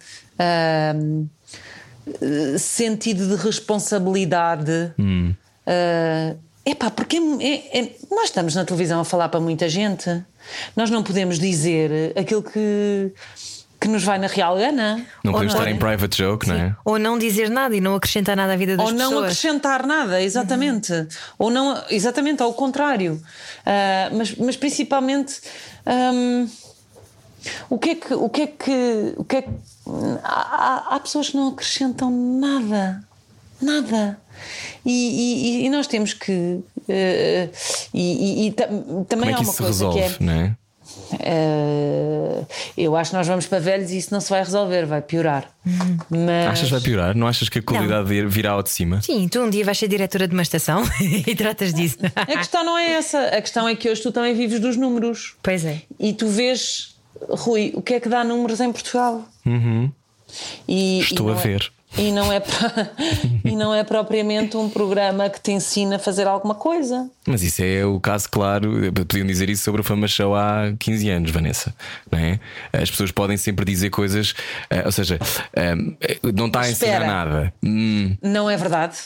sentido 2.58 3.28
de 3.36 3.42
responsabilidade. 3.42 4.92
Ah, 5.66 6.34
epá, 6.66 6.90
porque 6.90 7.16
é- 7.40 7.78
é- 7.80 7.90
nós 8.10 8.24
estamos 8.24 8.54
na 8.54 8.64
televisão 8.64 9.00
a 9.00 9.04
falar 9.04 9.28
para 9.28 9.40
muita 9.40 9.68
gente. 9.68 10.22
Nós 10.76 10.90
não 10.90 11.02
podemos 11.02 11.38
dizer 11.38 12.12
aquilo 12.18 12.42
que, 12.42 13.12
que 13.80 13.88
nos 13.88 14.02
vai 14.04 14.18
na 14.18 14.26
real 14.26 14.56
gana. 14.58 15.04
Não 15.22 15.32
podemos 15.32 15.54
estar 15.54 15.70
em 15.70 15.78
private 15.78 16.18
joke, 16.18 16.46
não 16.48 16.54
é? 16.56 16.76
Ou 16.84 16.98
não 16.98 17.18
dizer 17.18 17.48
nada 17.48 17.74
e 17.74 17.80
não 17.80 17.94
acrescentar 17.94 18.36
nada 18.36 18.52
à 18.52 18.56
vida 18.56 18.76
das 18.76 18.86
ou 18.86 18.92
não 18.92 19.08
pessoas. 19.10 19.24
acrescentar 19.24 19.86
nada, 19.86 20.20
exatamente. 20.20 20.92
Ou 21.38 21.50
não, 21.50 21.82
exatamente 21.88 22.42
ao 22.42 22.52
contrário. 22.52 23.20
Ah, 23.64 24.10
mas, 24.12 24.34
mas 24.36 24.56
principalmente 24.56 25.40
hum, 25.86 26.46
o 27.70 27.78
que 27.78 27.90
é 27.90 27.94
que 27.94 28.14
o 28.14 28.28
que 28.28 28.42
é 28.42 28.46
que 28.46 29.14
o 29.16 29.24
que 29.24 29.36
é 29.36 29.42
que 29.42 29.48
há, 30.22 30.94
há- 30.94 31.00
pessoas 31.00 31.30
que 31.30 31.36
não 31.36 31.48
acrescentam 31.48 32.10
nada, 32.10 33.02
nada. 33.60 34.18
E, 34.84 35.62
e- 35.62 35.66
e 35.66 35.70
nós 35.70 35.86
temos 35.86 36.12
que 36.12 36.60
eh, 36.88 37.48
e, 37.92 38.46
e- 38.46 38.48
e 38.48 38.52
também 39.08 39.30
é 39.30 39.32
há 39.32 39.36
que 39.36 39.42
uma 39.42 39.42
isso 39.42 39.52
se 39.52 39.58
coisa 39.62 39.84
resolve, 39.86 39.98
que 40.16 40.22
é 40.22 40.26
não 40.26 40.32
é? 40.32 40.56
eh, 41.20 42.44
eu 42.76 42.96
acho 42.96 43.10
que 43.10 43.16
nós 43.16 43.26
vamos 43.26 43.46
para 43.46 43.58
velhos 43.58 43.90
e 43.90 43.98
isso 43.98 44.12
não 44.12 44.20
se 44.20 44.28
vai 44.30 44.42
resolver, 44.42 44.84
vai 44.86 45.00
piorar. 45.00 45.48
Mas 46.10 46.48
Achas 46.48 46.64
que 46.68 46.70
vai 46.72 46.80
piorar? 46.80 47.16
Não 47.16 47.26
achas 47.26 47.48
que 47.48 47.58
a 47.58 47.62
qualidade 47.62 48.08
virá 48.28 48.52
ao 48.52 48.62
de 48.62 48.70
cima? 48.70 49.00
Sim, 49.02 49.28
tu 49.28 49.40
um 49.40 49.50
dia 49.50 49.64
vais 49.64 49.78
ser 49.78 49.88
diretora 49.88 50.26
de 50.28 50.34
uma 50.34 50.42
estação 50.42 50.82
e 51.00 51.34
tratas 51.34 51.72
disso. 51.72 51.98
A 52.14 52.26
questão 52.26 52.64
não 52.64 52.76
é 52.76 52.92
essa. 52.92 53.18
A 53.28 53.40
questão 53.40 53.66
é 53.68 53.74
que 53.74 53.88
hoje 53.88 54.02
tu 54.02 54.12
também 54.12 54.34
vives 54.34 54.60
dos 54.60 54.76
números. 54.76 55.34
Pois 55.42 55.64
é. 55.64 55.82
E 55.98 56.12
tu 56.12 56.28
vês, 56.28 56.93
Rui, 57.28 57.72
o 57.74 57.82
que 57.82 57.94
é 57.94 58.00
que 58.00 58.08
dá 58.08 58.22
números 58.24 58.60
em 58.60 58.72
Portugal? 58.72 59.22
E, 60.68 61.00
Estou 61.00 61.28
e 61.28 61.32
a 61.32 61.36
é- 61.36 61.38
ver. 61.40 61.72
e, 61.96 62.10
não 62.10 62.32
é, 62.32 62.42
e 63.44 63.54
não 63.54 63.74
é 63.74 63.84
propriamente 63.84 64.56
um 64.56 64.68
programa 64.68 65.28
que 65.30 65.40
te 65.40 65.52
ensina 65.52 65.96
a 65.96 65.98
fazer 65.98 66.26
alguma 66.26 66.54
coisa. 66.54 67.08
Mas 67.26 67.42
isso 67.42 67.62
é 67.62 67.84
o 67.84 68.00
caso 68.00 68.28
claro. 68.30 68.72
Podiam 68.92 69.26
dizer 69.26 69.48
isso 69.48 69.62
sobre 69.62 69.80
o 69.80 69.84
Fama 69.84 70.08
Show 70.08 70.34
há 70.34 70.72
15 70.78 71.08
anos, 71.10 71.30
Vanessa. 71.30 71.74
Não 72.10 72.18
é? 72.18 72.40
As 72.72 72.90
pessoas 72.90 73.12
podem 73.12 73.36
sempre 73.36 73.64
dizer 73.64 73.90
coisas, 73.90 74.34
eh, 74.70 74.82
ou 74.84 74.92
seja, 74.92 75.18
eh, 75.54 75.74
não 76.34 76.46
está 76.46 76.62
a 76.62 76.70
ensinar 76.70 76.92
Espera. 77.02 77.06
nada. 77.06 77.54
Hum, 77.62 78.16
Não 78.22 78.50
é 78.50 78.56
verdade. 78.56 78.96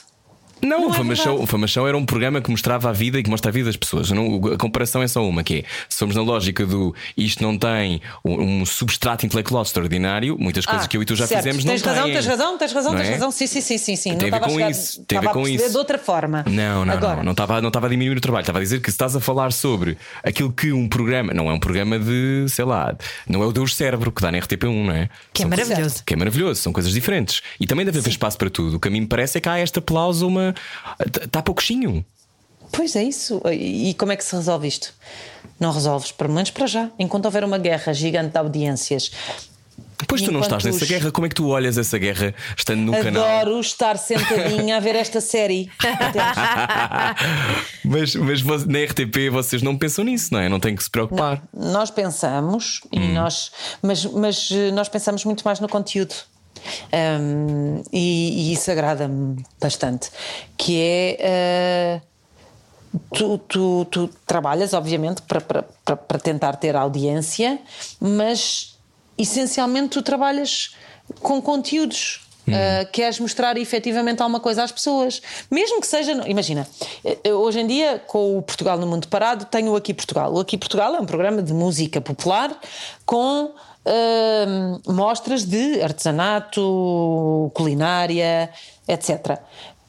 Não, 0.62 0.80
Não 0.80 0.88
o 0.88 0.90
é 0.90 0.92
Fama, 0.94 1.14
verdade. 1.14 1.22
Show, 1.22 1.42
o 1.42 1.46
Fama 1.46 1.66
Show 1.66 1.86
era 1.88 1.96
um 1.96 2.04
programa 2.04 2.40
que 2.40 2.50
mostrava 2.50 2.88
a 2.90 2.92
vida 2.92 3.18
e 3.18 3.22
que 3.22 3.30
mostra 3.30 3.50
a 3.50 3.52
vida 3.52 3.66
das 3.66 3.76
pessoas. 3.76 4.10
Não- 4.10 4.40
a 4.52 4.56
comparação 4.56 5.02
é 5.02 5.08
só 5.08 5.26
uma, 5.26 5.42
que 5.44 5.58
é 5.58 5.64
se 5.88 5.98
somos 5.98 6.14
na 6.16 6.22
lógica 6.22 6.66
do 6.66 6.94
isto 7.16 7.42
não 7.42 7.56
tem 7.56 8.00
um, 8.24 8.60
um 8.62 8.66
substrato 8.66 9.24
intelectual 9.24 9.62
extraordinário, 9.62 10.36
muitas 10.38 10.66
coisas 10.66 10.84
Ah, 10.84 10.88
que 10.88 10.96
eu 10.96 11.02
e 11.02 11.04
tu 11.04 11.14
já 11.14 11.26
certo. 11.26 11.42
fizemos 11.44 11.64
tens 11.64 11.82
não 11.82 11.88
razão, 11.88 12.04
têm. 12.04 12.12
tens 12.14 12.26
razão, 12.26 12.58
tens 12.58 12.72
razão, 12.72 12.92
Não 12.92 12.98
tens 13.00 13.08
é? 13.08 13.12
razão. 13.12 13.30
Sim, 13.30 13.46
sim, 13.46 13.60
sim, 13.60 13.78
sim, 13.78 13.96
sim. 13.96 14.16
Tem 14.16 14.30
não 14.30 14.36
a 14.36 14.40
ver 14.40 14.44
a 14.44 14.48
com 14.48 14.54
chegar- 14.54 14.70
isso, 14.70 15.04
tem 15.04 15.18
a 15.18 15.20
ver 15.20 15.26
com 15.28 15.42
perceber 15.42 15.62
isso. 15.64 15.72
de 15.72 15.78
outra 15.78 15.98
forma. 15.98 16.44
Não, 16.48 16.84
não, 16.84 16.92
Agora, 16.94 17.16
não, 17.16 17.24
não 17.24 17.32
estava, 17.32 17.60
não 17.60 17.68
estava 17.68 17.86
a 17.86 17.90
diminuir 17.90 18.16
o 18.16 18.20
trabalho, 18.20 18.42
estava 18.42 18.58
a 18.58 18.62
dizer 18.62 18.80
que 18.80 18.90
se 18.90 18.94
estás 18.94 19.14
a 19.14 19.20
falar 19.20 19.52
sobre 19.52 19.96
aquilo 20.24 20.52
que 20.52 20.72
um 20.72 20.88
programa, 20.88 21.32
não 21.32 21.48
é 21.50 21.52
um 21.52 21.60
programa 21.60 21.98
de, 21.98 22.46
sei 22.48 22.64
lá, 22.64 22.96
não 23.28 23.42
é 23.42 23.46
o 23.46 23.52
Deus 23.52 23.74
Cérebro 23.76 24.10
que 24.10 24.20
dá 24.22 24.30
na 24.32 24.38
RTP1, 24.38 24.84
não 24.86 24.92
é? 24.94 25.08
Que 25.32 25.42
é 25.42 25.44
São 25.44 25.50
maravilhoso. 25.50 25.80
coisas- 25.82 26.00
Que 26.02 26.14
é 26.14 26.16
maravilhoso, 26.16 26.60
são 26.62 26.72
coisas 26.72 26.92
diferentes. 26.92 27.42
E 27.60 27.66
também 27.66 27.84
deve 27.84 27.98
haver 27.98 28.10
espaço 28.10 28.36
para 28.36 28.50
tudo. 28.50 28.76
O 28.76 28.80
que 28.80 28.88
a 28.88 28.90
mim 28.90 29.00
me 29.00 29.06
parece 29.06 29.38
é 29.38 29.40
que 29.40 29.48
há 29.48 29.58
esta 29.58 29.80
cláusula, 29.80 30.47
está 31.24 31.42
pouquinho. 31.42 32.04
Pois 32.72 32.94
é 32.96 33.02
isso. 33.02 33.40
E 33.50 33.94
como 33.94 34.12
é 34.12 34.16
que 34.16 34.24
se 34.24 34.34
resolve 34.36 34.68
isto? 34.68 34.92
Não 35.58 35.72
resolves, 35.72 36.12
pelo 36.12 36.32
menos 36.32 36.50
para 36.50 36.66
já. 36.66 36.90
Enquanto 36.98 37.24
houver 37.24 37.42
uma 37.44 37.58
guerra 37.58 37.92
gigante 37.92 38.32
de 38.32 38.38
audiências. 38.38 39.10
Pois 40.06 40.22
tu 40.22 40.30
não 40.30 40.40
estás 40.40 40.62
nessa 40.62 40.84
os- 40.84 40.88
guerra, 40.88 41.10
como 41.10 41.26
é 41.26 41.28
que 41.28 41.34
tu 41.34 41.48
olhas 41.48 41.76
essa 41.76 41.98
guerra 41.98 42.32
estando 42.56 42.80
no 42.82 42.92
canal? 42.92 43.24
Adoro 43.24 43.60
estar 43.60 43.96
sentadinha 43.98 44.76
a 44.76 44.80
ver 44.80 44.94
esta 44.94 45.20
série. 45.20 45.68
mas 47.84 48.14
mas 48.14 48.42
na 48.66 48.78
RTP 48.84 49.30
vocês 49.30 49.62
não 49.62 49.76
pensam 49.76 50.04
nisso, 50.04 50.28
não 50.32 50.40
é? 50.40 50.48
Não 50.48 50.60
têm 50.60 50.76
que 50.76 50.82
se 50.82 50.90
preocupar. 50.90 51.42
nós 51.52 51.90
pensamos 51.90 52.80
e 52.92 52.98
nós 53.00 53.50
mas, 53.82 54.04
mas 54.04 54.48
eh, 54.52 54.70
nós 54.70 54.88
pensamos 54.88 55.24
muito 55.24 55.42
mais 55.44 55.58
no 55.60 55.68
conteúdo 55.68 56.14
Um, 57.20 57.82
e, 57.92 58.50
e 58.50 58.52
isso 58.52 58.70
agrada-me 58.70 59.44
bastante 59.60 60.10
que 60.56 60.80
é 60.80 61.16
eh, 61.20 62.00
tu, 63.12 63.38
tu, 63.38 63.84
tu 63.90 64.08
trabalhas 64.26 64.72
obviamente 64.74 65.22
para, 65.22 65.40
para, 65.40 65.62
para, 65.84 65.96
para 65.96 66.18
tentar 66.18 66.56
ter 66.56 66.76
audiência 66.76 67.58
mas 68.00 68.78
essencialmente 69.16 69.90
tu 69.90 70.02
trabalhas 70.02 70.74
com 71.20 71.40
conteúdos 71.40 72.28
Uh, 72.48 72.90
queres 72.90 73.20
mostrar 73.20 73.58
efetivamente 73.58 74.22
alguma 74.22 74.40
coisa 74.40 74.64
às 74.64 74.72
pessoas, 74.72 75.20
mesmo 75.50 75.82
que 75.82 75.86
seja. 75.86 76.12
Imagina, 76.26 76.66
eh, 77.04 77.30
hoje 77.30 77.60
em 77.60 77.66
dia, 77.66 78.02
com 78.06 78.38
o 78.38 78.42
Portugal 78.42 78.78
no 78.78 78.86
Mundo 78.86 79.06
Parado, 79.06 79.44
tenho 79.44 79.72
o 79.72 79.76
Aqui 79.76 79.92
Portugal. 79.92 80.32
O 80.32 80.40
Aqui 80.40 80.56
Portugal 80.56 80.94
é 80.94 80.98
um 80.98 81.04
programa 81.04 81.42
de 81.42 81.52
música 81.52 82.00
popular 82.00 82.58
com 83.04 83.52
uh, 83.86 84.92
mostras 84.92 85.44
de 85.44 85.80
artesanato, 85.82 87.50
culinária, 87.54 88.50
etc. 88.86 89.40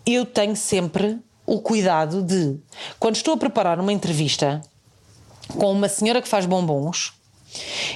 Eu 0.06 0.26
tenho 0.26 0.56
sempre 0.56 1.20
o 1.46 1.60
cuidado 1.60 2.22
de, 2.22 2.58
quando 3.00 3.16
estou 3.16 3.34
a 3.34 3.38
preparar 3.38 3.80
uma 3.80 3.92
entrevista 3.92 4.62
com 5.58 5.72
uma 5.72 5.90
senhora 5.90 6.22
que 6.22 6.28
faz 6.28 6.46
bombons, 6.46 7.14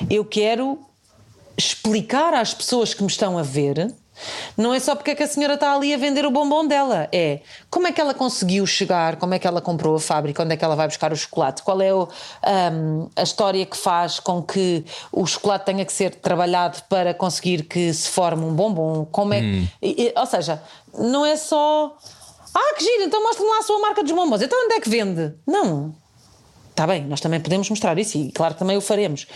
eu 0.10 0.26
quero 0.26 0.80
explicar 1.58 2.34
às 2.34 2.54
pessoas 2.54 2.94
que 2.94 3.04
me 3.04 3.10
estão 3.10 3.38
a 3.38 3.44
ver. 3.44 3.94
Não 4.58 4.74
é 4.74 4.80
só 4.80 4.96
porque 4.96 5.12
é 5.12 5.16
que 5.16 5.24
a 5.24 5.28
senhora 5.28 5.56
está 5.56 5.74
ali 5.74 5.94
a 5.94 5.98
vender 5.98 6.26
o 6.26 6.32
bombom 6.32 6.66
dela, 6.68 7.08
é. 7.12 7.40
Como 7.70 7.88
é 7.88 7.92
que 7.92 8.00
ela 8.02 8.14
conseguiu 8.14 8.66
chegar, 8.66 9.16
como 9.18 9.34
é 9.34 9.40
que 9.40 9.48
ela 9.48 9.62
comprou 9.62 9.96
a 9.96 10.00
fábrica, 10.00 10.44
onde 10.44 10.54
é 10.54 10.58
que 10.58 10.64
ela 10.66 10.76
vai 10.76 10.88
buscar 10.88 11.12
o 11.12 11.16
chocolate, 11.16 11.62
qual 11.64 11.82
é 11.82 11.94
o, 11.94 12.08
hum, 12.72 13.10
a 13.16 13.24
história 13.24 13.66
que 13.66 13.78
faz 13.78 14.20
com 14.20 14.42
que 14.42 14.86
o 15.12 15.26
chocolate 15.26 15.66
tenha 15.66 15.86
que 15.86 15.94
ser 15.94 16.16
trabalhado 16.16 16.82
para 16.90 17.14
conseguir 17.14 17.64
que 17.64 17.94
se 17.94 18.10
forme 18.10 18.44
um 18.46 18.54
bombom, 18.54 19.06
como 19.12 19.34
é 19.34 19.42
que- 19.42 19.68
e- 19.82 20.04
e- 20.08 20.14
ou 20.20 20.26
seja, 20.26 20.62
não 20.98 21.26
é 21.26 21.36
só 21.36 21.96
ah, 22.56 22.76
que 22.78 22.84
giro, 22.84 23.04
então 23.04 23.22
mostre-me 23.24 23.50
lá 23.50 23.58
a 23.60 23.64
sua 23.64 23.80
marca 23.80 24.04
dos 24.04 24.12
bombons, 24.12 24.42
então 24.42 24.58
onde 24.66 24.76
é 24.76 24.80
que 24.80 24.90
vende? 24.90 25.34
Não, 25.48 25.96
Está 26.70 26.88
bem, 26.88 27.04
nós 27.06 27.22
também 27.22 27.40
podemos 27.40 27.70
mostrar 27.70 27.96
isso 28.00 28.18
e 28.18 28.32
claro 28.32 28.56
que 28.56 28.60
também 28.60 28.76
o 28.76 28.82
faremos. 28.82 29.28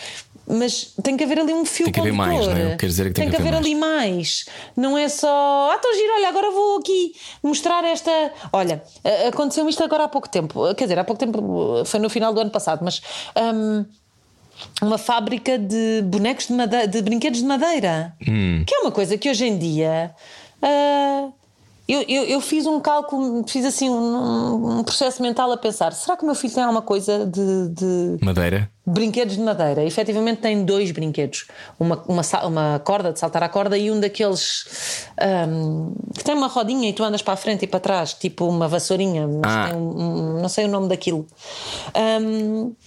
Mas 0.49 0.93
tem 1.03 1.17
que 1.17 1.23
haver 1.25 1.39
ali 1.39 1.53
um 1.53 1.65
fio 1.65 1.85
Tem 1.85 1.93
que 1.93 1.99
haver 1.99 2.13
mais, 2.13 2.39
condutor. 2.39 2.55
não 2.57 2.71
é? 2.71 2.75
Quer 2.77 2.85
dizer 2.85 3.03
que 3.07 3.13
tem 3.13 3.25
tem 3.25 3.29
que 3.31 3.35
que 3.35 3.41
haver 3.41 3.53
haver 3.57 3.65
ali 3.67 3.75
mais. 3.75 4.45
Não 4.77 4.97
é 4.97 5.09
só. 5.09 5.69
Ah, 5.71 5.75
estou 5.75 5.93
giro, 5.93 6.13
olha, 6.15 6.29
agora 6.29 6.51
vou 6.51 6.77
aqui 6.79 7.13
mostrar 7.43 7.83
esta. 7.83 8.11
Olha, 8.53 8.81
aconteceu 9.27 9.67
isto 9.67 9.83
agora 9.83 10.05
há 10.05 10.07
pouco 10.07 10.29
tempo. 10.29 10.73
Quer 10.75 10.85
dizer, 10.85 10.99
há 10.99 11.03
pouco 11.03 11.19
tempo, 11.19 11.83
foi 11.85 11.99
no 11.99 12.09
final 12.09 12.33
do 12.33 12.39
ano 12.39 12.49
passado, 12.49 12.79
mas. 12.83 13.01
hum, 13.35 13.85
uma 14.81 14.97
fábrica 14.97 15.57
de 15.59 16.01
bonecos 16.05 16.47
de, 16.47 16.53
madeira, 16.53 16.87
de 16.87 17.01
brinquedos 17.01 17.39
de 17.41 17.45
madeira. 17.45 18.15
Que 18.19 18.73
é 18.75 18.79
uma 18.79 18.91
coisa 18.91 19.17
que 19.17 19.29
hoje 19.29 19.45
em 19.45 19.57
dia. 19.57 20.15
ah, 20.61 21.27
eu, 21.87 22.01
eu, 22.07 22.23
eu 22.25 22.41
fiz 22.41 22.65
um 22.65 22.79
cálculo, 22.79 23.45
fiz 23.47 23.65
assim 23.65 23.89
um, 23.89 24.79
um 24.79 24.83
processo 24.83 25.21
mental 25.21 25.51
a 25.51 25.57
pensar: 25.57 25.93
será 25.93 26.17
que 26.17 26.23
o 26.23 26.25
meu 26.25 26.35
filho 26.35 26.53
tem 26.53 26.63
alguma 26.63 26.81
coisa 26.81 27.25
de- 27.25 27.69
de, 27.69 28.25
Madeira. 28.25 28.69
Brinquedos 28.89 29.35
de 29.35 29.41
madeira. 29.41 29.83
Efetivamente 29.83 30.39
tem 30.41 30.63
dois 30.63 30.91
brinquedos. 30.91 31.45
Uma, 31.77 32.01
uma, 32.07 32.21
uma 32.45 32.81
corda 32.85 33.11
de 33.11 33.19
saltar 33.19 33.43
à 33.43 33.49
corda 33.49 33.77
e 33.77 33.91
um 33.91 33.99
daqueles 33.99 35.07
ahm, 35.19 35.91
que 36.15 36.23
tem 36.23 36.33
uma 36.33 36.47
rodinha 36.47 36.87
e 36.89 36.93
tu 36.93 37.03
andas 37.03 37.21
para 37.21 37.33
a 37.33 37.37
frente 37.37 37.63
e 37.63 37.67
para 37.67 37.81
trás, 37.81 38.13
tipo 38.13 38.45
uma 38.47 38.65
vassourinha. 38.67 39.27
Mas 39.27 39.51
Ah. 39.53 39.67
tem 39.67 39.75
um- 39.77 39.99
um- 40.37 40.41
não 40.41 40.47
sei 40.47 40.65
o 40.65 40.67
nome 40.69 40.87
daquilo. 40.87 41.27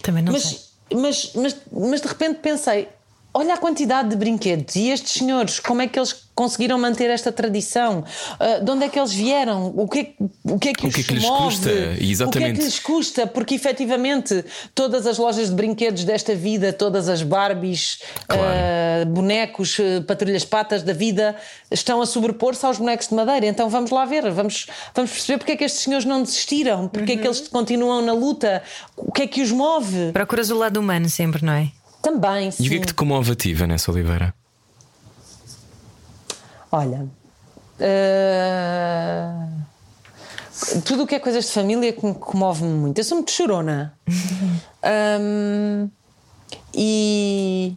Também 0.01 0.23
não 0.23 0.33
mas, 0.33 0.43
sei. 0.43 0.59
Mas, 0.99 1.31
mas, 1.35 1.55
mas 1.71 2.01
de 2.01 2.07
repente 2.07 2.39
pensei. 2.39 2.87
Olha 3.33 3.53
a 3.53 3.57
quantidade 3.57 4.09
de 4.09 4.15
brinquedos 4.17 4.75
e 4.75 4.89
estes 4.89 5.13
senhores, 5.13 5.57
como 5.59 5.81
é 5.81 5.87
que 5.87 5.97
eles 5.97 6.13
conseguiram 6.41 6.79
manter 6.79 7.09
esta 7.09 7.31
tradição? 7.31 8.03
Ah, 8.39 8.57
de 8.59 8.71
onde 8.71 8.85
é 8.85 8.89
que 8.89 8.97
eles 8.99 9.13
vieram? 9.13 9.71
O 9.75 9.87
que 9.87 9.99
é, 9.99 10.13
o 10.43 10.57
que, 10.57 10.69
é 10.69 10.73
que 10.73 10.87
O 10.87 10.91
que 10.91 11.01
é 11.01 11.03
que 11.03 11.13
lhes 11.13 11.23
move? 11.23 11.43
custa? 11.43 11.69
O 11.69 11.73
que 11.73 11.79
é 12.03 12.05
Exatamente. 12.09 12.57
que 12.59 12.65
lhes 12.65 12.79
custa? 12.79 13.27
Porque 13.27 13.55
efetivamente 13.55 14.43
todas 14.73 15.05
as 15.05 15.17
lojas 15.17 15.49
de 15.49 15.55
brinquedos 15.55 16.03
desta 16.03 16.33
vida, 16.35 16.73
todas 16.73 17.07
as 17.07 17.21
Barbies, 17.21 17.99
Claro. 18.27 18.43
ah, 18.43 19.05
bonecos, 19.05 19.77
ah, 19.79 20.03
patrulhas 20.07 20.43
patas 20.43 20.81
da 20.83 20.93
vida 20.93 21.35
estão 21.69 22.01
a 22.01 22.05
sobrepor-se 22.05 22.65
aos 22.65 22.77
bonecos 22.79 23.07
de 23.07 23.13
madeira. 23.15 23.45
Então 23.45 23.69
vamos 23.69 23.91
lá 23.91 24.03
ver, 24.05 24.29
vamos, 24.31 24.65
vamos 24.95 25.11
perceber 25.11 25.37
porque 25.37 25.51
é 25.51 25.55
que 25.55 25.63
estes 25.63 25.83
senhores 25.83 26.05
não 26.05 26.23
desistiram, 26.23 26.87
porque 26.87 27.13
é 27.13 27.17
que 27.17 27.27
eles 27.27 27.47
continuam 27.47 28.01
na 28.01 28.13
luta, 28.13 28.63
o 28.97 29.11
que 29.11 29.21
é 29.23 29.27
que 29.27 29.41
os 29.41 29.51
move. 29.51 30.11
Procuras 30.11 30.49
o 30.49 30.57
lado 30.57 30.79
humano 30.79 31.07
sempre, 31.09 31.45
não 31.45 31.53
é? 31.53 31.69
Também, 32.01 32.49
sim. 32.49 32.63
E 32.63 32.67
o 32.67 32.69
que 32.71 32.75
é 32.77 32.79
que 32.79 32.87
te 32.87 32.93
comove 32.95 33.31
a 33.31 33.35
ti, 33.35 33.53
Vanessa 33.53 33.91
Oliveira? 33.91 34.33
Olha. 36.71 37.07
ah, 37.79 39.47
tudo 40.85 41.03
o 41.03 41.07
que 41.07 41.15
é 41.15 41.19
coisas 41.19 41.45
de 41.45 41.51
família 41.51 41.91
que 41.91 42.05
me 42.05 42.13
comove-me 42.13 42.69
muito. 42.73 42.97
Eu 42.97 43.03
sou 43.03 43.17
muito 43.17 43.31
chorona. 43.31 43.93
Ahm, 44.83 45.89
e. 46.73 47.75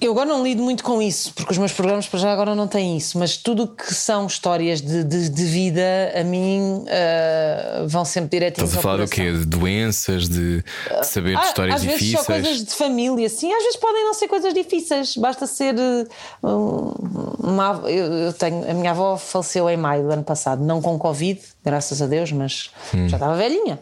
Eu 0.00 0.12
agora 0.12 0.28
não 0.28 0.42
lido 0.44 0.62
muito 0.62 0.84
com 0.84 1.00
isso, 1.00 1.32
porque 1.34 1.52
os 1.52 1.58
meus 1.58 1.72
programas 1.72 2.06
para 2.06 2.18
já 2.18 2.30
agora 2.32 2.54
não 2.54 2.68
têm 2.68 2.96
isso, 2.96 3.18
mas 3.18 3.36
tudo 3.38 3.62
o 3.64 3.68
que 3.68 3.94
são 3.94 4.26
histórias 4.26 4.80
de, 4.82 5.02
de, 5.02 5.28
de 5.30 5.44
vida, 5.44 5.82
a 6.14 6.22
mim 6.22 6.84
ah, 6.88 7.84
vão 7.86 8.04
sempre 8.04 8.30
direitinhos 8.38 8.68
Estás 8.70 8.78
a 8.78 8.82
falar 8.88 9.02
do 9.04 9.10
quê? 9.10 9.32
De 9.32 9.46
doenças, 9.46 10.28
de 10.28 10.62
de 10.62 11.06
saber 11.06 11.30
de 11.30 11.36
Ah, 11.36 11.44
histórias 11.44 11.76
às 11.76 11.82
vezes 11.84 12.00
difíceis? 12.00 12.26
só 12.26 12.32
coisas 12.32 12.64
de 12.64 12.74
família, 12.74 13.28
sim, 13.28 13.52
às 13.52 13.62
vezes 13.62 13.76
podem 13.76 14.04
não 14.04 14.12
ser 14.14 14.28
coisas 14.28 14.52
difíceis, 14.52 15.16
basta 15.16 15.46
ser. 15.46 15.74
eh, 15.78 16.06
um, 16.46 16.92
uma, 17.38 17.80
eu, 17.88 18.32
tenho, 18.34 18.70
a 18.70 18.74
minha 18.74 18.90
avó 18.90 19.16
faleceu 19.16 19.68
em 19.70 19.76
maio 19.76 20.02
do 20.04 20.10
ano 20.12 20.22
passado, 20.24 20.62
não 20.62 20.82
com 20.82 20.98
Covid, 20.98 21.40
graças 21.64 22.02
a 22.02 22.06
Deus, 22.06 22.30
mas 22.32 22.70
Hum. 22.94 23.08
já 23.08 23.16
estava 23.16 23.34
velhinha. 23.36 23.78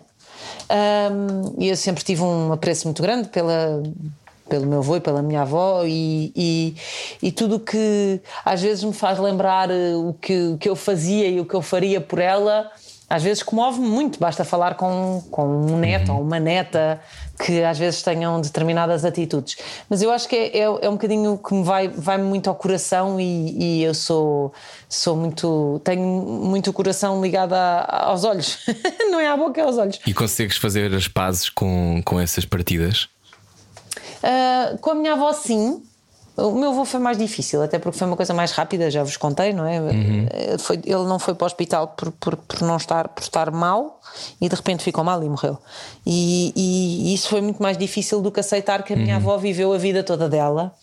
Ahm, 0.68 1.54
e 1.58 1.68
eu 1.68 1.76
sempre 1.76 2.04
tive 2.04 2.22
um 2.22 2.52
apreço 2.52 2.86
muito 2.86 3.02
grande 3.02 3.28
pela. 3.28 3.82
Pelo 4.50 4.66
meu 4.66 4.78
avô 4.80 4.96
e 4.96 5.00
pela 5.00 5.22
minha 5.22 5.42
avó, 5.42 5.84
e, 5.86 6.32
e, 6.36 6.74
e 7.22 7.30
tudo 7.32 7.56
o 7.56 7.60
que 7.60 8.20
às 8.44 8.60
vezes 8.60 8.82
me 8.82 8.92
faz 8.92 9.18
lembrar 9.18 9.70
eh, 9.70 9.94
o 9.94 10.12
que, 10.20 10.48
o 10.54 10.58
que 10.58 10.68
eu 10.68 10.74
fazia 10.74 11.28
e 11.28 11.38
o 11.40 11.44
que 11.44 11.54
eu 11.54 11.62
faria 11.62 12.00
por 12.00 12.18
ela, 12.18 12.68
às 13.08 13.22
vezes 13.22 13.42
comove-me 13.44 13.86
muito. 13.86 14.18
Basta 14.18 14.44
falar 14.44 14.74
com, 14.74 15.22
com 15.30 15.44
um 15.46 15.78
neto 15.78 16.12
ou 16.12 16.20
uma 16.20 16.40
neta 16.40 17.00
que 17.44 17.62
às 17.62 17.78
vezes 17.78 18.02
tenham 18.02 18.40
determinadas 18.40 19.04
atitudes. 19.04 19.56
Mas 19.88 20.02
eu 20.02 20.10
acho 20.10 20.28
que 20.28 20.36
é, 20.36 20.58
é, 20.58 20.62
é 20.64 20.88
um 20.88 20.92
bocadinho 20.92 21.38
que 21.38 21.54
me 21.54 21.62
vai, 21.62 21.88
vai 21.88 22.18
muito 22.18 22.50
ao 22.50 22.54
coração 22.56 23.18
e, 23.20 23.78
e 23.78 23.82
eu 23.84 23.94
sou, 23.94 24.52
sou 24.88 25.16
muito. 25.16 25.80
tenho 25.84 26.02
muito 26.04 26.70
o 26.70 26.72
coração 26.72 27.22
ligado 27.22 27.54
a- 27.54 27.86
aos 28.08 28.24
olhos. 28.24 28.58
Não 29.10 29.18
é 29.20 29.28
à 29.28 29.36
boca, 29.36 29.60
é 29.60 29.64
aos 29.64 29.78
olhos. 29.78 29.98
E 30.06 30.12
consegues 30.12 30.56
fazer 30.56 30.92
as 30.94 31.08
pazes 31.08 31.48
com, 31.48 32.02
com 32.04 32.20
essas 32.20 32.44
partidas? 32.44 33.08
Ah, 34.22 34.76
com 34.80 34.90
a 34.90 34.94
minha 34.94 35.12
avó, 35.12 35.32
sim. 35.32 35.82
O 36.36 36.52
meu 36.52 36.70
avô 36.70 36.86
foi 36.86 37.00
mais 37.00 37.18
difícil, 37.18 37.60
até 37.60 37.78
porque 37.78 37.98
foi 37.98 38.06
uma 38.06 38.16
coisa 38.16 38.32
mais 38.32 38.52
rápida, 38.52 38.90
já 38.90 39.02
vos 39.02 39.16
contei, 39.18 39.52
não 39.52 39.66
é? 39.66 39.76
Eh, 40.30 40.58
Foi, 40.58 40.76
ele 40.76 41.04
não 41.04 41.18
foi 41.18 41.34
para 41.34 41.44
o 41.44 41.46
hospital 41.46 41.88
por, 41.88 42.10
por, 42.12 42.36
por 42.36 42.62
não 42.62 42.78
estar, 42.78 43.08
por 43.08 43.20
estar 43.22 43.50
mal 43.50 44.00
e 44.40 44.48
de 44.48 44.54
repente 44.54 44.82
ficou 44.82 45.04
mal 45.04 45.22
e 45.22 45.28
morreu. 45.28 45.58
E, 46.06 46.52
e 46.56 47.12
isso 47.12 47.28
foi 47.28 47.42
muito 47.42 47.62
mais 47.62 47.76
difícil 47.76 48.22
do 48.22 48.32
que 48.32 48.40
aceitar 48.40 48.82
que 48.84 48.94
a 48.94 48.96
minha 48.96 49.16
avó 49.16 49.36
viveu 49.36 49.70
a 49.72 49.76
vida 49.76 50.02
toda 50.02 50.30
dela, 50.30 50.74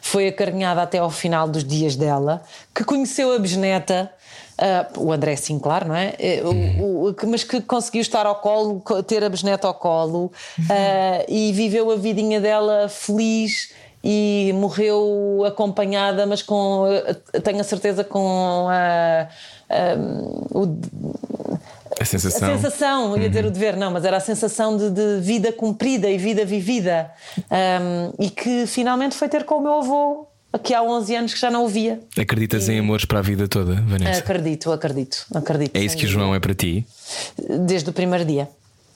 foi 0.00 0.28
acarinhada 0.28 0.80
até 0.80 0.98
ao 0.98 1.10
final 1.10 1.46
dos 1.46 1.64
dias 1.64 1.94
dela, 1.94 2.42
que 2.74 2.82
conheceu 2.82 3.34
a 3.34 3.38
bisneta 3.38 4.10
ah, 4.58 4.86
o 4.96 5.12
André, 5.12 5.34
sim, 5.36 5.58
claro, 5.58 5.88
não 5.88 5.94
é? 5.96 6.14
Eh, 6.18 6.42
o- 6.44 7.08
o- 7.08 7.14
que- 7.14 7.26
mas 7.26 7.42
que 7.44 7.60
conseguiu 7.60 8.00
estar 8.02 8.26
ao 8.26 8.36
colo, 8.36 8.80
co- 8.80 9.02
ter 9.02 9.22
a 9.24 9.28
bisneta 9.28 9.66
ao 9.66 9.74
colo 9.74 10.30
ah, 10.70 11.24
e 11.28 11.52
viveu 11.52 11.90
a 11.90 11.96
vidinha 11.96 12.40
dela 12.40 12.88
feliz 12.88 13.72
e 14.04 14.52
morreu 14.56 15.44
acompanhada, 15.46 16.26
mas 16.26 16.42
com, 16.42 16.84
ah, 17.34 17.40
tenho 17.40 17.60
a 17.60 17.64
certeza, 17.64 18.02
com 18.04 18.66
a. 18.70 19.28
ah, 19.70 19.96
o- 20.54 20.78
A 21.98 22.02
a 22.02 22.04
sensação. 22.06 22.48
sensação, 22.56 23.16
ia 23.16 23.22
Uhum. 23.24 23.28
dizer 23.28 23.44
o 23.44 23.50
dever, 23.50 23.76
não, 23.76 23.90
mas 23.90 24.04
era 24.04 24.16
a 24.16 24.20
sensação 24.20 24.76
de, 24.76 24.90
de 24.90 25.20
vida 25.20 25.52
cumprida 25.52 26.08
e 26.10 26.16
vida 26.18 26.44
vivida. 26.44 27.10
Um, 27.50 28.12
e 28.18 28.30
que 28.30 28.66
finalmente 28.66 29.14
foi 29.14 29.28
ter 29.28 29.44
com 29.44 29.56
o 29.56 29.60
meu 29.60 29.74
avô, 29.74 30.26
que 30.58 30.74
há 30.74 30.82
11 30.82 31.14
anos 31.16 31.34
que 31.34 31.40
já 31.40 31.50
não 31.50 31.64
o 31.64 31.68
via. 31.68 32.00
Acreditas 32.18 32.68
em 32.68 32.78
amores 32.78 33.04
para 33.04 33.18
a 33.18 33.22
vida 33.22 33.48
toda, 33.48 33.74
Vanessa? 33.86 34.18
Acredito, 34.20 34.70
acredito, 34.72 35.26
acredito. 35.34 35.76
É 35.76 35.80
isso 35.84 35.96
que 35.96 36.04
o 36.04 36.08
João 36.08 36.34
é 36.34 36.40
para 36.40 36.54
ti? 36.54 36.86
Desde 37.66 37.88
o 37.88 37.92
primeiro 37.92 38.24
dia. 38.24 38.48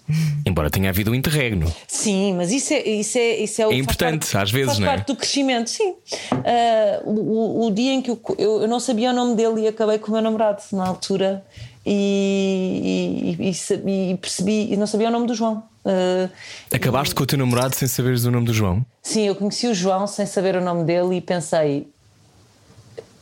Embora 0.46 0.70
tenha 0.70 0.88
havido 0.90 1.10
um 1.10 1.14
interregno. 1.14 1.72
Sim, 1.88 2.34
mas 2.36 2.52
isso 2.52 2.72
é, 2.72 2.88
isso 2.88 3.18
é, 3.18 3.36
isso 3.38 3.60
é, 3.60 3.66
o- 3.66 3.72
É 3.72 3.74
importante, 3.76 4.20
parte- 4.26 4.36
às 4.36 4.50
vezes, 4.52 4.66
faz 4.68 4.78
não 4.78 4.86
é? 4.86 4.90
parte 4.90 5.06
do 5.08 5.16
crescimento, 5.16 5.68
sim. 5.68 5.94
Ah, 6.32 7.00
o, 7.04 7.66
o- 7.66 7.70
dia 7.72 7.92
em 7.92 8.00
que 8.00 8.10
eu, 8.12 8.20
eu, 8.38 8.62
eu 8.62 8.68
não 8.68 8.78
sabia 8.78 9.10
o 9.10 9.12
nome 9.12 9.34
dele 9.34 9.62
e 9.62 9.66
acabei 9.68 9.98
com 9.98 10.08
o 10.08 10.12
meu 10.12 10.22
namorado 10.22 10.62
na 10.72 10.86
altura 10.86 11.44
e, 11.84 13.36
e, 13.40 13.50
e 13.50 14.12
e 14.12 14.16
percebi, 14.16 14.72
e 14.72 14.76
não 14.76 14.86
sabia 14.86 15.08
o 15.08 15.10
nome 15.10 15.26
do 15.26 15.34
João. 15.34 15.62
Ah, 15.86 16.28
Acabaste 16.74 17.14
com 17.14 17.22
o 17.22 17.26
teu 17.26 17.38
namorado 17.38 17.76
sem 17.76 17.86
saberes 17.86 18.24
o 18.24 18.30
nome 18.30 18.46
do 18.46 18.52
João? 18.52 18.84
Sim, 19.02 19.28
eu 19.28 19.36
conheci 19.36 19.68
o 19.68 19.74
João 19.74 20.06
sem 20.08 20.26
saber 20.26 20.56
o 20.56 20.60
nome 20.60 20.84
dele 20.84 21.16
e 21.16 21.20
pensei: 21.20 21.88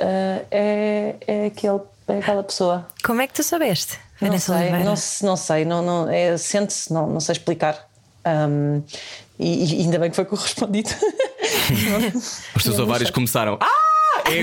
"Ah, 0.01 0.41
é, 0.51 1.15
é, 1.27 1.47
aquele, 1.47 1.81
é 2.09 2.19
aquela 2.19 2.43
pessoa. 2.43 2.87
Como 3.05 3.21
é 3.21 3.27
que 3.27 3.35
tu 3.35 3.43
soubeste? 3.43 3.99
Não 4.21 4.39
sei, 4.39 4.55
Oliveira? 4.55 4.79
não, 4.85 4.95
não 5.23 5.37
sei, 5.37 5.65
não, 5.65 5.83
não, 5.83 6.09
é, 6.09 6.37
sente-se, 6.39 6.91
não, 6.93 7.07
não 7.09 7.21
sei 7.21 7.35
explicar. 7.35 7.87
Ahm, 8.25 8.81
e, 9.39 9.75
e 9.77 9.81
ainda 9.83 9.99
bem 9.99 10.09
que 10.09 10.17
foi 10.17 10.25
correspondido. 10.25 10.89
Os 12.57 12.63
teus 12.63 12.79
ovários 12.79 13.11
começaram. 13.11 13.59
Ah! 13.61 13.94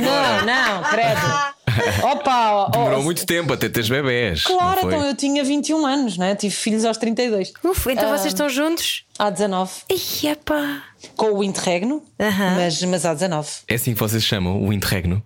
Não, 0.01 0.45
não, 0.45 0.83
credo. 0.83 1.51
Opa, 2.03 2.51
ó, 2.51 2.69
Demorou 2.69 3.01
muito 3.01 3.25
tempo 3.25 3.53
até 3.53 3.69
teres 3.69 3.87
bebés. 3.89 4.43
Claro, 4.43 4.79
então 4.85 5.05
eu 5.05 5.15
tinha 5.15 5.43
21 5.43 5.85
anos, 5.85 6.17
né? 6.17 6.35
tive 6.35 6.53
filhos 6.53 6.83
aos 6.85 6.97
32. 6.97 7.53
Uf, 7.63 7.89
então 7.91 8.09
Ah. 8.11 8.17
vocês 8.17 8.33
estão 8.33 8.49
juntos? 8.49 9.05
Há 9.17 9.29
19. 9.29 9.71
Ih, 9.89 10.27
epá. 10.27 10.83
Com 11.15 11.31
o 11.37 11.43
interregno, 11.43 12.03
Aham. 12.19 12.55
mas, 12.57 12.81
mas 12.83 13.05
há 13.05 13.13
19. 13.13 13.47
É 13.67 13.75
assim 13.75 13.93
que 13.93 13.99
vocês 13.99 14.23
chamam 14.23 14.61
o 14.61 14.73
interregno. 14.73 15.23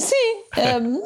Sim. 0.00 0.42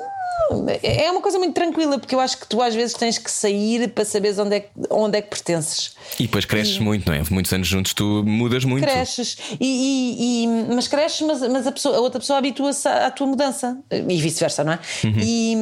é 0.82 1.10
uma 1.10 1.20
coisa 1.20 1.38
muito 1.38 1.54
tranquila, 1.54 1.98
porque 1.98 2.14
eu 2.14 2.20
acho 2.20 2.38
que 2.38 2.46
tu 2.46 2.60
às 2.60 2.74
vezes 2.74 2.94
tens 2.94 3.18
que 3.18 3.30
sair 3.30 3.88
para 3.90 4.04
saberes 4.04 4.38
onde 4.38 4.56
é, 4.56 4.60
que- 4.60 4.68
onde 4.90 5.18
é 5.18 5.22
que 5.22 5.28
pertences. 5.28 5.92
E 6.18 6.24
depois 6.24 6.44
cresces 6.44 6.78
muito, 6.78 7.06
não 7.08 7.14
é? 7.14 7.22
Muitos 7.30 7.52
anos 7.52 7.66
juntos 7.68 7.92
tu 7.94 8.22
mudas 8.26 8.64
muito. 8.64 8.84
Cresces, 8.86 9.36
e, 9.60 9.66
e- 9.66 10.44
e- 10.44 10.74
mas 10.74 10.88
cresces, 10.88 11.20
mas, 11.26 11.40
mas 11.48 11.66
a, 11.66 11.72
pessoa- 11.72 11.96
a 11.96 12.00
outra 12.00 12.18
pessoa 12.20 12.38
habitua-se 12.38 12.86
à, 12.88 13.10
tua 13.10 13.26
mudança 13.26 13.78
e 13.90 14.20
vice-versa, 14.20 14.64
não 14.64 14.72
é? 14.72 14.78
E, 15.22 15.54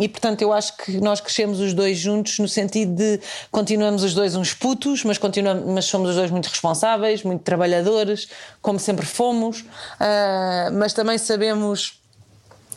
e 0.00 0.08
portanto 0.08 0.42
eu 0.42 0.52
acho 0.52 0.76
que 0.76 1.00
nós 1.00 1.20
crescemos 1.20 1.60
os 1.60 1.72
dois 1.72 1.98
juntos 1.98 2.38
no 2.38 2.48
sentido 2.48 2.94
de 2.94 3.20
continuamos 3.50 4.02
os 4.02 4.14
dois 4.14 4.34
uns 4.34 4.52
putos, 4.54 5.04
mas, 5.04 5.18
continuamos, 5.18 5.64
mas 5.66 5.84
somos 5.84 6.10
os 6.10 6.16
dois 6.16 6.30
muito 6.30 6.46
responsáveis, 6.48 7.22
muito 7.22 7.42
trabalhadores, 7.42 8.28
como 8.60 8.78
sempre 8.78 9.06
fomos, 9.06 9.64
ah, 10.00 10.70
mas 10.72 10.92
também 10.92 11.18
sabemos. 11.18 12.01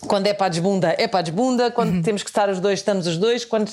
Quando 0.06 0.28
é 0.28 0.34
para 0.34 0.48
a 0.48 0.50
desbunda, 0.50 0.96
é 0.98 1.08
para 1.08 1.20
a 1.20 1.24
desbunda. 1.24 1.72
Quando 1.72 2.02
temos 2.04 2.24
que 2.24 2.30
estar 2.30 2.50
os 2.50 2.60
dois, 2.60 2.80
estamos 2.80 3.08
os 3.08 3.18
dois. 3.18 3.44
Quando, 3.44 3.72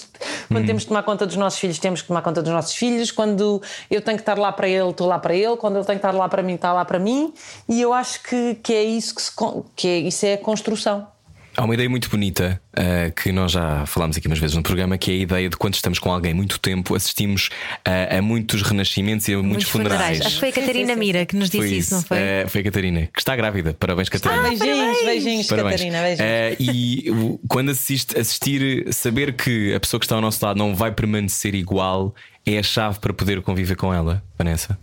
quando 0.49 0.67
temos 0.67 0.83
que 0.83 0.89
tomar 0.89 1.03
conta 1.03 1.27
dos 1.27 1.37
nossos 1.37 1.59
filhos, 1.59 1.79
temos 1.79 2.03
que 2.03 2.09
tomar 2.09 2.23
conta 2.23 2.43
dos 2.43 2.53
nossos 2.53 2.75
filhos. 2.75 3.11
Quando 3.11 3.63
eu 3.91 4.01
tenho 4.01 4.17
que 4.17 4.23
estar 4.23 4.39
lá 4.39 4.51
para 4.53 4.69
ele, 4.69 4.91
estou 4.91 5.07
lá 5.07 5.19
para 5.19 5.35
ele. 5.35 5.57
Quando 5.57 5.77
ele 5.77 5.85
tem 5.85 5.97
que 5.97 5.99
estar 5.99 6.13
lá 6.13 6.29
para 6.29 6.43
mim, 6.43 6.55
está 6.55 6.73
lá 6.73 6.85
para 6.85 6.99
mim. 6.99 7.33
E 7.69 7.81
eu 7.81 7.93
acho 7.93 8.23
que, 8.23 8.55
que 8.63 8.73
é 8.73 8.83
isso 8.83 9.15
que, 9.15 9.23
se, 9.23 9.33
que 9.77 9.89
é, 9.89 9.99
isso 9.99 10.27
é 10.27 10.35
a 10.35 10.39
construção. 10.39 11.12
Há 11.57 11.65
uma 11.65 11.75
ideia 11.75 11.89
muito 11.89 12.09
bonita 12.09 12.61
ah, 12.75 13.11
que 13.11 13.31
nós 13.31 13.53
já 13.53 13.85
falámos 13.87 14.17
aqui 14.17 14.27
umas 14.27 14.39
vezes 14.39 14.57
no 14.57 14.63
programa, 14.63 14.97
que 14.97 15.11
é 15.11 15.15
a 15.15 15.19
ideia 15.19 15.49
de 15.49 15.57
quando 15.57 15.75
estamos 15.75 15.99
com 15.99 16.11
alguém 16.11 16.33
muito 16.33 16.59
tempo, 16.59 16.95
assistimos 16.95 17.51
a, 17.85 18.17
a 18.17 18.23
muitos 18.23 18.63
renascimentos 18.63 19.29
e 19.29 19.35
a 19.35 19.43
muitos, 19.43 19.69
funerais. 19.69 20.21
Acho 20.21 20.35
que 20.35 20.41
foi 20.41 20.49
a 20.49 20.53
Catarina 20.53 20.97
Mira 20.97 21.27
que 21.27 21.37
nos 21.37 21.51
disse 21.51 21.69
Foi 21.69 21.77
isso, 21.77 21.95
não 21.95 22.03
foi? 22.03 22.19
Ah, 22.19 22.49
foi 22.49 22.61
a 22.63 22.65
Catarina, 22.65 23.09
que 23.13 23.21
está 23.21 23.37
grávida. 23.37 23.75
Parabéns, 23.75 24.09
Catarina. 24.09 24.49
beijinhos, 24.49 25.05
beijinhos, 25.05 25.47
Parabéns. 25.47 25.73
Catarina. 25.75 26.03
Beijinhos. 26.03 26.21
Eh, 26.21 26.57
e 26.59 27.39
quando 27.49 27.71
assiste, 27.71 28.19
assistir, 28.19 28.93
saber 28.93 29.35
que 29.35 29.75
a 29.75 29.81
pessoa 29.81 30.01
que 30.01 30.07
está 30.07 30.15
ao 30.15 30.23
nosso 30.23 30.45
lado 30.45 30.57
não 30.57 30.75
vai 30.75 30.91
permanecer 30.91 31.55
igual 31.55 32.15
é 32.47 32.59
a 32.59 32.63
chave 32.63 32.99
para 32.99 33.13
poder 33.13 33.43
conviver 33.43 33.77
com 33.77 33.93
ela, 33.93 34.23
Vanessa. 34.39 34.79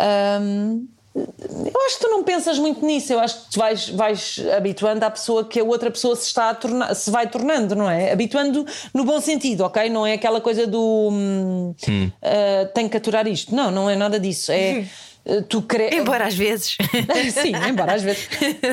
Hum, 0.00 0.86
eu 1.18 1.86
acho 1.86 1.98
que 1.98 2.04
tu 2.04 2.10
não 2.10 2.22
pensas 2.22 2.58
muito 2.58 2.84
nisso. 2.84 3.12
Eu 3.12 3.20
acho 3.20 3.44
que 3.44 3.52
tu 3.52 3.58
vais, 3.58 3.88
vais 3.90 4.40
habituando 4.56 5.04
à 5.04 5.10
pessoa 5.10 5.44
que 5.44 5.60
a 5.60 5.64
outra 5.64 5.90
pessoa 5.90 6.14
se 6.16 6.26
está 6.26 6.50
a 6.50 6.54
tornar, 6.54 6.94
se 6.94 7.10
vai 7.10 7.26
tornando, 7.28 7.74
não 7.74 7.88
é? 7.88 8.12
Habituando 8.12 8.66
no 8.94 9.04
bom 9.04 9.20
sentido, 9.20 9.62
ok? 9.62 9.88
Não 9.88 10.06
é 10.06 10.14
aquela 10.14 10.40
coisa 10.40 10.66
do 10.66 11.10
hum, 11.12 11.74
ah, 12.22 12.68
tenho 12.74 12.88
que 12.88 12.96
aturar 12.96 13.26
isto. 13.26 13.54
Não, 13.54 13.70
não 13.70 13.88
é 13.90 13.96
nada 13.96 14.18
disso. 14.18 14.52
É 14.52 14.84
ah, 15.26 15.42
tu 15.48 15.62
cre... 15.62 15.90
Embora 15.94 16.26
às 16.26 16.34
vezes. 16.34 16.76
Sim, 17.32 17.52
embora 17.68 17.94
às 17.94 18.02
vezes. 18.02 18.28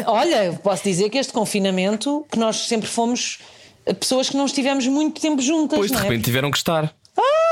Olha, 0.05 0.45
eu 0.45 0.53
posso 0.55 0.83
dizer 0.83 1.09
que 1.09 1.17
este 1.17 1.33
confinamento, 1.33 2.25
que 2.31 2.37
nós 2.37 2.67
sempre 2.67 2.87
fomos 2.87 3.39
pessoas 3.99 4.29
que 4.29 4.37
não 4.37 4.45
estivemos 4.45 4.87
muito 4.87 5.21
tempo 5.21 5.41
juntas, 5.41 5.77
Pois 5.77 5.91
de 5.91 5.95
não 5.95 6.01
é? 6.01 6.03
repente 6.07 6.25
tiveram 6.25 6.49
que 6.51 6.57
estar. 6.57 6.93
Ah! 7.17 7.44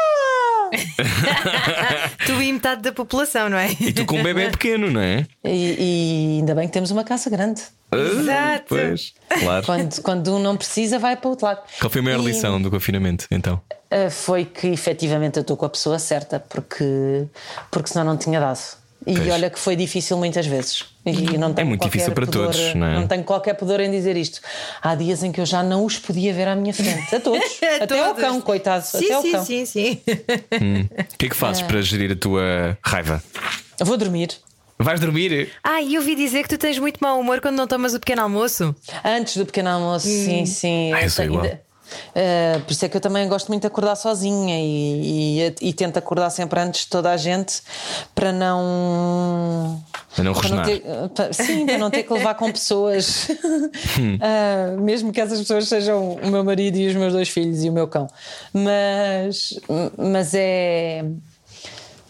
tu 2.26 2.42
e 2.42 2.52
metade 2.54 2.82
da 2.82 2.92
população, 2.92 3.50
não 3.50 3.58
é? 3.58 3.72
E 3.80 3.94
tu 3.94 4.06
com 4.06 4.20
um 4.20 4.24
bebê 4.24 4.50
pequeno, 4.50 4.90
não 4.90 5.02
é? 5.02 5.26
E, 5.44 5.76
e 5.80 6.38
ainda 6.40 6.56
bem 6.56 6.68
que 6.68 6.74
temos 6.74 6.92
uma 6.92 7.04
casa 7.04 7.30
grande. 7.30 7.62
Exato. 7.92 8.66
Pois, 8.70 9.14
claro. 9.40 9.66
Quando, 9.66 10.02
quando 10.02 10.36
um 10.36 10.40
não 10.40 10.58
precisa, 10.58 10.98
vai 10.98 11.16
para 11.16 11.28
o 11.28 11.32
outro 11.32 11.46
lado. 11.46 11.62
Qual 11.80 11.90
foi 11.90 12.02
a 12.02 12.04
maior 12.04 12.20
E, 12.22 12.26
lição 12.26 12.62
do 12.62 12.72
confinamento, 12.72 13.28
então? 13.30 13.62
uh, 13.92 14.10
Foi 14.10 14.46
que 14.46 14.68
efetivamente 14.68 15.38
eu 15.38 15.42
estou 15.42 15.56
com 15.56 15.66
a 15.66 15.70
pessoa 15.70 16.00
certa, 16.00 16.40
porque, 16.40 17.26
porque 17.70 17.90
senão 17.90 18.04
não 18.06 18.18
tinha 18.18 18.40
dado. 18.40 18.60
E 19.06 19.16
Pois. 19.16 19.30
olha 19.32 19.50
que 19.50 19.60
foi 19.60 19.76
difícil 19.76 20.18
muitas 20.18 20.46
vezes. 20.46 20.86
E 21.06 21.38
não 21.38 21.54
tenho 21.54 21.68
muito 21.68 21.82
qualquer 21.82 21.98
difícil 21.98 22.14
para 22.14 22.26
pudor, 22.26 22.46
todos, 22.54 22.76
não 22.76 22.88
é? 22.88 23.08
tenho 23.08 23.24
qualquer 23.24 23.54
pudor 23.56 23.80
em 23.82 23.92
dizer 23.92 24.16
isto. 24.16 24.40
Há 24.82 24.96
dias 24.96 25.22
em 25.24 25.32
que 25.32 25.42
eu 25.42 25.46
já 25.46 25.62
não 25.62 25.84
os 25.86 26.00
podia 26.00 26.34
ver 26.34 26.48
à 26.48 26.56
minha 26.56 26.74
frente. 26.74 27.14
A 27.14 27.20
todos. 27.20 27.44
até 27.82 28.00
ao 28.00 28.08
Todos. 28.14 28.22
cão, 28.22 28.42
coitado. 28.42 28.86
Sim, 28.86 29.06
até 29.06 29.14
ao 29.14 29.22
sim, 29.22 29.32
cão. 29.34 29.46
sim, 29.46 29.66
sim. 29.66 30.02
O 31.14 31.18
que 31.18 31.26
é 31.26 31.30
que 31.30 31.36
fazes 31.36 31.62
para 31.62 31.82
gerir 31.82 32.12
a 32.12 32.16
tua 32.16 32.78
raiva? 32.82 33.22
Eu 33.80 33.86
vou 33.86 33.98
dormir. 33.98 34.30
Vais 34.80 35.00
dormir? 35.00 35.50
Ah, 35.64 35.82
e 35.82 35.96
eu 35.96 36.02
ouvi 36.02 36.16
dizer 36.16 36.44
que 36.44 36.50
tu 36.50 36.58
tens 36.58 36.80
muito 36.80 36.98
mau 37.02 37.20
humor 37.20 37.40
quando 37.42 37.56
não 37.56 37.68
tomas 37.68 37.94
o 37.94 38.00
pequeno 38.00 38.22
almoço. 38.24 38.76
Antes 39.04 39.38
do 39.38 39.46
pequeno 39.46 39.70
almoço, 39.70 40.08
Hum. 40.08 40.26
sim, 40.26 40.46
sim. 40.46 40.94
Ah, 40.94 41.04
eu 41.04 41.10
sou 41.10 41.26
igual. 41.26 41.46
Uh, 42.16 42.62
por 42.62 42.72
isso 42.72 42.86
é 42.86 42.90
que 42.90 42.98
eu 42.98 43.02
também 43.02 43.28
gosto 43.28 43.48
muito 43.48 43.62
de 43.62 43.68
acordar 43.68 43.96
sozinha 43.96 44.60
e, 44.60 45.40
e, 45.40 45.56
e 45.70 45.74
tento 45.74 45.98
acordar 45.98 46.30
sempre 46.30 46.60
antes 46.60 46.82
de 46.82 46.88
toda 46.88 47.12
a 47.12 47.18
gente 47.18 47.62
para 48.14 48.32
não. 48.32 49.84
Para 50.16 50.24
não 50.24 50.34
rosnar. 50.34 50.66
ter, 50.66 50.84
para- 51.16 51.34
sim, 51.34 51.66
para 51.66 51.78
não 51.78 51.90
ter 51.90 52.04
que 52.04 52.14
levar 52.14 52.36
com 52.36 52.52
pessoas, 52.52 53.28
Uh, 53.30 54.80
mesmo 54.82 55.12
que 55.12 55.20
essas 55.22 55.40
pessoas 55.40 55.68
sejam 55.68 56.14
o 56.22 56.28
meu 56.30 56.44
marido 56.44 56.78
e 56.78 56.88
os 56.88 56.96
meus 56.96 57.14
dois 57.14 57.30
filhos 57.30 57.64
e 57.64 57.70
o 57.70 57.74
meu 57.74 57.88
cão. 57.88 58.08
Mas, 58.54 59.60
mas 59.98 60.34
é. 60.34 61.06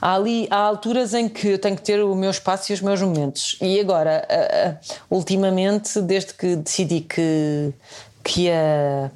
Há 0.01 0.15
ali 0.15 0.47
há 0.51 0.57
alturas 0.57 1.13
em 1.13 1.29
que 1.29 1.47
eu 1.47 1.57
tenho 1.57 1.77
que 1.77 1.81
ter 1.81 2.03
o 2.03 2.13
meu 2.13 2.29
espaço 2.29 2.71
e 2.71 2.73
os 2.73 2.81
meus 2.81 3.01
momentos. 3.01 3.55
E 3.61 3.79
agora, 3.79 4.27
ah, 4.29 4.75
ultimamente, 5.09 6.01
desde 6.01 6.33
que 6.33 6.57
decidi 6.57 6.99
que, 6.99 7.71
que 8.21 8.41
ia. 8.41 9.09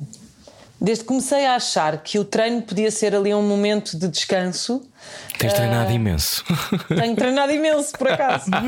Desde 0.79 1.03
que 1.03 1.07
comecei 1.07 1.45
a 1.45 1.55
achar 1.55 1.97
que 2.03 2.19
o 2.19 2.23
treino 2.25 2.61
podia 2.61 2.91
ser 2.91 3.15
ali 3.15 3.33
um 3.33 3.41
momento 3.41 3.97
de 3.97 4.07
descanso, 4.07 4.81
Tens 5.39 5.53
Ah. 5.53 5.55
treinado 5.55 5.91
imenso. 5.91 6.43
tenho 6.89 7.15
treinado 7.15 7.51
imenso, 7.51 7.91
por 7.97 8.09
acaso. 8.11 8.45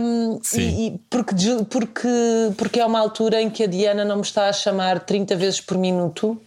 Um, 0.00 0.40
Sim. 0.42 0.60
e, 0.60 0.86
e 0.86 0.98
porque, 1.10 1.34
porque, 1.70 2.08
porque 2.56 2.80
é 2.80 2.86
uma 2.86 2.98
altura 2.98 3.40
em 3.40 3.48
que 3.50 3.64
a 3.64 3.66
Diana 3.66 4.04
não 4.04 4.16
me 4.16 4.22
está 4.22 4.48
a 4.48 4.52
chamar 4.52 5.00
30 5.00 5.36
vezes 5.36 5.60
por 5.60 5.76
minuto 5.78 6.40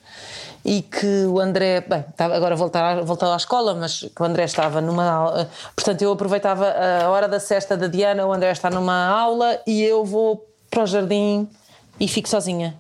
e 0.66 0.82
que 0.82 1.26
o 1.26 1.40
André, 1.40 1.82
bem, 1.82 2.04
estava 2.10 2.36
agora 2.36 2.56
voltar, 2.56 3.02
voltar 3.04 3.32
à 3.34 3.36
escola, 3.38 3.76
mas 3.76 4.00
que 4.16 4.22
o 4.22 4.26
André 4.26 4.46
estava 4.46 4.82
numa 4.82 5.10
aula, 5.10 5.50
portanto 5.76 6.02
eu 6.02 6.12
aproveitava 6.12 6.74
a 7.04 7.10
hora 7.10 7.28
da 7.28 7.40
cesta 7.40 7.76
da 7.78 7.88
Diana, 7.88 8.26
o 8.26 8.32
André 8.34 8.52
está 8.52 8.70
numa 8.70 9.08
aula 9.08 9.60
e 9.68 9.82
eu 9.84 10.04
vou 10.06 10.46
para 10.70 10.84
o 10.84 10.88
jardim 10.88 11.48
e 12.00 12.08
fico 12.08 12.28
sozinha. 12.28 12.76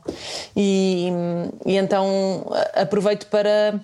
E, 0.56 1.10
e 1.66 1.78
então 1.78 2.46
aproveito 2.74 3.28
para 3.28 3.80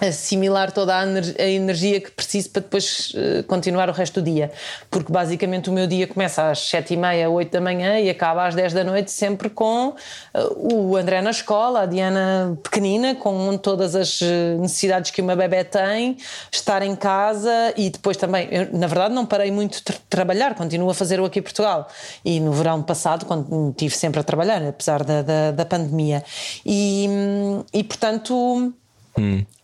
assimilar 0.00 0.70
toda 0.72 0.96
a, 0.96 1.02
ener- 1.02 1.34
a 1.38 1.44
energia 1.48 2.00
que 2.00 2.10
preciso 2.10 2.50
para 2.50 2.62
depois 2.62 3.12
eh, 3.16 3.42
continuar 3.42 3.88
o 3.88 3.92
resto 3.92 4.20
do 4.20 4.30
dia. 4.30 4.50
Porque 4.90 5.12
basicamente 5.12 5.68
o 5.68 5.72
meu 5.72 5.86
dia 5.86 6.06
começa 6.06 6.50
às 6.50 6.60
7 6.68 6.94
e 6.94 6.96
meia, 6.96 7.28
8 7.28 7.50
da 7.50 7.60
manhã 7.60 7.98
e 7.98 8.08
acaba 8.08 8.46
às 8.46 8.54
10 8.54 8.72
da 8.72 8.84
noite, 8.84 9.10
sempre 9.10 9.50
com 9.50 9.94
eh, 10.34 10.48
o 10.56 10.96
André 10.96 11.20
na 11.20 11.30
escola, 11.30 11.82
a 11.82 11.86
Diana 11.86 12.58
pequenina, 12.62 13.14
com 13.14 13.56
todas 13.58 13.94
as 13.94 14.20
eh, 14.22 14.56
necessidades 14.58 15.10
que 15.10 15.20
uma 15.20 15.34
bebé 15.34 15.64
tem, 15.64 16.16
estar 16.52 16.82
em 16.82 16.94
casa 16.94 17.72
e 17.76 17.90
depois 17.90 18.16
também, 18.16 18.48
eu, 18.50 18.68
na 18.72 18.86
verdade, 18.86 19.14
não 19.14 19.26
parei 19.26 19.50
muito 19.50 19.78
de 19.78 19.82
tra- 19.82 19.96
trabalhar, 20.08 20.54
continuo 20.54 20.90
a 20.90 20.94
fazer 20.94 21.20
o 21.20 21.24
aqui 21.24 21.40
em 21.40 21.42
Portugal. 21.42 21.88
E 22.24 22.38
no 22.40 22.52
verão 22.52 22.82
passado, 22.82 23.26
quando 23.26 23.70
estive 23.70 23.94
sempre 23.96 24.20
a 24.20 24.22
trabalhar, 24.22 24.62
apesar 24.62 25.02
da, 25.02 25.22
da, 25.22 25.50
da 25.50 25.64
pandemia. 25.66 26.22
E, 26.64 27.06
hum, 27.08 27.64
e 27.72 27.82
portanto. 27.82 28.72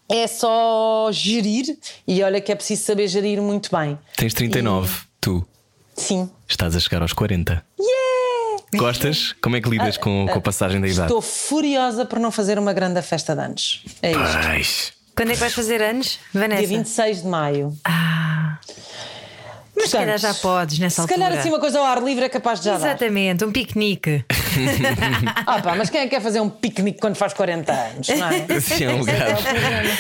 É 0.09 0.27
só 0.27 1.09
gerir 1.13 1.79
e 2.07 2.23
olha 2.23 2.41
que 2.41 2.53
é 2.53 2.55
preciso 2.55 2.85
saber 2.85 3.09
gerir 3.09 3.41
muito 3.41 3.71
bem. 3.75 3.99
Tens 4.17 4.35
39, 4.35 4.93
tu 5.21 5.47
Sim. 5.97 6.31
estás 6.49 6.77
a 6.77 6.81
chegar 6.81 7.01
aos 7.03 7.13
40. 7.13 7.65
Gostas? 8.77 9.35
Como 9.41 9.55
é 9.57 9.61
que 9.61 9.69
lidas 9.69 9.97
com, 9.97 10.27
com 10.31 10.39
a 10.39 10.41
passagem 10.41 10.81
da 10.81 10.87
idade? 10.87 11.03
Ah, 11.03 11.05
Estou 11.07 11.23
furiosa 11.23 12.05
por 12.05 12.19
não 12.19 12.31
fazer 12.33 12.59
uma 12.59 12.73
grande 12.73 13.01
festa 13.03 13.35
de 13.35 13.41
anos. 13.41 13.85
É 14.03 14.11
isto. 14.11 14.21
Ai, 14.21 14.63
Quando 15.17 15.31
é 15.31 15.35
que 15.35 15.41
vais 15.41 15.55
fazer 15.55 15.81
anos, 15.81 16.19
Vanessa? 16.33 16.67
Dia 16.67 16.79
26 16.79 17.23
de 17.23 17.29
maio. 17.29 17.77
Ah. 17.85 18.59
Mas 19.77 19.91
se 19.91 19.97
calhar 19.97 20.19
já 20.19 20.33
podes 20.35 20.79
nessa 20.79 20.95
Se 20.97 21.01
altura. 21.03 21.19
calhar 21.21 21.39
assim 21.39 21.49
uma 21.49 21.59
coisa 21.61 21.79
ao 21.79 21.85
ar 21.85 22.03
livre 22.03 22.25
é 22.25 22.29
capaz 22.29 22.61
de 22.61 22.67
já 22.67 22.79
dar. 22.79 22.87
Exatamente, 22.89 23.45
um 23.45 23.53
piquenique. 23.53 24.25
Ah, 25.47 25.61
pá, 25.61 25.75
mas 25.75 25.91
quem 25.91 26.01
é 26.01 26.05
que 26.05 26.11
quer 26.11 26.21
fazer 26.23 26.41
um 26.41 26.49
piquenique 26.49 27.01
quando 27.01 27.17
faz 27.17 27.33
40 27.33 27.73
anos, 27.73 28.09
não 28.09 28.29
é? 28.29 28.47
Sim, 28.61 28.85
é 28.85 28.91
um 28.95 29.05
gajo. 29.05 29.45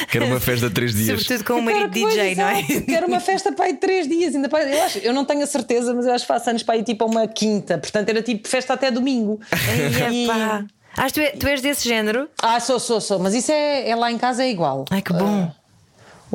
Quero 0.08 0.26
uma 0.26 0.38
festa 0.38 0.68
de 0.68 0.74
3 0.74 0.94
dias. 0.94 1.20
Sobretudo 1.22 1.44
com 1.44 1.54
um 1.60 1.66
Quero 1.66 1.78
marido 1.80 1.92
DJ, 2.08 2.34
não 2.36 2.48
é? 2.48 2.62
Quero 2.62 3.06
uma 3.08 3.18
festa 3.20 3.50
para 3.52 3.64
aí 3.66 3.74
três 3.74 4.06
dias. 4.08 4.34
Ainda 4.34 4.48
para, 4.48 4.62
eu, 4.64 4.82
acho, 4.84 4.98
eu 4.98 5.12
não 5.12 5.24
tenho 5.24 5.42
a 5.42 5.46
certeza, 5.46 5.92
mas 5.92 6.06
eu 6.06 6.12
acho 6.12 6.24
que 6.24 6.28
faço 6.28 6.50
anos 6.50 6.62
para 6.62 6.76
aí 6.76 6.84
tipo 6.84 7.02
a 7.04 7.06
uma 7.08 7.26
quinta. 7.26 7.78
Portanto, 7.78 8.08
era 8.08 8.22
tipo 8.22 8.46
festa 8.48 8.74
até 8.74 8.90
domingo. 8.92 9.40
Ai, 9.50 10.12
E- 10.14 10.24
epá. 10.24 10.64
Ah, 10.96 11.10
tu, 11.10 11.18
é- 11.20 11.30
tu 11.32 11.48
és 11.48 11.60
desse 11.60 11.88
género? 11.88 12.28
Ah, 12.40 12.60
sou, 12.60 12.78
sou, 12.78 13.00
sou. 13.00 13.18
Mas 13.18 13.34
isso 13.34 13.50
é, 13.50 13.88
é 13.90 13.96
lá 13.96 14.12
em 14.12 14.18
casa 14.18 14.44
é 14.44 14.50
igual. 14.50 14.84
Ai, 14.90 15.02
que 15.02 15.12
bom. 15.12 15.50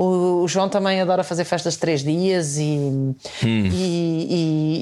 O, 0.01 0.43
o 0.43 0.47
João 0.47 0.69
também 0.69 1.01
adora 1.01 1.23
fazer 1.23 1.43
festas 1.43 1.73
de 1.73 1.80
três 1.80 2.01
dias 2.03 2.57
e, 2.57 2.63
e, 3.43 4.27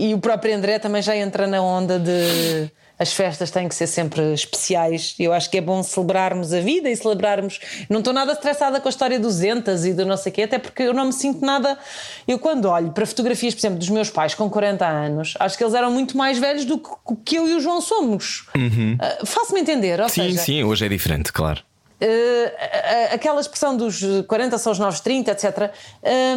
e- 0.02 0.10
e 0.10 0.14
o 0.14 0.19
próprio 0.19 0.56
André 0.56 0.77
também 0.80 1.02
já 1.02 1.15
entra 1.15 1.48
na 1.48 1.61
onda 1.61 1.98
de 1.98 2.69
as 2.99 3.14
festas 3.14 3.52
têm 3.52 3.68
que 3.68 3.76
ser 3.76 3.85
sempre 3.85 4.34
especiais. 4.34 5.14
Eu 5.19 5.31
acho 5.31 5.49
que 5.52 5.57
é 5.57 5.61
bom 5.61 5.84
celebrarmos 5.84 6.52
a 6.52 6.60
vida 6.60 6.89
e 6.89 6.95
celebrarmos. 6.95 7.60
Não 7.89 7.99
estou 7.99 8.11
nada 8.11 8.31
estressada 8.31 8.80
com 8.81 8.88
a 8.88 8.89
história 8.89 9.19
dos 9.19 9.41
entas 9.44 9.85
e 9.85 9.94
do 9.94 10.03
não 10.06 10.18
sei 10.18 10.31
o 10.31 10.35
quê, 10.35 10.41
até 10.44 10.57
porque 10.57 10.81
eu 10.84 10.94
não 10.95 11.06
me 11.06 11.14
sinto 11.14 11.45
nada. 11.45 11.77
Eu, 12.27 12.39
quando 12.39 12.65
olho 12.65 12.91
para 12.91 13.06
fotografias, 13.06 13.53
por 13.53 13.60
exemplo, 13.60 13.77
dos 13.77 13.89
meus 13.89 14.10
pais 14.10 14.34
com 14.34 14.49
40 14.49 14.85
anos, 14.85 15.35
acho 15.39 15.56
que 15.57 15.64
eles 15.64 15.76
eram 15.76 15.91
muito 15.91 16.18
mais 16.18 16.39
velhos 16.39 16.65
do 16.65 16.80
que, 16.80 16.89
que 17.23 17.35
eu 17.38 17.48
e 17.48 17.53
o 17.56 17.60
João 17.60 17.81
somos. 17.81 18.48
Ah, 18.99 19.26
Faço-me 19.26 19.60
entender, 19.61 19.99
ou 20.02 20.10
Sim, 20.10 20.23
seja, 20.23 20.39
sim, 20.39 20.64
hoje 20.64 20.85
é 20.85 20.89
diferente, 20.89 21.31
claro. 21.31 21.61
Uh, 21.99 23.14
aquela 23.14 23.41
expressão 23.41 23.76
dos 23.76 24.02
40 24.28 24.56
são 24.60 24.72
os 24.72 24.78
novos 24.78 24.99
30, 24.99 25.32
etc. 25.32 25.72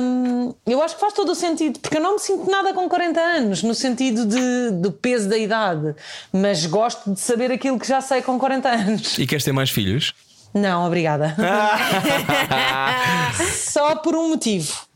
um, 0.00 0.54
eu 0.66 0.82
acho 0.82 0.94
que 0.94 1.00
faz 1.00 1.12
todo 1.12 1.32
o 1.32 1.34
sentido, 1.34 1.78
porque 1.80 1.98
eu 1.98 2.00
não 2.00 2.14
me 2.14 2.18
sinto 2.18 2.50
nada 2.50 2.72
com 2.72 2.88
40 2.88 3.20
anos, 3.20 3.62
no 3.62 3.74
sentido 3.74 4.24
de, 4.24 4.70
do 4.70 4.90
peso 4.90 5.28
da 5.28 5.36
idade, 5.36 5.94
mas 6.32 6.64
gosto 6.64 7.12
de 7.12 7.20
saber 7.20 7.52
aquilo 7.52 7.78
que 7.78 7.86
já 7.86 8.00
sei 8.00 8.22
com 8.22 8.38
40 8.38 8.68
anos. 8.70 9.18
E 9.18 9.26
queres 9.26 9.44
ter 9.44 9.52
mais 9.52 9.68
filhos? 9.68 10.14
Não, 10.54 10.86
obrigada. 10.86 11.36
Só 13.54 13.96
por 13.96 14.16
um 14.16 14.30
motivo. 14.30 14.89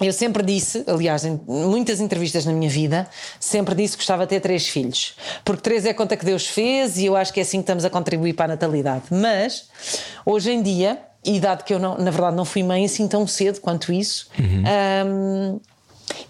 Eu 0.00 0.12
sempre 0.12 0.42
disse, 0.42 0.82
aliás, 0.86 1.24
em 1.24 1.38
muitas 1.46 2.00
entrevistas 2.00 2.46
na 2.46 2.52
minha 2.52 2.70
vida, 2.70 3.06
sempre 3.38 3.74
disse 3.74 3.96
que 3.96 4.02
gostava 4.02 4.24
de 4.24 4.30
ter 4.30 4.40
três 4.40 4.66
filhos. 4.66 5.14
Porque 5.44 5.62
três 5.62 5.84
é 5.84 5.90
a 5.90 5.94
conta 5.94 6.16
que 6.16 6.24
Deus 6.24 6.46
fez 6.46 6.96
e 6.96 7.04
eu 7.04 7.16
acho 7.16 7.32
que 7.32 7.40
é 7.40 7.42
assim 7.42 7.58
que 7.58 7.64
estamos 7.64 7.84
a 7.84 7.90
contribuir 7.90 8.32
para 8.32 8.46
a 8.46 8.48
natalidade. 8.48 9.04
Mas, 9.10 9.68
hoje 10.24 10.50
em 10.50 10.62
dia, 10.62 10.98
e 11.24 11.38
dado 11.38 11.64
que 11.64 11.74
eu, 11.74 11.78
não, 11.78 11.98
na 11.98 12.10
verdade, 12.10 12.36
não 12.36 12.44
fui 12.44 12.62
mãe 12.62 12.84
assim 12.84 13.06
tão 13.06 13.26
cedo 13.26 13.60
quanto 13.60 13.92
isso, 13.92 14.28
hum, 15.06 15.60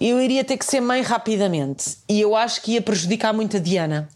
eu 0.00 0.20
iria 0.20 0.42
ter 0.42 0.56
que 0.56 0.64
ser 0.64 0.80
mãe 0.80 1.02
rapidamente. 1.02 1.96
E 2.08 2.20
eu 2.20 2.34
acho 2.34 2.62
que 2.62 2.72
ia 2.72 2.82
prejudicar 2.82 3.32
muito 3.32 3.56
a 3.56 3.60
Diana. 3.60 4.08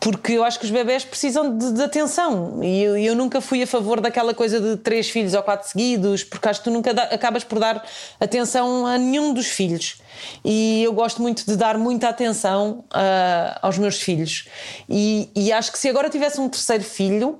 Porque 0.00 0.32
eu 0.32 0.42
acho 0.44 0.58
que 0.58 0.64
os 0.64 0.70
bebés 0.70 1.04
precisam 1.04 1.58
de, 1.58 1.72
de 1.72 1.82
atenção 1.82 2.60
e 2.64 2.82
eu, 2.82 2.96
eu 2.96 3.14
nunca 3.14 3.38
fui 3.40 3.62
a 3.62 3.66
favor 3.66 4.00
daquela 4.00 4.32
coisa 4.32 4.58
de 4.58 4.78
três 4.78 5.10
filhos 5.10 5.34
ou 5.34 5.42
quatro 5.42 5.68
seguidos, 5.68 6.24
porque 6.24 6.48
acho 6.48 6.60
que 6.60 6.64
tu 6.64 6.70
nunca 6.70 6.94
dá- 6.94 7.02
acabas 7.02 7.44
por 7.44 7.58
dar 7.58 7.84
atenção 8.18 8.86
a 8.86 8.96
nenhum 8.96 9.34
dos 9.34 9.46
filhos. 9.48 10.00
E 10.42 10.82
eu 10.82 10.92
gosto 10.94 11.20
muito 11.20 11.44
de 11.44 11.54
dar 11.54 11.76
muita 11.76 12.08
atenção 12.08 12.82
ah, 12.90 13.58
aos 13.60 13.76
meus 13.76 14.00
filhos. 14.00 14.48
E, 14.88 15.28
e 15.36 15.52
acho 15.52 15.70
que 15.70 15.78
se 15.78 15.88
agora 15.88 16.08
tivesse 16.08 16.40
um 16.40 16.48
terceiro 16.48 16.82
filho, 16.84 17.38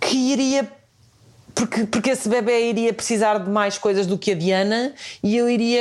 que 0.00 0.16
iria. 0.32 0.68
Porque, 1.56 1.86
porque 1.86 2.10
esse 2.10 2.28
bebê 2.28 2.68
iria 2.68 2.92
precisar 2.92 3.38
de 3.38 3.48
mais 3.48 3.78
coisas 3.78 4.06
do 4.06 4.18
que 4.18 4.32
a 4.32 4.34
Diana 4.34 4.92
e 5.22 5.34
eu 5.38 5.48
iria 5.48 5.80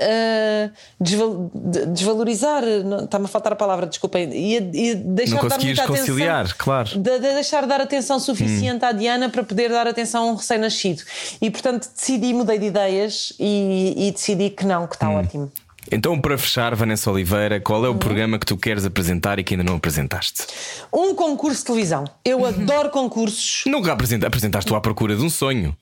ah, 0.00 0.70
desval- 1.00 1.48
de- 1.54 1.86
desvalorizar, 1.86 2.64
está-me 3.04 3.26
a 3.26 3.28
faltar 3.28 3.52
a 3.52 3.56
palavra, 3.56 3.86
desculpem, 3.86 4.28
ia, 4.34 4.58
ia 4.74 4.96
deixar 4.96 5.42
de 5.42 5.48
dar 5.48 5.60
muita 5.60 5.86
conciliar, 5.86 6.40
atenção, 6.40 6.56
claro. 6.58 6.88
de, 6.98 7.18
de 7.20 7.34
deixar 7.34 7.62
de 7.62 7.68
dar 7.68 7.80
atenção 7.80 8.18
suficiente 8.18 8.84
à 8.84 8.90
Diana 8.90 9.28
para 9.28 9.44
poder 9.44 9.70
dar 9.70 9.86
atenção 9.86 10.24
a 10.28 10.32
um 10.32 10.34
recém-nascido. 10.34 11.04
E 11.40 11.52
portanto 11.52 11.88
decidi, 11.94 12.34
mudei 12.34 12.58
de 12.58 12.66
ideias 12.66 13.32
e, 13.38 14.08
e 14.08 14.10
decidi 14.10 14.50
que 14.50 14.66
não, 14.66 14.88
que 14.88 14.96
está 14.96 15.08
ótimo. 15.08 15.52
Então, 15.90 16.18
para 16.20 16.36
fechar, 16.36 16.74
Vanessa 16.74 17.10
Oliveira, 17.10 17.60
qual 17.60 17.84
é 17.84 17.88
o 17.88 17.94
programa 17.94 18.38
que 18.38 18.46
tu 18.46 18.56
queres 18.56 18.84
apresentar 18.84 19.38
e 19.38 19.44
que 19.44 19.54
ainda 19.54 19.64
não 19.64 19.76
apresentaste? 19.76 20.44
Um 20.92 21.14
concurso 21.14 21.58
de 21.60 21.64
televisão. 21.66 22.04
Eu 22.24 22.44
adoro 22.44 22.90
concursos. 22.90 23.62
Nunca 23.66 23.92
apresenta- 23.92 24.26
apresentaste 24.26 24.68
tu 24.68 24.74
à 24.74 24.80
procura 24.80 25.14
de 25.16 25.22
um 25.22 25.30
sonho. 25.30 25.76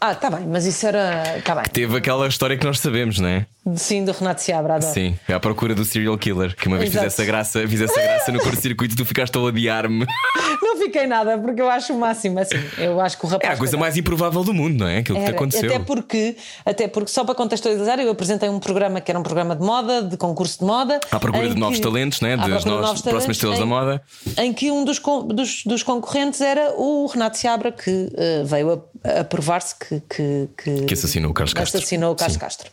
Ah, 0.00 0.12
está 0.12 0.28
bem, 0.30 0.46
mas 0.46 0.66
isso 0.66 0.86
era. 0.86 1.38
Está 1.38 1.54
bem. 1.54 1.64
Teve 1.72 1.96
aquela 1.96 2.26
história 2.28 2.56
que 2.58 2.64
nós 2.66 2.78
sabemos, 2.78 3.18
não 3.18 3.28
é? 3.28 3.46
Sim, 3.76 4.04
do 4.04 4.12
Renato 4.12 4.42
Seabra, 4.42 4.74
adoro. 4.74 4.92
Sim, 4.92 5.18
é 5.26 5.32
à 5.32 5.40
procura 5.40 5.74
do 5.74 5.84
serial 5.84 6.18
killer, 6.18 6.54
que 6.54 6.68
uma 6.68 6.76
vez 6.76 6.90
Exato. 6.90 7.04
fizesse 7.04 7.22
a 7.22 7.24
graça, 7.24 7.66
fizesse 7.68 7.98
a 7.98 8.02
graça 8.02 8.30
no 8.32 8.38
curto-circuito 8.40 8.94
e 8.94 8.96
tu 8.96 9.04
ficaste 9.06 9.34
a 9.36 9.40
odiar-me. 9.40 10.04
Não 10.62 10.76
fiquei 10.76 11.06
nada, 11.06 11.38
porque 11.38 11.60
eu 11.62 11.68
acho 11.70 11.94
o 11.94 11.98
máximo 11.98 12.38
assim. 12.38 12.56
Eu 12.78 13.00
acho 13.00 13.16
que 13.18 13.24
o 13.24 13.28
É 13.28 13.32
rapaz. 13.32 13.54
a 13.54 13.56
coisa 13.56 13.76
mais 13.76 13.96
improvável 13.96 14.42
do 14.44 14.52
mundo, 14.52 14.78
não 14.80 14.86
é? 14.88 14.98
Aquilo 14.98 15.18
que 15.18 15.24
te 15.24 15.28
era. 15.28 15.36
aconteceu. 15.36 15.70
Até 15.70 15.78
porque, 15.78 16.36
até 16.64 16.88
porque, 16.88 17.10
só 17.10 17.24
para 17.24 17.34
contextualizar, 17.34 17.98
eu 18.00 18.10
apresentei 18.10 18.48
um 18.48 18.58
programa 18.60 19.00
que 19.00 19.10
era 19.10 19.18
um 19.18 19.22
programa 19.22 19.54
de 19.56 19.64
moda, 19.64 20.02
de 20.02 20.16
concurso 20.16 20.58
de 20.58 20.64
moda. 20.64 21.00
À 21.10 21.18
procura 21.18 21.48
de 21.48 21.54
novos 21.56 21.76
que- 21.78 21.82
talentos, 21.82 22.20
né? 22.20 22.36
Das 22.36 22.64
novas- 22.64 23.00
próximas 23.02 23.36
estrelas 23.36 23.58
da 23.58 23.66
moda. 23.66 24.02
Em 24.36 24.52
que 24.52 24.70
um 24.70 24.84
dos, 24.84 25.00
dos, 25.28 25.64
dos 25.64 25.82
concorrentes 25.82 26.40
era 26.40 26.72
o 26.76 27.06
Renato 27.06 27.38
Seabra, 27.38 27.72
que 27.72 28.10
eh, 28.16 28.42
veio 28.44 28.82
a, 29.04 29.20
a 29.20 29.24
provar-se 29.24 29.74
que, 29.76 30.00
que, 30.08 30.48
que, 30.62 30.82
Que 30.86 30.94
assassinou 30.94 31.30
o 31.30 31.34
Carlos 31.34 31.54
Castro. 31.54 31.78
Assassinou 31.78 32.12
o 32.12 32.16
Carlos 32.16 32.34
Sim. 32.34 32.40
Castro. 32.40 32.70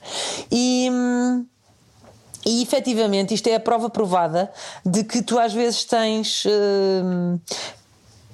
E. 0.51 0.80
hum, 0.89 1.45
e 2.45 2.63
efetivamente 2.63 3.33
isto 3.33 3.47
é 3.47 3.55
a 3.55 3.59
prova 3.59 3.89
provada 3.89 4.51
de 4.85 5.03
que 5.03 5.21
tu 5.21 5.37
às 5.37 5.53
vezes 5.53 5.83
tens 5.85 6.43
hum, 6.45 7.39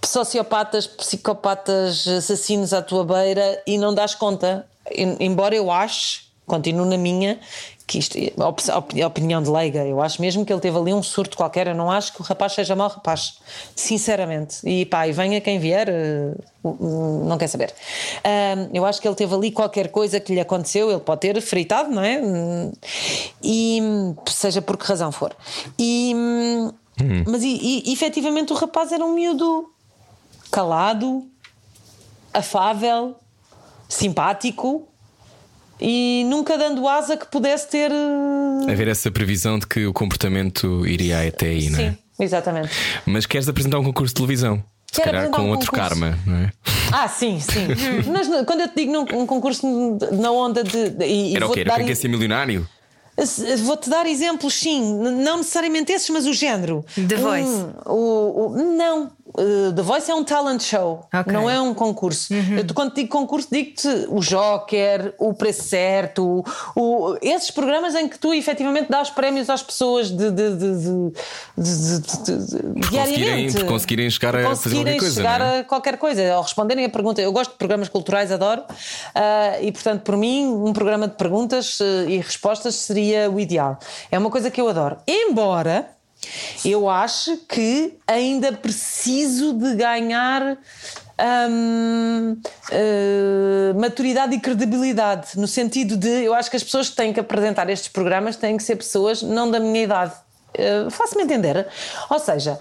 sociopatas, 0.05 0.87
psicopatas, 0.87 2.07
assassinos 2.07 2.73
à 2.73 2.81
tua 2.81 3.03
beira 3.03 3.61
e 3.67 3.77
não 3.77 3.93
dás 3.93 4.15
conta. 4.15 4.65
Em- 4.91 5.17
Embora 5.19 5.55
eu 5.55 5.69
ache, 5.71 6.21
continuo 6.47 6.85
na 6.85 6.97
minha, 6.97 7.39
que 7.85 7.99
isto 7.99 8.17
é 8.17 8.31
op- 8.43 8.61
op- 8.69 9.03
opinião 9.05 9.43
de 9.43 9.49
leiga, 9.49 9.85
eu 9.85 10.01
acho 10.01 10.21
mesmo 10.21 10.45
que 10.45 10.51
ele 10.51 10.59
teve 10.61 10.77
ali 10.77 10.93
um 10.93 11.03
surto 11.03 11.37
qualquer. 11.37 11.67
Eu 11.67 11.75
não 11.75 11.91
acho 11.91 12.13
que 12.13 12.21
o 12.21 12.23
rapaz 12.23 12.53
seja 12.53 12.75
mau 12.75 12.87
rapaz, 12.87 13.39
sinceramente. 13.75 14.57
E 14.67 14.85
pá, 14.85 15.07
e 15.07 15.11
venha 15.11 15.39
quem 15.41 15.59
vier, 15.59 15.87
eh, 15.89 16.33
não 16.63 17.37
quer 17.37 17.47
saber. 17.47 17.73
Eu 18.73 18.85
acho 18.85 18.99
que 19.01 19.07
ele 19.07 19.15
teve 19.15 19.33
ali 19.35 19.51
qualquer 19.51 19.89
coisa 19.89 20.19
que 20.19 20.33
lhe 20.33 20.39
aconteceu, 20.39 20.89
ele 20.89 20.99
pode 21.01 21.21
ter 21.21 21.39
fritado, 21.41 21.91
não 21.91 22.01
é? 22.01 22.21
E 23.43 23.81
seja 24.27 24.61
por 24.61 24.77
que 24.77 24.85
razão 24.85 25.11
for. 25.11 25.35
E, 25.77 26.13
hum, 26.15 26.71
Mas 27.27 27.43
e, 27.43 27.83
e, 27.85 27.93
efetivamente 27.93 28.51
o 28.51 28.55
rapaz 28.55 28.91
era 28.91 29.05
um 29.05 29.13
miúdo 29.13 29.69
calado, 30.51 31.25
afável, 32.33 33.15
simpático 33.87 34.87
e 35.79 36.23
nunca 36.27 36.57
dando 36.57 36.87
asa 36.87 37.15
que 37.17 37.25
pudesse 37.27 37.67
ter. 37.69 37.91
eh, 37.91 38.71
Haver 38.71 38.87
essa 38.87 39.09
previsão 39.11 39.57
de 39.59 39.67
que 39.67 39.85
o 39.85 39.93
comportamento 39.93 40.85
iria 40.87 41.27
até 41.27 41.47
aí, 41.47 41.69
não 41.69 41.79
é? 41.79 41.91
Sim, 41.91 41.97
exatamente. 42.19 42.69
Mas 43.05 43.25
queres 43.25 43.47
apresentar 43.47 43.79
um 43.79 43.83
concurso 43.83 44.13
de 44.13 44.15
televisão? 44.15 44.63
Se 44.91 45.01
Quero 45.01 45.17
calhar 45.17 45.29
com 45.31 45.41
um 45.41 45.49
outro 45.49 45.69
concurso. 45.69 45.89
karma, 45.89 46.17
não 46.25 46.37
é? 46.37 46.51
Ah, 46.91 47.07
sim, 47.07 47.39
sim. 47.39 47.67
Mas 48.11 48.27
quando 48.45 48.61
eu 48.61 48.67
te 48.69 48.75
digo 48.77 48.91
num 48.93 49.21
um 49.21 49.25
concurso 49.27 49.67
na 50.13 50.31
onda 50.31 50.63
de. 50.63 50.89
de- 50.89 51.05
e, 51.05 51.35
Era 51.35 51.45
o 51.47 51.51
quê? 51.51 51.59
Era 51.61 51.73
quem 51.75 51.83
em- 51.83 51.87
quer 51.87 51.95
ser 51.95 52.07
milionário? 52.07 52.67
Vou-te 53.63 53.89
dar 53.89 54.05
exemplos, 54.05 54.53
sim, 54.53 54.93
não 54.99 55.37
necessariamente 55.37 55.91
esses, 55.91 56.09
mas 56.09 56.25
o 56.27 56.33
género. 56.33 56.85
The 56.95 57.15
Voice. 57.15 57.49
Um, 57.49 57.91
o, 57.91 58.47
o- 58.47 58.57
não, 58.77 59.05
uh, 59.29 59.73
The 59.75 59.81
Voice 59.81 60.11
é 60.11 60.13
um 60.13 60.23
talent 60.23 60.61
show, 60.61 61.07
Ok. 61.13 61.33
não 61.33 61.49
é 61.49 61.59
um 61.59 61.73
concurso. 61.73 62.31
Eu, 62.33 62.65
te- 62.67 62.73
quando 62.75 62.93
digo 62.93 63.09
concurso, 63.09 63.47
digo-te 63.51 63.87
o 64.09 64.19
Joker, 64.19 65.15
o 65.17 65.33
Preço 65.33 65.63
Certo, 65.63 66.43
o- 66.75 67.15
esses 67.21 67.49
programas 67.49 67.95
em 67.95 68.07
que 68.07 68.19
tu 68.19 68.31
efetivamente 68.33 68.87
dás 68.89 69.09
prémios 69.09 69.49
às 69.49 69.63
pessoas 69.63 70.11
de, 70.11 70.29
de, 70.29 70.55
de, 70.55 71.11
de- 71.57 72.89
diariamente. 72.91 73.55
por 73.57 73.65
conseguirem 73.65 74.09
chegar 74.09 74.35
a 74.35 74.43
Por 74.43 74.55
fazer 74.55 74.75
qualquer 74.75 74.95
conseguirem 74.95 74.97
coisa, 74.99 75.15
chegar 75.15 75.41
é? 75.41 75.59
a 75.59 75.63
qualquer 75.63 75.97
coisa, 75.97 76.35
ou 76.37 76.41
responderem 76.43 76.85
a 76.85 76.89
pergunta. 76.89 77.21
Eu 77.21 77.31
gosto 77.31 77.51
de 77.51 77.57
programas 77.57 77.89
culturais, 77.89 78.31
adoro, 78.31 78.63
ah, 79.15 79.57
e 79.61 79.71
portanto, 79.71 80.01
por 80.03 80.15
mim, 80.17 80.45
um 80.47 80.71
programa 80.73 81.07
de 81.07 81.15
perguntas 81.15 81.79
eh, 81.81 82.05
e 82.09 82.17
respostas 82.17 82.75
seria 82.75 83.06
o 83.31 83.39
ideal. 83.39 83.77
É 84.11 84.17
uma 84.17 84.29
coisa 84.29 84.49
que 84.49 84.59
eu 84.59 84.67
adoro. 84.67 84.97
Embora 85.07 85.89
eu 86.65 86.89
ache 86.89 87.37
que 87.47 87.97
ainda 88.07 88.51
preciso 88.51 89.53
de 89.53 89.75
ganhar. 89.75 90.57
hum, 91.49 92.39
eh, 92.71 93.73
maturidade 93.75 94.35
e 94.35 94.39
credibilidade 94.39 95.29
no 95.35 95.47
sentido 95.47 95.97
de 95.97 96.07
eu 96.07 96.31
acho 96.31 96.47
que 96.47 96.55
as 96.55 96.63
pessoas 96.63 96.91
que 96.91 96.95
têm 96.95 97.11
que 97.11 97.19
apresentar 97.19 97.67
estes 97.71 97.89
programas 97.89 98.35
têm 98.35 98.55
que 98.55 98.61
ser 98.61 98.75
pessoas 98.75 99.23
não 99.23 99.49
da 99.49 99.59
minha 99.59 99.83
idade 99.83 100.13
Uh, 100.57 100.89
faço-me 100.89 101.23
entender. 101.23 101.67
Ou 102.09 102.19
seja, 102.19 102.59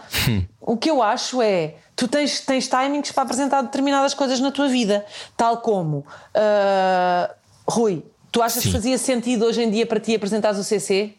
o 0.60 0.77
que 0.77 0.90
eu 0.90 1.02
acho 1.02 1.40
é 1.40 1.77
tu 1.94 2.06
tens, 2.06 2.40
tens 2.40 2.68
timings 2.68 3.10
para 3.10 3.23
apresentar 3.23 3.62
determinadas 3.62 4.12
coisas 4.12 4.39
na 4.39 4.51
tua 4.51 4.68
vida, 4.68 5.05
tal 5.35 5.59
como 5.59 5.98
uh, 5.98 7.35
Rui, 7.66 8.05
tu 8.36 8.42
achas 8.42 8.62
Sim. 8.62 8.68
que 8.68 8.72
fazia 8.74 8.98
sentido 8.98 9.46
hoje 9.46 9.62
em 9.62 9.70
dia 9.70 9.86
para 9.86 9.98
ti 9.98 10.14
apresentares 10.14 10.58
o 10.58 10.64
CC? 10.64 11.14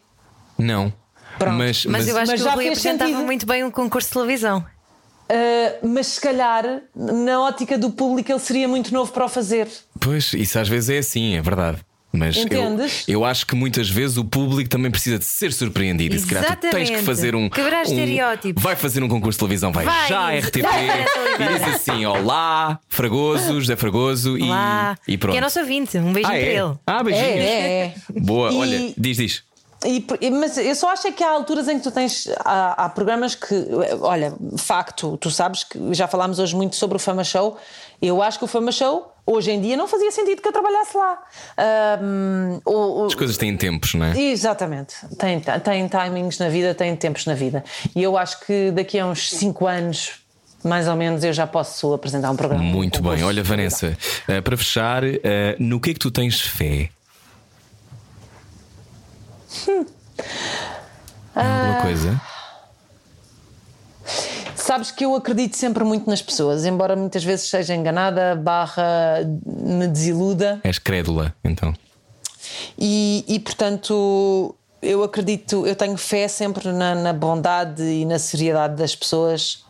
Não. 0.56 0.92
Pronto. 1.36 1.56
Mas, 1.56 1.84
Mas 1.84 2.06
eu 2.06 2.16
acho 2.16 2.30
Mas 2.30 2.40
que 2.40 2.44
já 2.44 2.52
o 2.52 2.54
Rui 2.54 2.68
apresentava 2.68 3.10
sentido. 3.10 3.24
muito 3.26 3.44
bem 3.44 3.64
um 3.64 3.70
concurso 3.72 4.08
de 4.08 4.14
televisão. 4.14 4.64
Uh, 5.30 5.88
mas 5.88 6.06
se 6.06 6.20
calhar, 6.20 6.80
na 6.94 7.42
ótica 7.42 7.76
do 7.76 7.90
público, 7.90 8.30
ele 8.30 8.38
seria 8.38 8.68
muito 8.68 8.94
novo 8.94 9.12
para 9.12 9.24
o 9.24 9.28
fazer. 9.28 9.68
Pois, 9.98 10.32
isso 10.32 10.58
às 10.60 10.68
vezes 10.68 10.90
é 10.90 10.98
assim, 10.98 11.34
é 11.34 11.42
verdade. 11.42 11.78
Mas 12.10 12.36
eu, 12.36 12.44
Entendes? 12.44 13.04
eu 13.06 13.24
acho 13.24 13.46
que 13.46 13.54
muitas 13.54 13.88
vezes 13.88 14.16
o 14.16 14.24
público 14.24 14.70
também 14.70 14.90
precisa 14.90 15.18
de 15.18 15.26
ser 15.26 15.52
surpreendido. 15.52 16.16
E 16.16 16.18
se 16.18 16.26
calhar 16.26 16.56
tens 16.56 16.70
que 16.70 16.76
Exatamente. 16.76 17.04
fazer 17.04 17.34
um. 17.34 17.50
Quebrar 17.50 17.80
um- 17.80 17.82
estereótipos. 17.82 18.62
Vai 18.62 18.76
fazer 18.76 19.02
um 19.02 19.08
concurso 19.08 19.36
de 19.36 19.40
televisão, 19.40 19.70
vai, 19.72 19.84
Vai, 19.84 20.08
já 20.08 20.20
à 20.20 20.38
RTP 20.38 20.62
vai, 20.62 21.02
e 21.02 21.58
diz 21.58 21.74
assim: 21.74 22.06
Olá, 22.06 22.80
Fragoso, 22.88 23.60
José 23.60 23.76
Fragoso 23.76 24.38
e, 24.38 24.48
e 25.06 25.18
pronto. 25.18 25.32
Que 25.32 25.38
é 25.38 25.40
nosso 25.40 25.60
ouvinte. 25.60 25.98
Um 25.98 26.12
beijinho 26.12 26.26
ah, 26.26 26.28
para 26.28 26.38
é? 26.38 26.54
ele. 26.54 26.74
Ah, 26.86 27.02
beijinhos. 27.04 27.28
É, 27.28 27.60
é, 27.60 27.84
é. 27.84 28.20
Boa, 28.20 28.52
E- 28.52 28.56
olha, 28.56 28.94
diz, 28.96 29.16
diz. 29.18 29.48
E 29.84 30.04
mas 30.30 30.58
eu 30.58 30.74
só 30.74 30.90
acho 30.92 31.06
é 31.06 31.12
que 31.12 31.22
há 31.22 31.30
alturas 31.30 31.68
em 31.68 31.78
que 31.78 31.84
tu 31.84 31.90
tens. 31.92 32.28
Há, 32.44 32.84
há 32.86 32.88
programas 32.88 33.34
que. 33.34 33.54
Olha, 34.00 34.34
facto, 34.56 35.16
tu 35.18 35.30
sabes 35.30 35.62
que 35.62 35.78
já 35.94 36.08
falámos 36.08 36.38
hoje 36.38 36.56
muito 36.56 36.74
sobre 36.74 36.96
o 36.96 36.98
Fama 36.98 37.22
Show. 37.22 37.56
Eu 38.02 38.20
acho 38.22 38.38
que 38.38 38.44
o 38.44 38.48
Fama 38.48 38.72
Show, 38.72 39.12
hoje 39.30 39.50
em 39.50 39.60
dia, 39.60 39.76
não 39.76 39.86
fazia 39.86 40.10
sentido 40.10 40.40
que 40.42 40.48
eu 40.48 40.52
trabalhasse 40.52 40.96
lá. 40.96 41.18
Ahm, 41.56 42.60
o- 42.64 43.02
o- 43.02 43.06
As 43.06 43.14
coisas 43.14 43.36
têm 43.36 43.56
tempos, 43.56 43.94
não 43.94 44.06
é? 44.06 44.18
Exatamente. 44.20 44.94
Tem, 45.18 45.40
tem 45.40 45.88
timings 45.88 46.38
na 46.38 46.48
vida, 46.48 46.74
tem 46.74 46.94
tempos 46.96 47.26
na 47.26 47.34
vida. 47.34 47.62
E 47.94 48.02
eu 48.02 48.16
acho 48.16 48.40
que 48.40 48.70
daqui 48.70 48.98
a 48.98 49.06
uns 49.06 49.30
5 49.30 49.66
anos, 49.66 50.12
mais 50.64 50.88
ou 50.88 50.96
menos, 50.96 51.22
eu 51.22 51.32
já 51.32 51.46
posso 51.46 51.92
apresentar 51.94 52.30
um 52.30 52.36
programa. 52.36 52.62
Muito 52.64 53.00
um 53.00 53.10
bem. 53.14 53.22
Olha, 53.22 53.42
Vanessa, 53.42 53.96
eh, 54.26 54.40
para 54.40 54.56
fechar, 54.56 55.02
eh, 55.04 55.56
no 55.58 55.78
que 55.80 55.90
é 55.90 55.92
que 55.94 56.00
tu 56.00 56.10
tens 56.10 56.40
fé? 56.40 56.90
Hum. 59.68 59.86
Alguma 61.34 61.82
coisa? 61.82 62.20
Sabes 64.68 64.90
que 64.90 65.02
eu 65.02 65.14
acredito 65.14 65.56
sempre 65.56 65.82
muito 65.82 66.10
nas 66.10 66.20
pessoas, 66.20 66.66
embora 66.66 66.94
muitas 66.94 67.24
vezes 67.24 67.48
seja 67.48 67.74
enganada, 67.74 68.36
barra 68.36 69.20
me 69.46 69.88
desiluda. 69.88 70.60
És 70.62 70.78
crédula, 70.78 71.34
então. 71.42 71.72
E, 72.78 73.24
e, 73.26 73.40
portanto, 73.40 74.54
eu 74.82 75.02
acredito, 75.02 75.66
eu 75.66 75.74
tenho 75.74 75.96
fé 75.96 76.28
sempre 76.28 76.70
na, 76.70 76.94
na 76.94 77.14
bondade 77.14 77.82
e 77.82 78.04
na 78.04 78.18
seriedade 78.18 78.76
das 78.76 78.94
pessoas 78.94 79.64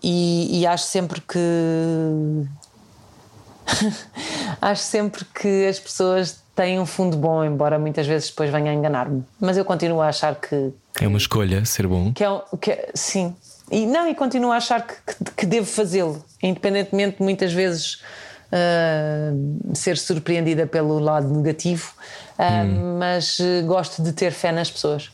e, 0.00 0.60
e 0.60 0.66
acho 0.68 0.84
sempre 0.84 1.20
que. 1.20 1.38
acho 4.62 4.82
sempre 4.84 5.24
que 5.24 5.66
as 5.66 5.80
pessoas 5.80 6.40
têm 6.54 6.78
um 6.78 6.86
fundo 6.86 7.16
bom, 7.16 7.44
embora 7.44 7.76
muitas 7.76 8.06
vezes 8.06 8.30
depois 8.30 8.50
venha 8.50 8.70
a 8.70 8.74
enganar-me. 8.74 9.24
Mas 9.40 9.56
eu 9.56 9.64
continuo 9.64 10.00
a 10.00 10.06
achar 10.10 10.36
que, 10.36 10.72
É 11.00 11.08
uma 11.08 11.18
escolha 11.18 11.64
ser 11.64 11.88
bom. 11.88 12.12
que 12.12 12.22
é, 12.22 12.40
que 12.60 12.70
é- 12.70 12.90
sim. 12.94 13.34
E 13.72 13.86
não, 13.86 14.06
e 14.08 14.14
continuo 14.14 14.52
a 14.52 14.56
achar 14.58 14.86
que, 14.86 14.94
que- 14.94 15.30
que 15.38 15.46
devo 15.46 15.66
fazê-lo, 15.66 16.22
independentemente 16.42 17.16
de 17.18 17.22
muitas 17.24 17.52
vezes 17.52 18.02
ah, 18.52 19.32
ser 19.74 19.96
surpreendida 19.98 20.66
pelo 20.66 20.98
lado 20.98 21.28
negativo, 21.34 21.90
ah, 22.38 22.64
mas 22.98 23.38
eh, 23.40 23.62
gosto 23.62 24.02
de 24.02 24.12
ter 24.12 24.30
fé 24.32 24.52
nas 24.52 24.70
pessoas. 24.70 25.10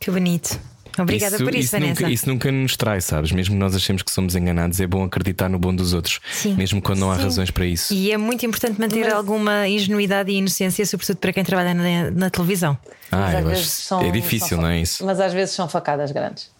Que 0.00 0.10
bonito. 0.10 0.58
Obrigada 0.98 1.38
por 1.38 1.54
isso, 1.54 1.70
Vanessa. 1.72 2.00
nunca, 2.02 2.12
isso 2.12 2.28
nunca 2.28 2.52
nos 2.52 2.76
trai, 2.76 3.00
sabes? 3.00 3.32
Mesmo 3.32 3.54
que 3.54 3.58
nós 3.58 3.74
achemos 3.74 4.02
que 4.02 4.10
somos 4.12 4.34
enganados, 4.36 4.78
é 4.78 4.86
bom 4.86 5.02
acreditar 5.04 5.48
no 5.48 5.58
bom 5.58 5.74
dos 5.74 5.94
outros, 5.94 6.20
Sim. 6.30 6.54
mesmo 6.54 6.82
quando 6.82 6.98
não 7.00 7.10
há 7.10 7.16
Sim. 7.16 7.22
razões 7.22 7.50
para 7.50 7.64
isso. 7.64 7.94
E 7.94 8.12
é 8.12 8.18
muito 8.18 8.44
importante 8.44 8.78
manter 8.78 9.10
alguma 9.10 9.66
ingenuidade 9.66 10.30
e 10.30 10.36
inocência, 10.36 10.84
sobretudo 10.84 11.16
para 11.16 11.32
quem 11.32 11.42
trabalha 11.44 11.72
na, 11.72 12.10
na 12.10 12.28
televisão. 12.30 12.76
Ah, 13.10 13.16
Mas 13.16 13.34
às 13.34 13.40
eu 13.42 13.48
vezes 13.48 13.64
acho 13.64 13.70
são- 13.82 14.00
é 14.02 14.10
difícil, 14.10 14.48
são 14.48 14.60
não 14.60 14.68
é 14.68 14.80
isso? 14.80 15.04
Mas 15.06 15.18
às 15.18 15.32
vezes 15.32 15.54
são 15.54 15.66
facadas 15.66 16.12
grandes. 16.12 16.50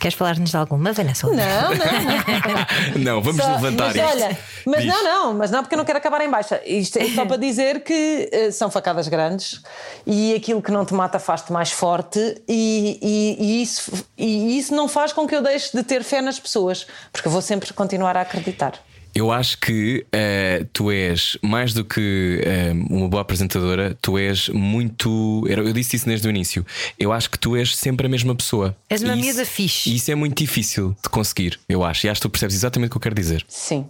Queres 0.00 0.16
falar-nos 0.16 0.50
de 0.50 0.56
alguma, 0.56 0.92
Vanessa? 0.92 1.26
Não, 1.26 1.34
não. 1.34 3.02
Não, 3.02 3.20
vamos 3.20 3.42
Só- 3.44 3.50
levantar 3.56 3.86
mas 3.86 3.96
isto. 3.96 4.06
olha, 4.06 4.38
mas 4.64 4.82
Diz. 4.84 4.92
não, 4.92 5.04
não, 5.04 5.34
mas 5.34 5.50
não 5.50 5.62
porque 5.62 5.74
eu 5.74 5.78
não 5.78 5.84
quero 5.84 5.98
acabar 5.98 6.20
em 6.20 6.30
baixa. 6.30 6.60
Isto 6.64 6.98
é 7.00 7.08
só 7.08 7.26
para 7.26 7.36
dizer 7.36 7.82
que 7.82 8.28
eh, 8.32 8.50
são 8.52 8.70
facadas 8.70 9.08
grandes 9.08 9.60
e 10.06 10.34
aquilo 10.36 10.62
que 10.62 10.70
não 10.70 10.84
te 10.84 10.94
mata 10.94 11.18
faz-te 11.18 11.52
mais 11.52 11.72
forte 11.72 12.20
e, 12.48 12.98
e- 13.02 13.36
e 13.44 13.62
isso, 13.62 13.90
e 14.16 14.56
isso 14.56 14.72
não 14.72 14.86
faz 14.86 15.12
com 15.12 15.26
que 15.26 15.34
eu 15.34 15.42
deixe 15.42 15.76
de 15.76 15.82
ter 15.82 16.04
fé 16.04 16.20
nas 16.22 16.38
pessoas, 16.38 16.86
porque 17.12 17.26
eu 17.26 17.32
vou 17.32 17.42
sempre 17.42 17.72
continuar 17.72 18.16
a 18.16 18.20
acreditar. 18.20 18.74
Eu 19.14 19.32
acho 19.32 19.58
que 19.58 20.06
eh, 20.12 20.64
tu 20.72 20.90
és 20.90 21.36
mais 21.42 21.72
do 21.72 21.84
que 21.84 22.40
eh, 22.44 22.72
uma 22.90 23.08
boa 23.08 23.22
apresentadora, 23.22 23.96
tu 24.00 24.16
és 24.18 24.48
muito. 24.48 25.44
era- 25.48 25.62
Eu 25.62 25.72
disse 25.72 25.96
isso 25.96 26.06
desde 26.06 26.26
o 26.26 26.30
início. 26.30 26.64
Eu 26.98 27.12
acho 27.12 27.28
que 27.30 27.38
tu 27.38 27.56
és 27.56 27.74
sempre 27.76 28.06
a 28.06 28.10
mesma 28.10 28.34
pessoa. 28.34 28.76
És 28.88 29.02
uma 29.02 29.16
isso- 29.16 29.44
fixe. 29.44 29.90
E 29.90 29.96
isso 29.96 30.10
é 30.10 30.14
muito 30.14 30.36
difícil 30.38 30.96
de 31.02 31.08
conseguir, 31.08 31.58
eu 31.68 31.82
acho. 31.84 32.06
E 32.06 32.10
acho 32.10 32.20
que 32.20 32.26
tu 32.28 32.30
percebes 32.30 32.54
exatamente 32.54 32.88
o 32.88 32.90
que 32.92 32.96
eu 32.96 33.00
quero 33.00 33.14
dizer. 33.14 33.44
Sim. 33.48 33.86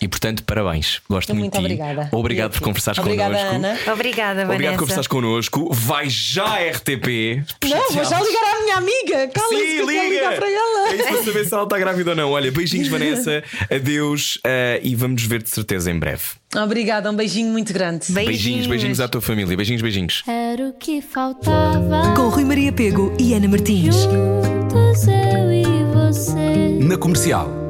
E 0.00 0.08
portanto, 0.08 0.42
parabéns. 0.44 1.00
Gosto 1.08 1.34
muito, 1.34 1.52
Muito 1.54 1.68
de 1.68 1.76
ti. 1.76 1.80
obrigada. 1.82 2.08
Obrigado 2.16 2.50
E 2.50 2.54
por 2.58 2.60
conversares 2.64 2.98
Obrigada, 2.98 3.34
connosco. 3.36 3.54
Ana. 3.56 3.78
Obrigada, 3.92 4.42
Obrigado 4.42 4.46
Vanessa. 4.48 4.72
por 4.72 4.78
conversares 4.78 5.06
connosco. 5.06 5.72
Vai 5.72 6.08
já 6.10 6.44
à 6.44 6.58
RTP. 6.70 7.42
Não, 7.64 7.92
vou 7.92 8.04
já 8.04 8.20
ligar 8.20 8.44
à 8.56 8.62
minha 8.62 8.76
amiga. 8.76 9.28
Cala-se 9.28 9.54
que 9.54 9.76
quero 9.76 9.90
ligar 9.90 10.08
liga! 10.08 10.32
para 10.36 10.50
ela. 10.50 10.88
É 10.92 10.94
isso 10.96 11.04
para 11.08 11.22
saber 11.24 11.44
se 11.46 11.54
ela 11.54 11.62
está 11.64 11.78
grávida 11.78 12.10
ou 12.10 12.16
não. 12.16 12.30
Olha, 12.32 12.50
beijinhos, 12.50 12.88
Vanessa. 12.88 13.42
Adeus 13.70 14.38
eh, 14.44 14.80
e 14.82 14.94
vamos 14.94 15.22
ver 15.24 15.42
de 15.42 15.50
certeza 15.50 15.90
em 15.90 15.98
breve. 15.98 16.22
Obrigada, 16.56 17.10
um 17.10 17.14
beijinho 17.16 17.50
muito 17.50 17.72
grande. 17.72 18.12
Beijinhos, 18.12 18.66
beijinhos 18.66 19.00
à 19.00 19.08
tua 19.08 19.20
família. 19.22 19.56
Beijinhos, 19.56 19.80
beijinhos. 19.82 20.22
Era 20.26 20.68
o 20.68 20.72
que 20.74 21.00
faltava. 21.00 22.14
Com 22.14 22.28
Rui 22.28 22.44
Maria 22.44 22.72
Pego 22.72 23.14
e 23.18 23.32
Ana 23.34 23.48
Martins. 23.48 23.94
Juntos 23.94 25.06
eu 25.06 25.52
e 25.52 25.64
você. 25.94 26.78
Na 26.80 26.96
comercial. 26.98 27.61